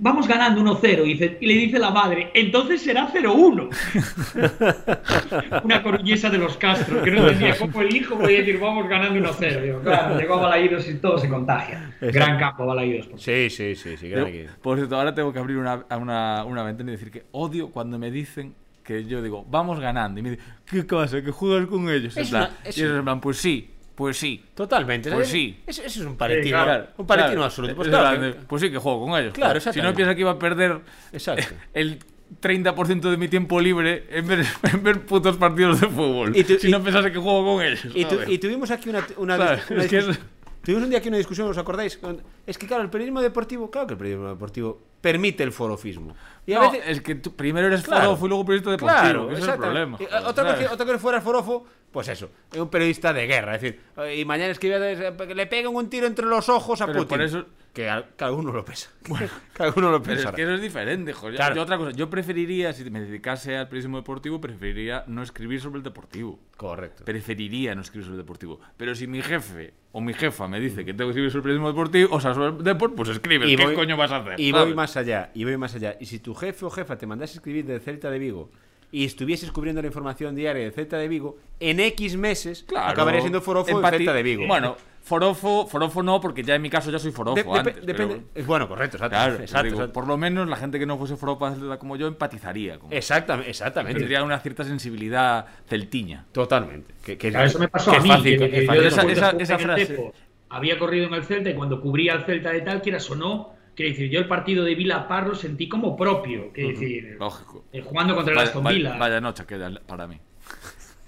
Vamos 0.00 0.28
ganando 0.28 0.60
1-0. 0.62 1.04
Y, 1.06 1.14
dice- 1.14 1.38
y 1.40 1.46
le 1.46 1.54
dice 1.54 1.78
la 1.78 1.90
madre, 1.90 2.30
entonces 2.34 2.80
será 2.82 3.08
0-1. 3.12 3.68
Una 5.64 5.82
coruñesa 5.82 6.30
de 6.30 6.38
los 6.38 6.56
Castros, 6.56 7.02
que 7.02 7.10
no 7.10 7.22
entendía 7.26 7.56
cómo 7.58 7.82
el 7.82 7.94
hijo 7.94 8.16
podía 8.18 8.38
decir, 8.38 8.58
vamos 8.60 8.88
ganando 8.88 9.18
1-0. 9.32 9.60
Digo, 9.62 9.80
claro, 9.80 10.16
llegó 10.20 10.34
a 10.34 10.42
Balaídos 10.42 10.88
y 10.88 10.94
todo 10.94 11.18
se 11.18 11.28
contagia. 11.28 11.92
Gran 12.00 12.38
campo 12.38 12.64
Balaídos. 12.66 13.08
por 13.08 13.20
Sí, 13.20 13.50
sí, 13.50 13.74
sí, 13.74 13.96
sí. 13.96 14.08
gran 14.08 14.28
Yo, 14.32 14.50
por 14.62 14.76
cierto, 14.76 14.96
ahora 14.96 15.14
tengo 15.14 15.32
que 15.32 15.38
abrir 15.38 15.56
una, 15.56 15.84
una, 15.98 16.44
una 16.44 16.62
ventana 16.62 16.90
y 16.90 16.92
decir 16.92 17.10
que 17.10 17.24
odio 17.32 17.70
cuando 17.70 17.98
me 17.98 18.10
dicen 18.10 18.54
que 18.84 19.04
yo 19.04 19.20
digo, 19.20 19.44
vamos 19.50 19.80
ganando. 19.80 20.20
Y 20.20 20.22
me 20.22 20.30
dicen, 20.30 20.44
¿qué 20.64 20.86
cosa? 20.86 21.20
¿Que 21.22 21.30
juegas 21.30 21.66
con 21.66 21.90
ellos? 21.90 22.16
En 22.16 22.22
Es 22.22 22.30
plan, 22.30 22.50
una- 22.50 22.68
es 22.70 22.78
y 22.78 22.82
ellos 22.82 22.96
en 22.98 23.04
plan, 23.04 23.20
pues 23.20 23.36
sí, 23.38 23.68
pues 23.98 24.16
sí. 24.16 24.42
Totalmente. 24.54 25.10
Pues 25.10 25.26
sí. 25.28 25.60
Ese, 25.66 25.84
ese 25.84 25.98
es 26.00 26.06
un 26.06 26.16
paletino. 26.16 26.44
Sí, 26.58 26.64
claro, 26.64 26.86
un 26.96 27.06
paletino 27.06 27.30
Claro, 27.32 27.44
absoluto. 27.44 27.74
Pues 27.74 27.88
es 27.88 27.94
claro, 27.94 28.20
que- 28.20 28.32
pues 28.46 28.62
sí, 28.62 28.70
que 28.70 28.78
juego 28.78 29.04
con 29.06 29.20
ellos. 29.20 29.34
Claro, 29.34 29.58
si 29.60 29.80
no 29.82 29.92
piensa 29.92 30.14
que 30.14 30.20
iba 30.20 30.30
a 30.30 30.38
perder 30.38 30.80
Exacto. 31.12 31.44
el 31.74 31.98
30% 32.40 33.10
de 33.10 33.16
mi 33.16 33.26
tiempo 33.28 33.60
libre 33.60 34.04
en 34.10 34.26
ver, 34.28 34.46
en 34.72 34.82
ver 34.84 35.00
putos 35.04 35.36
partidos 35.36 35.80
de 35.80 35.88
fútbol. 35.88 36.36
Y 36.36 36.44
tú- 36.44 36.58
si 36.60 36.68
y- 36.68 36.70
no 36.70 36.80
pensase 36.82 37.10
que 37.10 37.18
juego 37.18 37.44
con 37.56 37.64
ellos. 37.64 37.84
Y, 37.92 38.04
tu- 38.04 38.20
y 38.26 38.38
tuvimos 38.38 38.70
aquí 38.70 38.88
una, 38.88 39.04
una, 39.16 39.34
una 39.34 39.52
Es 39.82 39.88
que 39.88 39.98
es- 39.98 40.20
Tuvimos 40.62 40.84
un 40.84 40.90
día 40.90 40.98
aquí 40.98 41.08
una 41.08 41.16
discusión, 41.16 41.48
¿os 41.48 41.56
acordáis? 41.56 41.98
Es 42.46 42.58
que, 42.58 42.66
claro, 42.66 42.82
el 42.82 42.90
periodismo 42.90 43.22
deportivo, 43.22 43.70
claro 43.70 43.86
que 43.86 43.94
el 43.94 43.98
periodismo 43.98 44.28
deportivo 44.28 44.78
permite 45.00 45.42
el 45.42 45.50
forofismo. 45.52 46.14
Y 46.46 46.52
a 46.52 46.58
No, 46.60 46.70
veces. 46.70 46.86
es 46.88 47.00
que 47.00 47.14
tú 47.14 47.34
primero 47.34 47.68
eres 47.68 47.82
Claro. 47.82 48.04
forofo 48.06 48.26
y 48.26 48.28
luego 48.28 48.44
periodista 48.44 48.70
deportivo. 48.72 49.00
Claro, 49.00 49.30
ese 49.30 49.40
es 49.42 49.48
el 49.48 49.54
problema. 49.56 49.96
Y, 49.98 50.02
eh, 50.02 50.06
otra, 50.08 50.20
cosa 50.20 50.34
¿sabes? 50.44 50.58
que, 50.58 50.64
otra 50.66 50.84
cosa 50.84 50.92
que 50.92 50.98
fuera 50.98 51.20
forofo, 51.22 51.64
pues 51.92 52.08
eso, 52.08 52.30
es 52.52 52.58
un 52.58 52.68
periodista 52.68 53.12
de 53.12 53.26
guerra. 53.26 53.56
Es 53.56 53.62
decir, 53.62 53.80
y 54.16 54.24
mañana 54.24 54.50
escribe 54.52 55.14
que 55.26 55.34
le 55.34 55.46
peguen 55.46 55.74
un 55.74 55.88
tiro 55.88 56.06
entre 56.06 56.26
los 56.26 56.48
ojos 56.48 56.80
a 56.80 56.86
Pero 56.86 56.98
Putin. 57.00 57.08
por 57.08 57.22
eso- 57.22 57.46
Que 57.72 57.88
a- 57.88 58.04
cada 58.16 58.32
uno 58.32 58.52
lo 58.52 58.64
pesa. 58.64 58.90
cada 59.52 59.72
uno 59.76 59.90
lo 59.92 60.02
pesa. 60.02 60.30
es 60.30 60.34
que 60.34 60.42
eso 60.42 60.54
es 60.54 60.60
diferente, 60.62 61.12
joder. 61.12 61.36
Claro. 61.36 61.54
Yo 61.54 61.62
otra 61.62 61.76
cosa, 61.78 61.90
yo 61.92 62.10
preferiría, 62.10 62.72
si 62.72 62.88
me 62.90 63.00
dedicase 63.00 63.56
al 63.56 63.68
periodismo 63.68 63.98
deportivo, 63.98 64.40
preferiría 64.40 65.04
no 65.06 65.22
escribir 65.22 65.60
sobre 65.60 65.78
el 65.78 65.82
deportivo. 65.84 66.40
Correcto. 66.56 67.04
Preferiría 67.04 67.74
no 67.74 67.82
escribir 67.82 68.04
sobre 68.06 68.16
el 68.16 68.22
deportivo. 68.24 68.58
Pero 68.76 68.94
si 68.94 69.06
mi 69.06 69.22
jefe 69.22 69.74
o 69.92 70.00
mi 70.00 70.12
jefa 70.12 70.48
me 70.48 70.58
dice 70.60 70.84
que 70.84 70.92
tengo 70.92 71.08
que 71.08 71.10
escribir 71.12 71.30
sobre 71.30 71.38
el 71.38 71.42
periodismo 71.44 71.68
deportivo, 71.68 72.14
o 72.16 72.20
sea, 72.20 72.34
sobre 72.34 72.48
el 72.58 72.64
deporte, 72.64 72.96
pues 72.96 73.08
escribe. 73.10 73.46
¿Qué 73.46 73.62
voy- 73.64 73.74
coño 73.74 73.96
vas 73.96 74.10
a 74.12 74.16
hacer? 74.16 74.40
Y 74.40 74.50
¿sabes? 74.50 74.66
voy 74.66 74.74
más 74.74 74.96
allá, 74.96 75.30
y 75.34 75.44
voy 75.44 75.56
más 75.56 75.74
allá. 75.74 75.96
Y 76.00 76.06
si 76.06 76.18
tu 76.18 76.34
jefe 76.34 76.64
o 76.64 76.70
jefa 76.70 76.98
te 76.98 77.06
mandase 77.06 77.34
a 77.34 77.36
escribir 77.36 77.64
del 77.64 77.80
Celta 77.80 78.10
de 78.10 78.18
Vigo 78.18 78.50
y 78.90 79.04
estuvieses 79.04 79.50
cubriendo 79.52 79.80
la 79.82 79.88
información 79.88 80.34
diaria 80.34 80.62
del 80.62 80.72
Celta 80.72 80.96
de 80.96 81.08
Vigo, 81.08 81.36
en 81.60 81.80
X 81.80 82.16
meses 82.16 82.64
Claro. 82.66 82.90
acabaría 82.90 83.20
siendo 83.20 83.40
forofo 83.40 83.70
Empati- 83.80 83.98
Celta 83.98 84.12
de 84.14 84.22
Vigo. 84.22 84.46
Bueno, 84.46 84.76
forofo, 85.02 85.66
forofo 85.66 86.02
no, 86.02 86.20
porque 86.20 86.42
ya 86.42 86.54
en 86.54 86.62
mi 86.62 86.70
caso 86.70 86.90
ya 86.90 86.98
soy 86.98 87.12
forofo 87.12 87.34
De- 87.36 87.44
depe- 87.44 87.58
antes, 87.58 87.74
depende. 87.86 88.14
pero- 88.16 88.26
es 88.34 88.46
Bueno, 88.46 88.68
correcto, 88.68 88.96
exacto. 88.96 89.14
Claro, 89.16 89.34
exacto, 89.34 89.64
digo, 89.64 89.76
exacto. 89.76 89.92
por 89.92 90.06
lo 90.06 90.16
menos 90.16 90.48
la 90.48 90.56
gente 90.56 90.78
que 90.78 90.86
no 90.86 90.96
fuese 90.98 91.16
forofo 91.16 91.50
como 91.78 91.96
yo 91.96 92.06
empatizaría 92.06 92.78
con 92.78 92.92
Exactamente, 92.92 93.50
exactamente. 93.50 93.98
Tendría 93.98 94.22
una 94.24 94.38
cierta 94.40 94.64
sensibilidad 94.64 95.46
celtiña. 95.66 96.24
Totalmente. 96.32 96.94
Que, 97.04 97.18
que- 97.18 97.30
Claro, 97.30 97.46
eso 97.46 97.58
me 97.58 97.68
pasó 97.68 97.90
que 97.90 97.96
a 97.98 98.00
mí. 98.00 98.08
fácil, 98.08 98.38
que- 98.38 98.38
que 98.38 98.44
es 98.56 98.60
que 98.60 98.66
fácil. 98.66 98.82
yo 98.82 98.88
Esa- 98.88 99.32
de 99.32 99.42
esa- 99.42 99.58
frase. 99.58 100.12
Había 100.50 100.78
corrido 100.78 101.06
en 101.08 101.12
el 101.14 101.24
Celta 101.24 101.50
y 101.50 101.54
cuando 101.54 101.78
cubría 101.80 102.14
al 102.14 102.24
Celta 102.24 102.50
de 102.52 102.62
tal, 102.62 102.80
quieras 102.80 103.10
o 103.10 103.14
no, 103.16 103.52
Quiero 103.78 103.92
decir, 103.92 104.10
yo 104.10 104.18
el 104.18 104.26
partido 104.26 104.64
de 104.64 104.74
Vila 104.74 105.06
Park 105.06 105.28
lo 105.28 105.34
sentí 105.36 105.68
como 105.68 105.96
propio. 105.96 106.50
Quiero 106.52 106.70
decir, 106.70 107.16
Lógico. 107.20 107.64
eh, 107.72 107.80
jugando 107.80 108.16
contra 108.16 108.32
el 108.34 108.40
Aston 108.40 108.64
vaya- 108.64 108.76
Villa. 108.76 108.96
vaya 108.98 109.20
noche 109.20 109.44
aquella 109.44 109.70
para 109.86 110.08
mí. 110.08 110.18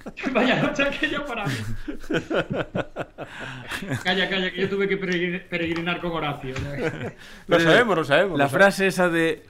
Vaya 0.33 0.63
noche 0.63 0.85
aquella 0.85 1.25
para 1.27 1.47
mí. 1.47 1.53
calla, 4.05 4.29
calla, 4.31 4.53
que 4.53 4.61
yo 4.61 4.69
tuve 4.69 4.87
que 4.89 5.01
peregrin- 5.01 5.43
peregrinar 5.49 6.01
con 6.01 6.13
Horacio. 6.13 6.55
Lo 7.49 7.59
sabemos, 7.61 7.97
lo 7.97 8.05
sabemos. 8.05 8.39
La 8.39 8.45
lo 8.45 8.51
frase 8.51 8.87
esa 8.87 9.09
de. 9.09 9.43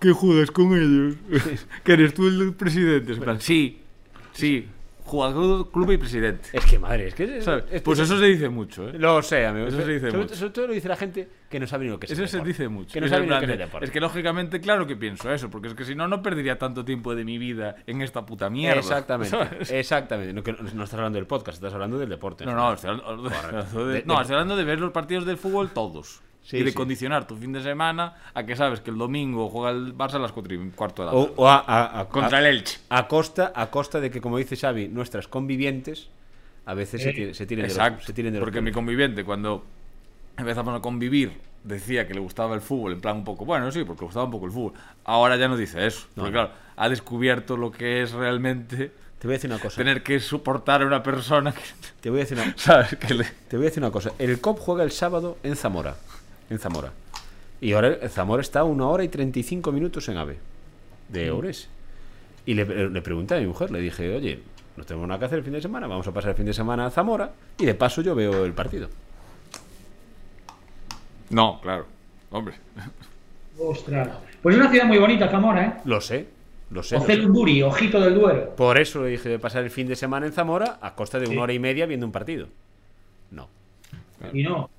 ¿Qué 0.00 0.12
juegas 0.12 0.50
con 0.52 0.76
ellos? 0.76 1.16
¿Que 1.82 1.92
eres 1.94 2.14
tú 2.14 2.28
el 2.28 2.54
presidente? 2.54 3.14
Sí, 3.40 3.80
sí. 4.32 4.68
Jugador, 5.08 5.70
club 5.70 5.90
y 5.92 5.96
presidente. 5.96 6.50
Es 6.52 6.64
que 6.66 6.78
madre, 6.78 7.08
es 7.08 7.14
que. 7.14 7.40
¿Sabes? 7.40 7.64
es- 7.70 7.80
Pues 7.82 7.98
eso 7.98 8.18
se 8.18 8.26
dice 8.26 8.48
mucho, 8.50 8.88
¿eh? 8.90 8.92
Lo 8.98 9.22
sé, 9.22 9.46
amigo. 9.46 9.66
Eso 9.68 9.78
se 9.82 9.92
dice 9.92 10.10
sobre, 10.10 10.22
mucho. 10.22 10.34
sobre 10.36 10.50
todo 10.52 10.66
lo 10.66 10.72
dice 10.74 10.86
la 10.88 10.96
gente 10.96 11.28
que 11.48 11.58
no 11.58 11.66
sabe 11.66 11.86
ni 11.86 11.90
lo 11.90 11.98
que 11.98 12.04
es. 12.06 12.12
Eso 12.12 12.26
se 12.26 12.36
deporte. 12.36 12.48
dice 12.48 12.68
mucho. 12.68 12.92
Que 12.92 13.00
no 13.00 13.06
Es 13.06 13.10
sabe 13.10 13.22
ni 13.24 13.28
lo 13.30 13.40
que 13.40 13.52
es 13.52 13.58
deporte. 13.58 13.86
es 13.86 13.90
que 13.90 14.00
lógicamente, 14.00 14.60
claro 14.60 14.86
que 14.86 14.96
pienso 14.96 15.32
eso, 15.32 15.48
porque 15.48 15.68
es 15.68 15.74
que 15.74 15.84
si 15.84 15.94
no, 15.94 16.06
no 16.08 16.20
perdería 16.22 16.58
tanto 16.58 16.84
tiempo 16.84 17.14
de 17.14 17.24
mi 17.24 17.38
vida 17.38 17.76
en 17.86 18.02
esta 18.02 18.26
puta 18.26 18.50
mierda. 18.50 18.78
Exactamente. 18.80 19.30
¿sabes? 19.30 19.70
Exactamente. 19.70 20.32
No, 20.34 20.42
que 20.42 20.52
no, 20.52 20.58
estás 20.84 20.94
hablando 20.94 21.16
del 21.16 21.26
podcast, 21.26 21.56
estás 21.56 21.72
hablando 21.72 21.98
del 21.98 22.10
deporte. 22.10 22.44
No, 22.44 22.54
no, 22.54 22.72
estoy 22.74 22.90
hablando 22.90 23.86
de, 23.86 24.02
no, 24.04 24.20
estoy 24.20 24.34
hablando 24.34 24.56
de 24.56 24.64
ver 24.64 24.78
los 24.78 24.92
partidos 24.92 25.24
del 25.24 25.38
fútbol 25.38 25.70
todos. 25.70 26.20
Sí, 26.48 26.56
y 26.56 26.62
de 26.62 26.70
sí. 26.70 26.74
condicionar 26.76 27.26
tu 27.26 27.36
fin 27.36 27.52
de 27.52 27.62
semana 27.62 28.14
a 28.32 28.42
que 28.46 28.56
sabes 28.56 28.80
que 28.80 28.90
el 28.90 28.96
domingo 28.96 29.50
juega 29.50 29.68
el 29.70 29.94
Barça 29.94 30.14
a 30.14 30.18
las 30.18 30.32
4 30.32 30.54
y 30.54 30.70
cuarto 30.70 31.02
de 31.02 31.06
la 31.10 31.14
O, 31.14 31.22
tarde. 31.24 31.34
o 31.36 31.46
a, 31.48 31.58
a- 31.58 32.00
a- 32.00 32.08
Contra 32.08 32.38
a- 32.38 32.40
el 32.40 32.46
Elche. 32.56 32.78
A 32.88 33.06
costa, 33.06 33.52
a 33.54 33.66
costa 33.70 34.00
de 34.00 34.10
que, 34.10 34.22
como 34.22 34.38
dice 34.38 34.56
Xavi, 34.56 34.88
nuestras 34.88 35.28
convivientes 35.28 36.08
a 36.64 36.72
veces 36.72 37.02
se, 37.02 37.10
Eh, 37.10 37.12
tiren, 37.12 37.34
se 37.34 37.44
tiren 37.46 37.66
de 37.66 37.68
Exacto. 37.70 37.96
los, 37.98 38.06
se 38.06 38.12
tiren 38.14 38.32
de 38.32 38.38
los 38.38 38.46
porque 38.46 38.62
mi 38.62 38.72
conviviente, 38.72 39.24
cuando 39.24 39.62
empezamos 40.38 40.74
a 40.74 40.80
convivir, 40.80 41.32
decía 41.64 42.06
que 42.06 42.14
le 42.14 42.20
gustaba 42.20 42.54
el 42.54 42.60
fútbol, 42.62 42.92
en 42.92 43.00
plan 43.02 43.16
un 43.16 43.24
poco, 43.24 43.44
bueno, 43.44 43.70
sí, 43.70 43.84
porque 43.84 44.00
le 44.00 44.06
gustaba 44.06 44.24
un 44.24 44.30
poco 44.30 44.46
el 44.46 44.52
fútbol. 44.52 44.72
Ahora 45.04 45.36
ya 45.36 45.48
no 45.48 45.56
dice 45.56 45.86
eso. 45.86 46.06
No, 46.16 46.22
porque 46.22 46.32
claro, 46.32 46.50
ha 46.76 46.88
descubierto 46.88 47.56
lo 47.58 47.70
que 47.70 48.00
es 48.02 48.12
realmente 48.12 48.90
Te 49.18 49.26
voy 49.26 49.34
a 49.34 49.36
decir 49.36 49.50
una 49.50 49.60
cosa. 49.60 49.76
tener 49.76 50.02
que 50.02 50.18
soportar 50.20 50.80
a 50.82 50.86
una 50.86 51.02
persona 51.02 51.52
que, 51.52 51.60
Te 52.00 52.08
voy 52.10 52.20
a 52.20 52.22
decir 52.22 52.38
una, 52.38 52.54
¿sabes? 52.56 52.96
Que 52.96 53.12
le... 53.14 53.24
te 53.24 53.56
voy 53.56 53.66
a 53.66 53.68
decir 53.68 53.82
una 53.82 53.90
cosa. 53.92 54.12
El 54.18 54.40
COP 54.40 54.58
juega 54.60 54.82
el 54.84 54.92
sábado 54.92 55.36
en 55.42 55.56
Zamora. 55.56 55.96
En 56.50 56.58
Zamora. 56.58 56.92
Y 57.60 57.72
ahora 57.72 57.88
el 57.88 58.08
Zamora 58.10 58.40
está 58.40 58.60
a 58.60 58.64
una 58.64 58.86
hora 58.86 59.04
y 59.04 59.08
35 59.08 59.72
minutos 59.72 60.08
en 60.08 60.16
AVE. 60.16 60.38
De 61.08 61.30
Ores. 61.30 61.68
Y 62.46 62.54
le, 62.54 62.88
le 62.88 63.02
pregunté 63.02 63.34
a 63.34 63.40
mi 63.40 63.46
mujer, 63.46 63.70
le 63.70 63.80
dije, 63.80 64.14
oye, 64.14 64.40
no 64.76 64.84
tenemos 64.84 65.08
nada 65.08 65.18
que 65.18 65.24
hacer 65.26 65.38
el 65.38 65.44
fin 65.44 65.52
de 65.52 65.60
semana, 65.60 65.86
vamos 65.86 66.06
a 66.06 66.12
pasar 66.12 66.30
el 66.30 66.36
fin 66.36 66.46
de 66.46 66.52
semana 66.52 66.86
a 66.86 66.90
Zamora 66.90 67.32
y 67.58 67.66
de 67.66 67.74
paso 67.74 68.00
yo 68.00 68.14
veo 68.14 68.44
el 68.44 68.52
partido. 68.52 68.88
No, 71.30 71.60
claro. 71.60 71.86
Hombre. 72.30 72.54
Ostras. 73.58 74.08
Pues 74.40 74.54
es 74.54 74.60
una 74.60 74.70
ciudad 74.70 74.86
muy 74.86 74.98
bonita, 74.98 75.28
Zamora, 75.28 75.64
¿eh? 75.64 75.74
Lo 75.84 76.00
sé, 76.00 76.28
lo 76.70 76.82
sé. 76.82 76.94
lo 76.94 77.00
sé. 77.00 77.12
Ocelunduri, 77.12 77.62
ojito 77.62 78.00
del 78.00 78.14
Duero. 78.14 78.54
Por 78.54 78.78
eso 78.78 79.02
le 79.02 79.10
dije 79.10 79.28
de 79.28 79.38
pasar 79.38 79.64
el 79.64 79.70
fin 79.70 79.88
de 79.88 79.96
semana 79.96 80.26
en 80.26 80.32
Zamora 80.32 80.78
a 80.80 80.94
costa 80.94 81.18
de 81.18 81.28
una 81.28 81.42
hora 81.42 81.52
y 81.52 81.58
media 81.58 81.86
viendo 81.86 82.06
un 82.06 82.12
partido. 82.12 82.46
No. 83.30 83.48
Y 84.32 84.42
no. 84.42 84.70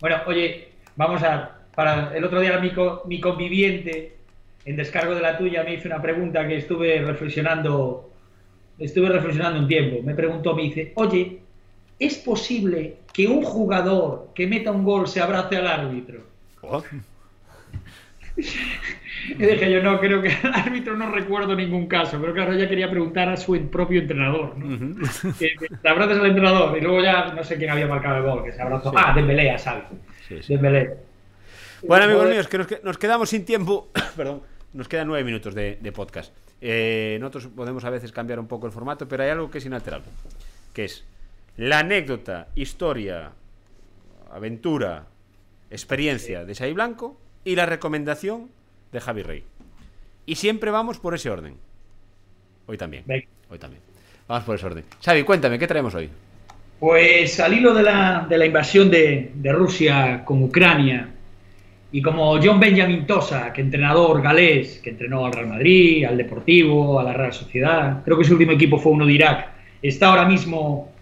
Bueno, 0.00 0.16
oye, 0.26 0.72
vamos 0.96 1.22
a. 1.22 1.52
Para 1.74 2.16
el 2.16 2.24
otro 2.24 2.40
día 2.40 2.58
mi, 2.58 2.70
co- 2.70 3.02
mi 3.06 3.20
conviviente, 3.20 4.16
en 4.64 4.76
descargo 4.76 5.14
de 5.14 5.20
la 5.20 5.36
tuya, 5.36 5.62
me 5.62 5.74
hizo 5.74 5.88
una 5.88 6.00
pregunta 6.00 6.46
que 6.48 6.56
estuve 6.56 7.00
reflexionando. 7.02 8.10
Estuve 8.78 9.08
reflexionando 9.10 9.60
un 9.60 9.68
tiempo. 9.68 10.02
Me 10.02 10.14
preguntó, 10.14 10.54
me 10.54 10.62
dice, 10.62 10.92
oye, 10.96 11.40
¿es 11.98 12.16
posible 12.18 12.96
que 13.12 13.26
un 13.26 13.42
jugador 13.42 14.28
que 14.34 14.46
meta 14.46 14.70
un 14.70 14.84
gol 14.84 15.06
se 15.08 15.20
abrace 15.20 15.56
al 15.56 15.66
árbitro? 15.66 16.20
Y 19.28 19.34
dije 19.34 19.72
yo, 19.72 19.82
no, 19.82 19.98
creo 19.98 20.20
que 20.20 20.28
al 20.42 20.54
árbitro 20.54 20.94
no 20.96 21.10
recuerdo 21.10 21.54
ningún 21.56 21.86
caso, 21.86 22.18
pero 22.20 22.34
claro, 22.34 22.52
ya 22.54 22.68
quería 22.68 22.90
preguntar 22.90 23.28
a 23.30 23.36
su 23.36 23.58
propio 23.70 24.00
entrenador, 24.02 24.56
¿no? 24.58 24.94
Que 25.38 25.56
que 25.56 25.68
te 25.82 25.88
abrazas 25.88 26.18
al 26.18 26.26
entrenador 26.26 26.76
y 26.76 26.80
luego 26.82 27.02
ya 27.02 27.32
no 27.34 27.42
sé 27.42 27.56
quién 27.56 27.70
había 27.70 27.86
marcado 27.86 28.18
el 28.18 28.22
gol, 28.24 28.44
que 28.44 28.52
se 28.52 28.60
abrazó. 28.62 28.90
Sí. 28.90 28.96
Ah, 29.00 29.12
Dembélé, 29.14 29.46
ya 29.46 29.58
sabes. 29.58 29.84
Sí, 30.28 30.42
sí. 30.42 30.54
Dembélé. 30.54 30.96
Bueno, 31.82 32.04
amigos 32.04 32.28
míos, 32.28 32.48
que 32.48 32.58
nos, 32.58 32.66
que- 32.66 32.80
nos 32.82 32.98
quedamos 32.98 33.28
sin 33.30 33.44
tiempo. 33.44 33.88
Perdón, 34.16 34.42
nos 34.72 34.88
quedan 34.88 35.06
nueve 35.08 35.24
minutos 35.24 35.54
de, 35.54 35.78
de 35.80 35.92
podcast. 35.92 36.32
Eh, 36.60 37.18
nosotros 37.20 37.48
podemos 37.54 37.84
a 37.84 37.90
veces 37.90 38.12
cambiar 38.12 38.40
un 38.40 38.46
poco 38.48 38.66
el 38.66 38.72
formato, 38.72 39.06
pero 39.06 39.22
hay 39.22 39.30
algo 39.30 39.50
que 39.50 39.58
es 39.58 39.66
inalterable, 39.66 40.06
que 40.72 40.84
es 40.86 41.04
la 41.58 41.80
anécdota, 41.80 42.48
historia, 42.54 43.30
aventura, 44.32 45.06
experiencia 45.70 46.44
de 46.44 46.54
Xavi 46.54 46.72
Blanco 46.72 47.18
y 47.44 47.56
la 47.56 47.66
recomendación 47.66 48.48
de 48.92 49.00
Javi 49.00 49.22
Rey. 49.22 49.44
Y 50.24 50.36
siempre 50.36 50.70
vamos 50.70 50.98
por 50.98 51.14
ese 51.14 51.30
orden. 51.30 51.56
Hoy 52.66 52.76
también. 52.78 53.04
Hoy 53.50 53.58
también. 53.58 53.82
Vamos 54.26 54.44
por 54.44 54.56
ese 54.56 54.66
orden. 54.66 54.84
Xavi, 55.04 55.22
cuéntame, 55.24 55.58
¿qué 55.58 55.66
traemos 55.66 55.94
hoy? 55.94 56.10
Pues 56.78 57.40
al 57.40 57.54
hilo 57.54 57.72
de 57.72 57.82
la, 57.82 58.26
de 58.28 58.36
la 58.36 58.46
invasión 58.46 58.90
de, 58.90 59.30
de 59.34 59.52
Rusia 59.52 60.22
con 60.24 60.42
Ucrania 60.42 61.08
y 61.90 62.02
como 62.02 62.38
John 62.42 62.60
Benjamin 62.60 63.06
Tosa, 63.06 63.52
que 63.52 63.62
entrenador 63.62 64.20
galés, 64.20 64.80
que 64.82 64.90
entrenó 64.90 65.24
al 65.24 65.32
Real 65.32 65.46
Madrid, 65.46 66.04
al 66.04 66.18
Deportivo, 66.18 67.00
a 67.00 67.04
la 67.04 67.14
Real 67.14 67.32
Sociedad, 67.32 68.02
creo 68.04 68.18
que 68.18 68.24
su 68.24 68.34
último 68.34 68.52
equipo 68.52 68.78
fue 68.78 68.92
uno 68.92 69.06
de 69.06 69.12
Irak, 69.12 69.48
está 69.80 70.08
ahora 70.08 70.26
mismo 70.26 70.92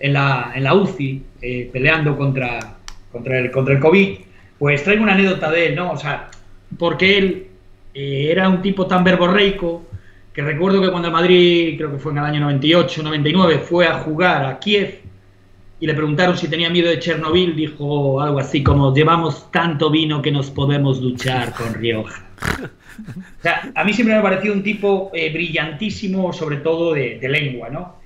en 0.00 0.14
la, 0.14 0.52
en 0.54 0.64
la 0.64 0.74
UCI 0.74 1.22
eh, 1.40 1.70
peleando 1.72 2.16
contra, 2.16 2.58
contra, 3.12 3.38
el, 3.38 3.52
contra 3.52 3.74
el 3.74 3.80
COVID, 3.80 4.18
pues 4.58 4.82
traigo 4.82 5.04
una 5.04 5.12
anécdota 5.14 5.50
de 5.50 5.66
él, 5.66 5.76
¿no? 5.76 5.92
O 5.92 5.96
sea, 5.96 6.28
porque 6.76 7.18
él 7.18 7.46
eh, 7.94 8.28
era 8.30 8.48
un 8.48 8.60
tipo 8.60 8.88
tan 8.88 9.04
verborreico 9.04 9.84
que 10.32 10.42
recuerdo 10.42 10.82
que 10.82 10.90
cuando 10.90 11.06
el 11.06 11.14
Madrid, 11.14 11.76
creo 11.76 11.92
que 11.92 11.98
fue 11.98 12.10
en 12.10 12.18
el 12.18 12.24
año 12.24 12.40
98, 12.40 13.04
99, 13.04 13.58
fue 13.58 13.86
a 13.86 14.00
jugar 14.00 14.44
a 14.44 14.58
Kiev 14.58 15.03
y 15.84 15.86
le 15.86 15.92
preguntaron 15.92 16.38
si 16.38 16.48
tenía 16.48 16.70
miedo 16.70 16.88
de 16.88 16.98
Chernobyl, 16.98 17.54
dijo 17.54 18.18
algo 18.18 18.38
así 18.38 18.62
como, 18.62 18.94
llevamos 18.94 19.52
tanto 19.52 19.90
vino 19.90 20.22
que 20.22 20.32
nos 20.32 20.50
podemos 20.50 20.98
duchar 20.98 21.52
con 21.52 21.74
Rioja. 21.74 22.24
A 23.74 23.84
mí 23.84 23.92
siempre 23.92 24.14
me 24.14 24.20
ha 24.20 24.22
parecido 24.22 24.54
un 24.54 24.62
tipo 24.62 25.10
eh, 25.12 25.30
brillantísimo, 25.30 26.32
sobre 26.32 26.56
todo 26.56 26.94
de, 26.94 27.18
de 27.18 27.28
lengua, 27.28 27.68
¿no? 27.68 27.96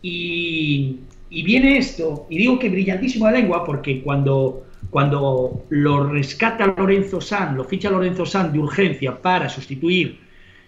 Y, 0.00 1.00
y 1.28 1.42
viene 1.42 1.76
esto, 1.76 2.26
y 2.30 2.38
digo 2.38 2.58
que 2.58 2.70
brillantísimo 2.70 3.26
de 3.26 3.32
lengua 3.32 3.66
porque 3.66 4.00
cuando, 4.00 4.64
cuando 4.88 5.66
lo 5.68 6.06
rescata 6.06 6.68
Lorenzo 6.68 7.20
San, 7.20 7.54
lo 7.54 7.64
ficha 7.64 7.90
Lorenzo 7.90 8.24
San 8.24 8.50
de 8.50 8.60
urgencia 8.60 9.20
para 9.20 9.50
sustituir 9.50 10.20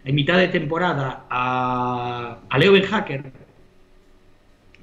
en 0.05 0.15
mitad 0.15 0.37
de 0.37 0.49
temporada 0.49 1.25
a, 1.31 2.41
a 2.47 2.59
Leo 2.59 2.73
Ben 2.73 2.85
Hacker, 2.85 3.33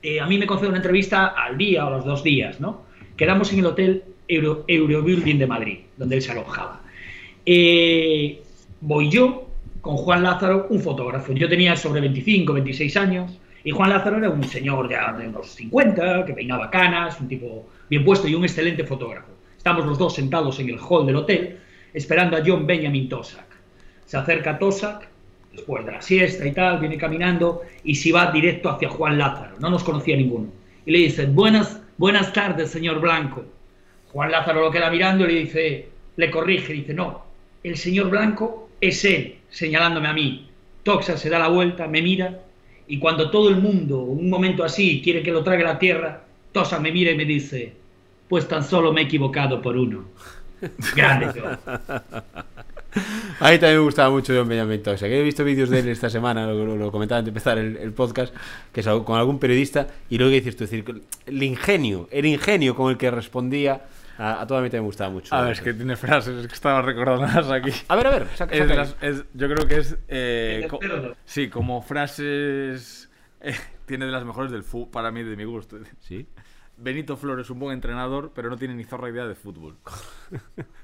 eh, 0.02 0.20
a 0.20 0.26
mí 0.26 0.38
me 0.38 0.46
concede 0.46 0.70
una 0.70 0.78
entrevista 0.78 1.28
al 1.28 1.58
día 1.58 1.86
o 1.86 1.90
los 1.90 2.06
dos 2.06 2.24
días, 2.24 2.60
¿no? 2.60 2.84
Quedamos 3.18 3.52
en 3.52 3.60
el 3.60 3.66
hotel 3.66 4.04
Euro, 4.28 4.64
Eurobuilding 4.68 5.40
de 5.40 5.48
Madrid, 5.48 5.80
donde 5.98 6.16
él 6.16 6.22
se 6.22 6.32
alojaba. 6.32 6.82
Eh, 7.46 8.42
voy 8.82 9.10
yo 9.10 9.50
con 9.82 9.98
Juan 9.98 10.24
Lázaro, 10.24 10.68
un 10.70 10.80
fotógrafo. 10.82 11.34
Yo 11.34 11.50
tenía 11.50 11.76
sobre 11.76 12.02
25, 12.02 12.54
26 12.54 12.98
años, 12.98 13.40
y 13.64 13.72
Juan 13.72 13.90
Lázaro 13.90 14.18
era 14.18 14.30
un 14.30 14.44
señor 14.44 14.90
ya 14.90 15.12
de 15.14 15.28
unos 15.28 15.48
50, 15.50 16.26
que 16.26 16.34
peinaba 16.34 16.70
canas, 16.70 17.20
un 17.20 17.28
tipo 17.28 17.68
bien 17.90 18.06
puesto 18.06 18.28
y 18.28 18.36
un 18.36 18.44
excelente 18.44 18.84
fotógrafo. 18.84 19.32
Estamos 19.58 19.86
los 19.86 19.98
dos 19.98 20.16
sentados 20.16 20.60
en 20.60 20.70
el 20.70 20.80
hall 20.80 21.06
del 21.06 21.18
hotel, 21.18 21.60
esperando 21.94 22.38
a 22.38 22.42
John 22.46 22.66
Benjamin 22.66 23.10
Tosak. 23.10 23.46
Se 24.06 24.16
acerca 24.18 24.58
Tosak, 24.58 25.09
después 25.60 25.86
de 25.86 25.92
la 25.92 26.02
siesta 26.02 26.48
y 26.48 26.52
tal, 26.52 26.80
viene 26.80 26.98
caminando 26.98 27.62
y 27.84 27.96
se 27.96 28.12
va 28.12 28.32
directo 28.32 28.70
hacia 28.70 28.90
Juan 28.90 29.18
Lázaro. 29.18 29.58
No 29.60 29.70
nos 29.70 29.84
conocía 29.84 30.16
ninguno. 30.16 30.48
Y 30.86 30.92
le 30.92 31.00
dice, 31.00 31.26
buenas, 31.26 31.82
buenas 31.98 32.32
tardes, 32.34 32.72
señor 32.72 33.00
Blanco. 33.00 33.46
Juan 34.12 34.32
Lázaro 34.32 34.62
lo 34.62 34.72
queda 34.72 34.90
mirando 34.90 35.26
y 35.26 35.34
le 35.34 35.40
dice, 35.42 35.90
le 36.16 36.32
corrige, 36.32 36.74
dice, 36.74 36.94
no, 36.94 37.26
el 37.64 37.78
señor 37.78 38.10
Blanco 38.10 38.70
es 38.82 39.04
él, 39.06 39.36
señalándome 39.50 40.08
a 40.08 40.14
mí. 40.14 40.50
Toxa 40.84 41.18
se 41.18 41.30
da 41.30 41.38
la 41.38 41.50
vuelta, 41.50 41.88
me 41.88 42.02
mira, 42.02 42.40
y 42.88 42.98
cuando 42.98 43.30
todo 43.30 43.50
el 43.50 43.58
mundo, 43.58 44.00
un 44.00 44.30
momento 44.30 44.64
así, 44.64 45.02
quiere 45.04 45.22
que 45.22 45.32
lo 45.32 45.44
trague 45.44 45.64
a 45.64 45.74
la 45.74 45.80
tierra, 45.80 46.24
Tosa 46.52 46.80
me 46.80 46.92
mira 46.92 47.12
y 47.12 47.16
me 47.16 47.26
dice, 47.26 47.74
pues 48.28 48.48
tan 48.48 48.64
solo 48.64 48.92
me 48.92 49.02
he 49.02 49.04
equivocado 49.04 49.62
por 49.62 49.78
uno. 49.78 50.06
Grande. 50.96 51.28
A 53.40 53.52
mí 53.52 53.58
también 53.60 53.78
me 53.80 53.84
gustaba 53.86 54.10
mucho 54.10 54.34
John 54.36 54.48
Benjamin 54.50 54.84
Toxa, 54.84 55.08
que 55.08 55.20
he 55.20 55.24
visto 55.24 55.44
vídeos 55.44 55.70
de 55.70 55.80
él 55.80 55.88
esta 55.90 56.10
semana, 56.10 56.46
lo, 56.48 56.66
lo- 56.66 56.76
lo 56.76 56.92
comentaba 56.92 57.20
antes 57.20 57.34
de 57.34 57.38
empezar 57.38 57.58
el, 57.58 57.78
el 57.78 57.94
podcast, 57.94 58.36
que 58.74 58.82
es 58.82 58.88
algo- 58.88 59.06
con 59.06 59.18
algún 59.18 59.40
periodista, 59.40 59.88
y 60.10 60.18
luego 60.18 60.32
que 60.32 60.36
dices 60.42 60.56
tú, 60.58 60.64
es 60.66 60.72
decir, 60.72 61.04
el 61.26 61.44
ingenio, 61.44 62.08
el 62.12 62.26
ingenio 62.26 62.76
con 62.76 62.92
el 62.92 62.98
que 62.98 63.10
respondía 63.12 63.82
a, 64.18 64.42
a 64.42 64.48
todo 64.48 64.58
a 64.58 64.62
mí 64.62 64.68
también 64.68 64.84
me 64.84 64.88
gustaba 64.88 65.10
mucho. 65.10 65.34
A 65.34 65.42
ver, 65.44 65.54
es 65.54 65.62
que 65.62 65.74
tiene 65.74 65.96
frases, 65.96 66.36
es 66.38 66.48
que 66.48 66.54
estaba 66.54 66.82
recordándolas 66.82 67.50
aquí. 67.50 67.72
A 67.88 67.96
ver, 67.96 68.08
a 68.08 68.10
ver, 68.12 68.28
saca- 68.36 68.54
Es 68.54 68.60
saca- 68.68 68.76
las- 68.76 68.96
es- 69.02 69.24
yo 69.34 69.48
creo 69.48 69.66
que 69.68 69.78
es. 69.78 69.98
eh, 70.10 70.68
co- 70.70 70.80
sí, 71.26 71.48
como 71.50 71.82
frases. 71.82 73.10
eh, 73.42 73.56
tiene 73.86 74.06
de 74.06 74.12
las 74.12 74.26
mejores 74.26 74.52
del 74.52 74.64
fútbol, 74.64 74.90
para 74.92 75.12
mí, 75.12 75.24
de 75.24 75.36
mi 75.38 75.46
gusto. 75.46 75.78
Sí. 76.02 76.28
Benito 76.78 77.18
Flores 77.18 77.46
es 77.46 77.50
un 77.50 77.60
buen 77.60 77.74
entrenador, 77.74 78.32
pero 78.36 78.50
no 78.50 78.58
tiene 78.58 78.74
ni 78.76 78.84
zorra 78.84 79.10
idea 79.10 79.26
de 79.26 79.36
fútbol. 79.36 79.78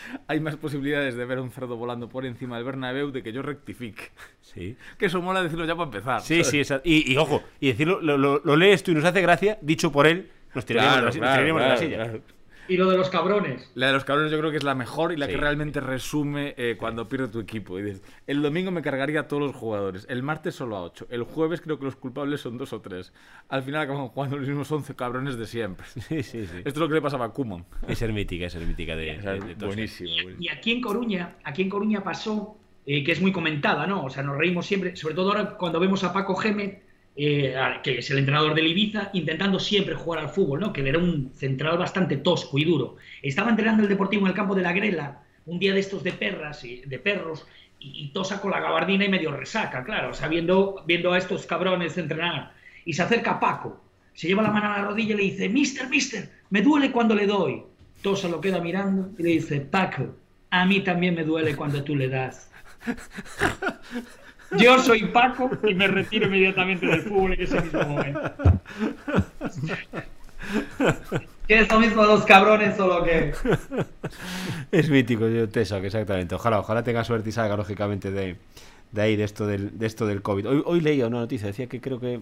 hay 0.28 0.40
más 0.40 0.56
posibilidades 0.56 1.16
de 1.16 1.24
ver 1.24 1.38
un 1.40 1.50
cerdo 1.50 1.76
volando 1.76 2.08
por 2.08 2.24
encima 2.26 2.56
del 2.56 2.64
Bernabéu 2.64 3.10
de 3.10 3.22
que 3.22 3.32
yo 3.32 3.42
rectifique. 3.42 4.10
Sí. 4.40 4.76
Que 4.98 5.06
eso 5.06 5.20
mola 5.22 5.42
decirlo 5.42 5.64
ya 5.64 5.74
para 5.74 5.86
empezar. 5.86 6.20
Sí, 6.20 6.34
¿sabes? 6.36 6.48
sí, 6.48 6.60
esa- 6.60 6.80
y, 6.84 7.12
y 7.12 7.16
ojo, 7.16 7.42
y 7.60 7.68
decirlo, 7.68 8.00
lo, 8.00 8.16
lo- 8.18 8.40
lo 8.44 8.56
lees 8.56 8.82
tú 8.82 8.90
y 8.92 8.94
nos 8.94 9.04
hace 9.04 9.20
gracia, 9.20 9.58
dicho 9.62 9.90
por 9.92 10.06
él, 10.06 10.30
nos 10.54 10.64
tiraríamos, 10.64 10.98
Claro, 11.00 11.00
de, 11.00 11.06
la, 11.06 11.12
si- 11.12 11.20
nos 11.20 11.26
claro, 11.26 11.34
tiraríamos 11.34 11.62
de 11.62 11.68
la 11.68 11.96
claro, 11.96 12.12
silla. 12.18 12.35
Y 12.68 12.76
lo 12.76 12.90
de 12.90 12.96
los 12.96 13.10
cabrones. 13.10 13.70
La 13.74 13.88
de 13.88 13.92
los 13.92 14.04
cabrones 14.04 14.32
yo 14.32 14.38
creo 14.38 14.50
que 14.50 14.56
es 14.56 14.64
la 14.64 14.74
mejor 14.74 15.12
y 15.12 15.16
la 15.16 15.26
Sí. 15.26 15.32
que 15.32 15.38
realmente 15.38 15.80
resume 15.80 16.54
eh, 16.56 16.76
cuando 16.78 17.08
pierde 17.08 17.28
tu 17.28 17.40
equipo. 17.40 17.78
Y 17.78 17.82
dices, 17.82 18.02
el 18.26 18.42
domingo 18.42 18.70
me 18.70 18.82
cargaría 18.82 19.20
a 19.20 19.28
todos 19.28 19.42
los 19.42 19.54
jugadores, 19.54 20.06
el 20.08 20.22
martes 20.22 20.54
solo 20.54 20.76
a 20.76 20.82
8, 20.82 21.06
el 21.10 21.22
jueves 21.22 21.60
creo 21.60 21.78
que 21.78 21.84
los 21.84 21.96
culpables 21.96 22.40
son 22.40 22.58
dos 22.58 22.72
o 22.72 22.80
tres. 22.80 23.12
Al 23.48 23.62
final 23.62 23.82
acaban 23.82 24.08
jugando 24.08 24.36
los 24.36 24.46
mismos 24.48 24.70
11 24.70 24.94
cabrones 24.94 25.36
de 25.36 25.46
siempre. 25.46 25.86
Sí, 26.06 26.22
sí, 26.22 26.46
sí. 26.46 26.56
Esto 26.58 26.68
es 26.70 26.76
lo 26.78 26.88
que 26.88 26.94
le 26.94 27.02
pasaba 27.02 27.26
a 27.26 27.32
Koeman. 27.32 27.64
Es 27.88 27.98
ser 27.98 28.12
mítica, 28.12 28.46
es 28.46 28.52
ser 28.52 28.64
mítica 28.66 28.94
de, 28.96 29.16
de, 29.18 29.40
de 29.54 29.66
buenísimo, 29.66 30.10
buenísimo. 30.10 30.36
Y 30.40 30.48
aquí 30.48 30.72
en 30.72 30.80
Coruña, 30.80 31.36
aquí 31.44 31.62
en 31.62 31.68
Coruña 31.68 32.02
pasó, 32.04 32.56
eh, 32.86 33.02
que 33.02 33.12
es 33.12 33.20
muy 33.20 33.32
comentada, 33.32 33.86
¿no? 33.86 34.04
O 34.04 34.10
sea, 34.10 34.22
nos 34.22 34.36
reímos 34.36 34.66
siempre, 34.66 34.94
sobre 34.96 35.14
todo 35.14 35.30
ahora 35.32 35.56
cuando 35.56 35.80
vemos 35.80 36.04
a 36.04 36.12
Paco 36.12 36.36
Gémez, 36.36 36.82
eh, 37.18 37.54
que 37.82 37.98
es 37.98 38.10
el 38.10 38.18
entrenador 38.18 38.54
del 38.54 38.66
Ibiza, 38.66 39.08
intentando 39.14 39.58
siempre 39.58 39.94
jugar 39.94 40.20
al 40.20 40.28
fútbol, 40.28 40.60
¿no? 40.60 40.72
Que 40.72 40.86
era 40.86 40.98
un 40.98 41.32
entrenador 41.40 41.80
bastante 41.80 42.18
tosco 42.18 42.58
y 42.58 42.64
duro. 42.64 42.96
Estaba 43.22 43.48
entrenando 43.48 43.82
el 43.82 43.88
Deportivo 43.88 44.22
en 44.26 44.28
el 44.28 44.34
campo 44.34 44.54
de 44.54 44.60
la 44.60 44.74
Grela, 44.74 45.22
un 45.46 45.58
día 45.58 45.72
de 45.72 45.80
estos 45.80 46.04
de 46.04 46.12
perras, 46.12 46.62
y, 46.64 46.82
de 46.82 46.98
perros, 46.98 47.46
y, 47.80 48.08
tosa 48.08 48.38
con 48.40 48.50
la 48.50 48.60
gabardina 48.60 49.06
y 49.06 49.08
medio 49.08 49.30
resaca, 49.30 49.82
claro, 49.82 50.10
o 50.10 50.14
sea, 50.14 50.28
viendo, 50.28 50.82
viendo 50.86 51.12
a 51.12 51.18
estos 51.18 51.46
cabrones 51.46 51.96
entrenar. 51.96 52.52
Y 52.84 52.92
se 52.92 53.02
acerca 53.02 53.40
Paco, 53.40 53.82
se 54.12 54.28
lleva 54.28 54.42
la 54.42 54.50
mano 54.50 54.72
a 54.72 54.78
la 54.78 54.84
rodilla 54.84 55.14
y 55.14 55.16
le 55.16 55.22
dice, 55.22 55.48
Mister, 55.48 55.88
Mister, 55.88 56.28
me 56.50 56.60
duele 56.60 56.92
cuando 56.92 57.14
le 57.14 57.26
doy. 57.26 57.62
Tosa 58.02 58.28
lo 58.28 58.42
queda 58.42 58.60
mirando 58.60 59.10
y 59.18 59.22
le 59.22 59.30
dice, 59.30 59.60
Paco, 59.62 60.14
a 60.50 60.66
mí 60.66 60.80
también 60.80 61.14
me 61.14 61.24
duele 61.24 61.56
cuando 61.56 61.82
tú 61.82 61.96
le 61.96 62.08
das. 62.08 62.50
Yo 64.58 64.78
soy 64.78 65.04
Paco 65.06 65.50
y 65.68 65.74
me 65.74 65.86
retiro 65.88 66.26
inmediatamente 66.26 66.86
del 66.86 67.00
fútbol 67.02 67.32
en 67.34 67.42
ese 67.42 67.60
mismo 67.60 67.82
momento. 67.82 68.20
Que 71.48 71.60
es 71.60 71.70
lo 71.70 71.78
mismo 71.80 72.04
los 72.04 72.24
cabrones, 72.24 72.76
solo 72.76 73.04
que. 73.04 73.32
Es 74.72 74.90
mítico, 74.90 75.28
yo 75.28 75.48
Tesa, 75.48 75.80
que 75.80 75.86
exactamente. 75.86 76.34
Ojalá, 76.34 76.58
ojalá 76.60 76.82
tenga 76.82 77.04
suerte 77.04 77.28
y 77.28 77.32
salga, 77.32 77.56
lógicamente, 77.56 78.10
de, 78.10 78.36
de 78.92 79.02
ahí, 79.02 79.16
de 79.16 79.24
esto 79.24 79.46
del, 79.46 79.78
de 79.78 79.86
esto 79.86 80.06
del 80.06 80.22
COVID. 80.22 80.48
Hoy, 80.48 80.62
hoy 80.64 80.80
leía 80.80 81.06
una 81.06 81.18
noticia, 81.20 81.46
decía 81.46 81.68
que 81.68 81.80
creo 81.80 82.00
que 82.00 82.20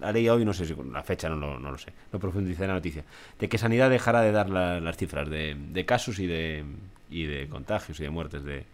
la 0.00 0.12
leía 0.12 0.34
hoy, 0.34 0.44
no 0.44 0.52
sé 0.52 0.66
si 0.66 0.74
con 0.74 0.92
la 0.92 1.02
fecha, 1.04 1.28
no, 1.28 1.36
lo- 1.36 1.58
no 1.60 1.70
lo 1.70 1.78
sé, 1.78 1.92
no 2.12 2.18
profundicé 2.18 2.62
en 2.64 2.68
la 2.68 2.74
noticia, 2.74 3.04
de 3.38 3.48
que 3.48 3.58
Sanidad 3.58 3.90
dejará 3.90 4.20
de 4.22 4.32
dar 4.32 4.50
la- 4.50 4.80
las 4.80 4.96
cifras 4.96 5.28
de, 5.30 5.56
de 5.72 5.84
casos 5.86 6.18
y 6.18 6.26
de, 6.26 6.64
y 7.10 7.24
de 7.26 7.48
contagios 7.48 7.98
y 8.00 8.02
de 8.02 8.10
muertes 8.10 8.44
de, 8.44 8.64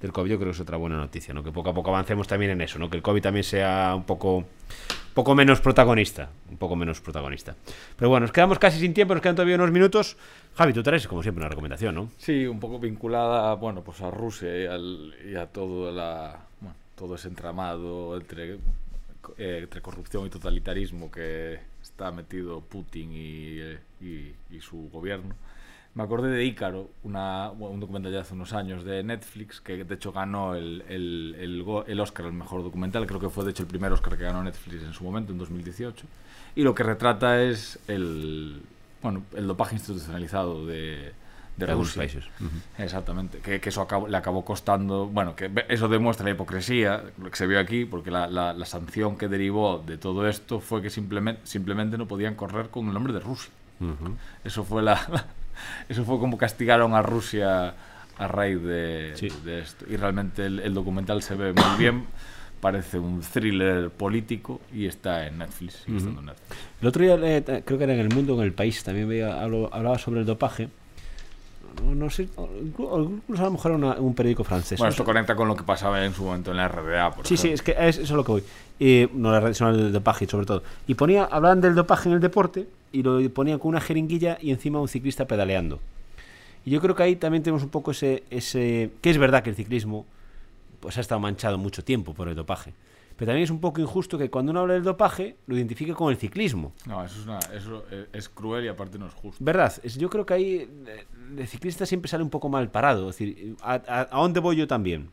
del 0.00 0.12
COVID. 0.12 0.30
Yo 0.30 0.36
creo 0.38 0.48
que 0.50 0.54
es 0.54 0.60
otra 0.60 0.76
buena 0.76 0.96
noticia, 0.96 1.34
¿no? 1.34 1.42
Que 1.42 1.50
poco 1.52 1.70
a 1.70 1.74
poco 1.74 1.90
avancemos 1.90 2.26
también 2.28 2.52
en 2.52 2.60
eso, 2.60 2.78
¿no? 2.78 2.88
Que 2.90 2.96
el 2.96 3.02
COVID 3.02 3.22
también 3.22 3.44
sea 3.44 3.94
un 3.96 4.04
poco, 4.04 4.44
poco 5.14 5.34
menos 5.34 5.60
protagonista, 5.60 6.30
un 6.50 6.56
poco 6.56 6.76
menos 6.76 7.00
protagonista. 7.00 7.56
Pero 7.96 8.08
bueno, 8.08 8.24
nos 8.26 8.32
quedamos 8.32 8.58
casi 8.58 8.78
sin 8.78 8.94
tiempo, 8.94 9.14
nos 9.14 9.22
quedan 9.22 9.36
todavía 9.36 9.56
unos 9.56 9.70
minutos. 9.72 10.16
Javi, 10.54 10.72
tú 10.72 10.82
traes, 10.82 11.06
como 11.08 11.22
siempre, 11.22 11.42
una 11.42 11.48
recomendación, 11.48 11.94
¿no? 11.94 12.10
Sí, 12.18 12.46
un 12.46 12.60
poco 12.60 12.78
vinculada, 12.78 13.54
bueno, 13.54 13.82
pues 13.82 14.00
a 14.00 14.10
Rusia 14.10 14.56
y, 14.62 14.66
al- 14.66 15.14
y 15.30 15.34
a 15.36 15.46
todo 15.46 15.90
la, 15.92 16.38
bueno, 16.60 16.76
todo 16.96 17.14
ese 17.16 17.28
entramado 17.28 18.16
entre, 18.16 18.54
eh, 19.36 19.60
entre 19.62 19.80
corrupción 19.80 20.26
y 20.26 20.30
totalitarismo 20.30 21.10
que 21.10 21.58
está 21.82 22.10
metido 22.12 22.60
Putin 22.60 23.12
y, 23.12 23.58
eh, 23.60 23.78
y- 24.00 24.34
y 24.56 24.60
su 24.60 24.88
gobierno. 24.92 25.34
Me 25.94 26.04
acordé 26.04 26.28
de 26.30 26.44
Ícaro, 26.44 26.90
una, 27.02 27.50
un 27.50 27.80
documental 27.80 28.12
ya 28.12 28.20
hace 28.20 28.34
unos 28.34 28.52
años 28.52 28.84
de 28.84 29.02
Netflix, 29.02 29.60
que 29.60 29.82
de 29.84 29.94
hecho 29.96 30.12
ganó 30.12 30.54
el, 30.54 30.84
el, 30.88 31.34
el, 31.40 31.64
el 31.88 32.00
Oscar 32.00 32.26
al 32.26 32.32
mejor 32.32 32.62
documental, 32.62 33.04
creo 33.06 33.18
que 33.18 33.28
fue 33.30 33.44
de 33.44 33.50
hecho 33.50 33.64
el 33.64 33.68
primer 33.68 33.92
Oscar 33.92 34.16
que 34.16 34.22
ganó 34.24 34.42
Netflix 34.44 34.82
en 34.84 34.92
su 34.92 35.02
momento, 35.02 35.32
en 35.32 35.38
2018. 35.38 36.06
Y 36.54 36.62
lo 36.62 36.72
que 36.74 36.84
retrata 36.84 37.42
es 37.42 37.80
el, 37.88 38.62
bueno, 39.02 39.22
el 39.34 39.48
dopaje 39.48 39.74
institucionalizado 39.74 40.66
de, 40.66 41.12
de 41.56 41.64
algunos 41.64 41.88
Rusia. 41.96 42.00
países. 42.02 42.24
Exactamente, 42.78 43.38
que, 43.38 43.60
que 43.60 43.68
eso 43.70 43.82
acabó- 43.82 44.06
le 44.06 44.16
acabó 44.16 44.44
costando, 44.44 45.06
bueno, 45.06 45.34
que 45.34 45.50
eso 45.68 45.88
demuestra 45.88 46.24
la 46.24 46.30
hipocresía, 46.30 47.02
que 47.28 47.36
se 47.36 47.46
vio 47.48 47.58
aquí, 47.58 47.84
porque 47.86 48.12
la, 48.12 48.28
la- 48.28 48.52
la 48.52 48.66
sanción 48.66 49.16
que 49.18 49.26
derivó 49.26 49.82
de 49.84 49.98
todo 49.98 50.28
esto 50.28 50.60
fue 50.60 50.80
que 50.80 50.90
simplemente, 50.90 51.40
simplemente 51.44 51.98
no 51.98 52.06
podían 52.06 52.36
correr 52.36 52.68
con 52.68 52.86
el 52.86 52.94
nombre 52.94 53.12
de 53.12 53.18
Rusia. 53.20 53.50
Ujú. 53.80 54.14
Eso 54.44 54.62
fue 54.64 54.82
la, 54.82 55.26
eso 55.88 56.04
fue 56.04 56.18
como 56.18 56.36
castigaron 56.38 56.94
a 56.94 57.02
Rusia 57.02 57.74
a 58.18 58.26
raíz 58.28 58.62
de, 58.62 59.12
Sí. 59.14 59.28
de 59.44 59.60
esto. 59.60 59.84
Y 59.88 59.96
realmente 59.96 60.44
el, 60.46 60.60
el 60.60 60.74
documental 60.74 61.22
se 61.22 61.34
ve 61.36 61.52
muy 61.52 61.78
bien, 61.78 62.04
parece 62.60 62.98
un 62.98 63.20
thriller 63.20 63.90
político 63.90 64.60
y 64.74 64.86
está 64.86 65.26
en 65.28 65.38
Netflix. 65.38 65.74
sigue 65.84 65.98
estando 65.98 66.20
en 66.20 66.26
Netflix. 66.26 66.58
El 66.80 66.88
otro 66.88 67.02
día, 67.04 67.14
eh, 67.22 67.62
creo 67.64 67.78
que 67.78 67.84
era 67.84 67.94
en 67.94 68.00
El 68.00 68.08
Mundo, 68.12 68.34
en 68.34 68.40
El 68.42 68.52
País, 68.52 68.82
también 68.82 69.08
veía, 69.08 69.40
hablaba 69.42 69.98
sobre 69.98 70.20
el 70.20 70.26
dopaje. 70.26 70.68
No, 71.84 71.94
no 71.94 72.10
sé, 72.10 72.28
incluso 72.62 73.42
a 73.42 73.44
lo 73.44 73.50
mejor 73.52 73.72
una- 73.72 73.94
un 73.94 74.14
periódico 74.14 74.44
francés. 74.44 74.78
Bueno, 74.78 74.88
No 74.88 74.90
esto 74.90 75.02
sé. 75.02 75.06
conecta 75.06 75.36
con 75.36 75.46
lo 75.48 75.56
que 75.56 75.62
pasaba 75.64 76.04
en 76.04 76.12
su 76.12 76.24
momento 76.24 76.50
en 76.50 76.56
la 76.56 76.68
RDA, 76.68 77.10
por 77.14 77.26
Sí, 77.26 77.36
sí, 77.36 77.48
ejemplo. 77.48 77.54
es 77.54 77.62
que 77.62 77.88
es, 77.88 77.96
eso 77.98 78.02
es 78.02 78.10
lo 78.16 78.24
que 78.24 78.32
voy. 78.32 78.42
Eh, 78.80 79.08
no 79.14 79.30
la 79.32 79.54
sino 79.54 79.70
el 79.70 79.92
dopaje, 79.92 80.26
sobre 80.26 80.46
todo. 80.46 80.62
Y 80.86 80.94
ponía, 80.94 81.24
hablaban 81.24 81.60
del 81.60 81.74
dopaje 81.74 82.08
en 82.08 82.14
el 82.16 82.20
deporte 82.20 82.68
y 82.92 83.02
lo 83.02 83.20
ponían 83.30 83.58
con 83.58 83.68
una 83.70 83.80
jeringuilla 83.80 84.38
y 84.40 84.50
encima 84.50 84.80
un 84.80 84.88
ciclista 84.88 85.26
pedaleando. 85.26 85.78
Y 86.64 86.70
yo 86.70 86.80
creo 86.80 86.94
que 86.94 87.02
ahí 87.04 87.16
también 87.16 87.42
tenemos 87.42 87.62
un 87.62 87.70
poco 87.70 87.92
ese, 87.92 88.24
ese 88.30 88.90
que 89.00 89.10
es 89.10 89.18
verdad 89.18 89.42
que 89.42 89.50
el 89.50 89.56
ciclismo 89.56 90.04
pues 90.80 90.96
ha 90.98 91.00
estado 91.00 91.20
manchado 91.20 91.58
mucho 91.58 91.82
tiempo 91.84 92.14
por 92.14 92.28
el 92.28 92.34
dopaje. 92.34 92.72
Pero 93.18 93.30
también 93.30 93.42
es 93.44 93.50
un 93.50 93.60
poco 93.60 93.80
injusto 93.80 94.16
que 94.16 94.30
cuando 94.30 94.52
uno 94.52 94.60
habla 94.60 94.74
del 94.74 94.84
dopaje 94.84 95.36
lo 95.48 95.56
identifique 95.56 95.92
con 95.92 96.10
el 96.10 96.16
ciclismo. 96.16 96.72
No, 96.86 97.04
eso 97.04 97.18
es, 97.20 97.26
una- 97.26 97.38
eso 97.52 97.84
eh, 97.90 98.06
es 98.12 98.28
cruel 98.28 98.64
y 98.64 98.68
aparte 98.68 98.96
no 98.98 99.06
es 99.08 99.12
justo. 99.14 99.44
¿Verdad? 99.44 99.72
Yo 99.82 100.08
creo 100.08 100.24
que 100.24 100.34
ahí 100.34 100.70
eh, 100.86 101.04
el 101.36 101.46
ciclista 101.48 101.84
siempre 101.84 102.08
sale 102.08 102.22
un 102.22 102.30
poco 102.30 102.48
mal 102.48 102.70
parado. 102.70 103.10
Es 103.10 103.18
decir, 103.18 103.56
¿a, 103.60 103.72
a, 103.74 104.00
a 104.02 104.20
dónde 104.20 104.38
voy 104.40 104.54
yo 104.56 104.68
también? 104.68 105.10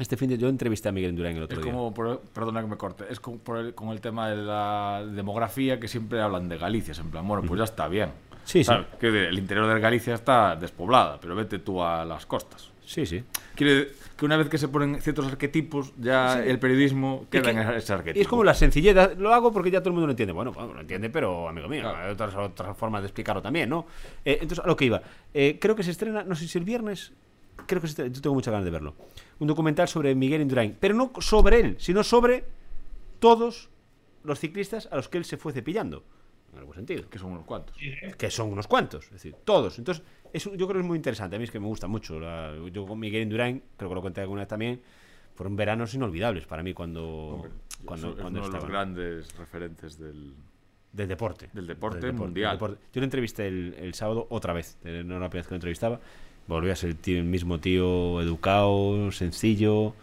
Este 0.00 0.16
fin 0.16 0.28
de 0.28 0.38
yo 0.38 0.48
entrevisté 0.48 0.88
a 0.88 0.92
Miguel 0.92 1.10
Indurain 1.10 1.36
el 1.36 1.42
otro 1.44 1.58
Es 1.58 1.64
día. 1.64 1.72
como, 1.72 1.94
por- 1.94 2.20
perdona 2.20 2.62
que 2.62 2.66
me 2.66 2.76
corte, 2.76 3.04
es 3.08 3.20
como 3.20 3.38
por 3.38 3.58
el- 3.58 3.74
con 3.74 3.90
el 3.90 4.00
tema 4.00 4.28
de 4.28 4.36
la 4.36 5.04
demografía 5.08 5.78
que 5.78 5.86
siempre 5.88 6.20
hablan 6.20 6.48
de 6.48 6.58
Galicia, 6.58 6.94
en 6.98 7.10
plan, 7.12 7.28
bueno, 7.28 7.44
pues 7.46 7.58
ya 7.58 7.64
está 7.64 7.86
bien. 7.86 8.10
Sí, 8.42 8.64
sí. 8.64 8.72
Que 8.98 9.06
el 9.28 9.38
interior 9.38 9.72
de 9.72 9.78
Galicia 9.78 10.14
está 10.14 10.56
despoblada, 10.56 11.20
pero 11.20 11.36
vete 11.36 11.58
tú 11.60 11.80
a 11.82 12.04
las 12.04 12.26
costas. 12.26 12.70
Sí, 12.90 13.06
sí. 13.06 13.22
Quiere 13.54 13.92
que 14.16 14.24
una 14.24 14.36
vez 14.36 14.48
que 14.48 14.58
se 14.58 14.66
ponen 14.66 15.00
ciertos 15.00 15.24
arquetipos, 15.28 15.92
ya 15.96 16.42
el 16.44 16.58
periodismo 16.58 17.26
queda 17.30 17.42
que- 17.44 17.50
en 17.50 17.58
ese 17.70 17.92
arquetipo. 17.92 18.18
Y 18.18 18.22
es 18.22 18.26
como 18.26 18.42
la 18.42 18.52
sencillez. 18.52 19.16
Lo 19.16 19.32
hago 19.32 19.52
porque 19.52 19.70
ya 19.70 19.78
todo 19.78 19.90
el 19.90 19.92
mundo 19.92 20.08
lo 20.08 20.10
entiende. 20.10 20.32
Bueno, 20.32 20.50
bueno, 20.50 20.74
lo 20.74 20.80
entiende, 20.80 21.08
pero 21.08 21.48
amigo 21.48 21.68
mío, 21.68 21.82
Claro. 21.82 21.98
hay 21.98 22.10
otras, 22.10 22.34
otras 22.34 22.76
formas 22.76 23.02
de 23.02 23.06
explicarlo 23.06 23.40
también, 23.40 23.68
¿no? 23.70 23.86
Eh, 24.24 24.38
entonces, 24.42 24.64
a 24.64 24.66
lo 24.66 24.74
que 24.76 24.86
iba. 24.86 25.00
Eh, 25.32 25.58
creo 25.60 25.76
que 25.76 25.84
se 25.84 25.92
estrena, 25.92 26.24
no 26.24 26.34
sé 26.34 26.48
si 26.48 26.58
el 26.58 26.64
viernes. 26.64 27.12
Creo 27.68 27.80
que 27.80 27.86
se 27.86 27.92
estrena, 27.92 28.12
yo 28.12 28.20
tengo 28.20 28.34
muchas 28.34 28.50
ganas 28.50 28.64
de 28.64 28.72
verlo. 28.72 28.96
Un 29.38 29.46
documental 29.46 29.86
sobre 29.86 30.12
Miguel 30.16 30.40
Indurain. 30.42 30.76
Pero 30.80 30.94
no 30.96 31.12
sobre 31.20 31.60
él, 31.60 31.76
sino 31.78 32.02
sobre 32.02 32.42
todos 33.20 33.68
los 34.24 34.38
ciclistas 34.40 34.88
a 34.90 34.96
los 34.96 35.08
que 35.08 35.18
él 35.18 35.24
se 35.24 35.36
fue 35.36 35.52
cepillando. 35.52 36.02
En 36.52 36.58
algún 36.58 36.74
sentido. 36.74 37.08
Que 37.08 37.20
son 37.20 37.30
unos 37.30 37.44
cuantos. 37.44 37.76
que 38.18 38.30
son 38.32 38.50
unos 38.50 38.66
cuantos, 38.66 39.04
es 39.04 39.12
decir, 39.12 39.36
todos. 39.44 39.78
Entonces, 39.78 40.02
eso 40.32 40.50
yo 40.54 40.66
creo 40.66 40.78
que 40.78 40.80
es 40.80 40.86
muy 40.86 40.96
interesante. 40.96 41.36
A 41.36 41.38
mí 41.38 41.44
es 41.44 41.50
que 41.50 41.60
me 41.60 41.66
gusta 41.66 41.86
mucho. 41.86 42.18
La- 42.20 42.54
yo 42.72 42.86
con 42.86 42.98
Miguel 42.98 43.22
Indurain, 43.22 43.62
creo 43.76 43.88
que 43.88 43.94
lo 43.94 44.02
conté 44.02 44.20
alguna 44.20 44.42
vez 44.42 44.48
también, 44.48 44.80
fueron 45.34 45.56
veranos 45.56 45.94
inolvidables 45.94 46.46
para 46.46 46.62
mí 46.62 46.72
cuando, 46.74 47.46
cuando, 47.84 48.10
es 48.10 48.14
cuando 48.20 48.40
uno 48.40 48.48
de 48.48 48.54
los 48.54 48.68
grandes 48.68 49.36
referentes 49.38 49.98
del... 49.98 50.32
del 50.92 51.08
deporte. 51.08 51.48
Del 51.52 51.66
deporte 51.66 52.12
mundial. 52.12 52.52
deporte. 52.56 52.78
Yo 52.92 53.00
lo 53.00 53.04
entrevisté 53.04 53.46
el, 53.48 53.74
el 53.78 53.94
sábado 53.94 54.26
otra 54.30 54.52
vez, 54.52 54.76
no 54.84 54.90
era 54.90 55.00
la 55.02 55.28
primera 55.28 55.28
vez 55.30 55.46
que 55.46 55.50
lo 55.52 55.56
entrevistaba. 55.56 56.00
Volvió 56.46 56.72
a 56.72 56.76
ser 56.76 56.90
el, 56.90 56.96
tío- 56.96 57.18
el 57.18 57.24
mismo 57.24 57.58
tío 57.60 58.20
educado, 58.20 59.10
sencillo. 59.12 59.94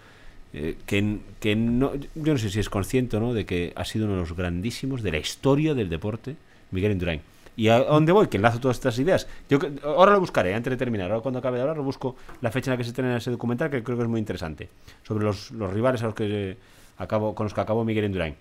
eh, 0.54 0.78
que, 0.86 1.20
que 1.42 1.56
no, 1.58 1.94
yo 1.96 2.34
no 2.34 2.38
sé 2.38 2.50
si 2.50 2.60
es 2.60 2.70
consciente 2.70 3.20
no 3.20 3.34
de 3.34 3.46
que 3.46 3.74
ha 3.76 3.84
sido 3.86 4.06
uno 4.06 4.14
de 4.16 4.22
los 4.22 4.34
grandísimos 4.36 5.04
de 5.04 5.12
la 5.12 5.18
historia 5.18 5.74
del 5.74 5.90
deporte, 5.90 6.36
Miguel 6.72 6.94
Indurain. 6.94 7.22
¿Y 7.58 7.70
a 7.70 7.80
dónde 7.80 8.12
voy? 8.12 8.28
Que 8.28 8.38
enlazo 8.38 8.60
todas 8.60 8.78
estas 8.78 8.98
ideas. 9.00 9.28
Yo 9.50 9.58
ahora 9.84 10.14
lo 10.14 10.20
buscaré, 10.20 10.54
antes 10.54 10.70
de 10.70 10.78
terminar. 10.78 11.10
Ahora 11.12 11.24
cuando 11.24 11.40
acabe 11.40 11.58
de 11.58 11.64
hablar, 11.64 11.76
lo 11.76 11.84
busco 11.84 12.16
la 12.40 12.52
fecha 12.52 12.70
en 12.70 12.74
la 12.74 12.78
que 12.78 12.84
se 12.84 12.92
estrena 12.92 13.18
ese 13.18 13.32
documental, 13.32 13.72
que 13.72 13.84
creo 13.84 13.98
que 13.98 14.04
es 14.04 14.10
muy 14.10 14.20
interesante. 14.20 14.70
Sobre 15.04 15.26
los, 15.26 15.50
los 15.52 15.74
rivales 15.74 16.04
a 16.04 16.06
los 16.06 16.14
que 16.14 16.52
eh, 16.52 16.58
acabo, 17.00 17.34
con 17.34 17.46
los 17.46 17.56
que 17.56 17.62
acabó 17.62 17.84
Miguel 17.84 18.06
Indurain. 18.06 18.36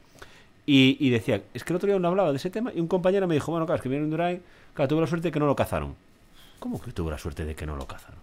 Y, 0.66 0.98
y 1.00 1.08
decía, 1.08 1.40
es 1.54 1.64
que 1.64 1.72
el 1.72 1.76
otro 1.76 1.86
día 1.86 1.96
uno 1.96 2.08
hablaba 2.08 2.30
de 2.30 2.36
ese 2.36 2.50
tema 2.50 2.72
y 2.74 2.80
un 2.80 2.88
compañero 2.88 3.26
me 3.26 3.34
dijo, 3.34 3.50
bueno, 3.50 3.64
claro, 3.64 3.76
es 3.76 3.82
que 3.82 3.88
Miguel 3.88 4.04
Indurain, 4.04 4.42
claro, 4.74 4.88
tuvo 4.88 5.00
la 5.00 5.06
suerte 5.06 5.28
de 5.28 5.32
que 5.32 5.40
no 5.40 5.46
lo 5.46 5.56
cazaron. 5.56 5.94
¿Cómo 6.58 6.80
que 6.80 6.92
tuvo 6.92 7.10
la 7.10 7.18
suerte 7.18 7.46
de 7.46 7.54
que 7.54 7.64
no 7.64 7.74
lo 7.74 7.86
cazaron? 7.86 8.18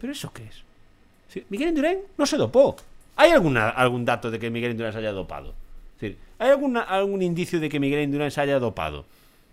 ¿Pero 0.00 0.12
eso 0.12 0.32
qué 0.32 0.44
es? 0.44 1.44
Miguel 1.50 1.68
Indurain 1.68 1.98
no 2.16 2.24
se 2.24 2.38
dopó. 2.38 2.76
¿Hay 3.16 3.30
alguna, 3.30 3.68
algún 3.68 4.06
dato 4.06 4.30
de 4.30 4.38
que 4.38 4.48
Miguel 4.48 4.70
Indurain 4.70 4.92
se 4.92 5.00
haya 5.00 5.12
dopado? 5.12 5.52
Es 5.96 6.00
decir, 6.00 6.18
¿hay 6.38 6.50
alguna, 6.50 6.80
algún 6.80 7.20
indicio 7.20 7.60
de 7.60 7.68
que 7.68 7.78
Miguel 7.78 8.04
Indurain 8.04 8.30
se 8.30 8.40
haya 8.40 8.58
dopado? 8.58 9.04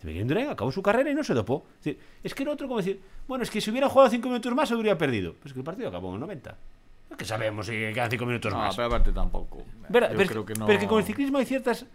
Miguel 0.03 0.21
Indurain 0.23 0.49
acabó 0.49 0.71
su 0.71 0.81
carrera 0.81 1.09
y 1.11 1.15
no 1.15 1.23
se 1.23 1.33
dopó. 1.33 1.65
Es, 1.79 1.83
decir, 1.85 1.99
es 2.23 2.33
que 2.33 2.43
el 2.43 2.49
otro, 2.49 2.67
como 2.67 2.77
decir, 2.79 3.01
bueno, 3.27 3.43
es 3.43 3.49
que 3.51 3.61
si 3.61 3.69
hubiera 3.71 3.87
jugado 3.89 4.09
cinco 4.09 4.27
minutos 4.29 4.53
más, 4.55 4.71
habría 4.71 4.97
perdido. 4.97 5.35
Pues 5.41 5.53
que 5.53 5.59
el 5.59 5.65
partido 5.65 5.89
acabó 5.89 6.09
en 6.09 6.15
el 6.15 6.19
90. 6.21 6.57
Es 7.11 7.17
que 7.17 7.25
sabemos 7.25 7.65
si 7.65 7.71
quedan 7.73 8.09
cinco 8.09 8.25
minutos 8.25 8.51
No, 8.51 8.59
más. 8.59 8.75
pero 8.75 8.87
aparte 8.87 9.11
tampoco. 9.11 9.63
Verá, 9.89 10.11
Yo 10.11 10.17
pero, 10.17 10.29
creo 10.29 10.45
que 10.45 10.53
no. 10.55 10.65
pero 10.65 10.79
que 10.79 10.87
con 10.87 10.99
el 10.99 11.05
ciclismo 11.05 11.37
hay 11.37 11.45
ciertas 11.45 11.85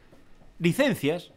licencias. 0.58 1.32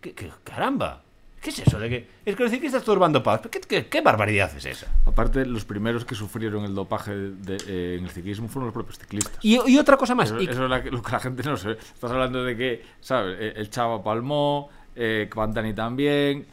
Que, 0.00 0.12
que- 0.14 0.30
caramba. 0.44 1.02
¿Qué 1.40 1.50
es 1.50 1.58
eso 1.60 1.78
de 1.78 1.88
que.? 1.88 2.08
Es 2.24 2.34
que 2.34 2.42
los 2.42 2.50
ciclistas 2.50 2.84
van 2.98 3.12
dopados. 3.12 3.46
¿Qué, 3.48 3.60
qué, 3.60 3.86
qué 3.86 4.00
barbaridad 4.00 4.50
es 4.56 4.64
esa? 4.64 4.86
Aparte, 5.04 5.44
los 5.46 5.64
primeros 5.64 6.04
que 6.04 6.14
sufrieron 6.14 6.64
el 6.64 6.74
dopaje 6.74 7.14
de- 7.14 7.56
eh, 7.68 7.96
en 7.98 8.04
el 8.04 8.10
ciclismo 8.10 8.48
fueron 8.48 8.66
los 8.68 8.74
propios 8.74 8.98
ciclistas. 8.98 9.38
Y, 9.44 9.58
y 9.70 9.78
otra 9.78 9.96
cosa 9.96 10.14
más. 10.14 10.30
Eso, 10.30 10.40
y- 10.40 10.44
eso 10.48 10.64
es 10.64 10.70
la 10.70 10.78
lo 10.78 11.02
que 11.02 11.12
la 11.12 11.20
gente 11.20 11.42
no 11.44 11.56
sabe. 11.56 11.74
Estás 11.78 12.10
hablando 12.10 12.42
de 12.42 12.56
que, 12.56 12.84
¿sabes? 13.00 13.38
El- 13.38 13.56
El 13.58 13.70
Chava 13.70 14.02
palmó, 14.02 14.70
eh, 14.96 15.28
también. 15.74 16.40
eh, 16.40 16.46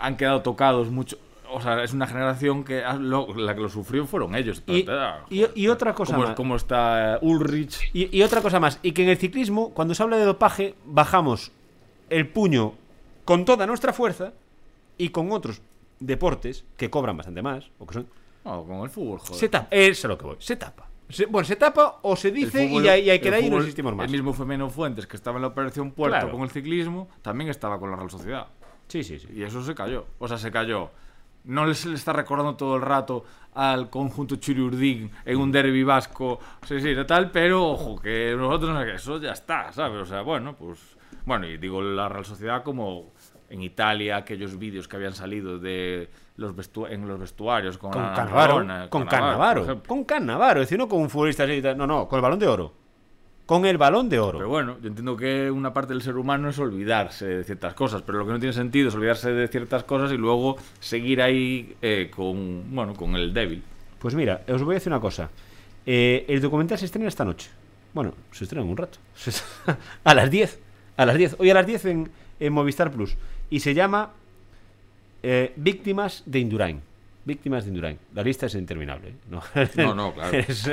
Han 0.00 0.16
quedado 0.16 0.42
tocados 0.42 0.90
mucho. 0.90 1.18
O 1.48 1.60
sea, 1.60 1.82
es 1.84 1.92
una 1.92 2.06
generación 2.06 2.64
que 2.64 2.82
lo- 2.98 3.32
la 3.36 3.54
que 3.54 3.60
lo 3.60 3.68
sufrió 3.68 4.04
fueron 4.06 4.34
ellos. 4.34 4.62
Y- 4.66 4.84
Ah, 4.88 5.20
y- 5.30 5.46
y 5.54 5.68
otra 5.68 5.94
cosa 5.94 6.14
como, 6.14 6.26
más. 6.26 6.36
como 6.36 6.56
está 6.56 7.18
Ulrich. 7.22 7.88
Y, 7.92 8.16
y 8.16 8.22
otra 8.22 8.42
cosa 8.42 8.58
más, 8.58 8.80
y 8.82 8.92
que 8.92 9.04
en 9.04 9.10
el 9.10 9.16
ciclismo, 9.16 9.70
cuando 9.72 9.94
se 9.94 10.02
habla 10.02 10.16
de 10.16 10.24
dopaje, 10.24 10.74
bajamos 10.84 11.52
el 12.10 12.28
puño 12.28 12.74
con 13.24 13.44
toda 13.44 13.66
nuestra 13.66 13.92
fuerza 13.92 14.32
y 14.98 15.10
con 15.10 15.30
otros 15.32 15.60
deportes 16.00 16.64
que 16.76 16.90
cobran 16.90 17.16
bastante 17.16 17.42
más, 17.42 17.70
o 17.78 17.86
que 17.86 17.94
son... 17.94 18.06
No, 18.44 18.64
con 18.64 18.80
el 18.82 18.90
fútbol, 18.90 19.18
joder. 19.20 19.36
Se 19.36 19.48
tapa, 19.48 19.68
eso 19.70 20.06
es 20.06 20.10
lo 20.10 20.18
que 20.18 20.24
voy, 20.26 20.36
se 20.40 20.56
tapa. 20.56 20.88
Se- 21.08 21.26
bueno, 21.26 21.46
se 21.46 21.56
tapa 21.56 21.98
o 22.02 22.16
se 22.16 22.30
dice 22.30 22.64
y 22.64 22.68
fútbol- 22.68 22.84
y 22.84 22.88
ahí 22.88 23.10
el 23.10 23.20
queda 23.20 23.36
ahí 23.36 23.46
y 23.46 23.50
no 23.50 23.58
existimos 23.58 23.94
más. 23.94 24.06
El 24.06 24.12
mismo 24.12 24.32
Femeno 24.32 24.68
Fuentes, 24.70 25.06
que 25.06 25.16
estaba 25.16 25.36
en 25.36 25.42
la 25.42 25.48
Operación 25.48 25.92
Puerto 25.92 26.16
Claro. 26.18 26.32
con 26.32 26.42
el 26.42 26.50
ciclismo, 26.50 27.08
también 27.22 27.48
estaba 27.50 27.78
con 27.78 27.90
la 27.90 27.96
Real 27.96 28.10
Sociedad. 28.10 28.46
Sí, 28.88 29.02
sí, 29.04 29.18
sí. 29.18 29.28
Y 29.34 29.42
eso 29.42 29.62
se 29.64 29.74
cayó. 29.74 30.06
O 30.18 30.26
sea, 30.28 30.38
se 30.38 30.50
cayó. 30.50 30.90
No 31.44 31.64
les- 31.64 31.78
se 31.78 31.88
le 31.88 31.94
está 31.94 32.12
recordando 32.12 32.56
todo 32.56 32.74
el 32.76 32.82
rato 32.82 33.24
al 33.54 33.88
conjunto 33.88 34.36
Churiurdín 34.36 35.10
en 35.24 35.38
un 35.38 35.52
derby 35.52 35.84
vasco, 35.84 36.40
sí, 36.66 36.80
sí, 36.80 36.92
tal, 37.06 37.30
pero 37.30 37.64
ojo, 37.64 38.00
que 38.00 38.34
nosotros 38.36 38.70
no 38.74 38.82
eso 38.82 39.18
ya 39.20 39.30
está, 39.32 39.72
¿sabes? 39.72 40.02
O 40.02 40.06
sea, 40.06 40.22
bueno, 40.22 40.54
pues. 40.56 40.96
Bueno, 41.24 41.46
y 41.46 41.56
digo 41.56 41.80
la 41.82 42.08
Real 42.08 42.24
Sociedad 42.24 42.62
como 42.64 43.12
en 43.48 43.62
Italia, 43.62 44.16
aquellos 44.16 44.58
vídeos 44.58 44.88
que 44.88 44.96
habían 44.96 45.14
salido 45.14 45.58
de 45.58 46.08
los 46.36 46.54
en 46.90 47.08
los 47.08 47.18
vestuarios 47.18 47.78
con, 47.78 47.90
Con 47.90 48.02
Cannavaro, 48.02 48.88
con 48.90 49.06
Cannavaro, 49.06 49.82
con 49.82 50.04
Cannavaro, 50.04 50.60
es 50.60 50.66
decir, 50.66 50.78
no 50.78 50.88
con 50.88 51.00
un 51.00 51.10
futbolista 51.10 51.44
así, 51.44 51.62
no, 51.76 51.86
no, 51.86 52.08
con 52.08 52.18
el 52.18 52.22
balón 52.22 52.38
de 52.38 52.46
oro. 52.46 52.72
Con 53.46 53.64
el 53.64 53.78
balón 53.78 54.08
de 54.08 54.18
oro. 54.18 54.38
Pero 54.38 54.48
bueno, 54.48 54.76
yo 54.82 54.88
entiendo 54.88 55.16
que 55.16 55.50
una 55.50 55.72
parte 55.72 55.92
del 55.92 56.02
ser 56.02 56.16
humano 56.16 56.48
es 56.48 56.58
olvidarse 56.58 57.26
de 57.26 57.44
ciertas 57.44 57.74
cosas, 57.74 58.02
pero 58.02 58.18
lo 58.18 58.26
que 58.26 58.32
no 58.32 58.40
tiene 58.40 58.52
sentido 58.52 58.88
es 58.88 58.94
olvidarse 58.96 59.32
de 59.32 59.46
ciertas 59.46 59.84
cosas 59.84 60.10
y 60.10 60.16
luego 60.16 60.56
seguir 60.80 61.22
ahí 61.22 61.76
eh, 61.80 62.10
con, 62.14 62.74
bueno, 62.74 62.94
con 62.94 63.14
el 63.14 63.32
débil. 63.32 63.62
Pues 64.00 64.16
mira, 64.16 64.42
os 64.48 64.62
voy 64.62 64.74
a 64.74 64.78
decir 64.78 64.92
una 64.92 65.00
cosa. 65.00 65.30
Eh, 65.86 66.26
el 66.28 66.40
documental 66.40 66.76
se 66.76 66.86
estrena 66.86 67.06
esta 67.06 67.24
noche. 67.24 67.48
Bueno, 67.94 68.14
se 68.32 68.44
estrena 68.44 68.64
en 68.64 68.70
un 68.70 68.76
rato. 68.76 68.98
A 70.04 70.14
las 70.14 70.28
10. 70.28 70.60
A 70.96 71.06
las 71.06 71.16
10. 71.16 71.36
Hoy 71.38 71.50
a 71.50 71.54
las 71.54 71.66
10 71.66 71.84
en, 71.84 72.10
en 72.40 72.52
Movistar 72.52 72.90
Plus. 72.90 73.16
Y 73.48 73.60
se 73.60 73.74
llama 73.74 74.10
eh, 75.28 75.52
Víctimas 75.56 76.22
de 76.26 76.38
Indurain. 76.38 76.80
Víctimas 77.24 77.64
de 77.64 77.70
Indurain. 77.70 77.98
La 78.14 78.22
lista 78.22 78.46
es 78.46 78.54
interminable. 78.54 79.08
¿eh? 79.08 79.14
No, 79.28 79.42
No, 79.76 79.94
no, 79.94 80.14
claro. 80.14 80.38
Es, 80.48 80.70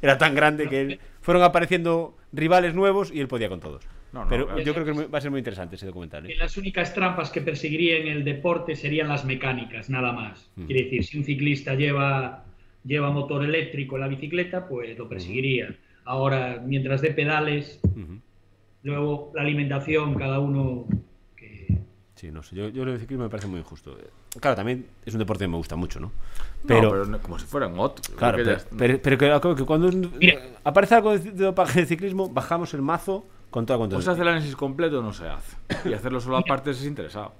era 0.00 0.16
tan 0.16 0.34
grande 0.34 0.68
que 0.68 0.80
él- 0.80 1.00
fueron 1.20 1.42
apareciendo 1.42 2.16
rivales 2.32 2.74
nuevos 2.74 3.10
y 3.12 3.18
él 3.20 3.26
podía 3.26 3.48
con 3.48 3.58
todos. 3.60 3.82
No, 4.12 4.22
no, 4.22 4.28
Pero 4.30 4.46
claro. 4.46 4.62
yo 4.62 4.72
creo 4.72 4.84
que 4.86 4.92
va 5.08 5.18
a 5.18 5.20
ser 5.20 5.32
muy 5.32 5.38
interesante 5.38 5.74
ese 5.74 5.86
documental. 5.86 6.30
¿eh? 6.30 6.36
Las 6.38 6.56
únicas 6.56 6.94
trampas 6.94 7.30
que 7.30 7.40
perseguiría 7.40 7.96
en 7.98 8.06
el 8.06 8.22
deporte 8.24 8.76
serían 8.76 9.08
las 9.08 9.24
mecánicas, 9.24 9.90
nada 9.90 10.12
más. 10.12 10.48
Mm. 10.54 10.66
Quiere 10.66 10.82
decir, 10.84 11.04
si 11.04 11.18
un 11.18 11.24
ciclista 11.24 11.74
lleva, 11.74 12.44
lleva 12.84 13.10
motor 13.10 13.44
eléctrico 13.44 13.96
en 13.96 14.00
la 14.02 14.08
bicicleta, 14.08 14.68
pues 14.68 14.96
lo 14.96 15.08
perseguiría. 15.08 15.74
Ahora, 16.04 16.62
mientras 16.64 17.00
dé 17.02 17.10
pedales, 17.10 17.80
Ujú. 17.82 18.20
luego 18.84 19.32
la 19.34 19.42
alimentación, 19.42 20.14
cada 20.14 20.38
uno. 20.38 20.86
Sí, 22.16 22.30
no 22.32 22.42
sé. 22.42 22.56
Yo, 22.56 22.68
yo 22.68 22.82
el 22.84 22.98
ciclismo 22.98 23.24
me 23.24 23.30
parece 23.30 23.46
muy 23.46 23.60
injusto. 23.60 23.96
Claro, 24.40 24.56
también 24.56 24.86
es 25.04 25.12
un 25.12 25.18
deporte 25.18 25.44
que 25.44 25.48
me 25.48 25.56
gusta 25.58 25.76
mucho, 25.76 26.00
¿no? 26.00 26.10
Pero, 26.66 26.90
pero 26.90 27.04
no- 27.06 27.18
como 27.20 27.38
si 27.38 27.44
fueran 27.46 27.78
otro. 27.78 28.02
Claro, 28.16 28.38
que 28.38 28.44
pero, 28.44 28.56
ya- 28.58 28.64
pero, 28.76 28.98
pero 29.02 29.54
que, 29.56 29.64
cuando 29.64 29.90
Mira. 30.18 30.40
aparece 30.64 30.94
algo 30.94 31.12
de, 31.12 31.18
de 31.30 31.44
dopaje 31.44 31.80
de 31.80 31.86
ciclismo, 31.86 32.28
bajamos 32.30 32.72
el 32.72 32.80
mazo 32.82 33.24
con 33.50 33.66
toda 33.66 33.76
o 33.76 33.80
contra. 33.82 34.00
se 34.00 34.10
hace 34.10 34.22
el 34.22 34.28
análisis 34.28 34.56
completo 34.56 35.00
o 35.00 35.02
no 35.02 35.12
se 35.12 35.28
hace. 35.28 35.56
Y 35.88 35.92
hacerlo 35.92 36.20
solo 36.20 36.38
aparte 36.38 36.70
es 36.70 36.84
interesado. 36.86 37.32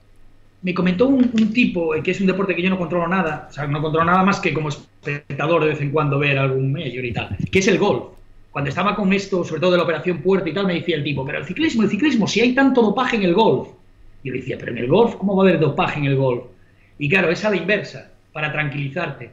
Me 0.63 0.75
comentó 0.75 1.07
un, 1.07 1.31
un 1.33 1.53
tipo 1.53 1.95
eh, 1.95 2.03
que 2.03 2.11
es 2.11 2.21
un 2.21 2.27
deporte 2.27 2.55
que 2.55 2.63
yo 2.63 2.69
no 2.71 2.79
controlo 2.79 3.09
nada, 3.09 3.47
o 3.51 3.53
sea, 3.53 3.67
no 3.67 3.81
controlo 3.81 4.05
nada 4.07 4.23
más 4.25 4.41
que 4.41 4.53
como 4.53 4.69
espectador 4.69 5.63
de 5.63 5.69
vez 5.71 5.81
en 5.81 5.91
cuando 5.91 6.19
ver 6.19 6.39
algún 6.39 6.73
mayor 6.73 7.05
y 7.05 7.13
tal, 7.13 7.35
que 7.51 7.59
es 7.61 7.69
el 7.69 7.79
golf. 7.79 8.05
Cuando 8.51 8.69
estaba 8.71 8.95
con 8.97 9.13
esto, 9.13 9.45
sobre 9.45 9.61
todo 9.61 9.73
de 9.73 9.77
la 9.79 9.83
operación 9.85 10.19
Puerto 10.23 10.49
y 10.49 10.55
tal, 10.55 10.67
me 10.67 10.75
decía 10.75 10.97
el 10.97 11.05
tipo, 11.05 11.25
pero 11.27 11.39
el 11.39 11.45
ciclismo, 11.45 11.83
el 11.83 11.91
ciclismo, 11.91 12.27
si 12.27 12.41
hay 12.41 12.55
tanto 12.55 12.83
dopaje 12.83 13.17
en 13.17 13.23
el 13.25 13.35
golf. 13.35 13.69
Y 14.27 14.29
yo 14.29 14.35
le 14.35 14.41
decía, 14.41 14.57
pero 14.59 14.73
en 14.73 14.79
el 14.79 14.89
golf, 14.89 15.15
¿cómo 15.15 15.37
va 15.37 15.45
a 15.45 15.49
haber 15.49 15.61
dopaje 15.61 16.01
en 16.01 16.07
el 16.07 16.17
golf? 16.17 16.47
Y 16.99 17.09
claro, 17.09 17.31
es 17.31 17.45
a 17.45 17.51
la 17.51 17.57
inversa, 17.57 18.11
para 18.33 18.51
tranquilizarte. 18.51 19.31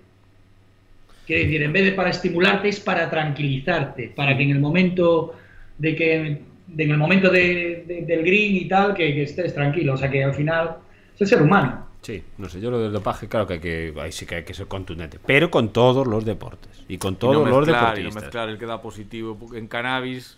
Quiere 1.25 1.45
decir, 1.45 1.63
en 1.63 1.73
vez 1.73 1.85
de 1.85 1.91
para 1.93 2.11
estimularte, 2.11 2.69
es 2.69 2.79
para 2.79 3.09
tranquilizarte, 3.09 4.13
para 4.15 4.37
que 4.37 4.43
en 4.43 4.51
el 4.51 4.59
momento 4.59 5.33
de 5.79 5.95
que 5.95 6.41
de- 6.67 6.83
en 6.83 6.91
el 6.91 6.97
momento 6.97 7.31
de- 7.31 7.83
de- 7.87 8.01
del 8.05 8.21
green 8.23 8.55
y 8.55 8.67
tal, 8.67 8.93
que, 8.93 9.13
que 9.15 9.23
estés 9.23 9.53
tranquilo. 9.55 9.93
O 9.93 9.97
sea 9.97 10.11
que 10.11 10.23
al 10.23 10.33
final 10.35 10.75
es 11.15 11.21
el 11.21 11.27
ser 11.27 11.41
humano. 11.41 11.87
Sí, 12.01 12.21
no 12.37 12.47
sé, 12.47 12.61
yo 12.61 12.69
lo 12.69 12.79
del 12.79 12.91
dopaje, 12.93 13.27
claro 13.27 13.47
que 13.47 13.53
hay 13.53 13.59
que, 13.59 13.93
ahí 13.99 14.11
sí 14.11 14.27
que 14.27 14.35
hay 14.35 14.43
que 14.43 14.53
ser 14.53 14.67
contundente. 14.67 15.17
Pero 15.25 15.49
con 15.49 15.69
todos 15.73 16.05
los 16.05 16.23
deportes. 16.23 16.83
Y 16.87 16.97
con 16.99 17.15
todos 17.15 17.35
y 17.35 17.39
no 17.39 17.45
los 17.49 17.57
mezclar, 17.65 17.81
y 17.81 17.85
no 17.85 17.93
deportistas. 18.09 18.23
mezclar 18.25 18.49
el 18.49 18.57
que 18.59 18.65
da 18.67 18.79
positivo 18.81 19.39
en 19.55 19.67
cannabis. 19.67 20.37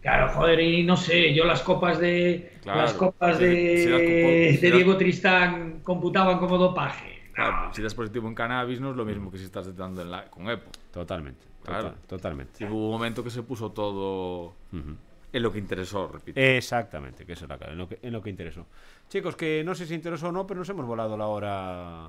Claro, 0.00 0.28
joder, 0.32 0.60
y 0.60 0.84
no 0.84 0.96
sé, 0.96 1.34
yo 1.34 1.44
las 1.44 1.62
copas 1.62 1.98
de 1.98 2.52
Claro, 2.62 2.82
las 2.82 2.92
copas 2.94 3.38
de, 3.38 4.56
si 4.58 4.60
de 4.60 4.70
Diego 4.70 4.96
Tristán 4.96 5.80
computaban 5.82 6.38
como 6.38 6.56
dopaje. 6.56 7.18
Claro, 7.34 7.72
si 7.74 7.82
das 7.82 7.94
positivo 7.94 8.26
en 8.28 8.34
cannabis 8.34 8.80
no 8.80 8.90
es 8.90 8.96
lo 8.96 9.04
mismo 9.04 9.30
que 9.30 9.38
si 9.38 9.44
estás 9.44 9.66
en 9.68 10.10
la, 10.10 10.26
con 10.30 10.48
EPO. 10.48 10.70
Totalmente, 10.92 11.46
Claro. 11.64 11.82
total- 11.90 12.00
totalmente. 12.06 12.64
Y 12.64 12.68
hubo 12.68 12.86
un 12.86 12.92
momento 12.92 13.22
que 13.24 13.30
se 13.30 13.42
puso 13.42 13.70
todo 13.72 14.54
en 15.32 15.42
lo 15.42 15.52
que 15.52 15.58
interesó, 15.58 16.08
repito. 16.08 16.40
Exactamente, 16.40 17.26
que 17.26 17.32
eso 17.34 17.44
es 17.44 17.48
la 17.50 17.58
clave, 17.58 17.72
en 17.72 17.78
lo 17.78 17.88
que, 17.88 17.98
en 18.00 18.12
lo 18.12 18.22
que 18.22 18.30
interesó. 18.30 18.66
Chicos, 19.08 19.36
que 19.36 19.62
no 19.64 19.74
sé 19.74 19.84
si 19.86 19.94
interesó 19.94 20.28
o 20.28 20.32
no, 20.32 20.46
pero 20.46 20.58
nos 20.58 20.68
hemos 20.68 20.86
volado 20.86 21.16
la 21.16 21.26
hora. 21.26 22.08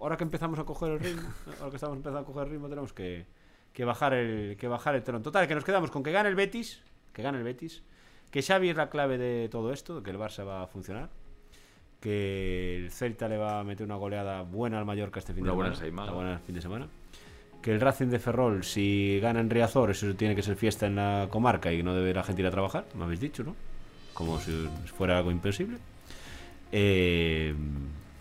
Ahora 0.00 0.16
que 0.16 0.24
empezamos 0.24 0.58
a 0.58 0.64
coger 0.64 0.92
el 0.92 1.00
ritmo, 1.00 1.28
ahora 1.58 1.70
que 1.70 1.76
estamos 1.76 1.96
empezando 1.96 2.20
a 2.20 2.24
coger 2.24 2.44
el 2.44 2.50
ritmo, 2.50 2.68
tenemos 2.68 2.92
que, 2.92 3.26
que 3.72 3.84
bajar 3.84 4.12
el 4.14 4.56
que 4.58 4.68
bajar 4.68 4.94
el 4.94 5.02
telón. 5.02 5.22
Total, 5.22 5.46
que 5.48 5.54
nos 5.54 5.64
quedamos 5.64 5.90
con 5.90 6.02
que 6.02 6.12
gane 6.12 6.28
el 6.28 6.34
Betis, 6.34 6.82
que 7.14 7.22
gane 7.22 7.38
el 7.38 7.44
Betis, 7.44 7.82
que 8.30 8.42
Xavi 8.42 8.68
es 8.68 8.76
la 8.76 8.90
clave 8.90 9.16
de 9.16 9.48
todo 9.48 9.72
esto, 9.72 10.02
que 10.02 10.10
el 10.10 10.18
Barça 10.18 10.46
va 10.46 10.62
a 10.62 10.66
funcionar, 10.66 11.08
que 12.00 12.76
el 12.76 12.90
Celta 12.90 13.28
le 13.28 13.38
va 13.38 13.60
a 13.60 13.64
meter 13.64 13.86
una 13.86 13.94
goleada 13.96 14.42
buena 14.42 14.78
al 14.78 14.84
Mallorca 14.84 15.20
este 15.20 15.32
fin 15.32 15.44
Una 15.44 15.52
de 15.52 15.56
buena 15.56 15.74
semana. 15.74 16.12
una 16.12 16.20
buena 16.20 16.38
fin 16.40 16.54
de 16.54 16.60
semana. 16.60 16.88
Que 17.62 17.72
el 17.72 17.80
Racing 17.80 18.08
de 18.08 18.18
Ferrol, 18.18 18.62
si 18.62 19.18
gana 19.22 19.40
en 19.40 19.48
Riazor, 19.48 19.90
eso 19.90 20.14
tiene 20.14 20.34
que 20.36 20.42
ser 20.42 20.56
fiesta 20.56 20.86
en 20.86 20.96
la 20.96 21.28
comarca 21.30 21.72
y 21.72 21.82
no 21.82 21.94
debe 21.94 22.12
la 22.12 22.22
gente 22.22 22.42
ir 22.42 22.48
a 22.48 22.50
trabajar, 22.50 22.84
me 22.94 23.04
habéis 23.04 23.20
dicho, 23.20 23.42
¿no? 23.42 23.56
Como 24.12 24.38
si 24.38 24.68
fuera 24.98 25.16
algo 25.16 25.30
imposible. 25.30 25.78
Eh, 26.72 27.54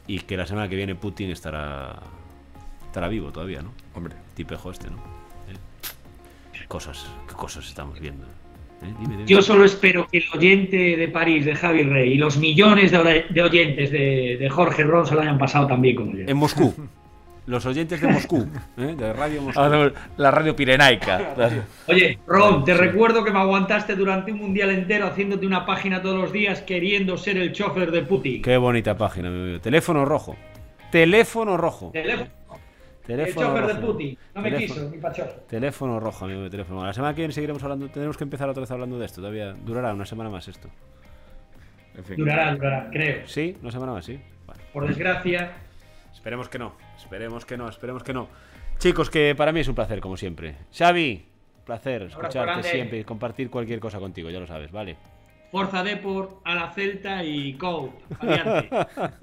y 0.08 0.20
que 0.20 0.38
la 0.38 0.46
semana 0.46 0.70
que 0.70 0.76
viene 0.76 0.96
Putin 0.96 1.30
estará 1.32 2.00
estará 2.86 3.08
vivo 3.08 3.32
todavía, 3.32 3.62
¿no? 3.62 3.74
Hombre, 3.96 4.16
Tipejo 4.36 4.72
este, 4.72 4.90
¿no? 4.90 4.98
¿Eh? 4.98 6.66
Cosas, 6.68 7.06
qué 7.28 7.34
cosas 7.34 7.68
estamos 7.68 8.00
viendo. 8.00 8.26
¿Eh? 8.84 8.94
Dime, 9.00 9.18
dime. 9.18 9.28
Yo 9.28 9.42
solo 9.42 9.66
espero 9.66 10.08
que 10.12 10.20
el 10.20 10.26
oyente 10.34 10.98
de 10.98 11.08
París, 11.08 11.46
de 11.46 11.56
Javi 11.56 11.84
Rey, 11.84 12.14
y 12.14 12.18
los 12.18 12.38
millones 12.38 12.92
de, 12.92 13.42
oyentes 13.42 13.92
de, 13.92 14.38
de 14.40 14.50
Jorge 14.50 14.84
Ron 14.84 15.06
se 15.06 15.16
lo 15.16 15.22
hayan 15.22 15.38
pasado 15.38 15.68
también 15.68 15.96
como 15.96 16.14
yo. 16.14 16.26
En 16.28 16.38
Moscú. 16.38 16.74
Los 17.46 17.66
oyentes 17.66 18.00
de 18.00 18.08
Moscú, 18.08 18.48
¿eh? 18.78 18.96
de 18.98 19.12
Radio 19.12 19.42
Moscú. 19.42 19.60
la 20.16 20.32
radio 20.32 20.56
pirenaica. 20.56 21.36
Oye, 21.88 22.18
Ron, 22.26 22.64
te 22.64 22.74
recuerdo 22.74 23.26
que 23.26 23.32
me 23.32 23.40
aguantaste 23.40 23.96
durante 23.96 24.32
un 24.32 24.40
mundial 24.40 24.70
entero 24.70 25.08
haciéndote 25.08 25.46
una 25.46 25.66
página 25.66 26.02
todos 26.02 26.16
los 26.16 26.32
días 26.32 26.62
queriendo 26.62 27.18
ser 27.18 27.38
el 27.38 27.52
chofer 27.52 27.92
de 27.92 28.04
Putin. 28.04 28.42
Qué 28.42 28.56
bonita 28.56 28.96
página, 28.98 29.30
mi 29.30 29.42
amigo. 29.42 29.60
Teléfono 29.60 30.06
rojo. 30.06 30.38
Teléfono 30.90 31.58
rojo. 31.58 31.90
Teléfono. 31.92 32.30
El 33.04 33.18
Teléfono 33.18 33.48
chofer 33.48 33.76
de. 33.76 33.82
Putin. 33.86 34.18
No 34.34 34.42
me 34.42 34.50
Teléfono- 34.52 34.76
quiso, 34.82 34.90
mi 34.90 34.98
pachoso. 34.98 35.36
Teléfono 35.48 36.00
rojo, 36.00 36.26
amigo, 36.26 36.50
teléfono. 36.50 36.86
La 36.86 36.94
semana 36.94 37.14
que 37.14 37.22
viene 37.22 37.34
seguiremos 37.34 37.62
hablando. 37.64 37.90
Tenemos 37.90 38.18
que 38.18 38.24
empezar 38.24 38.48
otra 38.50 38.62
vez 38.62 38.72
hablando 38.72 38.98
de 38.98 39.06
esto. 39.06 39.20
Todavía 39.22 39.54
durará 39.54 39.94
una 39.94 40.06
semana 40.06 40.30
más 40.30 40.48
esto. 40.48 40.70
En 41.96 42.06
fin. 42.06 42.16
Durará, 42.18 42.56
durará, 42.56 42.90
creo. 42.92 43.28
¿Sí? 43.28 43.58
¿Una 43.62 43.72
semana 43.72 43.92
más? 43.94 44.06
Sí. 44.06 44.20
Vale. 44.48 44.62
Por 44.72 44.88
desgracia, 44.88 45.52
Esperemos 46.14 46.48
que 46.48 46.58
no. 46.60 46.74
Esperemos 46.98 47.46
que 47.46 47.58
no. 47.58 47.68
Esperemos 47.68 48.04
que 48.04 48.14
no. 48.14 48.28
Chicos, 48.78 49.10
que 49.10 49.36
para 49.36 49.52
mí 49.52 49.60
es 49.60 49.68
un 49.68 49.76
placer, 49.76 50.00
como 50.00 50.16
siempre. 50.16 50.56
Xavi, 50.76 51.26
placer 51.66 52.04
escucharte 52.04 52.64
siempre 52.64 53.00
y 53.00 53.04
compartir 53.04 53.50
cualquier 53.50 53.80
cosa 53.82 54.00
contigo, 54.00 54.30
ya 54.30 54.40
lo 54.40 54.48
sabes, 54.48 54.72
¿vale? 54.72 54.96
Forza 55.52 55.84
Deport, 55.84 56.40
a 56.46 56.56
la 56.56 56.72
Celta 56.72 57.24
y 57.24 57.54
Cow. 57.56 57.94
Adiante. 58.20 58.70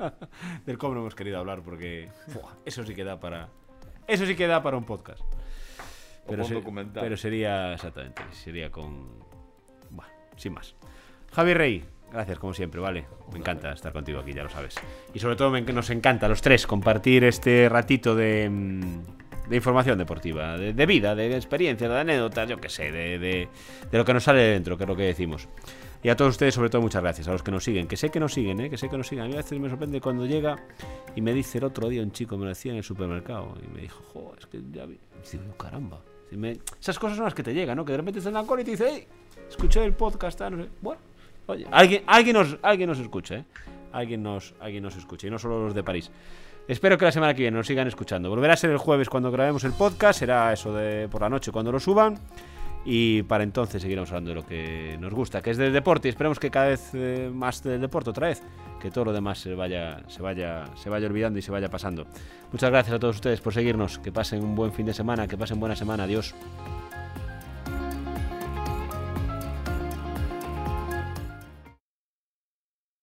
Del 0.67 0.79
cómo 0.79 0.95
no 0.95 1.01
hemos 1.01 1.15
querido 1.15 1.39
hablar 1.39 1.63
porque 1.63 2.09
¡fua! 2.29 2.57
eso 2.65 2.85
sí 2.85 2.95
que 2.95 3.03
da 3.03 3.19
para 3.19 3.49
eso 4.11 4.27
sí 4.27 4.35
que 4.35 4.47
da 4.47 4.63
para 4.63 4.77
un 4.77 4.85
podcast. 4.85 5.23
Pero, 6.27 6.43
un 6.43 6.49
se- 6.49 6.55
documental. 6.55 7.03
pero 7.03 7.17
sería 7.17 7.73
exactamente, 7.75 8.23
sería 8.33 8.71
con 8.71 9.19
bueno, 9.91 10.13
sin 10.37 10.53
más. 10.53 10.75
Javi 11.33 11.55
Rey, 11.55 11.85
gracias 12.13 12.39
como 12.39 12.55
siempre, 12.55 12.81
vale. 12.81 13.07
Me 13.33 13.39
encanta 13.39 13.73
estar 13.73 13.93
contigo 13.93 14.21
aquí, 14.21 14.33
ya 14.33 14.43
lo 14.45 14.51
sabes. 14.51 14.75
Y 15.15 15.19
sobre 15.19 15.37
todo 15.37 15.51
me- 15.51 15.63
nos 15.63 15.91
encanta 15.91 16.29
los 16.29 16.43
tres 16.43 16.67
compartir 16.67 17.25
este 17.25 17.69
ratito 17.69 18.15
de, 18.15 18.49
mm, 18.51 19.49
de 19.49 19.57
información 19.57 19.99
deportiva, 19.99 20.57
de, 20.57 20.73
de 20.73 20.87
vida, 20.87 21.15
de 21.17 21.35
experiencia, 21.35 21.89
de 21.89 21.99
anécdotas, 21.99 22.49
yo 22.49 22.59
qué 22.61 22.69
sé, 22.69 22.93
de, 22.93 23.19
de- 23.19 23.49
de 23.91 23.99
lo 23.99 24.05
que 24.05 24.15
nos 24.15 24.23
sale 24.23 24.41
de 24.41 24.51
dentro, 24.53 24.77
que 24.77 24.85
es 24.85 24.89
lo 24.89 24.95
que 24.97 25.03
decimos. 25.05 25.49
Y 26.03 26.09
a 26.09 26.17
todos 26.17 26.31
ustedes, 26.31 26.55
sobre 26.55 26.71
todo, 26.71 26.81
muchas 26.81 27.03
gracias. 27.03 27.29
A 27.29 27.33
los 27.33 27.43
que 27.43 27.51
nos 27.51 27.63
siguen, 27.63 27.87
que 27.87 27.97
sé 27.97 28.09
que 28.09 28.19
nos 28.21 28.33
siguen, 28.33 28.59
¿eh? 28.61 28.71
que 28.71 28.79
sé 28.79 28.89
que 28.89 28.97
nos 28.97 29.07
siguen. 29.07 29.25
A 29.25 29.29
mí 29.29 29.35
a 29.35 29.39
veces 29.39 29.59
me 29.59 29.69
sorprende 29.69 30.01
cuando 30.01 30.25
llega 30.25 30.57
y 31.15 31.21
me 31.21 31.35
dice 31.35 31.59
el 31.59 31.65
otro 31.65 31.89
día 31.89 32.03
un 32.03 32.11
chico, 32.13 32.37
me 32.39 32.45
lo 32.45 32.49
decía 32.49 32.73
en 32.73 32.79
el 32.79 32.85
supermercado, 32.85 33.55
y 33.63 33.69
me 33.75 33.83
dijo, 33.83 34.03
jo, 34.13 34.35
es 34.39 34.47
que 34.47 34.61
ya 34.73 34.87
vi. 34.87 34.99
Digo, 35.31 35.57
caramba. 35.59 36.01
Y 36.33 36.37
me- 36.37 36.59
Esas 36.81 36.99
cosas 36.99 37.17
son 37.17 37.25
las 37.27 37.35
que 37.35 37.43
te 37.43 37.53
llegan, 37.53 37.77
¿no? 37.77 37.85
Que 37.85 37.93
de 37.93 37.99
repente 37.99 38.19
estás 38.21 38.31
en 38.31 38.35
la 38.35 38.45
cola 38.45 38.63
y 38.63 38.65
te 38.65 38.71
dice, 38.71 38.87
hey, 38.91 39.07
escuché 39.49 39.85
el 39.85 39.93
podcast, 39.93 40.41
no 40.41 40.63
sé. 40.65 40.71
Bueno, 40.81 41.01
oye, 41.47 41.67
alguien, 41.71 42.03
alguien, 42.07 42.35
nos, 42.35 42.57
alguien 42.63 42.89
nos 42.89 42.99
escucha, 42.99 43.35
¿eh? 43.37 43.45
Alguien 43.93 44.23
nos, 44.23 44.55
alguien 44.61 44.83
nos 44.85 44.97
escucha, 44.97 45.27
y 45.27 45.31
no 45.31 45.39
solo 45.39 45.65
los 45.65 45.75
de 45.75 45.83
París. 45.83 46.11
Espero 46.69 46.97
que 46.97 47.05
la 47.05 47.13
semana 47.13 47.35
que 47.35 47.43
viene 47.43 47.57
nos 47.57 47.67
sigan 47.67 47.89
escuchando. 47.89 48.31
Volverá 48.31 48.55
a 48.55 48.57
ser 48.57 48.71
el 48.71 48.79
jueves 48.79 49.09
cuando 49.11 49.31
grabemos 49.33 49.65
el 49.65 49.73
podcast, 49.73 50.21
será 50.21 50.53
eso 50.53 50.73
de 50.73 51.09
por 51.09 51.21
la 51.21 51.29
noche 51.29 51.51
cuando 51.53 51.73
lo 51.73 51.81
suban. 51.81 52.17
Y 52.85 53.23
para 53.25 53.45
entonces 53.45 53.83
seguiremos 53.83 54.11
hablando 54.11 54.31
de 54.31 54.35
lo 54.37 54.47
que 54.47 54.97
nos 55.01 55.13
gusta, 55.13 55.43
que 55.43 55.51
es 55.51 55.57
del 55.57 55.73
deporte. 55.73 56.09
Y 56.09 56.11
esperemos 56.11 56.39
que 56.39 56.51
cada 56.51 56.69
vez 56.69 56.91
eh, 56.95 57.31
más 57.33 57.63
del 57.63 57.81
deporte 57.81 58.11
otra 58.11 58.29
vez, 58.29 58.43
que 58.81 58.91
todo 58.91 59.07
lo 59.07 59.13
demás 59.13 59.39
se 59.39 59.55
vaya, 59.55 60.03
se 60.09 60.23
vaya, 60.23 60.65
se 60.77 60.89
vaya 60.89 61.07
olvidando 61.07 61.39
y 61.39 61.43
se 61.43 61.51
vaya 61.51 61.69
pasando. 61.69 62.07
Muchas 62.53 62.71
gracias 62.71 62.97
a 62.97 62.99
todos 62.99 63.17
ustedes 63.17 63.41
por 63.41 63.53
seguirnos. 63.53 63.99
Que 63.99 64.13
pasen 64.13 64.43
un 64.43 64.55
buen 64.55 64.73
fin 64.73 64.87
de 64.87 64.95
semana, 64.95 65.29
que 65.29 65.37
pasen 65.37 65.61
buena 65.61 65.77
semana. 65.77 66.05
Adiós. 66.05 66.35